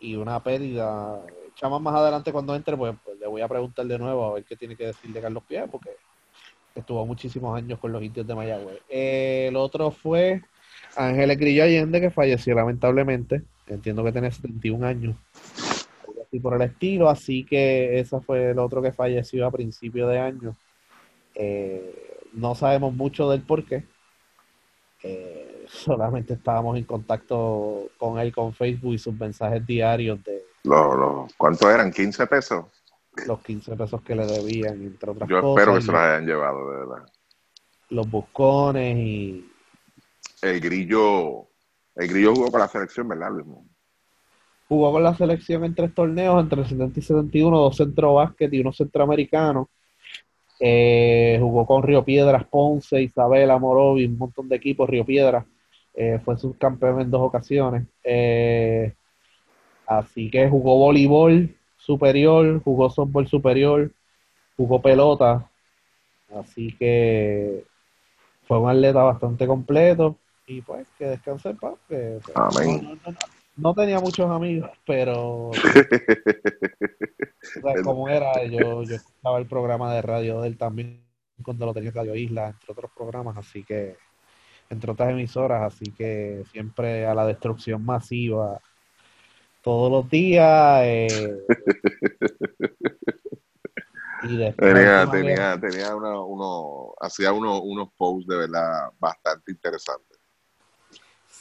y 0.00 0.16
una 0.16 0.42
pérdida. 0.42 1.22
Chama 1.54 1.78
más 1.78 1.94
adelante 1.94 2.32
cuando 2.32 2.54
entre, 2.54 2.76
pues, 2.76 2.94
pues, 3.04 3.18
le 3.18 3.26
voy 3.26 3.40
a 3.40 3.48
preguntar 3.48 3.86
de 3.86 3.98
nuevo 3.98 4.26
a 4.26 4.34
ver 4.34 4.44
qué 4.44 4.56
tiene 4.56 4.76
que 4.76 4.86
decir 4.86 5.10
de 5.10 5.20
Carlos 5.22 5.42
Pie, 5.48 5.66
porque 5.70 5.90
estuvo 6.74 7.06
muchísimos 7.06 7.56
años 7.56 7.78
con 7.78 7.92
los 7.92 8.02
indios 8.02 8.26
de 8.26 8.34
Mayagüez. 8.34 8.80
Eh, 8.88 9.46
el 9.48 9.56
otro 9.56 9.90
fue 9.90 10.42
Ángeles 10.96 11.38
Grillo 11.38 11.64
Allende, 11.64 12.00
que 12.00 12.10
falleció 12.10 12.54
lamentablemente. 12.54 13.42
Entiendo 13.66 14.04
que 14.04 14.12
tenía 14.12 14.30
71 14.30 14.86
años. 14.86 15.16
Así 16.26 16.40
por 16.40 16.54
el 16.54 16.62
estilo. 16.62 17.08
Así 17.08 17.44
que 17.44 17.98
ese 17.98 18.20
fue 18.20 18.50
el 18.50 18.58
otro 18.58 18.82
que 18.82 18.92
falleció 18.92 19.46
a 19.46 19.50
principio 19.50 20.06
de 20.08 20.18
año. 20.18 20.56
Eh, 21.34 22.20
no 22.32 22.54
sabemos 22.54 22.94
mucho 22.94 23.30
del 23.30 23.42
por 23.42 23.64
qué. 23.64 23.84
Eh, 25.02 25.66
solamente 25.68 26.34
estábamos 26.34 26.76
en 26.76 26.84
contacto 26.84 27.90
con 27.98 28.18
él 28.18 28.32
con 28.32 28.54
Facebook 28.54 28.94
y 28.94 28.98
sus 28.98 29.14
mensajes 29.14 29.66
diarios 29.66 30.22
de... 30.24 30.44
Lo, 30.64 31.28
¿Cuánto 31.36 31.70
eran? 31.70 31.92
¿15 31.92 32.28
pesos? 32.28 32.64
Los 33.26 33.40
15 33.40 33.76
pesos 33.76 34.02
que 34.02 34.14
le 34.14 34.26
debían, 34.26 34.82
entre 34.82 35.10
otras 35.10 35.28
Yo 35.28 35.40
cosas. 35.40 35.62
espero 35.62 35.76
que 35.76 35.82
se 35.82 35.92
los 35.92 36.00
hayan 36.00 36.26
llevado, 36.26 36.70
de 36.70 36.76
verdad. 36.78 37.12
Los 37.90 38.10
buscones 38.10 38.96
y... 38.96 39.50
El 40.42 40.60
grillo, 40.60 41.45
el 41.96 42.08
grillo 42.08 42.34
jugó 42.34 42.50
con 42.50 42.60
la 42.60 42.68
selección, 42.68 43.08
¿verdad, 43.08 43.30
Luis? 43.30 43.46
Jugó 44.68 44.92
con 44.92 45.02
la 45.02 45.14
selección 45.14 45.64
en 45.64 45.74
tres 45.74 45.94
torneos, 45.94 46.42
entre 46.42 46.60
el 46.60 46.68
70 46.68 46.98
y 46.98 47.02
71, 47.02 47.58
dos 47.58 47.76
centro 47.76 48.14
básquet 48.14 48.52
y 48.52 48.60
uno 48.60 48.72
centroamericano. 48.72 49.70
Eh, 50.58 51.38
jugó 51.40 51.66
con 51.66 51.82
Río 51.82 52.04
Piedras, 52.04 52.44
Ponce, 52.46 53.02
Isabela, 53.02 53.58
Morovi, 53.58 54.06
un 54.06 54.18
montón 54.18 54.48
de 54.48 54.56
equipos. 54.56 54.88
Río 54.88 55.04
Piedras 55.04 55.44
eh, 55.94 56.20
fue 56.24 56.36
subcampeón 56.36 57.00
en 57.00 57.10
dos 57.10 57.22
ocasiones. 57.22 57.86
Eh, 58.04 58.92
así 59.86 60.30
que 60.30 60.48
jugó 60.48 60.78
voleibol 60.78 61.54
superior, 61.76 62.60
jugó 62.62 62.90
softball 62.90 63.28
superior, 63.28 63.92
jugó 64.56 64.82
pelota. 64.82 65.50
Así 66.34 66.76
que 66.76 67.64
fue 68.46 68.58
un 68.58 68.68
atleta 68.68 69.02
bastante 69.02 69.46
completo. 69.46 70.18
Y 70.46 70.62
pues 70.62 70.86
que 70.98 71.06
descanse 71.06 71.48
en 71.50 71.56
paz. 71.56 71.74
que, 71.88 72.20
pues, 72.24 72.36
Amén. 72.36 72.80
no, 72.82 72.94
no, 72.94 73.12
no, 73.12 73.18
no 73.56 73.74
tenía 73.74 73.98
muchos 74.00 74.30
amigos, 74.30 74.70
pero 74.86 75.50
o 75.50 75.54
sea, 77.62 77.82
como 77.82 78.08
era, 78.08 78.44
yo, 78.44 78.82
yo 78.84 78.96
escuchaba 78.96 79.38
el 79.38 79.46
programa 79.46 79.94
de 79.94 80.02
radio 80.02 80.40
de 80.40 80.48
él 80.48 80.56
también 80.58 81.04
cuando 81.42 81.66
lo 81.66 81.74
tenía 81.74 81.90
en 81.90 81.94
Radio 81.96 82.14
Isla, 82.14 82.48
entre 82.48 82.72
otros 82.72 82.90
programas, 82.96 83.36
así 83.36 83.62
que, 83.64 83.96
entre 84.70 84.90
otras 84.90 85.10
emisoras, 85.10 85.74
así 85.74 85.92
que 85.92 86.42
siempre 86.50 87.06
a 87.06 87.14
la 87.14 87.26
destrucción 87.26 87.84
masiva 87.84 88.60
todos 89.62 89.90
los 89.90 90.08
días. 90.10 90.80
eh, 90.84 91.36
y 94.22 94.36
Tenía, 94.56 95.10
tenía, 95.10 95.60
tenía 95.60 95.94
una- 95.94 96.20
uno, 96.20 96.94
hacía 97.00 97.32
uno, 97.32 97.60
unos 97.60 97.88
posts 97.96 98.26
de 98.26 98.36
verdad 98.36 98.90
bastante 98.98 99.52
interesantes. 99.52 100.15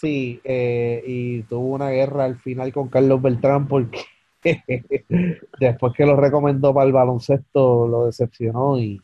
Sí, 0.06 0.40
eh, 0.44 1.04
y 1.04 1.42
tuvo 1.44 1.74
una 1.74 1.90
guerra 1.90 2.26
al 2.26 2.38
final 2.38 2.72
con 2.72 2.90
Carlos 2.90 3.20
Beltrán 3.24 3.68
porque 3.68 4.02
después 5.60 5.94
que 5.98 6.06
lo 6.06 6.16
recomendó 6.16 6.76
para 6.76 6.86
el 6.86 6.94
baloncesto 6.94 7.88
lo 7.88 8.06
decepcionó 8.06 8.78
y, 8.78 9.02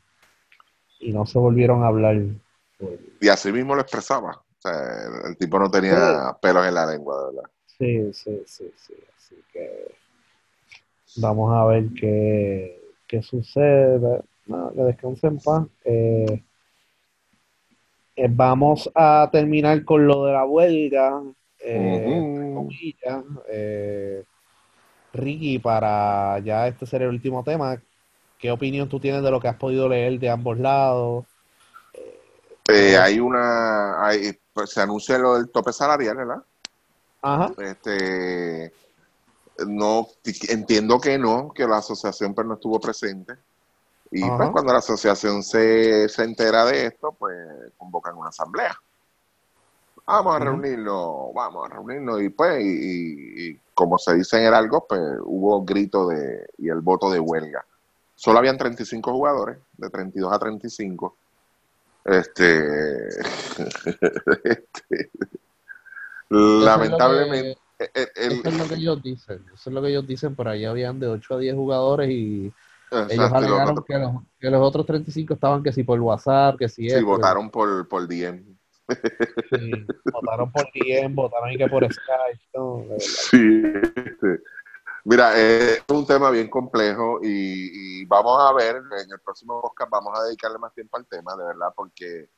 y 0.99 1.11
no 1.11 1.25
se 1.25 1.39
volvieron 1.39 1.83
a 1.83 1.87
hablar. 1.87 2.21
Y 3.19 3.27
así 3.29 3.51
mismo 3.51 3.73
lo 3.73 3.81
expresaba. 3.81 4.29
O 4.29 4.61
sea, 4.61 4.73
el, 4.73 5.31
el 5.31 5.37
tipo 5.37 5.57
no 5.57 5.71
tenía 5.71 6.37
pelos 6.39 6.67
en 6.67 6.75
la 6.75 6.85
lengua, 6.85 7.19
de 7.19 7.25
verdad. 7.33 7.49
Sí, 7.65 8.13
sí, 8.13 8.43
sí, 8.45 8.71
sí. 8.75 8.93
Así 9.17 9.35
que 9.51 9.95
vamos 11.15 11.51
a 11.51 11.65
ver 11.65 11.85
qué, 11.99 12.79
qué 13.07 13.23
sucede. 13.23 14.21
No, 14.45 14.71
que 14.71 14.83
descanse 14.83 15.25
en 15.25 15.39
paz. 15.39 15.65
Eh, 15.83 16.43
eh, 18.21 18.27
vamos 18.29 18.89
a 18.93 19.29
terminar 19.31 19.83
con 19.83 20.05
lo 20.05 20.25
de 20.25 20.33
la 20.33 20.45
huelga. 20.45 21.21
Eh. 21.59 22.67
Eh, 23.49 24.23
Ricky, 25.13 25.59
para 25.59 26.39
ya 26.39 26.67
este 26.67 26.85
ser 26.85 27.01
el 27.01 27.09
último 27.09 27.43
tema, 27.43 27.81
¿qué 28.37 28.51
opinión 28.51 28.87
tú 28.87 28.99
tienes 28.99 29.23
de 29.23 29.31
lo 29.31 29.39
que 29.39 29.47
has 29.47 29.57
podido 29.57 29.89
leer 29.89 30.19
de 30.19 30.29
ambos 30.29 30.59
lados? 30.59 31.25
Eh, 32.67 32.95
hay 32.95 33.19
una, 33.19 34.05
hay, 34.05 34.37
pues, 34.53 34.69
se 34.69 34.81
anuncia 34.81 35.17
lo 35.17 35.35
del 35.35 35.49
tope 35.49 35.73
salarial, 35.73 36.17
¿verdad? 36.17 36.43
Ajá, 37.23 37.51
Este, 37.57 38.71
no, 39.67 40.07
entiendo 40.49 40.99
que 40.99 41.17
no, 41.17 41.51
que 41.53 41.67
la 41.67 41.77
asociación 41.77 42.33
pues 42.33 42.47
no 42.47 42.53
estuvo 42.53 42.79
presente. 42.79 43.33
Y 44.11 44.29
pues 44.37 44.49
cuando 44.51 44.73
la 44.73 44.79
asociación 44.79 45.41
se, 45.41 46.09
se 46.09 46.23
entera 46.23 46.65
de 46.65 46.87
esto, 46.87 47.13
pues 47.17 47.33
convocan 47.77 48.15
una 48.17 48.29
asamblea. 48.29 48.75
Vamos 50.05 50.35
a 50.35 50.39
reunirnos, 50.39 51.33
vamos 51.33 51.65
a 51.65 51.73
reunirnos. 51.73 52.21
Y 52.21 52.29
pues, 52.29 52.61
y, 52.61 52.67
y- 52.67 53.49
y 53.51 53.59
como 53.73 53.97
se 53.97 54.15
dice 54.15 54.37
en 54.37 54.47
el 54.47 54.53
algo, 54.53 54.85
pues 54.87 54.99
hubo 55.23 55.63
grito 55.63 56.07
de, 56.09 56.45
y 56.57 56.67
el 56.69 56.81
voto 56.81 57.09
de 57.09 57.19
huelga. 57.19 57.63
Solo 58.15 58.39
habían 58.39 58.57
35 58.57 59.11
jugadores, 59.13 59.57
de 59.77 59.89
32 59.89 60.33
a 60.33 60.39
35. 60.39 61.15
Este, 62.03 63.07
este, 64.43 65.11
lamentablemente, 66.29 67.57
el- 67.79 68.09
el- 68.15 68.31
Eso 68.33 68.49
es 68.49 68.57
lo 68.57 68.67
que 68.67 68.75
ellos 68.75 69.01
dicen, 69.01 69.45
eso 69.53 69.69
es 69.69 69.73
lo 69.73 69.81
que 69.81 69.89
ellos 69.89 70.07
dicen, 70.07 70.35
por 70.35 70.47
ahí 70.47 70.65
habían 70.65 70.99
de 70.99 71.07
8 71.07 71.35
a 71.35 71.39
10 71.39 71.55
jugadores 71.55 72.09
y 72.09 72.53
exacto, 72.91 73.13
y 73.13 73.17
los 73.17 73.31
alegaron 73.33 73.69
otros- 73.77 73.85
que 73.85 73.97
los, 73.97 74.11
que 74.39 74.49
los 74.49 74.61
otros 74.61 74.85
35 74.85 75.33
estaban 75.33 75.63
que 75.63 75.71
si 75.71 75.83
por 75.83 75.99
WhatsApp, 75.99 76.57
que 76.57 76.67
si 76.69 76.83
sí, 76.83 76.95
esto, 76.95 77.05
votaron 77.05 77.49
por, 77.49 77.87
por 77.87 78.07
DM. 78.07 78.43
que 78.87 79.57
si- 79.59 79.85
votaron 80.11 80.51
por 80.51 80.67
DM, 80.73 81.15
votaron 81.15 81.51
y 81.51 81.57
que 81.57 81.67
por 81.67 81.83
Skype, 81.91 82.41
no, 82.55 82.81
verdad. 82.83 82.97
Sí, 82.99 83.63
este, 83.95 84.41
mira, 85.05 85.31
eh, 85.39 85.75
es 85.77 85.83
un 85.95 86.05
tema 86.05 86.29
bien 86.29 86.49
complejo 86.49 87.19
y, 87.23 88.01
y 88.01 88.05
vamos 88.05 88.37
a 88.41 88.53
ver, 88.53 88.75
en 88.77 89.11
el 89.11 89.19
próximo 89.23 89.61
podcast 89.61 89.89
vamos 89.89 90.17
a 90.19 90.23
dedicarle 90.23 90.57
más 90.57 90.73
tiempo 90.73 90.97
al 90.97 91.07
tema, 91.07 91.35
de 91.35 91.45
verdad, 91.45 91.73
porque 91.75 92.29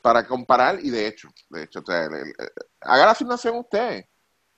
para 0.00 0.26
comparar, 0.26 0.78
y 0.82 0.90
de 0.90 1.06
hecho, 1.08 1.28
de 1.50 1.64
hecho, 1.64 1.80
o 1.80 1.84
sea, 1.84 2.04
el- 2.06 2.14
el- 2.14 2.34
haga 2.80 3.04
la 3.06 3.10
asignación 3.10 3.56
usted, 3.58 4.04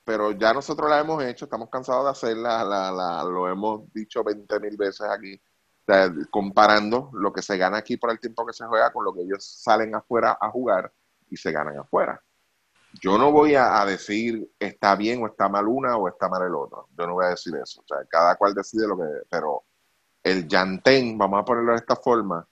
pero 0.04 0.32
ya 0.32 0.52
nosotros 0.52 0.88
la 0.90 1.00
hemos 1.00 1.22
hecho, 1.24 1.44
estamos 1.44 1.68
cansados 1.70 2.04
de 2.04 2.10
hacerla, 2.10 2.64
la, 2.64 2.90
la- 2.92 3.24
lo 3.24 3.48
hemos 3.48 3.92
dicho 3.92 4.24
20 4.24 4.58
mil 4.60 4.76
veces 4.76 5.06
aquí, 5.08 5.40
comparando 6.30 7.10
lo 7.14 7.32
que 7.32 7.42
se 7.42 7.56
gana 7.56 7.78
aquí 7.78 7.96
por 7.96 8.10
el 8.10 8.20
tiempo 8.20 8.46
que 8.46 8.52
se 8.52 8.64
juega 8.66 8.92
con 8.92 9.04
lo 9.04 9.12
que 9.12 9.22
ellos 9.22 9.44
salen 9.44 9.94
afuera 9.94 10.38
a 10.40 10.50
jugar 10.50 10.92
y 11.28 11.36
se 11.36 11.52
ganan 11.52 11.78
afuera. 11.78 12.20
Yo 13.02 13.18
no 13.18 13.30
voy 13.30 13.54
a, 13.54 13.84
decir 13.84 14.50
está 14.58 14.96
bien 14.96 15.22
o 15.22 15.26
está 15.28 15.48
mal 15.48 15.68
una 15.68 15.96
o 15.96 16.08
está 16.08 16.28
mal 16.28 16.42
el 16.42 16.54
otro. 16.54 16.88
Yo 16.98 17.06
no 17.06 17.14
voy 17.14 17.26
a 17.26 17.30
decir 17.30 17.54
eso. 17.54 17.82
O 17.82 17.84
sea, 17.86 17.98
cada 18.08 18.34
cual 18.36 18.52
decide 18.54 18.88
lo 18.88 18.96
que. 18.96 19.04
Pero 19.30 19.64
el 20.24 20.48
llantén, 20.48 21.16
vamos 21.16 21.40
a 21.40 21.44
ponerlo 21.44 21.72
de 21.72 21.78
esta 21.78 21.96
forma, 21.96 22.46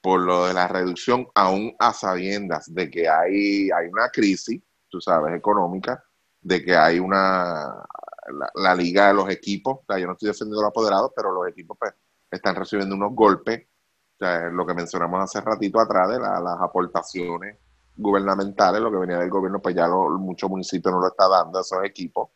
por 0.00 0.20
lo 0.20 0.46
de 0.46 0.54
la 0.54 0.66
reducción, 0.68 1.28
aún 1.34 1.74
a 1.78 1.92
sabiendas 1.92 2.72
de 2.74 2.90
que 2.90 3.08
hay, 3.08 3.70
hay 3.70 3.88
una 3.88 4.08
crisis, 4.10 4.60
tú 4.88 5.00
sabes, 5.00 5.34
económica, 5.34 6.04
de 6.44 6.64
que 6.64 6.76
hay 6.76 6.98
una. 7.00 7.84
La, 8.54 8.74
liga 8.74 9.08
de 9.08 9.14
los 9.14 9.28
equipos, 9.28 9.80
o 9.80 9.84
sea, 9.86 9.98
yo 9.98 10.06
no 10.06 10.14
estoy 10.14 10.28
defendiendo 10.28 10.62
los 10.62 10.70
apoderados, 10.70 11.12
pero 11.14 11.30
los 11.30 11.46
equipos 11.46 11.76
pues, 11.78 11.92
están 12.30 12.54
recibiendo 12.56 12.94
unos 12.94 13.14
golpes. 13.14 13.66
O 14.14 14.24
sea, 14.24 14.48
lo 14.48 14.64
que 14.64 14.72
mencionamos 14.72 15.20
hace 15.22 15.40
ratito 15.42 15.78
atrás 15.78 16.08
de 16.08 16.18
la- 16.20 16.40
las 16.40 16.58
aportaciones 16.60 17.58
gubernamentales, 17.96 18.80
lo 18.80 18.90
que 18.90 18.98
venía 18.98 19.18
del 19.18 19.30
gobierno, 19.30 19.60
pues 19.60 19.74
ya 19.74 19.88
muchos 19.88 20.50
municipios 20.50 20.92
no 20.94 21.00
lo 21.00 21.08
está 21.08 21.28
dando 21.28 21.58
a 21.58 21.62
esos 21.62 21.84
equipos, 21.84 22.30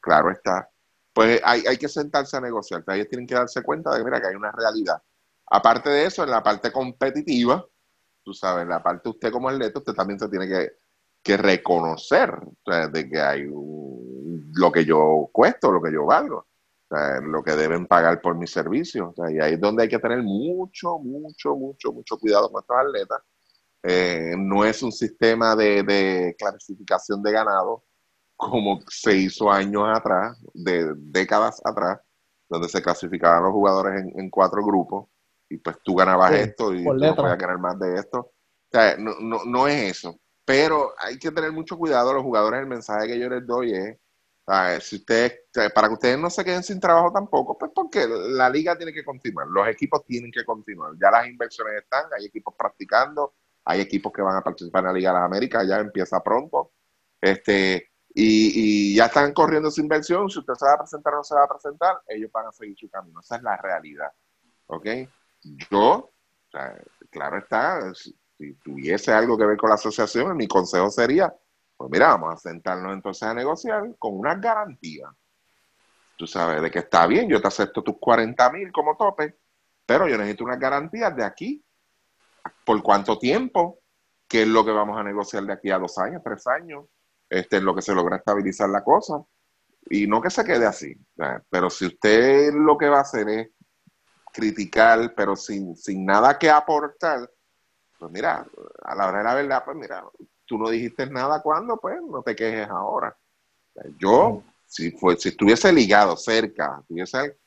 claro 0.00 0.30
está. 0.30 0.70
Pues 1.12 1.40
hay, 1.44 1.64
hay 1.66 1.76
que 1.76 1.88
sentarse 1.88 2.36
a 2.36 2.40
negociar, 2.40 2.84
o 2.86 2.92
ellos 2.92 3.08
tienen 3.08 3.26
que 3.26 3.34
darse 3.34 3.62
cuenta 3.62 3.94
de 3.94 4.04
mira, 4.04 4.20
que 4.20 4.28
hay 4.28 4.34
una 4.36 4.52
realidad. 4.52 5.02
Aparte 5.50 5.90
de 5.90 6.06
eso, 6.06 6.24
en 6.24 6.30
la 6.30 6.42
parte 6.42 6.72
competitiva, 6.72 7.66
tú 8.24 8.32
sabes, 8.32 8.62
en 8.62 8.70
la 8.70 8.82
parte 8.82 9.08
usted 9.08 9.30
como 9.32 9.48
atleta, 9.48 9.78
usted 9.80 9.92
también 9.94 10.18
se 10.18 10.28
tiene 10.28 10.48
que, 10.48 10.70
que 11.22 11.36
reconocer 11.36 12.30
o 12.34 12.54
sea, 12.70 12.88
de 12.88 13.08
que 13.08 13.20
hay 13.20 13.44
un- 13.46 14.50
lo 14.54 14.70
que 14.72 14.84
yo 14.84 15.28
cuesto, 15.32 15.70
lo 15.72 15.82
que 15.82 15.92
yo 15.92 16.06
valgo, 16.06 16.38
o 16.38 16.96
sea, 16.96 17.20
lo 17.20 17.42
que 17.42 17.52
deben 17.56 17.86
pagar 17.86 18.20
por 18.20 18.36
mis 18.36 18.50
servicios. 18.50 19.10
O 19.10 19.14
sea, 19.14 19.30
y 19.34 19.38
ahí 19.40 19.54
es 19.54 19.60
donde 19.60 19.84
hay 19.84 19.88
que 19.88 19.98
tener 19.98 20.22
mucho, 20.22 20.98
mucho, 20.98 21.54
mucho, 21.56 21.92
mucho 21.92 22.18
cuidado 22.18 22.50
con 22.50 22.60
estos 22.62 22.76
atletas. 22.76 23.22
Eh, 23.82 24.34
no 24.38 24.64
es 24.64 24.82
un 24.82 24.92
sistema 24.92 25.56
de, 25.56 25.82
de 25.82 26.36
clasificación 26.38 27.22
de 27.22 27.32
ganado 27.32 27.84
como 28.36 28.80
se 28.88 29.16
hizo 29.16 29.50
años 29.50 29.84
atrás, 29.88 30.38
de 30.54 30.94
décadas 30.96 31.60
atrás, 31.64 32.00
donde 32.48 32.68
se 32.68 32.82
clasificaban 32.82 33.44
los 33.44 33.52
jugadores 33.52 34.02
en, 34.02 34.18
en 34.20 34.30
cuatro 34.30 34.64
grupos 34.64 35.08
y 35.48 35.58
pues 35.58 35.76
tú 35.84 35.94
ganabas 35.94 36.32
Sí, 36.32 36.38
esto 36.40 36.74
y 36.74 36.84
tú 36.84 36.94
no 36.94 37.14
podías 37.16 37.38
ganar 37.38 37.58
más 37.58 37.78
de 37.78 37.94
esto. 37.96 38.18
O 38.20 38.32
sea, 38.70 38.96
no, 38.96 39.12
no, 39.20 39.44
no 39.44 39.68
es 39.68 39.98
eso. 39.98 40.18
Pero 40.52 40.92
hay 40.98 41.18
que 41.18 41.30
tener 41.30 41.50
mucho 41.50 41.78
cuidado 41.78 42.12
los 42.12 42.22
jugadores. 42.22 42.60
El 42.60 42.66
mensaje 42.66 43.06
que 43.06 43.18
yo 43.18 43.26
les 43.30 43.46
doy 43.46 43.72
es, 43.72 43.96
si 44.84 44.96
ustedes, 44.96 45.44
para 45.74 45.88
que 45.88 45.94
ustedes 45.94 46.18
no 46.18 46.28
se 46.28 46.44
queden 46.44 46.62
sin 46.62 46.78
trabajo 46.78 47.10
tampoco, 47.10 47.56
pues 47.56 47.72
porque 47.74 48.06
la 48.06 48.50
liga 48.50 48.76
tiene 48.76 48.92
que 48.92 49.02
continuar, 49.02 49.46
los 49.46 49.66
equipos 49.66 50.04
tienen 50.04 50.30
que 50.30 50.44
continuar. 50.44 50.92
Ya 51.00 51.10
las 51.10 51.26
inversiones 51.26 51.82
están, 51.82 52.04
hay 52.14 52.26
equipos 52.26 52.54
practicando, 52.54 53.32
hay 53.64 53.80
equipos 53.80 54.12
que 54.12 54.20
van 54.20 54.36
a 54.36 54.42
participar 54.42 54.80
en 54.80 54.88
la 54.88 54.92
Liga 54.92 55.10
de 55.12 55.20
las 55.20 55.24
Américas, 55.24 55.66
ya 55.66 55.78
empieza 55.78 56.22
pronto. 56.22 56.72
Este, 57.18 57.90
y, 58.12 58.94
ya 58.94 59.06
están 59.06 59.32
corriendo 59.32 59.70
su 59.70 59.80
inversión, 59.80 60.28
si 60.28 60.38
usted 60.38 60.52
se 60.52 60.66
va 60.66 60.74
a 60.74 60.78
presentar 60.80 61.14
o 61.14 61.16
no 61.16 61.24
se 61.24 61.34
va 61.34 61.44
a 61.44 61.48
presentar, 61.48 62.02
ellos 62.08 62.30
van 62.30 62.48
a 62.48 62.52
seguir 62.52 62.76
su 62.76 62.90
camino. 62.90 63.20
Esa 63.20 63.36
es 63.36 63.42
la 63.42 63.56
realidad. 63.56 64.12
¿Ok? 64.66 64.86
Yo, 65.70 66.12
claro 67.10 67.38
está, 67.38 67.90
si, 68.42 68.54
tuviese 68.54 69.12
algo 69.12 69.38
que 69.38 69.46
ver 69.46 69.56
con 69.56 69.68
la 69.68 69.76
asociación, 69.76 70.36
mi 70.36 70.48
consejo 70.48 70.90
sería, 70.90 71.34
pues 71.76 71.90
mira, 71.90 72.08
vamos 72.08 72.34
a 72.34 72.36
sentarnos 72.36 72.92
entonces 72.92 73.22
a 73.22 73.34
negociar 73.34 73.94
con 73.98 74.18
una 74.18 74.34
garantía. 74.34 75.06
Tú 76.16 76.26
sabes, 76.26 76.60
de 76.62 76.70
que 76.70 76.80
está 76.80 77.06
bien, 77.06 77.28
yo 77.28 77.40
te 77.40 77.48
acepto 77.48 77.82
tus 77.82 77.98
40 77.98 78.50
mil 78.52 78.72
como 78.72 78.96
tope, 78.96 79.38
pero 79.86 80.08
yo 80.08 80.16
necesito 80.16 80.44
unas 80.44 80.58
garantías 80.58 81.14
de 81.16 81.24
aquí, 81.24 81.64
por 82.64 82.82
cuánto 82.82 83.18
tiempo, 83.18 83.80
qué 84.28 84.42
es 84.42 84.48
lo 84.48 84.64
que 84.64 84.72
vamos 84.72 84.98
a 84.98 85.02
negociar 85.02 85.44
de 85.44 85.52
aquí 85.52 85.70
a 85.70 85.78
dos 85.78 85.98
años, 85.98 86.22
tres 86.24 86.46
años, 86.46 86.86
este, 87.28 87.56
en 87.58 87.64
lo 87.64 87.74
que 87.74 87.82
se 87.82 87.94
logra 87.94 88.16
estabilizar 88.16 88.68
la 88.68 88.82
cosa. 88.82 89.22
Y 89.90 90.06
no 90.06 90.20
que 90.20 90.30
se 90.30 90.44
quede 90.44 90.66
así. 90.66 90.94
Pero 91.50 91.68
si 91.70 91.86
usted 91.86 92.52
lo 92.52 92.78
que 92.78 92.88
va 92.88 92.98
a 92.98 93.02
hacer 93.02 93.28
es 93.28 93.50
criticar, 94.32 95.14
pero 95.14 95.34
sin, 95.36 95.76
sin 95.76 96.04
nada 96.06 96.38
que 96.38 96.50
aportar, 96.50 97.28
pues 98.02 98.12
mira, 98.12 98.44
a 98.82 98.94
la 98.96 99.06
hora 99.06 99.18
de 99.18 99.24
la 99.24 99.34
verdad, 99.34 99.62
pues 99.64 99.76
mira, 99.76 100.04
tú 100.44 100.58
no 100.58 100.68
dijiste 100.68 101.06
nada 101.06 101.40
cuando, 101.40 101.76
pues 101.76 102.00
no 102.02 102.20
te 102.20 102.34
quejes 102.34 102.68
ahora. 102.68 103.16
Yo, 103.96 104.42
si, 104.66 104.90
fue, 104.90 105.16
si 105.16 105.28
estuviese 105.28 105.72
ligado 105.72 106.16
cerca, 106.16 106.82
tuviese, 106.88 107.38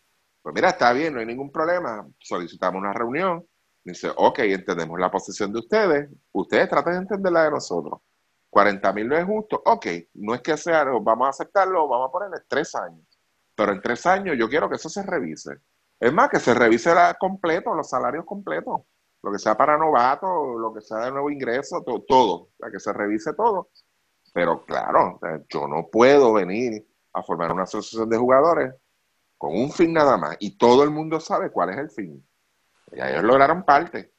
pues 0.42 0.56
mira, 0.56 0.70
está 0.70 0.94
bien, 0.94 1.14
no 1.14 1.20
hay 1.20 1.26
ningún 1.26 1.52
problema, 1.52 2.08
solicitamos 2.20 2.80
una 2.80 2.94
reunión, 2.94 3.46
dice, 3.84 4.10
ok, 4.16 4.40
entendemos 4.40 4.98
la 4.98 5.12
posición 5.12 5.52
de 5.52 5.60
ustedes, 5.60 6.10
ustedes 6.32 6.70
traten 6.70 6.94
de 6.94 7.00
entender 7.00 7.34
la 7.34 7.44
de 7.44 7.52
nosotros. 7.52 8.00
40 8.50 8.94
mil 8.94 9.10
no 9.10 9.18
es 9.18 9.26
justo, 9.26 9.62
ok, 9.66 9.88
no 10.14 10.36
es 10.36 10.42
que 10.42 10.56
sea, 10.56 10.86
vamos 10.86 11.28
a 11.28 11.32
aceptarlo, 11.32 11.86
vamos 11.90 12.08
a 12.08 12.12
ponerle 12.14 12.38
tres 12.48 12.74
años, 12.76 13.06
pero 13.54 13.74
en 13.74 13.82
tres 13.82 14.06
años 14.06 14.38
yo 14.40 14.48
quiero 14.48 14.70
que 14.70 14.76
eso 14.76 14.88
se 14.88 15.04
revise. 15.04 15.58
Es 16.00 16.14
más, 16.14 16.30
que 16.30 16.40
se 16.40 16.54
revise 16.54 16.96
la, 16.96 17.14
completo, 17.16 17.74
los 17.74 17.90
salarios 17.90 18.24
completos, 18.24 18.84
lo 19.26 19.32
que 19.32 19.40
sea 19.40 19.58
para 19.58 19.76
novatos, 19.76 20.30
lo 20.60 20.72
que 20.72 20.82
sea 20.82 21.00
de 21.00 21.12
nuevo 21.12 21.32
ingreso, 21.32 21.84
todo, 22.08 22.50
para 22.60 22.72
que 22.72 22.80
se 22.80 22.94
revise 22.94 23.34
todo. 23.34 23.70
Pero 24.32 24.64
claro, 24.64 25.20
yo 25.50 25.68
no 25.68 25.88
puedo 25.92 26.32
venir 26.34 26.86
a 27.12 27.24
formar 27.24 27.52
una 27.52 27.64
asociación 27.64 28.08
de 28.08 28.18
jugadores 28.18 28.76
con 29.36 29.58
un 29.58 29.72
fin 29.72 29.94
nada 29.94 30.16
más 30.16 30.38
y 30.40 30.56
todo 30.60 30.84
el 30.84 30.92
mundo 30.92 31.20
sabe 31.20 31.50
cuál 31.50 31.72
es 31.72 31.78
el 31.78 31.90
fin. 31.90 32.28
Y 32.92 33.02
ellos 33.02 33.24
lograron 33.24 33.64
parte, 33.64 34.14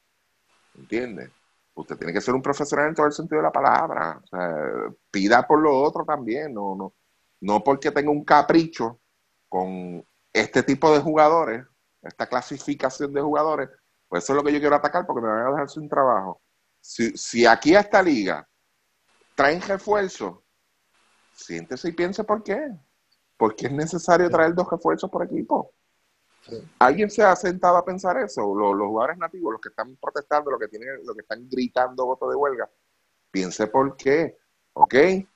¿entiendes? 0.75 1.31
usted 1.73 1.95
tiene 1.95 2.11
que 2.11 2.21
ser 2.21 2.33
un 2.33 2.41
profesional 2.41 2.89
en 2.89 2.95
todo 2.95 3.05
el 3.05 3.13
sentido 3.13 3.37
de 3.37 3.43
la 3.47 3.51
palabra. 3.51 4.19
O 4.21 4.27
sea, 4.27 4.93
pida 5.09 5.47
por 5.47 5.61
lo 5.61 5.73
otro 5.79 6.03
también, 6.03 6.53
no, 6.53 6.75
no, 6.75 6.93
no 7.39 7.63
porque 7.63 7.91
tenga 7.91 8.11
un 8.11 8.25
capricho 8.25 8.99
con 9.47 10.03
este 10.33 10.63
tipo 10.63 10.91
de 10.91 10.99
jugadores, 10.99 11.65
esta 12.01 12.27
clasificación 12.27 13.13
de 13.13 13.21
jugadores, 13.21 13.69
pues 14.07 14.23
eso 14.23 14.33
es 14.33 14.37
lo 14.37 14.43
que 14.43 14.53
yo 14.53 14.59
quiero 14.59 14.75
atacar 14.75 15.05
porque 15.05 15.21
me 15.21 15.27
van 15.27 15.47
a 15.47 15.51
dejar 15.51 15.69
sin 15.69 15.89
trabajo. 15.89 16.41
Si, 16.79 17.17
si 17.17 17.45
aquí 17.45 17.75
a 17.75 17.81
esta 17.81 18.01
liga 18.01 18.47
traen 19.35 19.61
refuerzos, 19.61 20.39
siéntese 21.33 21.89
y 21.89 21.91
piense 21.93 22.23
por 22.23 22.43
qué. 22.43 22.71
Porque 23.37 23.67
es 23.67 23.71
necesario 23.71 24.29
traer 24.29 24.55
dos 24.55 24.69
refuerzos 24.69 25.09
por 25.11 25.23
equipo. 25.23 25.73
¿Alguien 26.79 27.09
se 27.09 27.23
ha 27.23 27.35
sentado 27.35 27.77
a 27.77 27.85
pensar 27.85 28.17
eso? 28.17 28.41
Los, 28.55 28.75
jugadores 28.75 29.17
nativos, 29.17 29.53
los 29.53 29.61
que 29.61 29.69
están 29.69 29.95
protestando, 29.97 30.49
los 30.49 30.59
que 30.59 30.67
tienen, 30.67 31.05
los 31.05 31.15
que 31.15 31.21
están 31.21 31.47
gritando 31.49 32.05
voto 32.05 32.29
de 32.29 32.35
huelga, 32.35 32.69
piense 33.29 33.67
por 33.67 33.95
qué, 33.97 34.37
¿ok? 34.73 34.95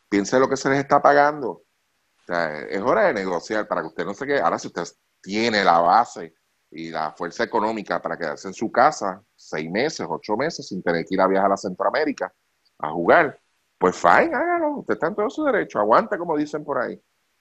Piense 0.10 0.39
lo 0.39 0.49
que 0.49 0.57
se 0.57 0.69
les 0.69 0.80
está 0.80 1.02
pagando. 1.02 1.49
O 1.52 2.26
sea, 2.26 2.61
es 2.61 2.81
hora 2.81 3.07
de 3.07 3.14
negociar 3.14 3.68
para 3.68 3.81
que 3.81 3.88
usted 3.88 4.06
no 4.06 4.14
se 4.14 4.26
quede. 4.26 4.41
Ahora, 4.41 4.57
si 4.57 4.68
usted 4.68 4.84
tiene 5.22 5.64
la 5.64 5.80
base 5.80 6.34
y 6.72 6.89
la 6.89 7.11
fuerza 7.11 7.43
económica 7.43 8.02
para 8.02 8.18
quedarse 8.18 8.48
en 8.48 8.53
su 8.53 8.72
casa 8.72 9.22
seis 9.35 9.69
meses, 9.69 10.07
ocho 10.10 10.38
meses, 10.38 10.68
sin 10.68 10.81
tener 10.81 11.06
que 11.06 11.15
ir 11.15 11.22
a 11.22 11.27
viajar 11.27 11.52
a 11.52 11.57
Centroamérica 11.57 12.34
a 12.80 12.89
jugar, 12.91 13.39
pues 13.77 13.95
fine, 13.95 14.34
hágalo. 14.34 14.77
Usted 14.77 14.93
está 14.95 15.07
en 15.07 15.15
todo 15.15 15.30
su 15.30 15.43
derecho. 15.43 15.80
Aguanta, 15.80 16.18
como 16.18 16.38
dicen 16.38 16.64
por 16.64 16.80
ahí. 16.80 16.99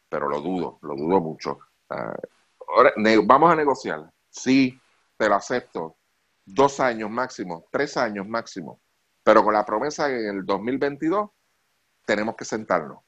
Pero 0.09 0.29
lo 0.29 0.41
dudo, 0.41 0.79
lo 0.83 0.97
dudo 0.97 1.21
mucho 1.21 1.59
vamos 3.25 3.53
a 3.53 3.57
negociar. 3.57 4.11
Sí, 4.29 4.79
te 5.17 5.29
lo 5.29 5.35
acepto. 5.35 5.97
Dos 6.45 6.81
años 6.81 7.11
máximo, 7.11 7.67
tres 7.71 7.97
años 7.97 8.27
máximo. 8.27 8.81
Pero 9.23 9.45
con 9.45 9.55
la 9.55 9.65
promesa 9.65 10.09
que 10.09 10.29
en 10.29 10.39
el 10.39 10.47
2022 10.47 11.31
tenemos 12.05 12.35
que 12.37 12.45
sentarnos. 12.45 12.99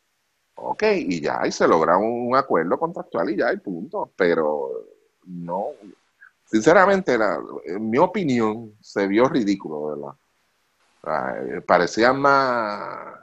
Ok, 0.54 0.82
y 0.82 1.20
ya, 1.20 1.40
y 1.46 1.52
se 1.52 1.66
logra 1.66 1.96
un, 1.96 2.36
acuerdo 2.36 2.78
contractual 2.78 3.30
y 3.30 3.36
ya, 3.36 3.52
y 3.52 3.56
punto. 3.56 4.12
Pero 4.16 4.70
no, 5.24 5.68
sinceramente, 6.52 7.18
en 7.64 7.90
mi 7.90 7.96
opinión, 7.96 8.76
se 8.80 9.06
vio 9.06 9.26
ridículo, 9.26 9.86
¿verdad? 9.86 11.62
parecía 11.66 12.12
más, 12.12 13.18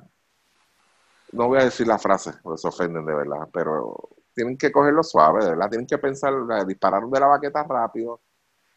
no 1.32 1.48
voy 1.48 1.60
a 1.60 1.66
decir 1.66 1.88
la 1.88 2.00
frase, 2.00 2.34
porque 2.42 2.68
ofenden 2.68 3.06
de 3.06 3.14
verdad, 3.14 3.48
pero 3.54 4.10
tienen 4.34 4.58
que 4.58 4.72
cogerlo 4.72 5.04
suave, 5.04 5.44
de 5.44 5.52
verdad, 5.52 5.70
tienen 5.70 5.88
que 5.88 5.98
pensar, 6.00 6.34
dispararon 6.66 7.12
de 7.12 7.20
la 7.20 7.28
baqueta 7.28 7.64
rápido. 7.64 8.20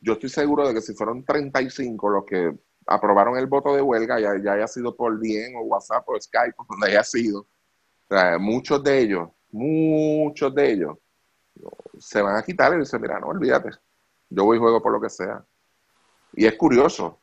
Yo 0.00 0.12
estoy 0.12 0.28
seguro 0.28 0.68
de 0.68 0.74
que 0.74 0.82
si 0.82 0.94
fueron 0.94 1.24
35 1.24 2.10
los 2.10 2.24
que 2.24 2.54
aprobaron 2.86 3.38
el 3.38 3.46
voto 3.46 3.74
de 3.74 3.82
huelga, 3.82 4.20
ya, 4.20 4.36
ya 4.42 4.52
haya 4.52 4.68
sido 4.68 4.94
por 4.94 5.18
bien 5.18 5.56
o 5.56 5.62
WhatsApp 5.62 6.06
o 6.08 6.20
Skype, 6.20 6.56
donde 6.68 6.88
haya 6.88 7.02
sido, 7.02 7.46
muchos 8.38 8.84
de 8.84 8.98
ellos, 8.98 9.30
muchos 9.50 10.54
de 10.54 10.72
ellos, 10.72 10.98
se 11.98 12.20
van 12.20 12.36
a 12.36 12.42
quitar 12.42 12.74
y 12.74 12.78
dicen, 12.78 13.00
mira, 13.00 13.18
no, 13.18 13.28
olvídate, 13.28 13.70
yo 14.34 14.44
voy 14.44 14.56
y 14.56 14.60
juego 14.60 14.82
por 14.82 14.92
lo 14.92 15.00
que 15.00 15.10
sea. 15.10 15.44
Y 16.34 16.46
es 16.46 16.56
curioso, 16.56 17.20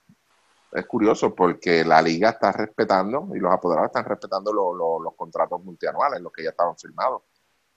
es 0.72 0.86
curioso 0.86 1.34
porque 1.34 1.84
la 1.84 2.02
liga 2.02 2.30
está 2.30 2.52
respetando 2.52 3.30
y 3.36 3.40
los 3.40 3.52
apoderados 3.52 3.90
están 3.90 4.06
respetando 4.06 4.54
los 4.54 5.16
contratos 5.16 5.64
multianuales, 5.64 6.22
los 6.22 6.32
que 6.32 6.44
ya 6.44 6.52
estaban 6.52 6.78
firmados 6.78 7.24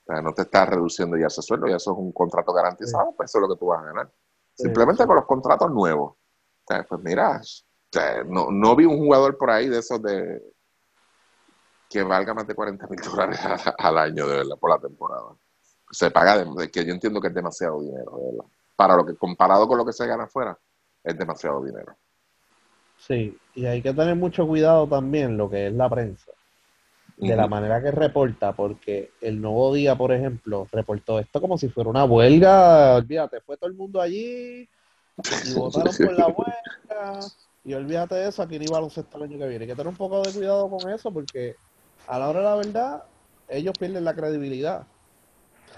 no 0.07 0.35
te 0.35 0.43
estás 0.43 0.69
reduciendo 0.69 1.17
ya 1.17 1.27
ese 1.27 1.43
sueldo, 1.43 1.67
ya 1.67 1.77
eso 1.77 1.93
es 1.93 1.99
un 1.99 2.13
contrato 2.13 2.53
garantizado, 2.53 3.15
pues 3.17 3.31
eso 3.31 3.39
es 3.39 3.43
lo 3.43 3.55
que 3.55 3.59
tú 3.59 3.67
vas 3.67 3.83
a 3.83 3.87
ganar. 3.87 4.13
Simplemente 4.55 5.07
con 5.07 5.17
los 5.17 5.27
contratos 5.27 5.71
nuevos. 5.71 6.17
pues 6.67 7.01
mira, 7.03 7.41
no, 8.27 8.51
no 8.51 8.77
vi 8.77 8.85
un 8.85 8.99
jugador 8.99 9.39
por 9.39 9.51
ahí 9.51 9.69
de 9.69 9.79
esos 9.79 10.03
de 10.03 10.43
que 11.89 12.03
valga 12.03 12.33
más 12.33 12.47
de 12.47 12.55
40 12.55 12.87
mil 12.87 13.01
dólares 13.01 13.39
al 13.79 13.99
año, 13.99 14.27
de 14.27 14.37
verdad, 14.39 14.57
por 14.59 14.71
la 14.71 14.79
temporada. 14.79 15.37
Se 15.91 16.11
paga, 16.11 16.43
de, 16.43 16.71
que 16.71 16.85
yo 16.85 16.93
entiendo 16.93 17.21
que 17.21 17.29
es 17.29 17.35
demasiado 17.35 17.81
dinero, 17.81 18.17
de 18.17 18.33
verdad. 18.33 18.51
Para 18.83 18.97
lo 18.97 19.07
que, 19.07 19.15
comparado 19.15 19.69
con 19.69 19.79
lo 19.79 19.87
que 19.87 19.93
se 19.93 20.05
gana 20.09 20.25
afuera, 20.25 20.59
es 21.05 21.17
demasiado 21.17 21.63
dinero. 21.63 21.97
Sí, 22.99 23.39
y 23.55 23.65
hay 23.65 23.81
que 23.81 23.95
tener 23.95 24.17
mucho 24.17 24.45
cuidado 24.45 24.89
también 24.89 25.37
lo 25.37 25.49
que 25.49 25.69
es 25.69 25.73
la 25.73 25.89
prensa 25.89 26.33
de 27.17 27.37
la 27.37 27.47
manera 27.47 27.81
que 27.81 27.93
reporta, 27.93 28.53
porque 28.55 29.13
el 29.21 29.41
nuevo 29.41 29.73
día, 29.73 29.95
por 29.95 30.11
ejemplo, 30.11 30.67
reportó 30.73 31.21
esto 31.21 31.41
como 31.41 31.57
si 31.59 31.69
fuera 31.69 31.91
una 31.91 32.05
huelga, 32.05 32.97
olvídate, 32.97 33.41
fue 33.43 33.57
todo 33.57 33.71
el 33.71 33.77
mundo 33.77 34.01
allí 34.01 34.69
y 34.69 34.69
votaron 35.55 35.95
por 35.97 36.19
la 36.19 36.27
huelga, 36.27 37.21
y 37.63 37.75
olvídate 37.75 38.17
de 38.17 38.29
eso, 38.31 38.43
aquí 38.43 38.59
ni 38.59 38.67
baloncesto 38.67 39.17
el 39.17 39.23
año 39.23 39.39
que 39.39 39.47
viene. 39.47 39.63
Hay 39.63 39.69
que 39.69 39.77
tener 39.77 39.87
un 39.87 39.97
poco 39.97 40.23
de 40.23 40.33
cuidado 40.33 40.69
con 40.69 40.91
eso, 40.91 41.13
porque 41.13 41.55
a 42.09 42.19
la 42.19 42.29
hora 42.29 42.41
de 42.41 42.45
la 42.47 42.57
verdad, 42.57 43.05
ellos 43.47 43.75
pierden 43.79 44.05
la 44.05 44.15
credibilidad. 44.15 44.85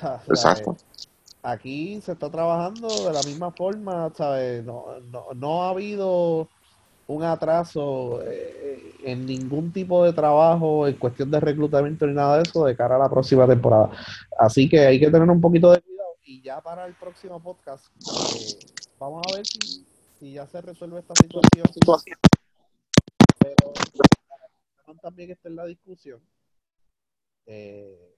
Exacto. 0.27 0.75
Aquí 1.47 2.01
se 2.01 2.13
está 2.13 2.31
trabajando 2.31 2.89
de 2.89 3.13
la 3.13 3.21
misma 3.23 3.51
forma, 3.51 4.11
¿sabes? 4.17 4.65
No, 4.65 4.99
no, 5.13 5.27
no 5.35 5.63
ha 5.63 5.69
habido 5.69 6.49
un 7.07 7.23
atraso 7.23 8.23
eh, 8.25 8.95
en 9.03 9.27
ningún 9.27 9.71
tipo 9.71 10.03
de 10.07 10.15
trabajo, 10.15 10.89
en 10.89 10.97
cuestión 10.97 11.31
de 11.31 11.41
reclutamiento 11.41 12.07
ni 12.07 12.15
nada 12.15 12.39
de 12.39 12.45
eso, 12.45 12.65
de 12.65 12.75
cara 12.75 12.97
a 12.97 12.99
la 12.99 13.11
próxima 13.11 13.47
temporada. 13.47 13.91
Así 14.39 14.67
que 14.71 14.87
hay 14.87 14.99
que 14.99 15.11
tener 15.11 15.29
un 15.29 15.43
poquito 15.43 15.71
de 15.71 15.83
cuidado. 15.83 16.17
Y 16.25 16.41
ya 16.41 16.63
para 16.63 16.87
el 16.87 16.95
próximo 16.95 17.39
podcast, 17.43 17.89
eh, 18.35 18.67
vamos 18.99 19.21
a 19.31 19.37
ver 19.37 19.47
si, 19.47 20.33
ya 20.33 20.47
se 20.47 20.63
resuelve 20.63 21.01
esta 21.01 21.15
situación. 21.15 21.67
situación. 21.75 22.19
Pero 23.39 23.75
también 25.03 25.31
está 25.33 25.51
en 25.51 25.57
la 25.57 25.67
discusión. 25.67 26.21
Eh, 27.45 28.15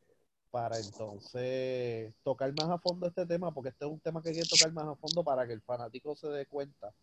para 0.57 0.78
entonces 0.78 2.15
tocar 2.23 2.51
más 2.59 2.70
a 2.70 2.78
fondo 2.78 3.07
este 3.07 3.27
tema, 3.27 3.53
porque 3.53 3.69
este 3.69 3.85
es 3.85 3.91
un 3.91 4.01
tema 4.01 4.23
que 4.23 4.33
que 4.33 4.41
tocar 4.41 4.73
más 4.73 4.87
a 4.87 4.95
fondo 4.95 5.23
para 5.23 5.47
que 5.47 5.53
el 5.53 5.61
fanático 5.61 6.16
se 6.16 6.28
dé 6.28 6.47
cuenta. 6.47 6.95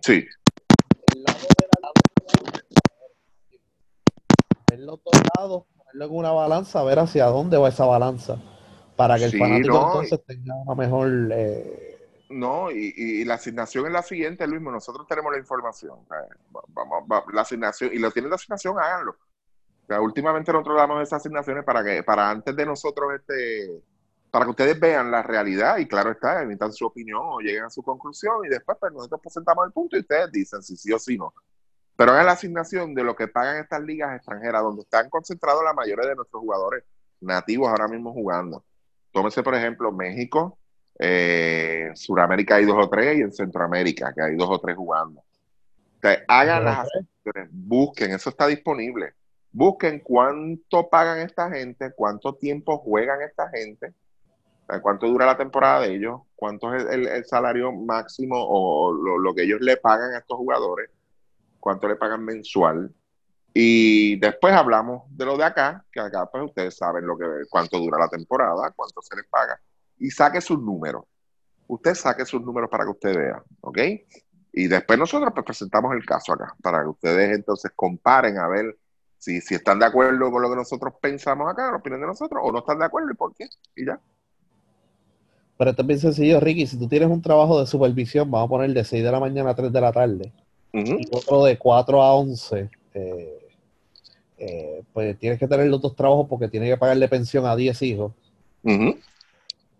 sí 0.00 0.24
ver 4.70 4.78
los 4.78 5.02
dos 5.02 5.20
lados, 5.36 5.64
ponerlo 5.76 6.04
en 6.04 6.10
una 6.12 6.30
balanza, 6.30 6.84
ver 6.84 7.00
hacia 7.00 7.26
dónde 7.26 7.56
va 7.56 7.70
esa 7.70 7.86
balanza, 7.86 8.40
para 8.94 9.18
que 9.18 9.24
el 9.24 9.36
fanático 9.36 9.76
entonces 9.76 10.24
tenga 10.24 10.54
una 10.64 10.76
mejor... 10.76 11.10
Eh... 11.32 12.26
No, 12.28 12.70
y, 12.70 13.24
la 13.24 13.34
asignación 13.34 13.86
es 13.86 13.92
la 13.92 14.04
siguiente, 14.04 14.46
Luis, 14.46 14.62
nosotros 14.62 15.08
tenemos 15.08 15.32
la 15.32 15.38
información. 15.38 15.98
Vamos, 16.68 17.04
la 17.32 17.40
asignación, 17.40 17.90
y 17.92 17.98
lo 17.98 18.12
tienen 18.12 18.30
la 18.30 18.36
asignación, 18.36 18.78
háganlo. 18.78 19.16
Sea, 19.90 20.00
últimamente 20.00 20.52
nosotros 20.52 20.76
damos 20.76 21.02
esas 21.02 21.20
asignaciones 21.20 21.64
para 21.64 21.82
que, 21.82 22.02
para 22.04 22.30
antes 22.30 22.54
de 22.54 22.64
nosotros, 22.64 23.12
este, 23.14 23.82
para 24.30 24.44
que 24.44 24.50
ustedes 24.50 24.78
vean 24.78 25.10
la 25.10 25.22
realidad 25.22 25.78
y 25.78 25.86
claro 25.86 26.12
está, 26.12 26.42
emitan 26.42 26.72
su 26.72 26.86
opinión 26.86 27.22
o 27.24 27.40
lleguen 27.40 27.64
a 27.64 27.70
su 27.70 27.82
conclusión 27.82 28.44
y 28.44 28.48
después 28.48 28.78
pues, 28.78 28.92
nosotros 28.92 29.20
presentamos 29.20 29.66
el 29.66 29.72
punto 29.72 29.96
y 29.96 30.00
ustedes 30.00 30.30
dicen 30.30 30.62
si 30.62 30.76
sí 30.76 30.92
o 30.92 30.98
si 30.98 31.18
no. 31.18 31.34
Pero 31.96 32.12
hagan 32.12 32.26
la 32.26 32.32
asignación 32.32 32.94
de 32.94 33.02
lo 33.02 33.16
que 33.16 33.26
pagan 33.26 33.56
estas 33.56 33.82
ligas 33.82 34.14
extranjeras, 34.16 34.62
donde 34.62 34.82
están 34.82 35.10
concentrados 35.10 35.64
la 35.64 35.74
mayoría 35.74 36.08
de 36.08 36.14
nuestros 36.14 36.40
jugadores 36.40 36.84
nativos 37.20 37.68
ahora 37.68 37.88
mismo 37.88 38.12
jugando. 38.12 38.64
Tómese, 39.12 39.42
por 39.42 39.56
ejemplo, 39.56 39.90
México, 39.90 40.56
eh, 40.98 41.90
Suramérica 41.94 42.54
hay 42.54 42.64
dos 42.64 42.76
o 42.78 42.88
tres 42.88 43.18
y 43.18 43.22
en 43.22 43.32
Centroamérica, 43.32 44.14
que 44.14 44.22
hay 44.22 44.36
dos 44.36 44.48
o 44.48 44.60
tres 44.60 44.76
jugando. 44.76 45.22
hagan 46.28 46.64
las 46.64 46.86
asignaciones, 46.86 47.50
busquen, 47.50 48.12
eso 48.12 48.30
está 48.30 48.46
disponible. 48.46 49.14
Busquen 49.52 50.00
cuánto 50.00 50.88
pagan 50.88 51.20
esta 51.20 51.50
gente, 51.50 51.92
cuánto 51.94 52.34
tiempo 52.34 52.78
juegan 52.78 53.22
esta 53.22 53.48
gente, 53.48 53.94
cuánto 54.82 55.08
dura 55.08 55.26
la 55.26 55.36
temporada 55.36 55.80
de 55.80 55.94
ellos, 55.94 56.20
cuánto 56.36 56.74
es 56.74 56.84
el, 56.86 57.24
salario 57.24 57.72
máximo 57.72 58.36
o 58.38 58.92
lo, 58.92 59.34
que 59.34 59.42
ellos 59.42 59.60
le 59.60 59.76
pagan 59.76 60.14
a 60.14 60.18
estos 60.18 60.36
jugadores 60.36 60.90
cuánto 61.60 61.86
le 61.86 61.96
pagan 61.96 62.24
mensual. 62.24 62.92
Y 63.52 64.18
después 64.18 64.54
hablamos 64.54 65.04
de 65.16 65.26
lo 65.26 65.36
de 65.36 65.44
acá, 65.44 65.84
que 65.92 66.00
acá 66.00 66.26
pues 66.30 66.44
ustedes 66.44 66.76
saben 66.76 67.06
lo 67.06 67.16
que 67.16 67.26
cuánto 67.48 67.78
dura 67.78 67.98
la 67.98 68.08
temporada, 68.08 68.72
cuánto 68.74 69.02
se 69.02 69.14
les 69.16 69.26
paga. 69.26 69.60
Y 69.98 70.10
saque 70.10 70.40
sus 70.40 70.58
números. 70.60 71.04
Usted 71.66 71.94
saque 71.94 72.24
sus 72.24 72.42
números 72.42 72.70
para 72.70 72.84
que 72.84 72.90
usted 72.90 73.16
vea, 73.16 73.42
¿ok? 73.60 73.78
Y 74.52 74.66
después 74.66 74.98
nosotros 74.98 75.30
pues, 75.32 75.44
presentamos 75.44 75.92
el 75.94 76.04
caso 76.04 76.32
acá, 76.32 76.54
para 76.62 76.82
que 76.82 76.88
ustedes 76.88 77.36
entonces 77.36 77.70
comparen 77.76 78.38
a 78.38 78.48
ver 78.48 78.76
si, 79.20 79.40
si 79.42 79.54
están 79.54 79.78
de 79.78 79.84
acuerdo 79.84 80.30
con 80.30 80.42
lo 80.42 80.48
que 80.48 80.56
nosotros 80.56 80.94
pensamos 81.00 81.48
acá, 81.48 81.70
la 81.70 81.76
opinión 81.76 82.00
de 82.00 82.06
nosotros, 82.06 82.40
o 82.42 82.50
no 82.50 82.60
están 82.60 82.78
de 82.78 82.86
acuerdo 82.86 83.12
y 83.12 83.14
por 83.14 83.34
qué, 83.34 83.48
y 83.76 83.84
ya. 83.84 84.00
Pero 85.58 85.70
esto 85.70 85.82
es 85.82 85.88
bien 85.88 86.00
sencillo, 86.00 86.40
Ricky. 86.40 86.66
Si 86.66 86.78
tú 86.78 86.88
tienes 86.88 87.10
un 87.10 87.20
trabajo 87.20 87.60
de 87.60 87.66
supervisión, 87.66 88.30
vamos 88.30 88.46
a 88.46 88.48
poner 88.48 88.72
de 88.72 88.82
6 88.82 89.04
de 89.04 89.12
la 89.12 89.20
mañana 89.20 89.50
a 89.50 89.54
3 89.54 89.70
de 89.70 89.80
la 89.80 89.92
tarde, 89.92 90.32
y 90.72 91.06
otro 91.12 91.44
de 91.44 91.58
4 91.58 92.02
a 92.02 92.14
11, 92.14 92.70
eh, 92.94 93.48
eh, 94.38 94.82
pues 94.94 95.18
tienes 95.18 95.38
que 95.38 95.46
tener 95.46 95.66
los 95.66 95.82
dos 95.82 95.94
trabajos 95.94 96.26
porque 96.26 96.48
tienes 96.48 96.70
que 96.70 96.78
pagarle 96.78 97.06
pensión 97.06 97.44
a 97.44 97.54
10 97.54 97.82
hijos. 97.82 98.12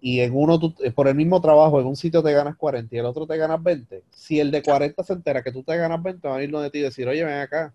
Y 0.02 0.20
en 0.20 0.32
uno, 0.34 0.58
tú, 0.58 0.74
eh, 0.80 0.90
por 0.90 1.08
el 1.08 1.14
mismo 1.14 1.40
trabajo, 1.40 1.80
en 1.80 1.86
un 1.86 1.96
sitio 1.96 2.22
te 2.22 2.32
ganas 2.32 2.56
40 2.56 2.94
y 2.94 2.98
el 2.98 3.06
otro 3.06 3.26
te 3.26 3.38
ganas 3.38 3.62
20. 3.62 4.02
Si 4.10 4.38
el 4.38 4.50
de 4.50 4.62
40 4.62 5.02
se 5.02 5.14
entera 5.14 5.42
que 5.42 5.52
tú 5.52 5.62
te 5.62 5.76
ganas 5.78 6.02
20, 6.02 6.28
van 6.28 6.40
a 6.40 6.42
ir 6.42 6.50
de 6.50 6.70
ti 6.70 6.78
y 6.78 6.82
decir, 6.82 7.08
oye, 7.08 7.24
ven 7.24 7.38
acá. 7.38 7.72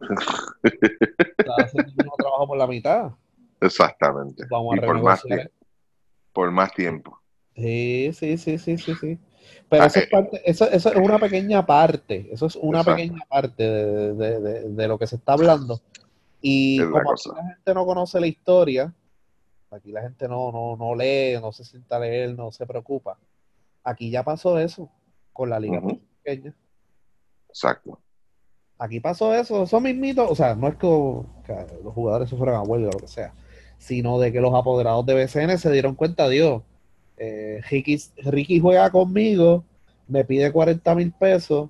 Estás 0.62 1.56
haciendo 1.58 1.90
el 1.90 1.96
mismo 1.96 2.14
trabajo 2.16 2.46
por 2.46 2.58
la 2.58 2.66
mitad. 2.66 3.12
Exactamente. 3.60 4.44
Vamos 4.50 4.74
a 4.74 4.76
y 4.78 4.80
por 4.80 5.02
más, 5.02 5.22
por 6.32 6.50
más 6.50 6.72
tiempo. 6.72 7.20
Sí, 7.54 8.10
sí, 8.14 8.38
sí, 8.38 8.58
sí, 8.58 8.78
sí, 8.78 8.94
sí. 8.94 9.18
Pero 9.68 9.84
eso, 9.84 10.00
es 10.00 10.06
parte, 10.08 10.42
eso, 10.44 10.68
es 10.68 10.86
una 10.86 11.18
pequeña 11.18 11.64
parte, 11.64 12.28
eso 12.32 12.46
es 12.46 12.56
una 12.56 12.82
pequeña 12.82 13.20
parte 13.28 13.62
de, 13.62 14.88
lo 14.88 14.98
que 14.98 15.06
se 15.06 15.16
está 15.16 15.34
hablando. 15.34 15.80
Y 16.40 16.80
como 16.80 17.12
aquí 17.12 17.28
la 17.34 17.44
gente 17.54 17.74
no 17.74 17.86
conoce 17.86 18.20
la 18.20 18.26
historia, 18.26 18.94
aquí 19.70 19.92
la 19.92 20.02
gente 20.02 20.28
no, 20.28 20.50
no, 20.50 20.76
no 20.76 20.94
lee, 20.94 21.38
no 21.40 21.52
se 21.52 21.64
sienta 21.64 21.96
a 21.96 22.00
leer, 22.00 22.36
no 22.36 22.50
se 22.50 22.66
preocupa. 22.66 23.18
Aquí 23.84 24.10
ya 24.10 24.22
pasó 24.22 24.58
eso 24.58 24.90
con 25.32 25.50
la 25.50 25.60
liga 25.60 25.80
pequeña. 26.22 26.54
Exacto. 27.48 28.00
Aquí 28.80 28.98
pasó 28.98 29.34
eso, 29.34 29.66
son 29.66 29.82
mismitos, 29.82 30.26
o 30.30 30.34
sea, 30.34 30.54
no 30.54 30.66
es 30.66 30.74
que, 30.76 30.86
los 30.86 31.92
jugadores 31.92 32.30
se 32.30 32.36
fueran 32.36 32.54
a 32.54 32.62
huelga 32.62 32.88
o 32.88 32.92
lo 32.92 33.00
que 33.00 33.08
sea, 33.08 33.34
sino 33.76 34.18
de 34.18 34.32
que 34.32 34.40
los 34.40 34.54
apoderados 34.54 35.04
de 35.04 35.12
BCN 35.12 35.58
se 35.58 35.70
dieron 35.70 35.94
cuenta, 35.94 36.30
Dios, 36.30 36.62
eh, 37.18 37.60
Ricky, 37.68 38.58
juega 38.58 38.88
conmigo, 38.88 39.64
me 40.08 40.24
pide 40.24 40.50
40 40.50 40.94
mil 40.94 41.12
pesos, 41.12 41.68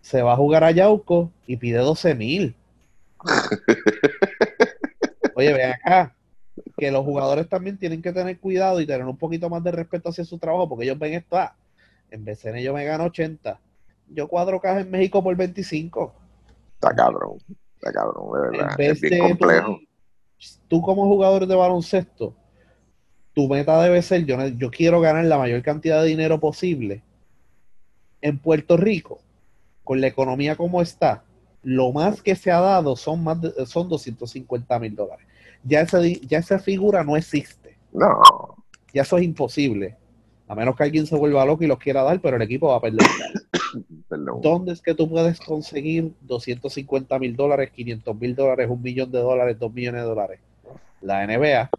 se 0.00 0.22
va 0.22 0.32
a 0.32 0.36
jugar 0.36 0.64
a 0.64 0.70
Yauco 0.70 1.30
y 1.46 1.58
pide 1.58 1.76
12 1.76 2.14
mil. 2.14 2.54
Oye, 5.34 5.52
ven 5.52 5.72
acá, 5.72 6.14
que 6.78 6.90
los 6.90 7.04
jugadores 7.04 7.50
también 7.50 7.76
tienen 7.76 8.00
que 8.00 8.14
tener 8.14 8.38
cuidado 8.38 8.80
y 8.80 8.86
tener 8.86 9.06
un 9.06 9.18
poquito 9.18 9.50
más 9.50 9.62
de 9.62 9.72
respeto 9.72 10.08
hacia 10.08 10.24
su 10.24 10.38
trabajo, 10.38 10.70
porque 10.70 10.86
ellos 10.86 10.98
ven 10.98 11.12
esto, 11.12 11.36
ah, 11.36 11.54
en 12.10 12.24
BCN 12.24 12.62
yo 12.62 12.72
me 12.72 12.86
gano 12.86 13.04
80, 13.04 13.60
yo 14.08 14.26
cuadro 14.26 14.58
cajas 14.58 14.86
en 14.86 14.90
México 14.90 15.22
por 15.22 15.36
25. 15.36 16.24
Está 16.76 16.94
cabrón, 16.94 17.38
está 17.74 17.92
cabrón, 17.92 18.32
de 18.32 18.58
verdad. 18.58 18.80
es 18.80 19.00
bien 19.00 19.20
complejo. 19.20 19.80
tú 20.68 20.82
como 20.82 21.06
jugador 21.06 21.46
de 21.46 21.54
baloncesto, 21.54 22.34
tu 23.32 23.48
meta 23.48 23.82
debe 23.82 24.00
ser, 24.02 24.24
yo, 24.24 24.46
yo 24.48 24.70
quiero 24.70 25.00
ganar 25.00 25.24
la 25.24 25.38
mayor 25.38 25.62
cantidad 25.62 26.02
de 26.02 26.08
dinero 26.08 26.38
posible 26.38 27.02
en 28.20 28.38
Puerto 28.38 28.76
Rico, 28.76 29.20
con 29.84 30.00
la 30.00 30.06
economía 30.08 30.56
como 30.56 30.82
está, 30.82 31.22
lo 31.62 31.92
más 31.92 32.22
que 32.22 32.36
se 32.36 32.50
ha 32.50 32.60
dado 32.60 32.96
son 32.96 33.24
más 33.24 33.38
son 33.66 33.88
250 33.88 34.78
mil 34.78 34.94
dólares. 34.94 35.26
Ya 35.64 35.80
esa, 35.80 36.00
ya 36.00 36.38
esa 36.38 36.58
figura 36.58 37.02
no 37.02 37.16
existe. 37.16 37.76
No. 37.92 38.22
Ya 38.92 39.02
eso 39.02 39.18
es 39.18 39.24
imposible. 39.24 39.96
A 40.48 40.54
menos 40.54 40.76
que 40.76 40.84
alguien 40.84 41.06
se 41.06 41.16
vuelva 41.16 41.44
loco 41.44 41.64
y 41.64 41.66
los 41.66 41.78
quiera 41.78 42.02
dar, 42.02 42.20
pero 42.20 42.36
el 42.36 42.42
equipo 42.42 42.68
va 42.68 42.76
a 42.76 42.80
perder. 42.80 43.06
¿Dónde 44.08 44.72
es 44.72 44.80
que 44.80 44.94
tú 44.94 45.08
puedes 45.08 45.40
conseguir 45.40 46.12
250 46.20 47.18
mil 47.18 47.34
dólares, 47.34 47.70
500 47.74 48.16
mil 48.16 48.34
dólares, 48.36 48.68
un 48.70 48.80
millón 48.80 49.10
de 49.10 49.18
dólares, 49.18 49.58
dos 49.58 49.72
millones 49.72 50.02
de 50.02 50.06
dólares? 50.06 50.40
La 51.00 51.26
NBA 51.26 51.70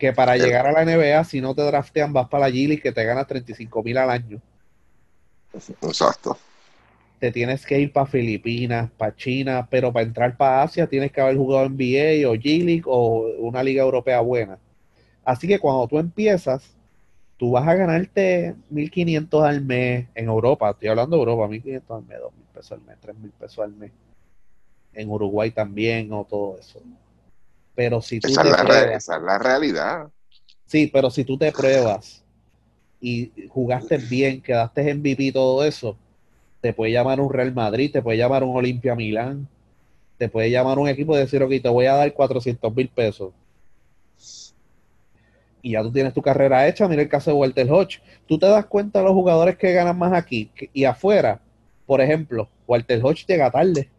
que 0.00 0.14
para 0.14 0.34
llegar 0.38 0.66
a 0.66 0.72
la 0.72 0.84
NBA, 0.84 1.22
si 1.24 1.42
no 1.42 1.54
te 1.54 1.60
draftean, 1.60 2.14
vas 2.14 2.26
para 2.26 2.46
la 2.46 2.50
Gili 2.50 2.80
que 2.80 2.90
te 2.90 3.04
ganas 3.04 3.26
35 3.26 3.82
mil 3.82 3.98
al 3.98 4.08
año. 4.08 4.40
Exacto. 5.52 6.38
Te 7.18 7.30
tienes 7.30 7.66
que 7.66 7.78
ir 7.78 7.92
para 7.92 8.06
Filipinas, 8.06 8.90
para 8.96 9.14
China, 9.14 9.68
pero 9.70 9.92
para 9.92 10.06
entrar 10.06 10.38
para 10.38 10.62
Asia 10.62 10.86
tienes 10.86 11.12
que 11.12 11.20
haber 11.20 11.36
jugado 11.36 11.68
NBA 11.68 12.26
o 12.26 12.34
G-League 12.34 12.84
o 12.86 13.26
una 13.40 13.62
liga 13.62 13.82
europea 13.82 14.20
buena. 14.20 14.58
Así 15.22 15.46
que 15.46 15.58
cuando 15.58 15.86
tú 15.86 15.98
empiezas, 15.98 16.74
tú 17.40 17.52
vas 17.52 17.66
a 17.66 17.74
ganarte 17.74 18.54
1.500 18.70 19.48
al 19.48 19.62
mes 19.62 20.06
en 20.14 20.26
Europa. 20.26 20.72
Estoy 20.72 20.88
hablando 20.88 21.16
de 21.16 21.20
Europa, 21.20 21.48
1.500 21.48 21.96
al 21.96 22.04
mes, 22.04 22.18
2.000 22.20 22.32
pesos 22.52 22.72
al 22.72 22.80
mes, 22.82 22.96
3.000 23.00 23.32
pesos 23.32 23.58
al 23.64 23.72
mes. 23.72 23.92
En 24.92 25.08
Uruguay 25.08 25.50
también 25.50 26.12
o 26.12 26.26
todo 26.28 26.58
eso. 26.60 26.82
Pero 27.74 28.02
si 28.02 28.20
tú 28.20 28.28
esa, 28.28 28.42
es 28.42 28.68
la, 28.68 28.92
esa 28.92 29.16
es 29.16 29.22
la 29.22 29.38
realidad. 29.38 30.10
Sí, 30.66 30.90
pero 30.92 31.10
si 31.10 31.24
tú 31.24 31.38
te 31.38 31.50
pruebas 31.50 32.22
y 33.00 33.32
jugaste 33.48 33.96
bien, 33.96 34.42
quedaste 34.42 34.82
en 34.82 34.98
MVP 34.98 35.22
y 35.22 35.32
todo 35.32 35.64
eso, 35.64 35.96
te 36.60 36.74
puede 36.74 36.92
llamar 36.92 37.22
un 37.22 37.32
Real 37.32 37.54
Madrid, 37.54 37.90
te 37.90 38.02
puede 38.02 38.18
llamar 38.18 38.44
un 38.44 38.54
Olimpia 38.54 38.94
Milán, 38.94 39.48
te 40.18 40.28
puede 40.28 40.50
llamar 40.50 40.78
un 40.78 40.90
equipo 40.90 41.16
y 41.16 41.20
decir, 41.20 41.42
ok, 41.42 41.52
te 41.62 41.70
voy 41.70 41.86
a 41.86 41.94
dar 41.94 42.12
400 42.12 42.76
mil 42.76 42.90
pesos. 42.90 43.32
Y 45.62 45.72
ya 45.72 45.82
tú 45.82 45.92
tienes 45.92 46.14
tu 46.14 46.22
carrera 46.22 46.66
hecha. 46.66 46.88
Mira 46.88 47.02
el 47.02 47.08
caso 47.08 47.30
de 47.30 47.36
Walter 47.36 47.70
Hodge. 47.70 48.00
Tú 48.26 48.38
te 48.38 48.46
das 48.46 48.66
cuenta 48.66 49.00
de 49.00 49.04
los 49.04 49.14
jugadores 49.14 49.56
que 49.56 49.72
ganan 49.72 49.98
más 49.98 50.12
aquí 50.12 50.50
y 50.72 50.84
afuera. 50.84 51.40
Por 51.86 52.00
ejemplo, 52.00 52.48
Walter 52.66 53.00
Hodge 53.02 53.26
llega 53.26 53.50
tarde. 53.50 53.90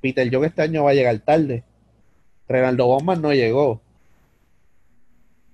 Peter 0.00 0.28
Young 0.28 0.44
este 0.44 0.62
año 0.62 0.84
va 0.84 0.90
a 0.90 0.94
llegar 0.94 1.18
tarde. 1.20 1.64
Renaldo 2.48 2.86
Bowman 2.86 3.20
no 3.20 3.32
llegó. 3.32 3.80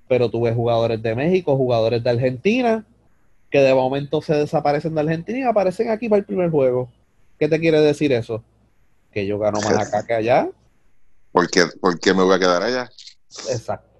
Pero 0.09 0.31
tuve 0.31 0.55
jugadores 0.55 1.03
de 1.03 1.15
México, 1.15 1.57
jugadores 1.57 2.03
de 2.03 2.11
Argentina, 2.11 2.87
que 3.51 3.59
de 3.59 3.75
momento 3.75 4.23
se 4.23 4.35
desaparecen 4.35 4.95
de 4.95 5.01
Argentina 5.01 5.39
y 5.39 5.43
aparecen 5.43 5.91
aquí 5.91 6.09
para 6.09 6.21
el 6.21 6.25
primer 6.25 6.51
juego. 6.51 6.89
¿Qué 7.39 7.49
te 7.49 7.59
quiere 7.59 7.81
decir 7.81 8.13
eso? 8.13 8.43
Que 9.11 9.27
yo 9.27 9.39
gano 9.39 9.61
más 9.61 9.77
acá 9.89 10.07
que 10.07 10.15
allá. 10.15 10.49
¿Por 11.33 11.51
qué, 11.51 12.15
me 12.15 12.23
voy 12.23 12.35
a 12.35 12.39
quedar 12.39 12.63
allá? 12.63 12.91
Exacto. 13.51 13.96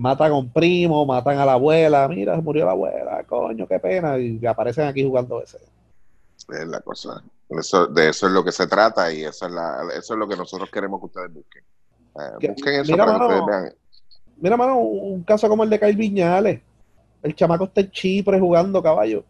Matan 0.00 0.32
a 0.32 0.34
un 0.34 0.50
primo, 0.50 1.04
matan 1.04 1.36
a 1.36 1.44
la 1.44 1.52
abuela. 1.52 2.08
Mira, 2.08 2.40
murió 2.40 2.64
la 2.64 2.70
abuela, 2.70 3.22
coño, 3.28 3.68
qué 3.68 3.78
pena. 3.78 4.18
Y 4.18 4.44
aparecen 4.46 4.86
aquí 4.86 5.04
jugando 5.04 5.42
ese. 5.42 5.58
Es 5.58 6.66
la 6.66 6.80
cosa. 6.80 7.22
Eso, 7.50 7.86
de 7.86 8.08
eso 8.08 8.26
es 8.26 8.32
lo 8.32 8.42
que 8.42 8.50
se 8.50 8.66
trata 8.66 9.12
y 9.12 9.24
eso 9.24 9.46
es, 9.46 9.52
la, 9.52 9.82
eso 9.94 10.14
es 10.14 10.18
lo 10.18 10.26
que 10.26 10.36
nosotros 10.36 10.70
queremos 10.70 11.00
que 11.00 11.06
ustedes 11.06 11.34
busquen. 11.34 11.62
Eh, 12.40 12.82
mira, 12.88 13.04
mano, 13.04 13.46
Mira, 14.38 14.56
mano, 14.56 14.78
un 14.78 15.22
caso 15.22 15.50
como 15.50 15.64
el 15.64 15.70
de 15.70 15.78
Kyle 15.78 15.96
Viñales. 15.96 16.62
El 17.22 17.34
chamaco 17.34 17.64
está 17.64 17.82
en 17.82 17.90
Chipre 17.90 18.40
jugando 18.40 18.82
caballo. 18.82 19.22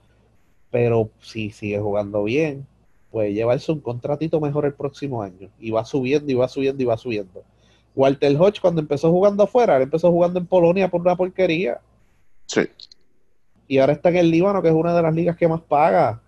Pero 0.70 1.10
si 1.20 1.50
sigue 1.50 1.80
jugando 1.80 2.22
bien, 2.22 2.64
puede 3.10 3.32
llevarse 3.32 3.72
un 3.72 3.80
contratito 3.80 4.40
mejor 4.40 4.66
el 4.66 4.74
próximo 4.74 5.20
año. 5.20 5.50
Y 5.58 5.72
va 5.72 5.84
subiendo, 5.84 6.30
y 6.30 6.34
va 6.36 6.46
subiendo, 6.46 6.80
y 6.80 6.86
va 6.86 6.96
subiendo. 6.96 7.42
Walter 7.94 8.36
Hodge, 8.36 8.60
cuando 8.60 8.80
empezó 8.80 9.10
jugando 9.10 9.42
afuera, 9.42 9.76
él 9.76 9.82
empezó 9.82 10.10
jugando 10.10 10.38
en 10.38 10.46
Polonia 10.46 10.88
por 10.88 11.00
una 11.00 11.16
porquería. 11.16 11.80
Sí. 12.46 12.62
Y 13.66 13.78
ahora 13.78 13.92
está 13.92 14.08
en 14.08 14.16
el 14.16 14.30
Líbano, 14.30 14.62
que 14.62 14.68
es 14.68 14.74
una 14.74 14.94
de 14.94 15.02
las 15.02 15.14
ligas 15.14 15.36
que 15.36 15.48
más 15.48 15.60
paga. 15.60 16.20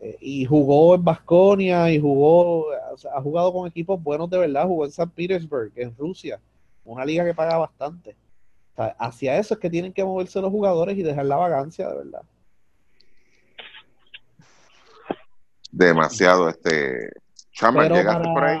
Eh, 0.00 0.16
y 0.20 0.44
jugó 0.44 0.94
en 0.94 1.04
Basconia, 1.04 1.90
y 1.90 2.00
jugó 2.00 2.66
ha 3.12 3.20
jugado 3.20 3.52
con 3.52 3.66
equipos 3.66 4.02
buenos 4.02 4.30
de 4.30 4.38
verdad, 4.38 4.66
jugó 4.66 4.84
en 4.84 4.92
San 4.92 5.10
Petersburg, 5.10 5.72
en 5.76 5.96
Rusia, 5.96 6.40
una 6.84 7.04
liga 7.04 7.24
que 7.24 7.34
paga 7.34 7.58
bastante. 7.58 8.16
hacia 8.76 9.38
eso 9.38 9.54
es 9.54 9.60
que 9.60 9.70
tienen 9.70 9.92
que 9.92 10.04
moverse 10.04 10.40
los 10.40 10.50
jugadores 10.50 10.96
y 10.98 11.02
dejar 11.02 11.26
la 11.26 11.36
vagancia, 11.36 11.88
de 11.88 11.96
verdad. 11.96 12.22
Demasiado, 15.70 16.48
este. 16.48 17.10
Chama, 17.52 17.88
¿llegaste 17.88 18.28
por 18.32 18.44
ahí? 18.44 18.58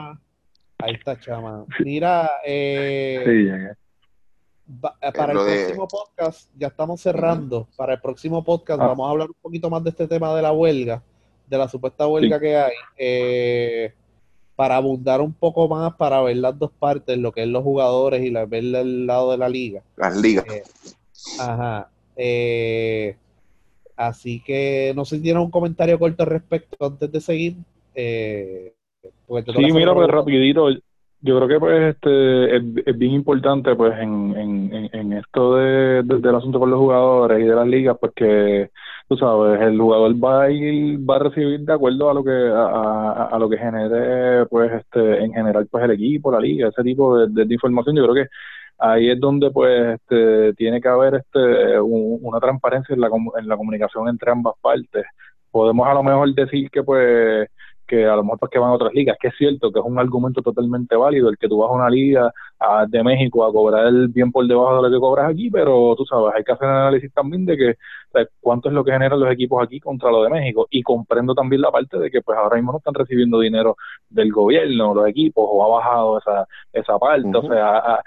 Ahí 0.84 0.96
está, 0.96 1.18
Chama. 1.18 1.64
Mira, 1.82 2.30
eh, 2.44 3.24
eh, 3.26 5.12
para 5.14 5.32
el 5.32 5.38
próximo 5.38 5.88
podcast, 5.88 6.50
ya 6.58 6.66
estamos 6.66 7.00
cerrando. 7.00 7.66
Para 7.74 7.94
el 7.94 8.00
próximo 8.02 8.44
podcast 8.44 8.82
ah. 8.82 8.88
vamos 8.88 9.06
a 9.06 9.10
hablar 9.10 9.28
un 9.28 9.36
poquito 9.40 9.70
más 9.70 9.82
de 9.82 9.88
este 9.88 10.06
tema 10.06 10.34
de 10.36 10.42
la 10.42 10.52
huelga, 10.52 11.02
de 11.48 11.56
la 11.56 11.68
supuesta 11.68 12.06
huelga 12.06 12.38
que 12.38 12.56
hay, 12.58 12.74
eh, 12.98 13.94
para 14.56 14.76
abundar 14.76 15.22
un 15.22 15.32
poco 15.32 15.66
más, 15.68 15.94
para 15.94 16.20
ver 16.20 16.36
las 16.36 16.58
dos 16.58 16.70
partes, 16.78 17.16
lo 17.16 17.32
que 17.32 17.44
es 17.44 17.48
los 17.48 17.62
jugadores 17.62 18.22
y 18.22 18.28
la, 18.28 18.44
ver 18.44 18.64
el 18.64 19.06
lado 19.06 19.30
de 19.30 19.38
la 19.38 19.48
liga. 19.48 19.82
Las 19.96 20.14
ligas. 20.18 20.44
Eh, 20.50 20.64
ajá. 21.40 21.88
así 23.96 24.42
que 24.44 24.92
no 24.94 25.06
sé 25.06 25.16
si 25.16 25.22
tienen 25.22 25.40
un 25.40 25.50
comentario 25.50 25.98
corto 25.98 26.24
al 26.24 26.28
respecto 26.28 26.84
antes 26.84 27.10
de 27.10 27.20
seguir. 27.22 27.56
Sí, 29.26 29.72
mira, 29.72 29.94
pues 29.94 30.08
rapidito, 30.08 30.68
yo 31.24 31.36
creo 31.38 31.48
que 31.48 31.58
pues 31.58 31.94
este 31.94 32.56
es, 32.56 32.98
bien 32.98 33.12
importante 33.12 33.74
pues 33.74 33.98
en, 33.98 34.36
en, 34.36 34.90
en 34.92 35.12
esto 35.14 35.56
de, 35.56 36.02
del 36.02 36.34
asunto 36.34 36.60
con 36.60 36.70
los 36.70 36.78
jugadores 36.78 37.40
y 37.40 37.44
de 37.44 37.54
las 37.54 37.66
ligas 37.66 37.96
pues 37.98 38.12
que 38.14 38.70
tú 39.08 39.16
sabes 39.16 39.58
el 39.62 39.80
jugador 39.80 40.12
va 40.22 40.42
a 40.42 40.50
ir, 40.50 40.98
va 40.98 41.16
a 41.16 41.20
recibir 41.20 41.60
de 41.60 41.72
acuerdo 41.72 42.10
a 42.10 42.14
lo 42.14 42.22
que 42.22 42.30
a, 42.30 43.28
a, 43.32 43.38
lo 43.38 43.48
que 43.48 43.56
genere 43.56 44.44
pues 44.46 44.70
este 44.72 45.24
en 45.24 45.32
general 45.32 45.66
pues 45.70 45.84
el 45.84 45.92
equipo 45.92 46.30
la 46.30 46.40
liga 46.40 46.68
ese 46.68 46.82
tipo 46.82 47.16
de, 47.18 47.44
de, 47.44 47.54
información. 47.54 47.96
Yo 47.96 48.02
creo 48.02 48.24
que 48.24 48.30
ahí 48.78 49.08
es 49.08 49.18
donde 49.18 49.50
pues 49.50 49.98
este, 50.00 50.52
tiene 50.54 50.78
que 50.78 50.88
haber 50.88 51.14
este 51.14 51.80
una 51.80 52.38
transparencia 52.38 52.94
en 52.94 53.00
la, 53.00 53.08
en 53.38 53.48
la 53.48 53.56
comunicación 53.56 54.08
entre 54.08 54.30
ambas 54.30 54.56
partes. 54.60 55.06
Podemos 55.50 55.88
a 55.88 55.94
lo 55.94 56.02
mejor 56.02 56.34
decir 56.34 56.70
que 56.70 56.82
pues 56.82 57.48
que 57.94 58.06
a 58.06 58.16
lo 58.16 58.24
mejor 58.24 58.50
que 58.50 58.58
van 58.58 58.70
a 58.70 58.74
otras 58.74 58.92
ligas, 58.92 59.16
que 59.20 59.28
es 59.28 59.34
cierto 59.36 59.70
que 59.70 59.78
es 59.78 59.84
un 59.84 59.98
argumento 59.98 60.42
totalmente 60.42 60.96
válido 60.96 61.28
el 61.28 61.38
que 61.38 61.48
tú 61.48 61.58
vas 61.58 61.70
a 61.70 61.74
una 61.74 61.90
liga 61.90 62.32
de 62.88 63.02
México 63.04 63.44
a 63.44 63.52
cobrar 63.52 63.86
el 63.86 64.08
bien 64.08 64.32
por 64.32 64.46
debajo 64.46 64.76
de 64.76 64.88
lo 64.88 64.94
que 64.94 65.00
cobras 65.00 65.30
aquí, 65.30 65.50
pero 65.50 65.94
tú 65.96 66.04
sabes, 66.06 66.34
hay 66.34 66.44
que 66.44 66.52
hacer 66.52 66.66
un 66.66 66.74
análisis 66.74 67.12
también 67.12 67.44
de 67.44 67.56
que 67.56 67.76
cuánto 68.40 68.68
es 68.68 68.74
lo 68.74 68.84
que 68.84 68.92
generan 68.92 69.20
los 69.20 69.30
equipos 69.30 69.62
aquí 69.62 69.80
contra 69.80 70.10
lo 70.10 70.22
de 70.22 70.30
México 70.30 70.66
y 70.70 70.82
comprendo 70.82 71.34
también 71.34 71.62
la 71.62 71.70
parte 71.70 71.98
de 71.98 72.10
que 72.10 72.22
pues 72.22 72.38
ahora 72.38 72.56
mismo 72.56 72.72
no 72.72 72.78
están 72.78 72.94
recibiendo 72.94 73.40
dinero 73.40 73.76
del 74.08 74.32
gobierno, 74.32 74.94
los 74.94 75.08
equipos, 75.08 75.44
o 75.46 75.64
ha 75.64 75.78
bajado 75.78 76.18
esa, 76.18 76.46
esa 76.72 76.98
parte, 76.98 77.36
o 77.36 77.48
sea, 77.48 78.02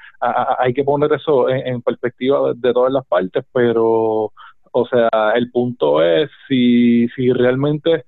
hay 0.60 0.74
que 0.74 0.84
poner 0.84 1.12
eso 1.14 1.50
en, 1.50 1.82
perspectiva 1.82 2.50
de, 2.50 2.54
de 2.56 2.74
todas 2.74 2.92
las 2.92 3.06
partes, 3.06 3.46
pero 3.54 4.32
o 4.72 4.86
sea, 4.88 5.10
el 5.36 5.50
punto 5.52 6.04
es 6.04 6.30
si, 6.48 7.08
si 7.10 7.32
realmente 7.32 8.06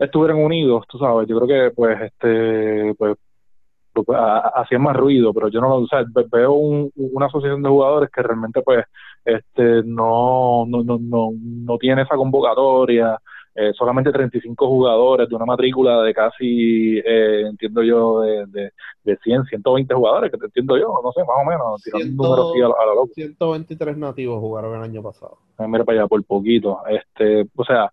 estuvieran 0.00 0.38
unidos, 0.38 0.84
tú 0.88 0.98
sabes, 0.98 1.28
yo 1.28 1.38
creo 1.38 1.48
que 1.70 1.74
pues 1.74 2.00
este 2.00 2.94
pues, 2.96 3.16
hacían 4.54 4.82
más 4.82 4.96
ruido, 4.96 5.32
pero 5.34 5.48
yo 5.48 5.60
no 5.60 5.68
lo 5.68 5.76
o 5.76 5.86
sea, 5.86 6.04
veo 6.32 6.52
una 6.52 7.26
asociación 7.26 7.62
de 7.62 7.68
jugadores 7.68 8.10
que 8.10 8.22
realmente 8.22 8.62
pues 8.62 8.84
este 9.24 9.82
no 9.84 10.64
no 10.66 10.82
no 10.82 10.98
no, 10.98 11.30
no 11.34 11.78
tiene 11.78 12.02
esa 12.02 12.16
convocatoria, 12.16 13.18
eh, 13.54 13.72
solamente 13.76 14.12
35 14.12 14.68
jugadores 14.68 15.28
de 15.28 15.34
una 15.34 15.44
matrícula 15.44 16.02
de 16.02 16.14
casi, 16.14 16.98
eh, 16.98 17.42
entiendo 17.48 17.82
yo, 17.82 18.20
de, 18.20 18.46
de, 18.46 18.70
de 19.02 19.16
100, 19.16 19.44
120 19.44 19.92
jugadores, 19.92 20.30
que 20.30 20.38
te 20.38 20.46
entiendo 20.46 20.78
yo, 20.78 20.94
no 21.02 21.10
sé, 21.12 21.20
más 21.20 21.36
o 21.42 21.44
menos, 21.44 21.82
tirando 21.82 22.06
un 22.06 22.16
número 22.16 22.50
así 22.50 22.60
a, 22.60 22.86
la 22.86 22.94
loca. 22.94 23.12
123 23.12 23.96
nativos 23.96 24.38
jugaron 24.38 24.76
el 24.76 24.82
año 24.82 25.02
pasado. 25.02 25.38
Eh, 25.58 25.66
mira 25.66 25.84
para 25.84 25.98
allá, 25.98 26.08
por 26.08 26.24
poquito. 26.24 26.78
este 26.88 27.48
O 27.56 27.64
sea, 27.64 27.92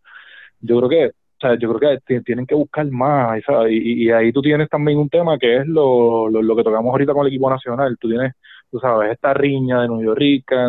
yo 0.62 0.78
creo 0.78 0.90
que 0.90 1.12
o 1.38 1.40
sea, 1.40 1.58
yo 1.60 1.72
creo 1.74 2.00
que 2.00 2.22
tienen 2.22 2.48
que 2.48 2.56
buscar 2.56 2.90
más, 2.90 3.40
Y, 3.70 4.06
y, 4.08 4.12
ahí 4.12 4.32
tú 4.32 4.42
tienes 4.42 4.70
también 4.70 4.98
un 4.98 5.10
tema 5.10 5.38
que 5.38 5.58
es 5.58 5.68
lo, 5.68 6.30
lo, 6.30 6.56
que 6.56 6.64
tocamos 6.64 6.92
ahorita 6.92 7.14
con 7.14 7.28
el 7.28 7.34
equipo 7.34 7.50
nacional. 7.50 7.96
Tú 8.00 8.10
tienes, 8.10 8.34
tú 8.72 8.80
sabes, 8.80 9.12
esta 9.12 9.34
riña 9.36 9.82
de 9.84 9.88
York, 10.04 10.20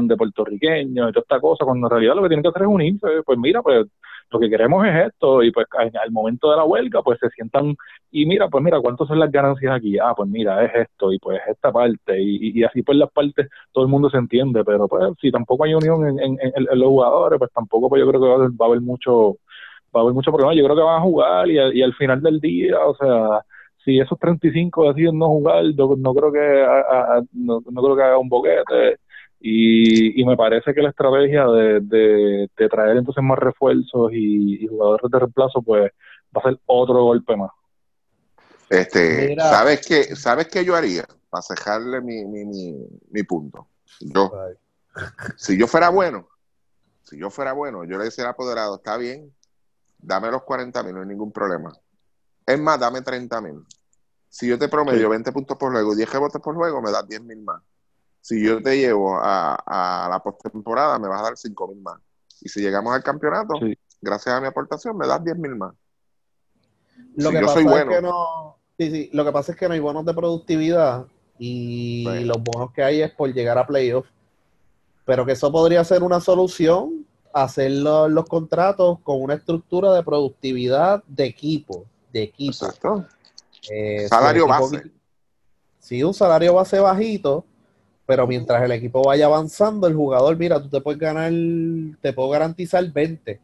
de 0.03 0.17
puertorriqueños 0.17 1.11
y 1.11 1.13
toda 1.13 1.23
esta 1.23 1.41
cosa, 1.41 1.65
cuando 1.65 1.87
en 1.87 1.91
realidad 1.91 2.15
lo 2.17 2.23
que 2.23 2.29
tienen 2.29 2.43
que 2.43 2.51
hacer 2.51 2.63
es 2.63 2.69
unirse. 2.69 3.07
Pues 3.25 3.39
mira, 3.39 3.63
pues 3.63 3.87
lo 4.31 4.39
que 4.39 4.51
queremos 4.51 4.87
es 4.87 5.07
esto, 5.07 5.43
y 5.43 5.51
pues 5.51 5.67
al 5.75 6.11
momento 6.11 6.51
de 6.51 6.57
la 6.59 6.65
huelga, 6.65 7.03
pues 7.03 7.19
se 7.19 7.31
sientan, 7.31 7.75
y 8.11 8.27
mira, 8.27 8.49
pues 8.49 8.63
mira, 8.63 8.79
¿cuántas 8.81 9.09
son 9.09 9.19
las 9.19 9.33
ganancias 9.33 9.75
aquí? 9.75 9.99
Ah, 9.99 10.13
pues 10.15 10.29
mira, 10.29 10.63
es 10.65 10.89
esto, 10.89 11.13
y 11.13 11.19
pues 11.19 11.41
esta 11.49 11.73
parte, 11.73 12.21
y, 12.21 12.61
y 12.61 12.65
así 12.65 12.83
pues 12.83 12.99
las 12.99 13.11
partes, 13.11 13.49
todo 13.73 13.85
el 13.85 13.91
mundo 13.91 14.11
se 14.11 14.19
entiende, 14.19 14.65
pero 14.65 14.87
pues 14.87 15.03
si 15.21 15.31
tampoco 15.31 15.65
hay 15.65 15.73
unión 15.75 16.07
en, 16.07 16.19
en, 16.19 16.39
en, 16.43 16.79
los 16.79 16.89
jugadores, 16.89 17.39
pues 17.39 17.51
tampoco 17.55 17.89
pues 17.89 18.01
yo 18.01 18.09
creo 18.09 18.21
que 18.21 18.57
va 18.57 18.67
a 18.67 18.69
haber 18.69 18.83
mucho 18.83 19.39
va 19.95 20.01
a 20.01 20.03
haber 20.03 20.15
mucho 20.15 20.33
problema. 20.33 20.55
Yo 20.55 20.65
creo 20.65 20.77
que 20.77 20.83
van 20.83 21.01
a 21.01 21.05
jugar 21.05 21.49
y, 21.49 21.59
y 21.79 21.83
al 21.83 21.95
final 21.95 22.23
del 22.23 22.41
día, 22.41 22.79
o 22.85 22.95
sea, 22.97 23.45
si 23.85 23.99
esos 23.99 24.19
35 24.19 24.93
deciden 24.93 25.19
no 25.19 25.29
jugar, 25.29 25.65
no, 25.75 26.15
creo 26.15 26.31
que 26.31 27.27
no, 27.33 27.63
creo 27.63 27.97
que 27.97 28.03
haga 28.03 28.19
un 28.19 28.29
boquete. 28.29 29.01
Y, 29.41 30.21
y 30.21 30.25
me 30.27 30.37
parece 30.37 30.75
que 30.75 30.83
la 30.83 30.91
estrategia 30.91 31.47
de, 31.47 31.81
de, 31.81 32.69
traer 32.69 32.97
entonces 32.97 33.23
más 33.23 33.39
refuerzos 33.39 34.11
y, 34.13 34.67
jugadores 34.67 35.11
de 35.11 35.19
reemplazo, 35.19 35.63
pues 35.63 35.93
va 36.37 36.41
a 36.45 36.51
ser 36.51 36.61
otro 36.67 37.05
golpe 37.05 37.37
más. 37.37 37.51
Este, 38.69 39.37
¿sabes 39.37 39.87
qué, 39.87 40.17
¿Sabes 40.17 40.49
qué 40.49 40.65
yo 40.65 40.75
haría? 40.75 41.07
Para 41.31 41.43
cejarle 41.43 42.03
mi, 42.03 42.27
mi, 42.27 42.45
mi, 42.45 42.75
mi 43.11 43.23
punto. 43.23 43.69
Yo, 44.01 44.31
si 45.37 45.57
yo 45.57 45.67
fuera 45.67 45.89
bueno, 45.89 46.29
si 47.05 47.19
yo 47.19 47.31
fuera 47.31 47.53
bueno, 47.53 47.85
yo 47.85 47.97
le 47.97 48.05
decía 48.05 48.25
al 48.25 48.31
apoderado, 48.31 48.77
está 48.77 48.99
bien, 48.99 49.33
dame 49.99 50.31
los 50.31 50.43
40 50.43 50.83
mil, 50.83 50.95
no 50.95 51.01
hay 51.01 51.07
ningún 51.07 51.33
problema. 51.33 51.73
Es 52.47 52.59
más, 52.59 52.81
dame 52.81 53.03
30 53.03 53.41
mil. 53.41 53.65
Si 54.29 54.47
yo 54.47 54.59
te 54.59 54.69
promedio 54.69 55.09
20 55.09 55.33
puntos 55.33 55.57
por 55.57 55.73
juego, 55.73 55.95
10 55.95 56.11
rebotes 56.11 56.41
por 56.41 56.55
juego, 56.55 56.81
me 56.81 56.91
das 56.91 57.07
10 57.07 57.23
mil 57.23 57.43
más. 57.43 57.63
Si 58.21 58.43
yo 58.43 58.63
te 58.63 58.77
llevo 58.77 59.17
a, 59.17 59.55
a 59.55 60.09
la 60.09 60.23
postemporada, 60.23 60.99
me 60.99 61.09
vas 61.09 61.21
a 61.21 61.25
dar 61.25 61.37
5 61.37 61.69
mil 61.69 61.81
más. 61.81 62.01
Y 62.41 62.49
si 62.49 62.61
llegamos 62.61 62.95
al 62.95 63.03
campeonato, 63.03 63.55
gracias 64.01 64.35
a 64.35 64.41
mi 64.41 64.47
aportación, 64.47 64.97
me 64.97 65.07
das 65.07 65.23
10 65.25 65.39
mil 65.39 65.57
más. 65.57 65.75
Lo 67.17 67.31
que 67.31 67.41
pasa 67.41 67.61
es 67.61 67.85
que 67.85 68.03
no, 68.03 68.57
sí, 68.79 68.91
sí, 68.91 69.11
lo 69.13 69.25
que 69.25 69.33
pasa 69.33 69.53
es 69.53 69.59
que 69.59 69.69
no 69.69 69.75
hay 69.75 69.81
bonos 69.81 70.05
de 70.05 70.15
productividad 70.15 71.07
y 71.39 72.25
los 72.25 72.43
bonos 72.43 72.73
que 72.73 72.83
hay 72.83 73.03
es 73.03 73.11
por 73.13 73.33
llegar 73.33 73.59
a 73.59 73.67
playoffs. 73.67 74.11
Pero 75.05 75.25
que 75.25 75.33
eso 75.33 75.51
podría 75.51 75.83
ser 75.85 76.03
una 76.03 76.21
solución 76.21 77.07
hacer 77.33 77.71
los, 77.71 78.25
contratos 78.27 78.99
con 79.01 79.23
una 79.23 79.35
estructura 79.35 79.93
de 79.93 80.03
productividad 80.03 81.03
de 81.07 81.25
equipo, 81.25 81.85
de 82.13 82.23
equipo. 82.23 82.67
Exacto. 82.67 83.07
Eh, 83.71 84.07
salario 84.09 84.47
base. 84.47 84.91
Sí, 85.79 86.03
un 86.03 86.15
salario 86.15 86.55
base 86.55 86.81
bajito, 86.81 87.45
pero 88.07 88.27
mientras 88.27 88.63
el 88.63 88.73
equipo 88.73 89.03
vaya 89.03 89.27
avanzando, 89.27 89.87
el 89.87 89.95
jugador, 89.95 90.37
mira, 90.37 90.61
tú 90.63 90.69
te 90.69 90.81
puedes 90.81 91.01
ganar, 91.01 91.33
te 92.01 92.13
puedo 92.13 92.31
garantizar 92.31 92.85
20, 92.91 93.41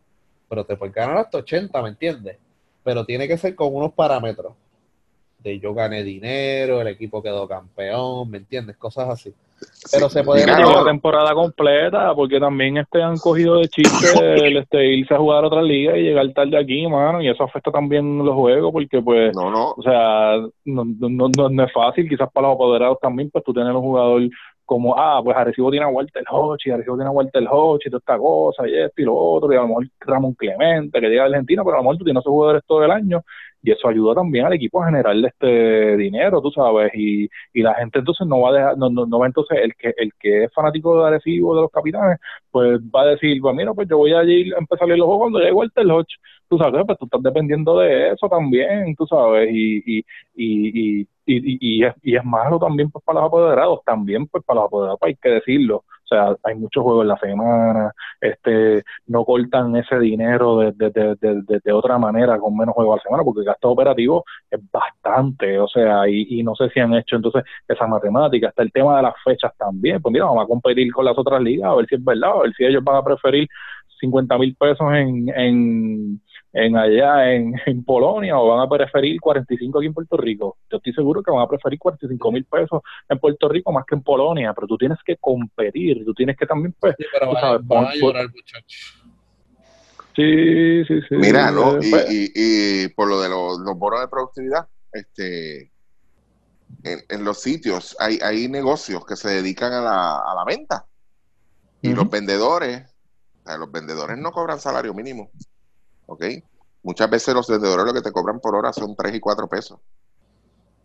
pero 0.48 0.64
te 0.64 0.76
puedes 0.76 0.94
ganar 0.94 1.18
hasta 1.18 1.38
80, 1.38 1.82
¿me 1.82 1.88
entiendes? 1.90 2.38
Pero 2.82 3.04
tiene 3.04 3.26
que 3.26 3.38
ser 3.38 3.54
con 3.54 3.74
unos 3.74 3.92
parámetros. 3.92 4.52
De 5.44 5.60
yo 5.60 5.74
gané 5.74 6.02
dinero, 6.02 6.80
el 6.80 6.88
equipo 6.88 7.22
quedó 7.22 7.46
campeón, 7.46 8.30
¿me 8.30 8.38
entiendes? 8.38 8.76
Cosas 8.78 9.10
así. 9.10 9.32
Pero 9.92 10.08
se 10.08 10.24
puede 10.24 10.46
ver 10.46 10.58
la 10.58 10.84
temporada 10.84 11.34
completa, 11.34 12.14
porque 12.14 12.40
también 12.40 12.78
este 12.78 13.02
han 13.02 13.18
cogido 13.18 13.58
de 13.58 13.68
chiste 13.68 14.46
el 14.46 14.56
este, 14.56 14.86
irse 14.86 15.14
a 15.14 15.18
jugar 15.18 15.44
a 15.44 15.46
otra 15.46 15.62
liga 15.62 15.96
y 15.96 16.02
llegar 16.02 16.32
tarde 16.32 16.58
aquí, 16.58 16.86
mano, 16.86 17.22
y 17.22 17.28
eso 17.28 17.44
afecta 17.44 17.70
también 17.70 18.18
los 18.24 18.34
juegos, 18.34 18.72
porque 18.72 19.00
pues, 19.02 19.34
no, 19.36 19.50
no. 19.50 19.72
o 19.72 19.82
sea, 19.82 20.36
no, 20.64 20.84
no, 20.84 21.28
no, 21.50 21.64
es 21.64 21.72
fácil, 21.72 22.08
quizás 22.08 22.30
para 22.32 22.48
los 22.48 22.54
apoderados 22.54 22.98
también, 23.00 23.30
pues 23.30 23.44
tú 23.44 23.52
tienes 23.52 23.74
un 23.74 23.82
jugador 23.82 24.22
como, 24.64 24.98
ah, 24.98 25.20
pues 25.22 25.36
Arecibo 25.36 25.70
tiene 25.70 25.86
a 25.86 25.88
Walter 25.88 26.24
Hodge, 26.30 26.66
y 26.66 26.70
Arecibo 26.70 26.96
tiene 26.96 27.08
a 27.08 27.12
Walter 27.12 27.44
Hodge, 27.50 27.86
y 27.86 27.90
toda 27.90 27.98
esta 27.98 28.18
cosa, 28.18 28.68
y 28.68 28.76
esto 28.78 29.02
y 29.02 29.04
lo 29.04 29.14
otro, 29.16 29.52
y 29.52 29.56
a 29.56 29.60
lo 29.60 29.68
mejor 29.68 29.86
Ramón 30.00 30.34
Clemente, 30.34 31.00
que 31.00 31.08
llega 31.08 31.24
a 31.24 31.26
Argentina, 31.26 31.62
pero 31.64 31.76
a 31.76 31.78
lo 31.78 31.84
mejor 31.84 31.98
tú 31.98 32.04
tienes 32.04 32.22
esos 32.22 32.30
jugadores 32.30 32.62
todo 32.66 32.84
el 32.84 32.90
año, 32.90 33.22
y 33.62 33.70
eso 33.72 33.88
ayuda 33.88 34.14
también 34.14 34.44
al 34.44 34.52
equipo 34.52 34.82
a 34.82 34.86
generarle 34.86 35.28
este 35.28 35.96
dinero, 35.96 36.40
tú 36.42 36.50
sabes, 36.50 36.92
y, 36.94 37.28
y 37.52 37.62
la 37.62 37.74
gente 37.74 37.98
entonces 38.00 38.26
no 38.26 38.40
va 38.40 38.50
a 38.50 38.52
dejar, 38.52 38.78
no, 38.78 38.90
no, 38.90 39.06
no 39.06 39.18
va 39.18 39.26
entonces, 39.26 39.58
el 39.62 39.74
que, 39.74 39.94
el 39.96 40.12
que 40.20 40.44
es 40.44 40.52
fanático 40.52 41.00
de 41.00 41.08
Arecibo, 41.08 41.54
de 41.56 41.62
los 41.62 41.70
capitanes, 41.70 42.18
pues 42.50 42.78
va 42.80 43.02
a 43.02 43.06
decir, 43.06 43.40
pues 43.40 43.54
mira, 43.54 43.72
pues 43.72 43.88
yo 43.88 43.96
voy 43.98 44.12
a 44.12 44.22
ir 44.24 44.54
a 44.54 44.58
empezar 44.58 44.90
a 44.90 44.96
los 44.96 45.06
juegos 45.06 45.18
cuando 45.24 45.38
llegue 45.38 45.52
Walter 45.52 45.86
Hodge, 45.90 46.14
tú 46.48 46.58
sabes, 46.58 46.82
pues 46.86 46.98
tú 46.98 47.06
estás 47.06 47.22
dependiendo 47.22 47.78
de 47.78 48.12
eso 48.12 48.28
también, 48.28 48.94
tú 48.96 49.06
sabes, 49.06 49.48
y, 49.50 49.98
y, 49.98 49.98
y, 50.34 51.00
y, 51.02 51.08
y, 51.26 51.84
es, 51.84 51.94
y 52.02 52.16
es 52.16 52.24
malo 52.24 52.58
también 52.58 52.90
pues, 52.90 53.04
para 53.04 53.20
los 53.20 53.28
apoderados, 53.28 53.80
también 53.84 54.26
pues 54.26 54.44
para 54.44 54.60
los 54.60 54.66
apoderados, 54.66 54.98
hay 55.02 55.16
que 55.16 55.30
decirlo. 55.30 55.84
O 56.04 56.06
sea, 56.06 56.36
hay 56.42 56.54
muchos 56.54 56.82
juegos 56.82 57.02
en 57.02 57.08
la 57.08 57.16
semana, 57.16 57.92
este, 58.20 58.84
no 59.06 59.24
cortan 59.24 59.74
ese 59.76 59.98
dinero 59.98 60.58
de, 60.58 60.72
de, 60.72 61.16
de, 61.18 61.60
de, 61.64 61.72
otra 61.72 61.96
manera 61.96 62.38
con 62.38 62.54
menos 62.54 62.74
juegos 62.74 62.94
a 62.94 62.96
la 62.96 63.02
semana, 63.02 63.24
porque 63.24 63.40
el 63.40 63.46
gasto 63.46 63.70
operativo 63.70 64.22
es 64.50 64.60
bastante, 64.70 65.58
o 65.58 65.66
sea, 65.66 66.06
y, 66.06 66.26
y 66.28 66.42
no 66.42 66.54
sé 66.56 66.68
si 66.70 66.80
han 66.80 66.94
hecho 66.94 67.16
entonces 67.16 67.42
esa 67.66 67.86
matemática, 67.86 68.48
está 68.48 68.62
el 68.62 68.72
tema 68.72 68.96
de 68.98 69.02
las 69.02 69.14
fechas 69.24 69.52
también, 69.56 70.02
pues 70.02 70.12
mira, 70.12 70.26
vamos 70.26 70.44
a 70.44 70.46
competir 70.46 70.92
con 70.92 71.06
las 71.06 71.16
otras 71.16 71.40
ligas, 71.40 71.70
a 71.70 71.74
ver 71.74 71.86
si 71.86 71.94
es 71.94 72.04
verdad, 72.04 72.32
a 72.32 72.42
ver 72.42 72.52
si 72.54 72.64
ellos 72.64 72.84
van 72.84 72.96
a 72.96 73.02
preferir 73.02 73.48
50 73.98 74.38
mil 74.38 74.54
pesos 74.56 74.86
en, 74.92 75.28
en 75.30 76.20
en 76.54 76.76
allá 76.76 77.32
en, 77.32 77.54
en, 77.66 77.84
Polonia 77.84 78.38
o 78.38 78.48
van 78.48 78.60
a 78.60 78.68
preferir 78.68 79.20
45 79.20 79.78
aquí 79.78 79.86
en 79.88 79.92
Puerto 79.94 80.16
Rico. 80.16 80.56
Yo 80.70 80.76
estoy 80.78 80.92
seguro 80.94 81.22
que 81.22 81.30
van 81.30 81.42
a 81.42 81.48
preferir 81.48 81.78
45 81.78 82.32
mil 82.32 82.44
pesos 82.44 82.80
en 83.08 83.18
Puerto 83.18 83.48
Rico 83.48 83.72
más 83.72 83.84
que 83.84 83.96
en 83.96 84.02
Polonia, 84.02 84.54
pero 84.54 84.68
tú 84.68 84.78
tienes 84.78 84.98
que 85.04 85.16
competir, 85.16 86.04
tú 86.04 86.14
tienes 86.14 86.36
que 86.36 86.46
también, 86.46 86.74
pues, 86.78 86.94
sí, 86.96 87.04
pero 87.12 87.32
van, 87.64 87.84
a 87.86 87.94
llorar, 87.94 88.26
muchachos. 88.32 89.00
Sí, 90.14 90.84
sí, 90.84 91.00
sí. 91.08 91.16
Mira, 91.16 91.50
¿no? 91.50 91.82
Y, 91.82 91.90
pues, 91.90 92.06
y, 92.08 92.32
y, 92.34 92.88
por 92.90 93.08
lo 93.08 93.20
de 93.20 93.28
los, 93.28 93.58
los 93.58 93.76
bonos 93.76 94.00
de 94.00 94.08
productividad, 94.08 94.68
este, 94.92 95.72
en, 96.84 97.00
en, 97.08 97.24
los 97.24 97.40
sitios 97.40 97.96
hay, 97.98 98.20
hay 98.22 98.46
negocios 98.46 99.04
que 99.04 99.16
se 99.16 99.28
dedican 99.28 99.72
a 99.72 99.80
la, 99.80 100.18
a 100.18 100.34
la 100.36 100.44
venta 100.44 100.86
y 101.82 101.88
uh 101.88 101.92
-huh. 101.92 101.96
los 101.96 102.10
vendedores, 102.10 102.94
o 103.42 103.48
sea, 103.48 103.58
los 103.58 103.72
vendedores 103.72 104.16
no 104.18 104.30
cobran 104.30 104.60
salario 104.60 104.94
mínimo. 104.94 105.32
¿Ok? 106.06 106.24
Muchas 106.84 107.08
veces 107.08 107.34
los 107.34 107.48
vendedores 107.48 107.86
lo 107.86 107.94
que 107.94 108.02
te 108.02 108.12
cobran 108.12 108.40
por 108.40 108.54
hora 108.54 108.70
son 108.72 108.94
3 108.94 109.14
y 109.14 109.20
4 109.20 109.48
pesos. 109.48 109.80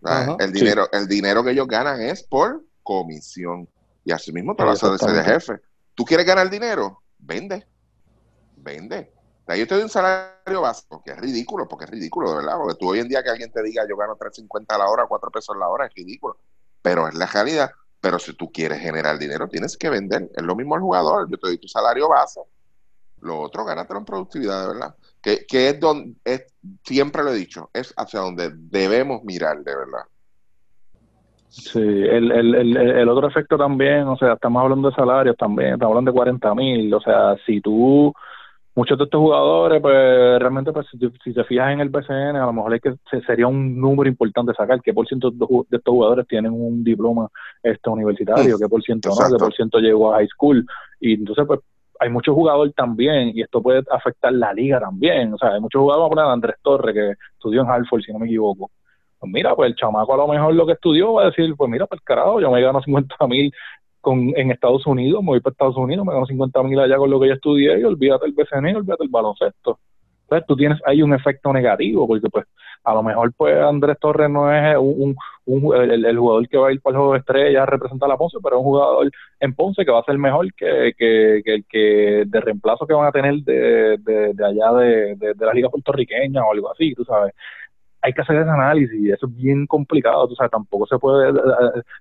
Ajá, 0.02 0.38
el, 0.40 0.54
dinero, 0.54 0.86
sí. 0.86 0.98
el 0.98 1.08
dinero 1.10 1.44
que 1.44 1.52
ellos 1.52 1.68
ganan 1.68 2.02
es 2.02 2.24
por 2.24 2.64
comisión. 2.84 3.68
Y 4.06 4.14
así 4.14 4.32
mismo 4.32 4.56
te 4.56 4.64
vas 4.64 4.82
a 4.82 4.92
decir 4.92 5.10
de 5.10 5.24
jefe. 5.24 5.60
¿Tú 5.94 6.06
quieres 6.06 6.26
ganar 6.26 6.50
dinero? 6.50 7.02
Vende. 7.18 7.68
Vende. 8.56 9.12
O 9.44 9.46
sea, 9.46 9.58
yo 9.58 9.68
te 9.68 9.76
doy 9.76 9.84
un 9.84 9.90
salario 9.90 10.62
básico, 10.62 11.02
que 11.04 11.12
es 11.12 11.18
ridículo, 11.18 11.68
porque 11.68 11.84
es 11.84 11.92
ridículo, 11.92 12.30
de 12.30 12.36
verdad. 12.38 12.58
Porque 12.58 12.76
tú 12.76 12.90
hoy 12.92 13.00
en 13.00 13.10
día 13.10 13.22
que 13.22 13.32
alguien 13.32 13.52
te 13.52 13.62
diga 13.62 13.86
yo 13.88 13.98
gano 13.98 14.16
3.50 14.18 14.66
a 14.70 14.78
la 14.78 14.90
hora, 14.90 15.06
4 15.06 15.32
pesos 15.32 15.54
a 15.54 15.60
la 15.60 15.68
hora, 15.68 15.88
es 15.88 15.94
ridículo. 15.94 16.38
Pero 16.82 17.10
es 17.10 17.16
la 17.16 17.26
realidad. 17.26 17.72
Pero 18.00 18.20
si 18.20 18.34
tú 18.36 18.50
quieres 18.50 18.80
generar 18.80 19.20
dinero, 19.20 19.50
tienes 19.50 19.76
que 19.76 19.90
vender. 19.90 20.32
Es 20.34 20.44
lo 20.44 20.56
mismo 20.56 20.76
al 20.76 20.82
jugador. 20.82 21.30
Yo 21.30 21.38
te 21.38 21.48
doy 21.48 21.58
tu 21.58 21.68
salario 21.68 22.08
base. 22.08 22.40
Lo 23.20 23.42
otro, 23.42 23.66
gánatelo 23.66 24.00
en 24.00 24.06
productividad, 24.06 24.62
de 24.62 24.68
verdad 24.70 24.96
que, 25.22 25.46
que 25.48 25.70
es 25.70 25.80
donde, 25.80 26.16
es, 26.24 26.46
siempre 26.84 27.24
lo 27.24 27.32
he 27.32 27.36
dicho, 27.36 27.70
es 27.74 27.94
hacia 27.98 28.20
donde 28.20 28.52
debemos 28.54 29.24
mirar, 29.24 29.58
de 29.60 29.76
verdad. 29.76 30.04
Sí, 31.50 31.80
el, 31.80 32.32
el, 32.32 32.56
el, 32.56 32.78
el, 32.78 33.10
otro 33.10 33.28
efecto 33.28 33.58
también, 33.58 34.04
o 34.04 34.16
sea, 34.18 34.34
estamos 34.34 34.62
hablando 34.62 34.90
de 34.90 34.96
salarios 34.96 35.36
también, 35.36 35.74
estamos 35.74 35.92
hablando 35.94 36.12
de 36.12 36.16
40 36.16 36.56
mil, 36.56 36.94
o 36.94 37.02
sea, 37.02 37.36
si 37.44 37.60
tú, 37.60 38.14
muchos 38.76 38.98
de 39.00 39.06
estos 39.06 39.20
jugadores, 39.20 39.82
pues 39.82 40.40
realmente, 40.40 40.72
pues 40.72 40.86
si, 40.92 41.00
si 41.24 41.34
te 41.34 41.44
fijas 41.46 41.74
en 41.74 41.80
el 41.80 41.90
BCN, 41.90 42.36
a 42.36 42.46
lo 42.46 42.54
mejor 42.54 42.76
es 42.76 42.82
que 42.82 42.94
sería 43.26 43.48
un 43.48 43.82
número 43.82 44.08
importante 44.08 44.54
sacar, 44.54 44.80
qué 44.84 44.94
por 44.94 45.08
ciento 45.08 45.32
de 45.32 45.78
estos 45.78 45.92
jugadores 45.92 46.28
tienen 46.28 46.52
un 46.52 46.84
diploma 46.84 47.28
este 47.64 47.90
universitario, 47.90 48.60
qué 48.60 48.70
por 48.70 48.84
ciento 48.84 49.10
no, 49.10 49.16
qué 49.36 49.44
por 49.44 49.54
ciento 49.56 49.80
llegó 49.80 50.14
a 50.14 50.18
high 50.18 50.28
school, 50.28 50.64
y 51.00 51.14
entonces, 51.14 51.46
pues 51.48 51.62
hay 52.00 52.10
muchos 52.10 52.34
jugadores 52.34 52.74
también, 52.76 53.32
y 53.36 53.42
esto 53.42 53.62
puede 53.62 53.84
afectar 53.92 54.32
la 54.34 54.54
liga 54.54 54.80
también. 54.80 55.34
O 55.34 55.38
sea, 55.38 55.54
hay 55.54 55.60
muchos 55.60 55.82
jugadores, 55.82 56.16
vamos 56.16 56.30
a 56.30 56.34
Andrés 56.34 56.56
Torres, 56.62 56.96
que 56.96 57.12
estudió 57.34 57.62
en 57.62 57.70
Hartford, 57.70 58.02
si 58.02 58.14
no 58.14 58.20
me 58.20 58.26
equivoco. 58.26 58.72
Pues 59.20 59.32
mira, 59.32 59.54
pues 59.56 59.70
el 59.70 59.76
chamaco 59.76 60.14
a 60.14 60.18
lo 60.18 60.28
mejor 60.28 60.54
lo 60.54 60.66
que 60.66 60.74
estudió 60.74 61.14
va 61.14 61.24
a 61.24 61.26
decir, 61.26 61.54
pues 61.58 61.70
mira, 61.70 61.86
pues 61.88 62.00
carajo, 62.02 62.40
yo 62.40 62.50
me 62.52 62.62
gano 62.62 62.82
50 62.84 63.28
mil 63.28 63.54
en 64.06 64.52
Estados 64.52 64.88
Unidos, 64.88 65.22
me 65.22 65.28
voy 65.28 65.42
para 65.42 65.52
Estados 65.52 65.76
Unidos, 65.76 66.06
me 66.06 66.14
gano 66.14 66.26
50 66.26 66.64
mil 66.64 66.80
allá 66.80 66.96
con 66.96 67.10
lo 67.10 67.20
que 67.20 67.28
yo 67.28 67.34
estudié 67.34 67.80
y 67.80 67.84
olvídate 67.84 68.28
el 68.28 68.32
BCN 68.32 68.78
olvídate 68.78 69.04
el 69.04 69.10
baloncesto. 69.10 69.80
Entonces 70.30 70.46
tú 70.48 70.56
tienes 70.56 70.80
ahí 70.86 71.02
un 71.02 71.14
efecto 71.14 71.52
negativo, 71.52 72.08
porque 72.08 72.30
pues 72.30 72.46
a 72.84 72.94
lo 72.94 73.02
mejor 73.02 73.34
pues 73.36 73.58
Andrés 73.60 73.98
Torres 74.00 74.30
no 74.30 74.54
es 74.54 74.78
un, 74.78 75.16
un, 75.46 75.66
un 75.66 75.76
el, 75.76 76.18
jugador 76.18 76.48
que 76.48 76.58
va 76.58 76.68
a 76.68 76.72
ir 76.72 76.82
para 76.82 76.94
el 76.94 76.98
juego 76.98 77.14
de 77.14 77.20
estrella 77.20 77.64
a 77.64 77.66
representar 77.66 78.12
a 78.12 78.18
Ponce, 78.18 78.38
pero 78.44 78.58
es 78.58 78.60
un 78.60 78.66
jugador 78.66 79.12
en 79.40 79.56
Ponce 79.56 79.84
que 79.84 79.92
va 79.92 80.00
a 80.02 80.04
ser 80.04 80.20
mejor 80.20 80.54
que, 80.54 80.94
que, 80.96 81.42
que 81.44 81.54
el 81.56 81.66
que 81.66 82.24
de 82.28 82.42
reemplazo 82.42 82.86
que 82.86 82.94
van 82.94 83.08
a 83.08 83.12
tener 83.12 83.38
de, 83.38 83.98
de, 83.98 84.34
de 84.36 84.46
allá 84.46 84.72
de, 84.74 85.16
de, 85.16 85.34
de 85.34 85.46
la 85.46 85.54
liga 85.54 85.70
puertorriqueña 85.70 86.44
o 86.46 86.54
algo 86.54 86.72
así, 86.72 86.94
tú 86.94 87.04
sabes. 87.04 87.34
Hay 88.02 88.14
que 88.14 88.22
hacer 88.22 88.36
ese 88.38 88.50
análisis 88.50 89.14
eso 89.14 89.26
es 89.26 89.36
bien 89.36 89.66
complicado, 89.66 90.28
tú 90.28 90.36
sabes, 90.36 90.52
tampoco 90.52 90.86
se 90.86 91.00
puede 91.00 91.34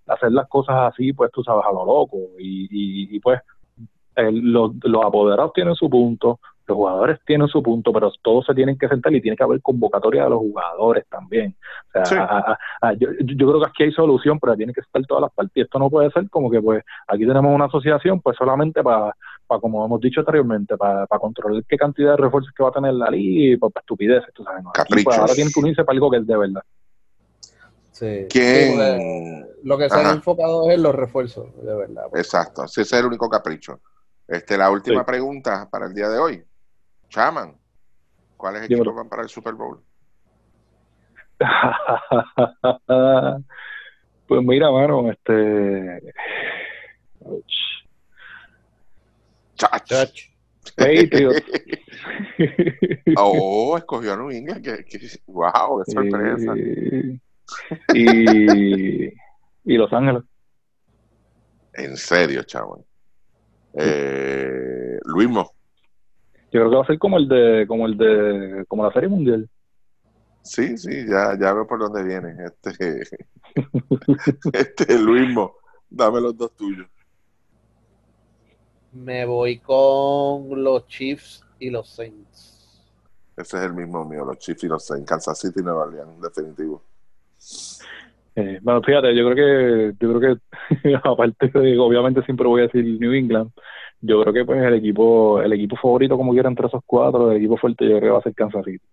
hacer 0.06 0.32
las 0.32 0.48
cosas 0.48 0.92
así, 0.92 1.14
pues 1.14 1.30
tú 1.32 1.42
sabes, 1.42 1.64
a 1.66 1.72
lo 1.72 1.84
loco. 1.86 2.18
Y, 2.38 2.66
y, 2.70 3.16
y 3.16 3.20
pues 3.20 3.40
los, 4.16 4.72
los 4.82 5.04
apoderados 5.04 5.52
tienen 5.54 5.74
su 5.74 5.88
punto, 5.88 6.40
los 6.68 6.76
jugadores 6.76 7.18
tienen 7.26 7.48
su 7.48 7.62
punto, 7.62 7.92
pero 7.92 8.12
todos 8.22 8.44
se 8.44 8.54
tienen 8.54 8.76
que 8.78 8.88
sentar 8.88 9.12
y 9.14 9.22
tiene 9.22 9.36
que 9.36 9.42
haber 9.42 9.62
convocatoria 9.62 10.24
de 10.24 10.30
los 10.30 10.38
jugadores 10.38 11.06
también. 11.08 11.56
O 11.88 11.92
sea, 11.92 12.04
sí. 12.04 12.14
a, 12.14 12.22
a, 12.22 12.58
a, 12.82 12.92
yo, 12.92 13.08
yo, 13.20 13.48
creo 13.48 13.60
que 13.60 13.66
aquí 13.66 13.82
hay 13.84 13.92
solución, 13.92 14.38
pero 14.38 14.54
tiene 14.54 14.74
que 14.74 14.82
estar 14.82 15.04
todas 15.06 15.22
las 15.22 15.32
partes. 15.32 15.64
Esto 15.64 15.78
no 15.78 15.88
puede 15.88 16.10
ser 16.10 16.28
como 16.28 16.50
que, 16.50 16.60
pues, 16.60 16.84
aquí 17.06 17.26
tenemos 17.26 17.54
una 17.54 17.64
asociación, 17.64 18.20
pues 18.20 18.36
solamente 18.36 18.82
para, 18.82 19.14
para 19.46 19.60
como 19.60 19.84
hemos 19.84 20.00
dicho 20.00 20.20
anteriormente, 20.20 20.76
para, 20.76 21.06
para 21.06 21.20
controlar 21.20 21.64
qué 21.66 21.76
cantidad 21.78 22.10
de 22.10 22.18
refuerzos 22.18 22.52
que 22.54 22.62
va 22.62 22.68
a 22.68 22.72
tener 22.72 22.92
la 22.92 23.10
liga 23.10 23.54
y 23.54 23.56
para, 23.56 23.70
para 23.70 23.82
estupideces, 23.82 24.34
tú 24.34 24.44
sabes. 24.44 24.62
¿no? 24.62 24.70
Aquí, 24.78 25.02
pues, 25.02 25.18
ahora 25.18 25.32
tienen 25.32 25.52
que 25.52 25.60
unirse 25.60 25.84
para 25.84 25.96
algo 25.96 26.10
que 26.10 26.18
es 26.18 26.26
de 26.26 26.36
verdad. 26.36 26.62
Sí. 27.92 28.26
sí 28.30 28.76
lo 29.64 29.76
que 29.76 29.88
se 29.88 29.96
ha 29.96 30.10
enfocado 30.12 30.70
es 30.70 30.78
los 30.78 30.94
refuerzos, 30.94 31.46
de 31.64 31.74
verdad. 31.74 32.04
Pues. 32.10 32.26
Exacto, 32.26 32.64
ese 32.64 32.82
es 32.82 32.92
el 32.92 33.06
único 33.06 33.28
capricho. 33.28 33.80
Este, 34.28 34.58
la 34.58 34.70
última 34.70 35.00
sí. 35.00 35.06
pregunta 35.06 35.68
para 35.70 35.86
el 35.86 35.94
día 35.94 36.08
de 36.08 36.18
hoy. 36.18 36.44
Chaman, 37.08 37.56
¿cuáles 38.36 38.64
equipos 38.64 38.94
van 38.94 39.08
para 39.08 39.22
el 39.22 39.28
Super 39.28 39.54
Bowl? 39.54 39.82
pues 44.26 44.42
mira, 44.42 44.70
mano, 44.70 45.10
este. 45.10 46.02
Chach. 49.54 50.28
Patriots. 50.76 51.42
oh, 53.16 53.76
escogió 53.76 54.12
a 54.12 54.16
New 54.16 54.30
England. 54.30 54.62
Que, 54.62 54.84
que, 54.84 55.08
wow, 55.26 55.82
qué 55.84 55.92
sorpresa. 55.92 56.54
Y, 57.94 59.08
y 59.64 59.76
Los 59.76 59.92
Ángeles. 59.92 60.22
En 61.74 61.96
serio, 61.96 62.42
chaval. 62.42 62.84
Eh, 63.74 64.98
Luismo. 65.04 65.52
Yo 66.50 66.60
creo 66.60 66.70
que 66.70 66.76
va 66.76 66.82
a 66.82 66.86
ser 66.86 66.98
como 66.98 67.18
el 67.18 67.28
de, 67.28 67.66
como 67.66 67.86
el 67.86 67.96
de, 67.96 68.64
como 68.68 68.84
la 68.84 68.92
Serie 68.92 69.08
Mundial. 69.08 69.48
Sí, 70.42 70.78
sí, 70.78 71.06
ya, 71.06 71.36
ya 71.38 71.52
veo 71.52 71.66
por 71.66 71.78
dónde 71.78 72.02
viene. 72.02 72.34
Este, 72.44 73.02
este 74.52 74.98
Luismo, 74.98 75.56
dame 75.90 76.20
los 76.22 76.36
dos 76.36 76.56
tuyos. 76.56 76.88
Me 78.92 79.26
voy 79.26 79.58
con 79.58 80.62
los 80.64 80.86
Chiefs 80.86 81.44
y 81.58 81.68
los 81.68 81.90
Saints. 81.90 82.82
Ese 83.36 83.58
es 83.58 83.62
el 83.64 83.74
mismo 83.74 84.04
mío, 84.04 84.24
los 84.24 84.38
Chiefs 84.38 84.64
y 84.64 84.68
los 84.68 84.86
Saints. 84.86 85.06
Kansas 85.06 85.38
City 85.38 85.60
y 85.60 85.62
Nueva 85.62 85.84
Orleans, 85.84 86.20
definitivo. 86.20 86.82
Eh, 88.40 88.60
bueno, 88.62 88.80
fíjate, 88.82 89.16
yo 89.16 89.28
creo 89.28 89.34
que, 89.34 89.96
yo 89.98 90.14
creo 90.14 90.38
que 90.70 90.94
aparte 91.02 91.50
de, 91.58 91.76
obviamente 91.76 92.22
siempre 92.22 92.46
voy 92.46 92.60
a 92.60 92.66
decir 92.66 92.84
New 92.84 93.12
England, 93.12 93.50
yo 94.00 94.22
creo 94.22 94.32
que 94.32 94.44
pues 94.44 94.62
el 94.62 94.74
equipo, 94.74 95.42
el 95.42 95.52
equipo 95.54 95.74
favorito 95.74 96.16
como 96.16 96.30
quiera 96.30 96.48
entre 96.48 96.68
esos 96.68 96.80
cuatro, 96.86 97.32
el 97.32 97.38
equipo 97.38 97.56
fuerte 97.56 97.84
yo 97.84 97.98
creo 97.98 98.00
que 98.00 98.10
va 98.10 98.18
a 98.18 98.22
ser 98.22 98.34
Kansas 98.36 98.64
City. 98.64 98.86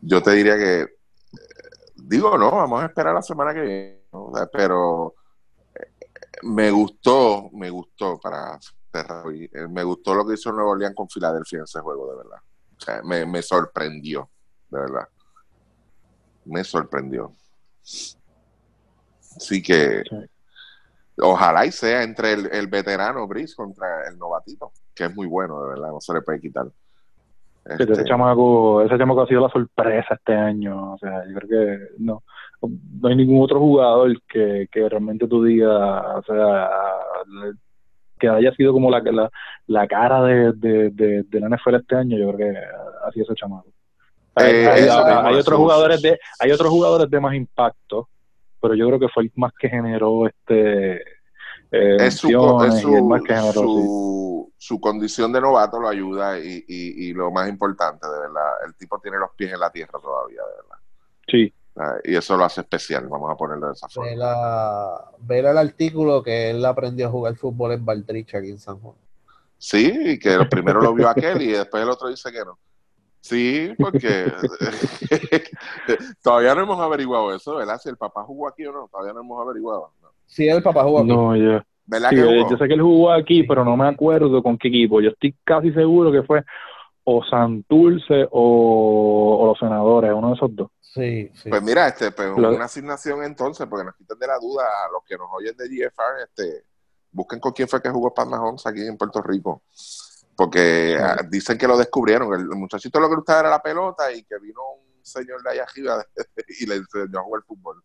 Yo 0.00 0.22
te 0.22 0.30
diría 0.30 0.56
que, 0.56 0.86
digo 1.94 2.38
no, 2.38 2.50
vamos 2.50 2.82
a 2.82 2.86
esperar 2.86 3.14
la 3.14 3.20
semana 3.20 3.52
que 3.52 3.60
viene, 3.60 3.98
pero 4.50 5.14
eh, 5.74 6.06
me 6.44 6.70
gustó, 6.70 7.50
me 7.52 7.68
gustó 7.68 8.18
para 8.18 8.58
cerrar 8.90 9.24
eh, 9.30 9.68
me 9.68 9.82
gustó 9.82 10.14
lo 10.14 10.26
que 10.26 10.34
hizo 10.34 10.52
Nueva 10.52 10.70
Orleans 10.70 10.94
con 10.94 11.10
Filadelfia 11.10 11.58
en 11.58 11.64
ese 11.64 11.80
juego, 11.80 12.10
de 12.12 12.16
verdad. 12.16 12.38
O 12.78 12.80
sea, 12.80 13.02
me 13.02 13.42
sorprendió, 13.42 14.30
de 14.70 14.80
verdad. 14.80 15.08
Me 16.46 16.64
sorprendió. 16.64 17.34
Así 19.38 19.62
que 19.62 20.02
sí. 20.08 20.16
ojalá 21.20 21.66
y 21.66 21.72
sea 21.72 22.02
entre 22.02 22.32
el, 22.32 22.46
el, 22.52 22.66
veterano 22.66 23.26
Brice 23.26 23.54
contra 23.54 24.08
el 24.08 24.18
novatito, 24.18 24.72
que 24.94 25.04
es 25.04 25.14
muy 25.14 25.26
bueno, 25.26 25.62
de 25.62 25.68
verdad, 25.70 25.88
no 25.88 26.00
se 26.00 26.12
le 26.12 26.22
puede 26.22 26.40
quitar. 26.40 26.66
Este... 27.64 27.92
Ese, 27.92 28.04
chamaco, 28.04 28.82
ese 28.82 28.96
chamaco 28.96 29.22
ha 29.22 29.26
sido 29.26 29.42
la 29.42 29.50
sorpresa 29.50 30.14
este 30.14 30.34
año, 30.34 30.94
o 30.94 30.98
sea, 30.98 31.24
yo 31.26 31.38
creo 31.38 31.48
que 31.48 31.84
no, 31.98 32.22
no 32.62 33.08
hay 33.08 33.16
ningún 33.16 33.42
otro 33.42 33.60
jugador 33.60 34.20
que, 34.22 34.68
que 34.72 34.88
realmente 34.88 35.28
tú 35.28 35.44
digas, 35.44 35.70
o 35.70 36.22
sea, 36.26 36.70
que 38.18 38.28
haya 38.28 38.52
sido 38.52 38.72
como 38.72 38.90
la, 38.90 39.00
la, 39.00 39.30
la 39.66 39.86
cara 39.86 40.22
de, 40.22 40.52
de, 40.52 40.90
de, 40.90 41.22
de, 41.24 41.40
la 41.40 41.48
NFL 41.48 41.76
este 41.76 41.96
año, 41.96 42.18
yo 42.18 42.32
creo 42.32 42.52
que 42.52 42.58
ha 42.58 43.12
sido 43.12 43.24
ese 43.24 43.34
chamaco. 43.34 43.68
Eh, 44.40 44.66
hay, 44.66 44.82
hay, 44.82 44.88
hay, 44.88 45.34
otros 45.34 45.58
jugadores 45.58 46.00
de, 46.00 46.18
hay 46.38 46.50
otros 46.50 46.70
jugadores 46.70 47.10
de 47.10 47.20
más 47.20 47.34
impacto, 47.34 48.08
pero 48.60 48.74
yo 48.74 48.86
creo 48.86 48.98
que 48.98 49.08
fue 49.08 49.24
el 49.24 49.32
más 49.36 49.52
que 49.58 49.68
generó 49.68 50.26
este 50.26 51.02
eh, 51.70 51.96
es 52.00 52.16
su, 52.16 52.28
su, 54.56 54.80
condición 54.80 55.32
de 55.32 55.40
novato 55.40 55.78
lo 55.78 55.88
ayuda 55.88 56.38
y, 56.38 56.64
y, 56.66 57.12
lo 57.12 57.30
más 57.30 57.46
importante, 57.48 58.06
de 58.06 58.20
verdad, 58.20 58.52
el 58.66 58.74
tipo 58.74 58.98
tiene 59.00 59.18
los 59.18 59.30
pies 59.36 59.52
en 59.52 59.60
la 59.60 59.70
tierra 59.70 59.98
todavía, 60.00 60.40
de 60.40 60.62
verdad. 60.62 60.78
Sí. 61.26 61.54
Y 62.04 62.16
eso 62.16 62.36
lo 62.36 62.44
hace 62.44 62.62
especial, 62.62 63.06
vamos 63.06 63.30
a 63.30 63.36
ponerlo 63.36 63.66
de 63.66 63.72
esa 63.74 63.88
forma. 63.88 64.10
Ver, 65.18 65.44
el 65.44 65.58
artículo 65.58 66.22
que 66.22 66.50
él 66.50 66.64
aprendió 66.64 67.06
a 67.06 67.10
jugar 67.10 67.36
fútbol 67.36 67.72
en 67.72 67.84
Valtrich, 67.84 68.34
aquí 68.34 68.50
en 68.50 68.58
San 68.58 68.80
Juan. 68.80 68.96
Sí, 69.58 69.92
y 70.04 70.18
que 70.18 70.38
primero 70.50 70.80
lo 70.80 70.94
vio 70.94 71.08
aquel 71.08 71.42
y 71.42 71.52
después 71.52 71.82
el 71.82 71.90
otro 71.90 72.08
dice 72.08 72.32
que 72.32 72.44
no. 72.44 72.58
Sí, 73.20 73.74
porque 73.78 74.32
todavía 76.22 76.54
no 76.54 76.62
hemos 76.62 76.80
averiguado 76.80 77.34
eso, 77.34 77.56
¿verdad? 77.56 77.78
Si 77.78 77.88
el 77.88 77.96
papá 77.96 78.22
jugó 78.22 78.48
aquí 78.48 78.64
o 78.66 78.72
no, 78.72 78.88
todavía 78.88 79.12
no 79.12 79.20
hemos 79.20 79.40
averiguado. 79.40 79.92
Sí, 80.26 80.48
el 80.48 80.62
papá 80.62 80.84
jugó 80.84 81.00
aquí. 81.00 81.08
No, 81.08 81.36
yo. 81.36 81.60
yo 82.50 82.56
sé 82.56 82.68
que 82.68 82.74
él 82.74 82.82
jugó 82.82 83.12
aquí, 83.12 83.42
pero 83.42 83.64
no 83.64 83.76
me 83.76 83.88
acuerdo 83.88 84.42
con 84.42 84.56
qué 84.56 84.68
equipo. 84.68 85.00
Yo 85.00 85.10
estoy 85.10 85.34
casi 85.44 85.72
seguro 85.72 86.12
que 86.12 86.22
fue 86.22 86.44
o 87.10 87.24
Santurce 87.24 88.28
o, 88.30 89.46
los 89.46 89.58
senadores, 89.58 90.12
uno 90.14 90.28
de 90.28 90.34
esos 90.34 90.54
dos. 90.54 90.70
Sí, 90.80 91.30
sí. 91.34 91.48
Pues 91.48 91.62
mira, 91.62 91.88
este, 91.88 92.12
pues 92.12 92.30
una 92.30 92.64
asignación 92.64 93.22
entonces, 93.24 93.66
porque 93.66 93.86
nos 93.86 93.94
quitan 93.96 94.18
de 94.18 94.26
la 94.26 94.38
duda 94.38 94.64
a 94.64 94.92
los 94.92 95.02
que 95.04 95.16
nos 95.16 95.28
oyen 95.32 95.56
de 95.56 95.68
GFR, 95.68 96.22
este, 96.24 96.64
busquen 97.10 97.40
con 97.40 97.52
quién 97.52 97.66
fue 97.66 97.80
que 97.80 97.88
jugó 97.88 98.12
Panahons 98.12 98.66
aquí 98.66 98.86
en 98.86 98.98
Puerto 98.98 99.22
Rico. 99.22 99.62
Porque 100.38 100.96
ah, 100.96 101.20
dicen 101.28 101.58
que 101.58 101.66
lo 101.66 101.76
descubrieron. 101.76 102.32
El, 102.32 102.46
muchachito 102.50 103.00
lo 103.00 103.08
que 103.08 103.16
gustaba 103.16 103.40
era 103.40 103.50
la 103.50 103.60
pelota 103.60 104.12
y 104.12 104.22
que 104.22 104.38
vino 104.38 104.60
un 104.70 105.04
señor 105.04 105.42
de 105.42 105.50
allá 105.50 105.64
arriba 105.64 106.06
y 106.60 106.64
le 106.64 106.76
enseñó 106.76 107.18
a 107.18 107.24
jugar 107.24 107.42
fútbol 107.42 107.82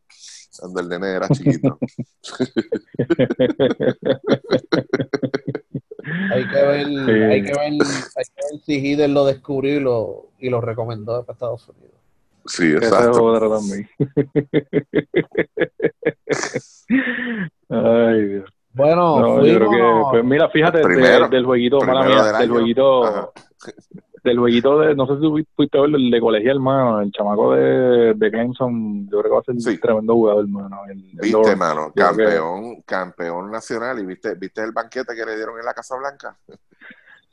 cuando 0.60 0.82
el 0.82 0.88
nene 0.88 1.16
era 1.16 1.28
chiquito. 1.30 1.80
hay 6.32 6.48
que 6.48 6.62
ver, 6.62 6.86
hay 6.86 6.94
que 6.94 7.14
ver, 7.18 7.32
hay 7.32 7.42
que 7.42 7.54
ver 7.58 7.74
si 8.64 8.74
Hider 8.76 9.10
lo 9.10 9.26
descubrió 9.26 9.78
y 9.78 9.80
lo, 9.80 10.30
y 10.38 10.52
lo 10.52 10.62
recomendó 10.62 11.26
para 11.26 11.34
Estados 11.34 11.68
Unidos. 11.70 11.98
Sí, 12.46 12.72
exacto. 12.72 13.50
también. 13.50 13.90
Ay, 17.70 18.28
Dios. 18.28 18.53
Bueno, 18.74 19.44
yo 19.44 19.56
creo 19.56 19.70
que, 19.70 20.04
pues 20.12 20.24
mira, 20.24 20.50
fíjate, 20.50 20.80
del 20.80 21.46
jueguito, 21.46 21.80
mala 21.82 22.08
mía, 22.08 22.24
del 22.40 22.50
jueguito, 22.50 23.34
del 24.24 24.40
jueguito 24.40 24.80
de, 24.80 24.96
no 24.96 25.06
sé 25.06 25.20
si 25.20 25.46
fuiste 25.56 25.78
a 25.78 25.82
ver 25.82 25.92
el 25.96 26.10
de 26.10 26.20
colegial, 26.20 26.56
hermano, 26.56 27.02
el 27.02 27.12
chamaco 27.12 27.54
de, 27.54 28.14
de 28.14 28.32
Clemson, 28.32 29.08
yo 29.10 29.20
creo 29.20 29.24
que 29.24 29.30
va 29.30 29.40
a 29.40 29.44
ser 29.44 29.56
un 29.56 29.80
tremendo 29.80 30.14
jugador, 30.14 30.46
hermano. 30.46 30.82
viste, 31.22 31.52
hermano, 31.52 31.92
campeón, 31.94 32.82
campeón 32.84 33.52
nacional, 33.52 34.00
y 34.00 34.06
viste, 34.06 34.34
viste 34.36 34.64
el 34.64 34.72
banquete 34.72 35.14
que 35.16 35.26
le 35.26 35.36
dieron 35.36 35.60
en 35.60 35.66
la 35.66 35.74
Casa 35.74 35.96
Blanca. 35.98 36.36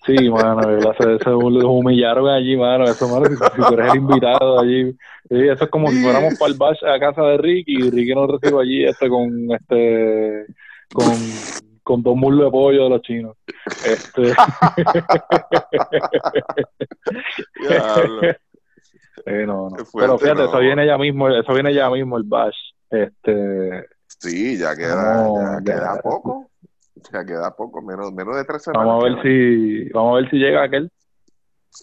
Sí, 0.04 0.30
mano, 0.30 0.62
se, 0.98 1.18
se 1.18 1.30
humillaron 1.30 2.28
allí, 2.28 2.56
mano, 2.56 2.84
eso, 2.84 3.06
mano, 3.08 3.26
si, 3.26 3.62
tú 3.62 3.74
eres 3.74 3.92
el 3.92 3.98
invitado 3.98 4.58
allí, 4.58 4.92
sí, 5.28 5.48
eso 5.48 5.64
es 5.64 5.70
como 5.70 5.88
si 5.88 6.02
fuéramos 6.02 6.38
para 6.38 6.50
el 6.50 6.58
bash 6.58 6.84
a 6.84 6.98
casa 6.98 7.22
de 7.22 7.36
Ricky, 7.36 7.74
y 7.74 7.90
Ricky 7.90 8.14
nos 8.14 8.30
recibe 8.30 8.62
allí, 8.62 8.84
este, 8.84 9.08
con, 9.08 9.52
este, 9.52 10.46
con 10.92 11.14
con 11.90 12.02
dos 12.04 12.16
muslos 12.16 12.46
de 12.46 12.52
pollo 12.52 12.84
de 12.84 12.90
los 12.90 13.02
chinos. 13.02 13.36
Este... 13.84 14.30
eh, 19.26 19.44
no, 19.44 19.68
no. 19.70 19.76
Pero 19.92 20.16
fíjate, 20.16 20.44
eso 20.44 20.60
viene 20.60 20.86
ya 20.86 20.96
mismo, 20.96 21.28
eso 21.28 21.52
viene 21.52 21.74
ya 21.74 21.90
mismo 21.90 22.16
el 22.16 22.22
bash. 22.22 22.54
Este, 22.88 23.88
sí, 24.06 24.56
ya 24.56 24.76
queda, 24.76 25.26
ya 25.34 25.60
queda 25.64 26.00
poco. 26.00 26.48
Ya 27.12 27.24
queda 27.24 27.56
poco, 27.56 27.82
menos, 27.82 28.12
menos 28.12 28.36
de 28.36 28.44
tres 28.44 28.62
semanas. 28.62 28.86
Vamos 28.86 29.04
a 29.04 29.08
ver 29.08 29.20
si, 29.22 29.88
vamos 29.88 30.12
a 30.12 30.16
ver 30.20 30.30
si 30.30 30.36
llega 30.36 30.62
aquel. 30.62 30.92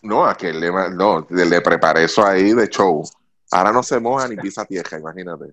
No, 0.03 0.25
aquel 0.25 0.61
le, 0.61 0.71
no, 0.95 1.27
le 1.29 1.61
preparé 1.61 2.05
eso 2.05 2.25
ahí 2.25 2.53
de 2.53 2.69
show. 2.69 3.03
Ahora 3.51 3.73
no 3.73 3.83
se 3.83 3.99
moja 3.99 4.29
ni 4.29 4.37
pisa 4.37 4.63
tierra, 4.63 4.99
imagínate. 4.99 5.51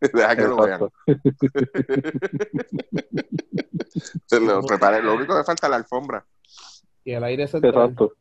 Deja 0.00 0.36
que 0.36 0.42
lo 0.42 0.56
vean. 0.56 0.80
lo, 4.40 4.62
preparé. 4.62 5.02
lo 5.02 5.14
único 5.14 5.36
que 5.36 5.44
falta 5.44 5.66
es 5.66 5.70
la 5.70 5.76
alfombra. 5.76 6.24
Y 7.04 7.12
el 7.12 7.24
aire 7.24 7.46
central. 7.48 7.74
Exacto. 7.74 8.12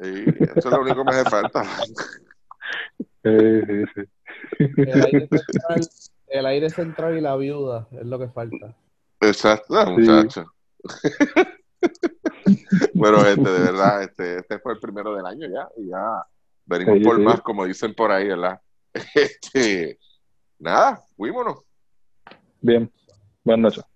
Sí, 0.00 0.24
eso 0.40 0.58
es 0.58 0.64
lo 0.64 0.80
único 0.80 1.04
que 1.04 1.06
me 1.10 1.12
hace 1.12 1.30
falta. 1.30 1.62
Sí, 3.24 3.30
sí, 3.66 3.84
sí. 3.94 4.02
El 4.58 5.04
aire, 5.04 5.28
central, 5.28 5.80
el 6.26 6.46
aire 6.46 6.70
central 6.70 7.18
y 7.18 7.20
la 7.20 7.36
viuda 7.36 7.86
es 7.92 8.04
lo 8.04 8.18
que 8.18 8.26
falta. 8.28 8.74
Exacto, 9.20 9.86
muchacho. 9.86 10.44
bueno, 12.94 13.20
gente, 13.20 13.48
de 13.48 13.60
verdad, 13.60 14.02
este, 14.02 14.38
este 14.38 14.58
fue 14.58 14.72
el 14.72 14.80
primero 14.80 15.14
del 15.14 15.26
año 15.26 15.46
ya, 15.48 15.68
y 15.76 15.90
ya 15.90 16.26
venimos 16.64 16.98
por 17.04 17.20
más, 17.20 17.40
como 17.42 17.64
dicen 17.64 17.94
por 17.94 18.10
ahí, 18.10 18.26
¿verdad? 18.26 18.60
Este, 19.14 20.00
nada, 20.62 21.02
fuímonos. 21.16 21.64
Bien, 22.60 22.90
buenas 23.44 23.74
noches. 23.76 23.91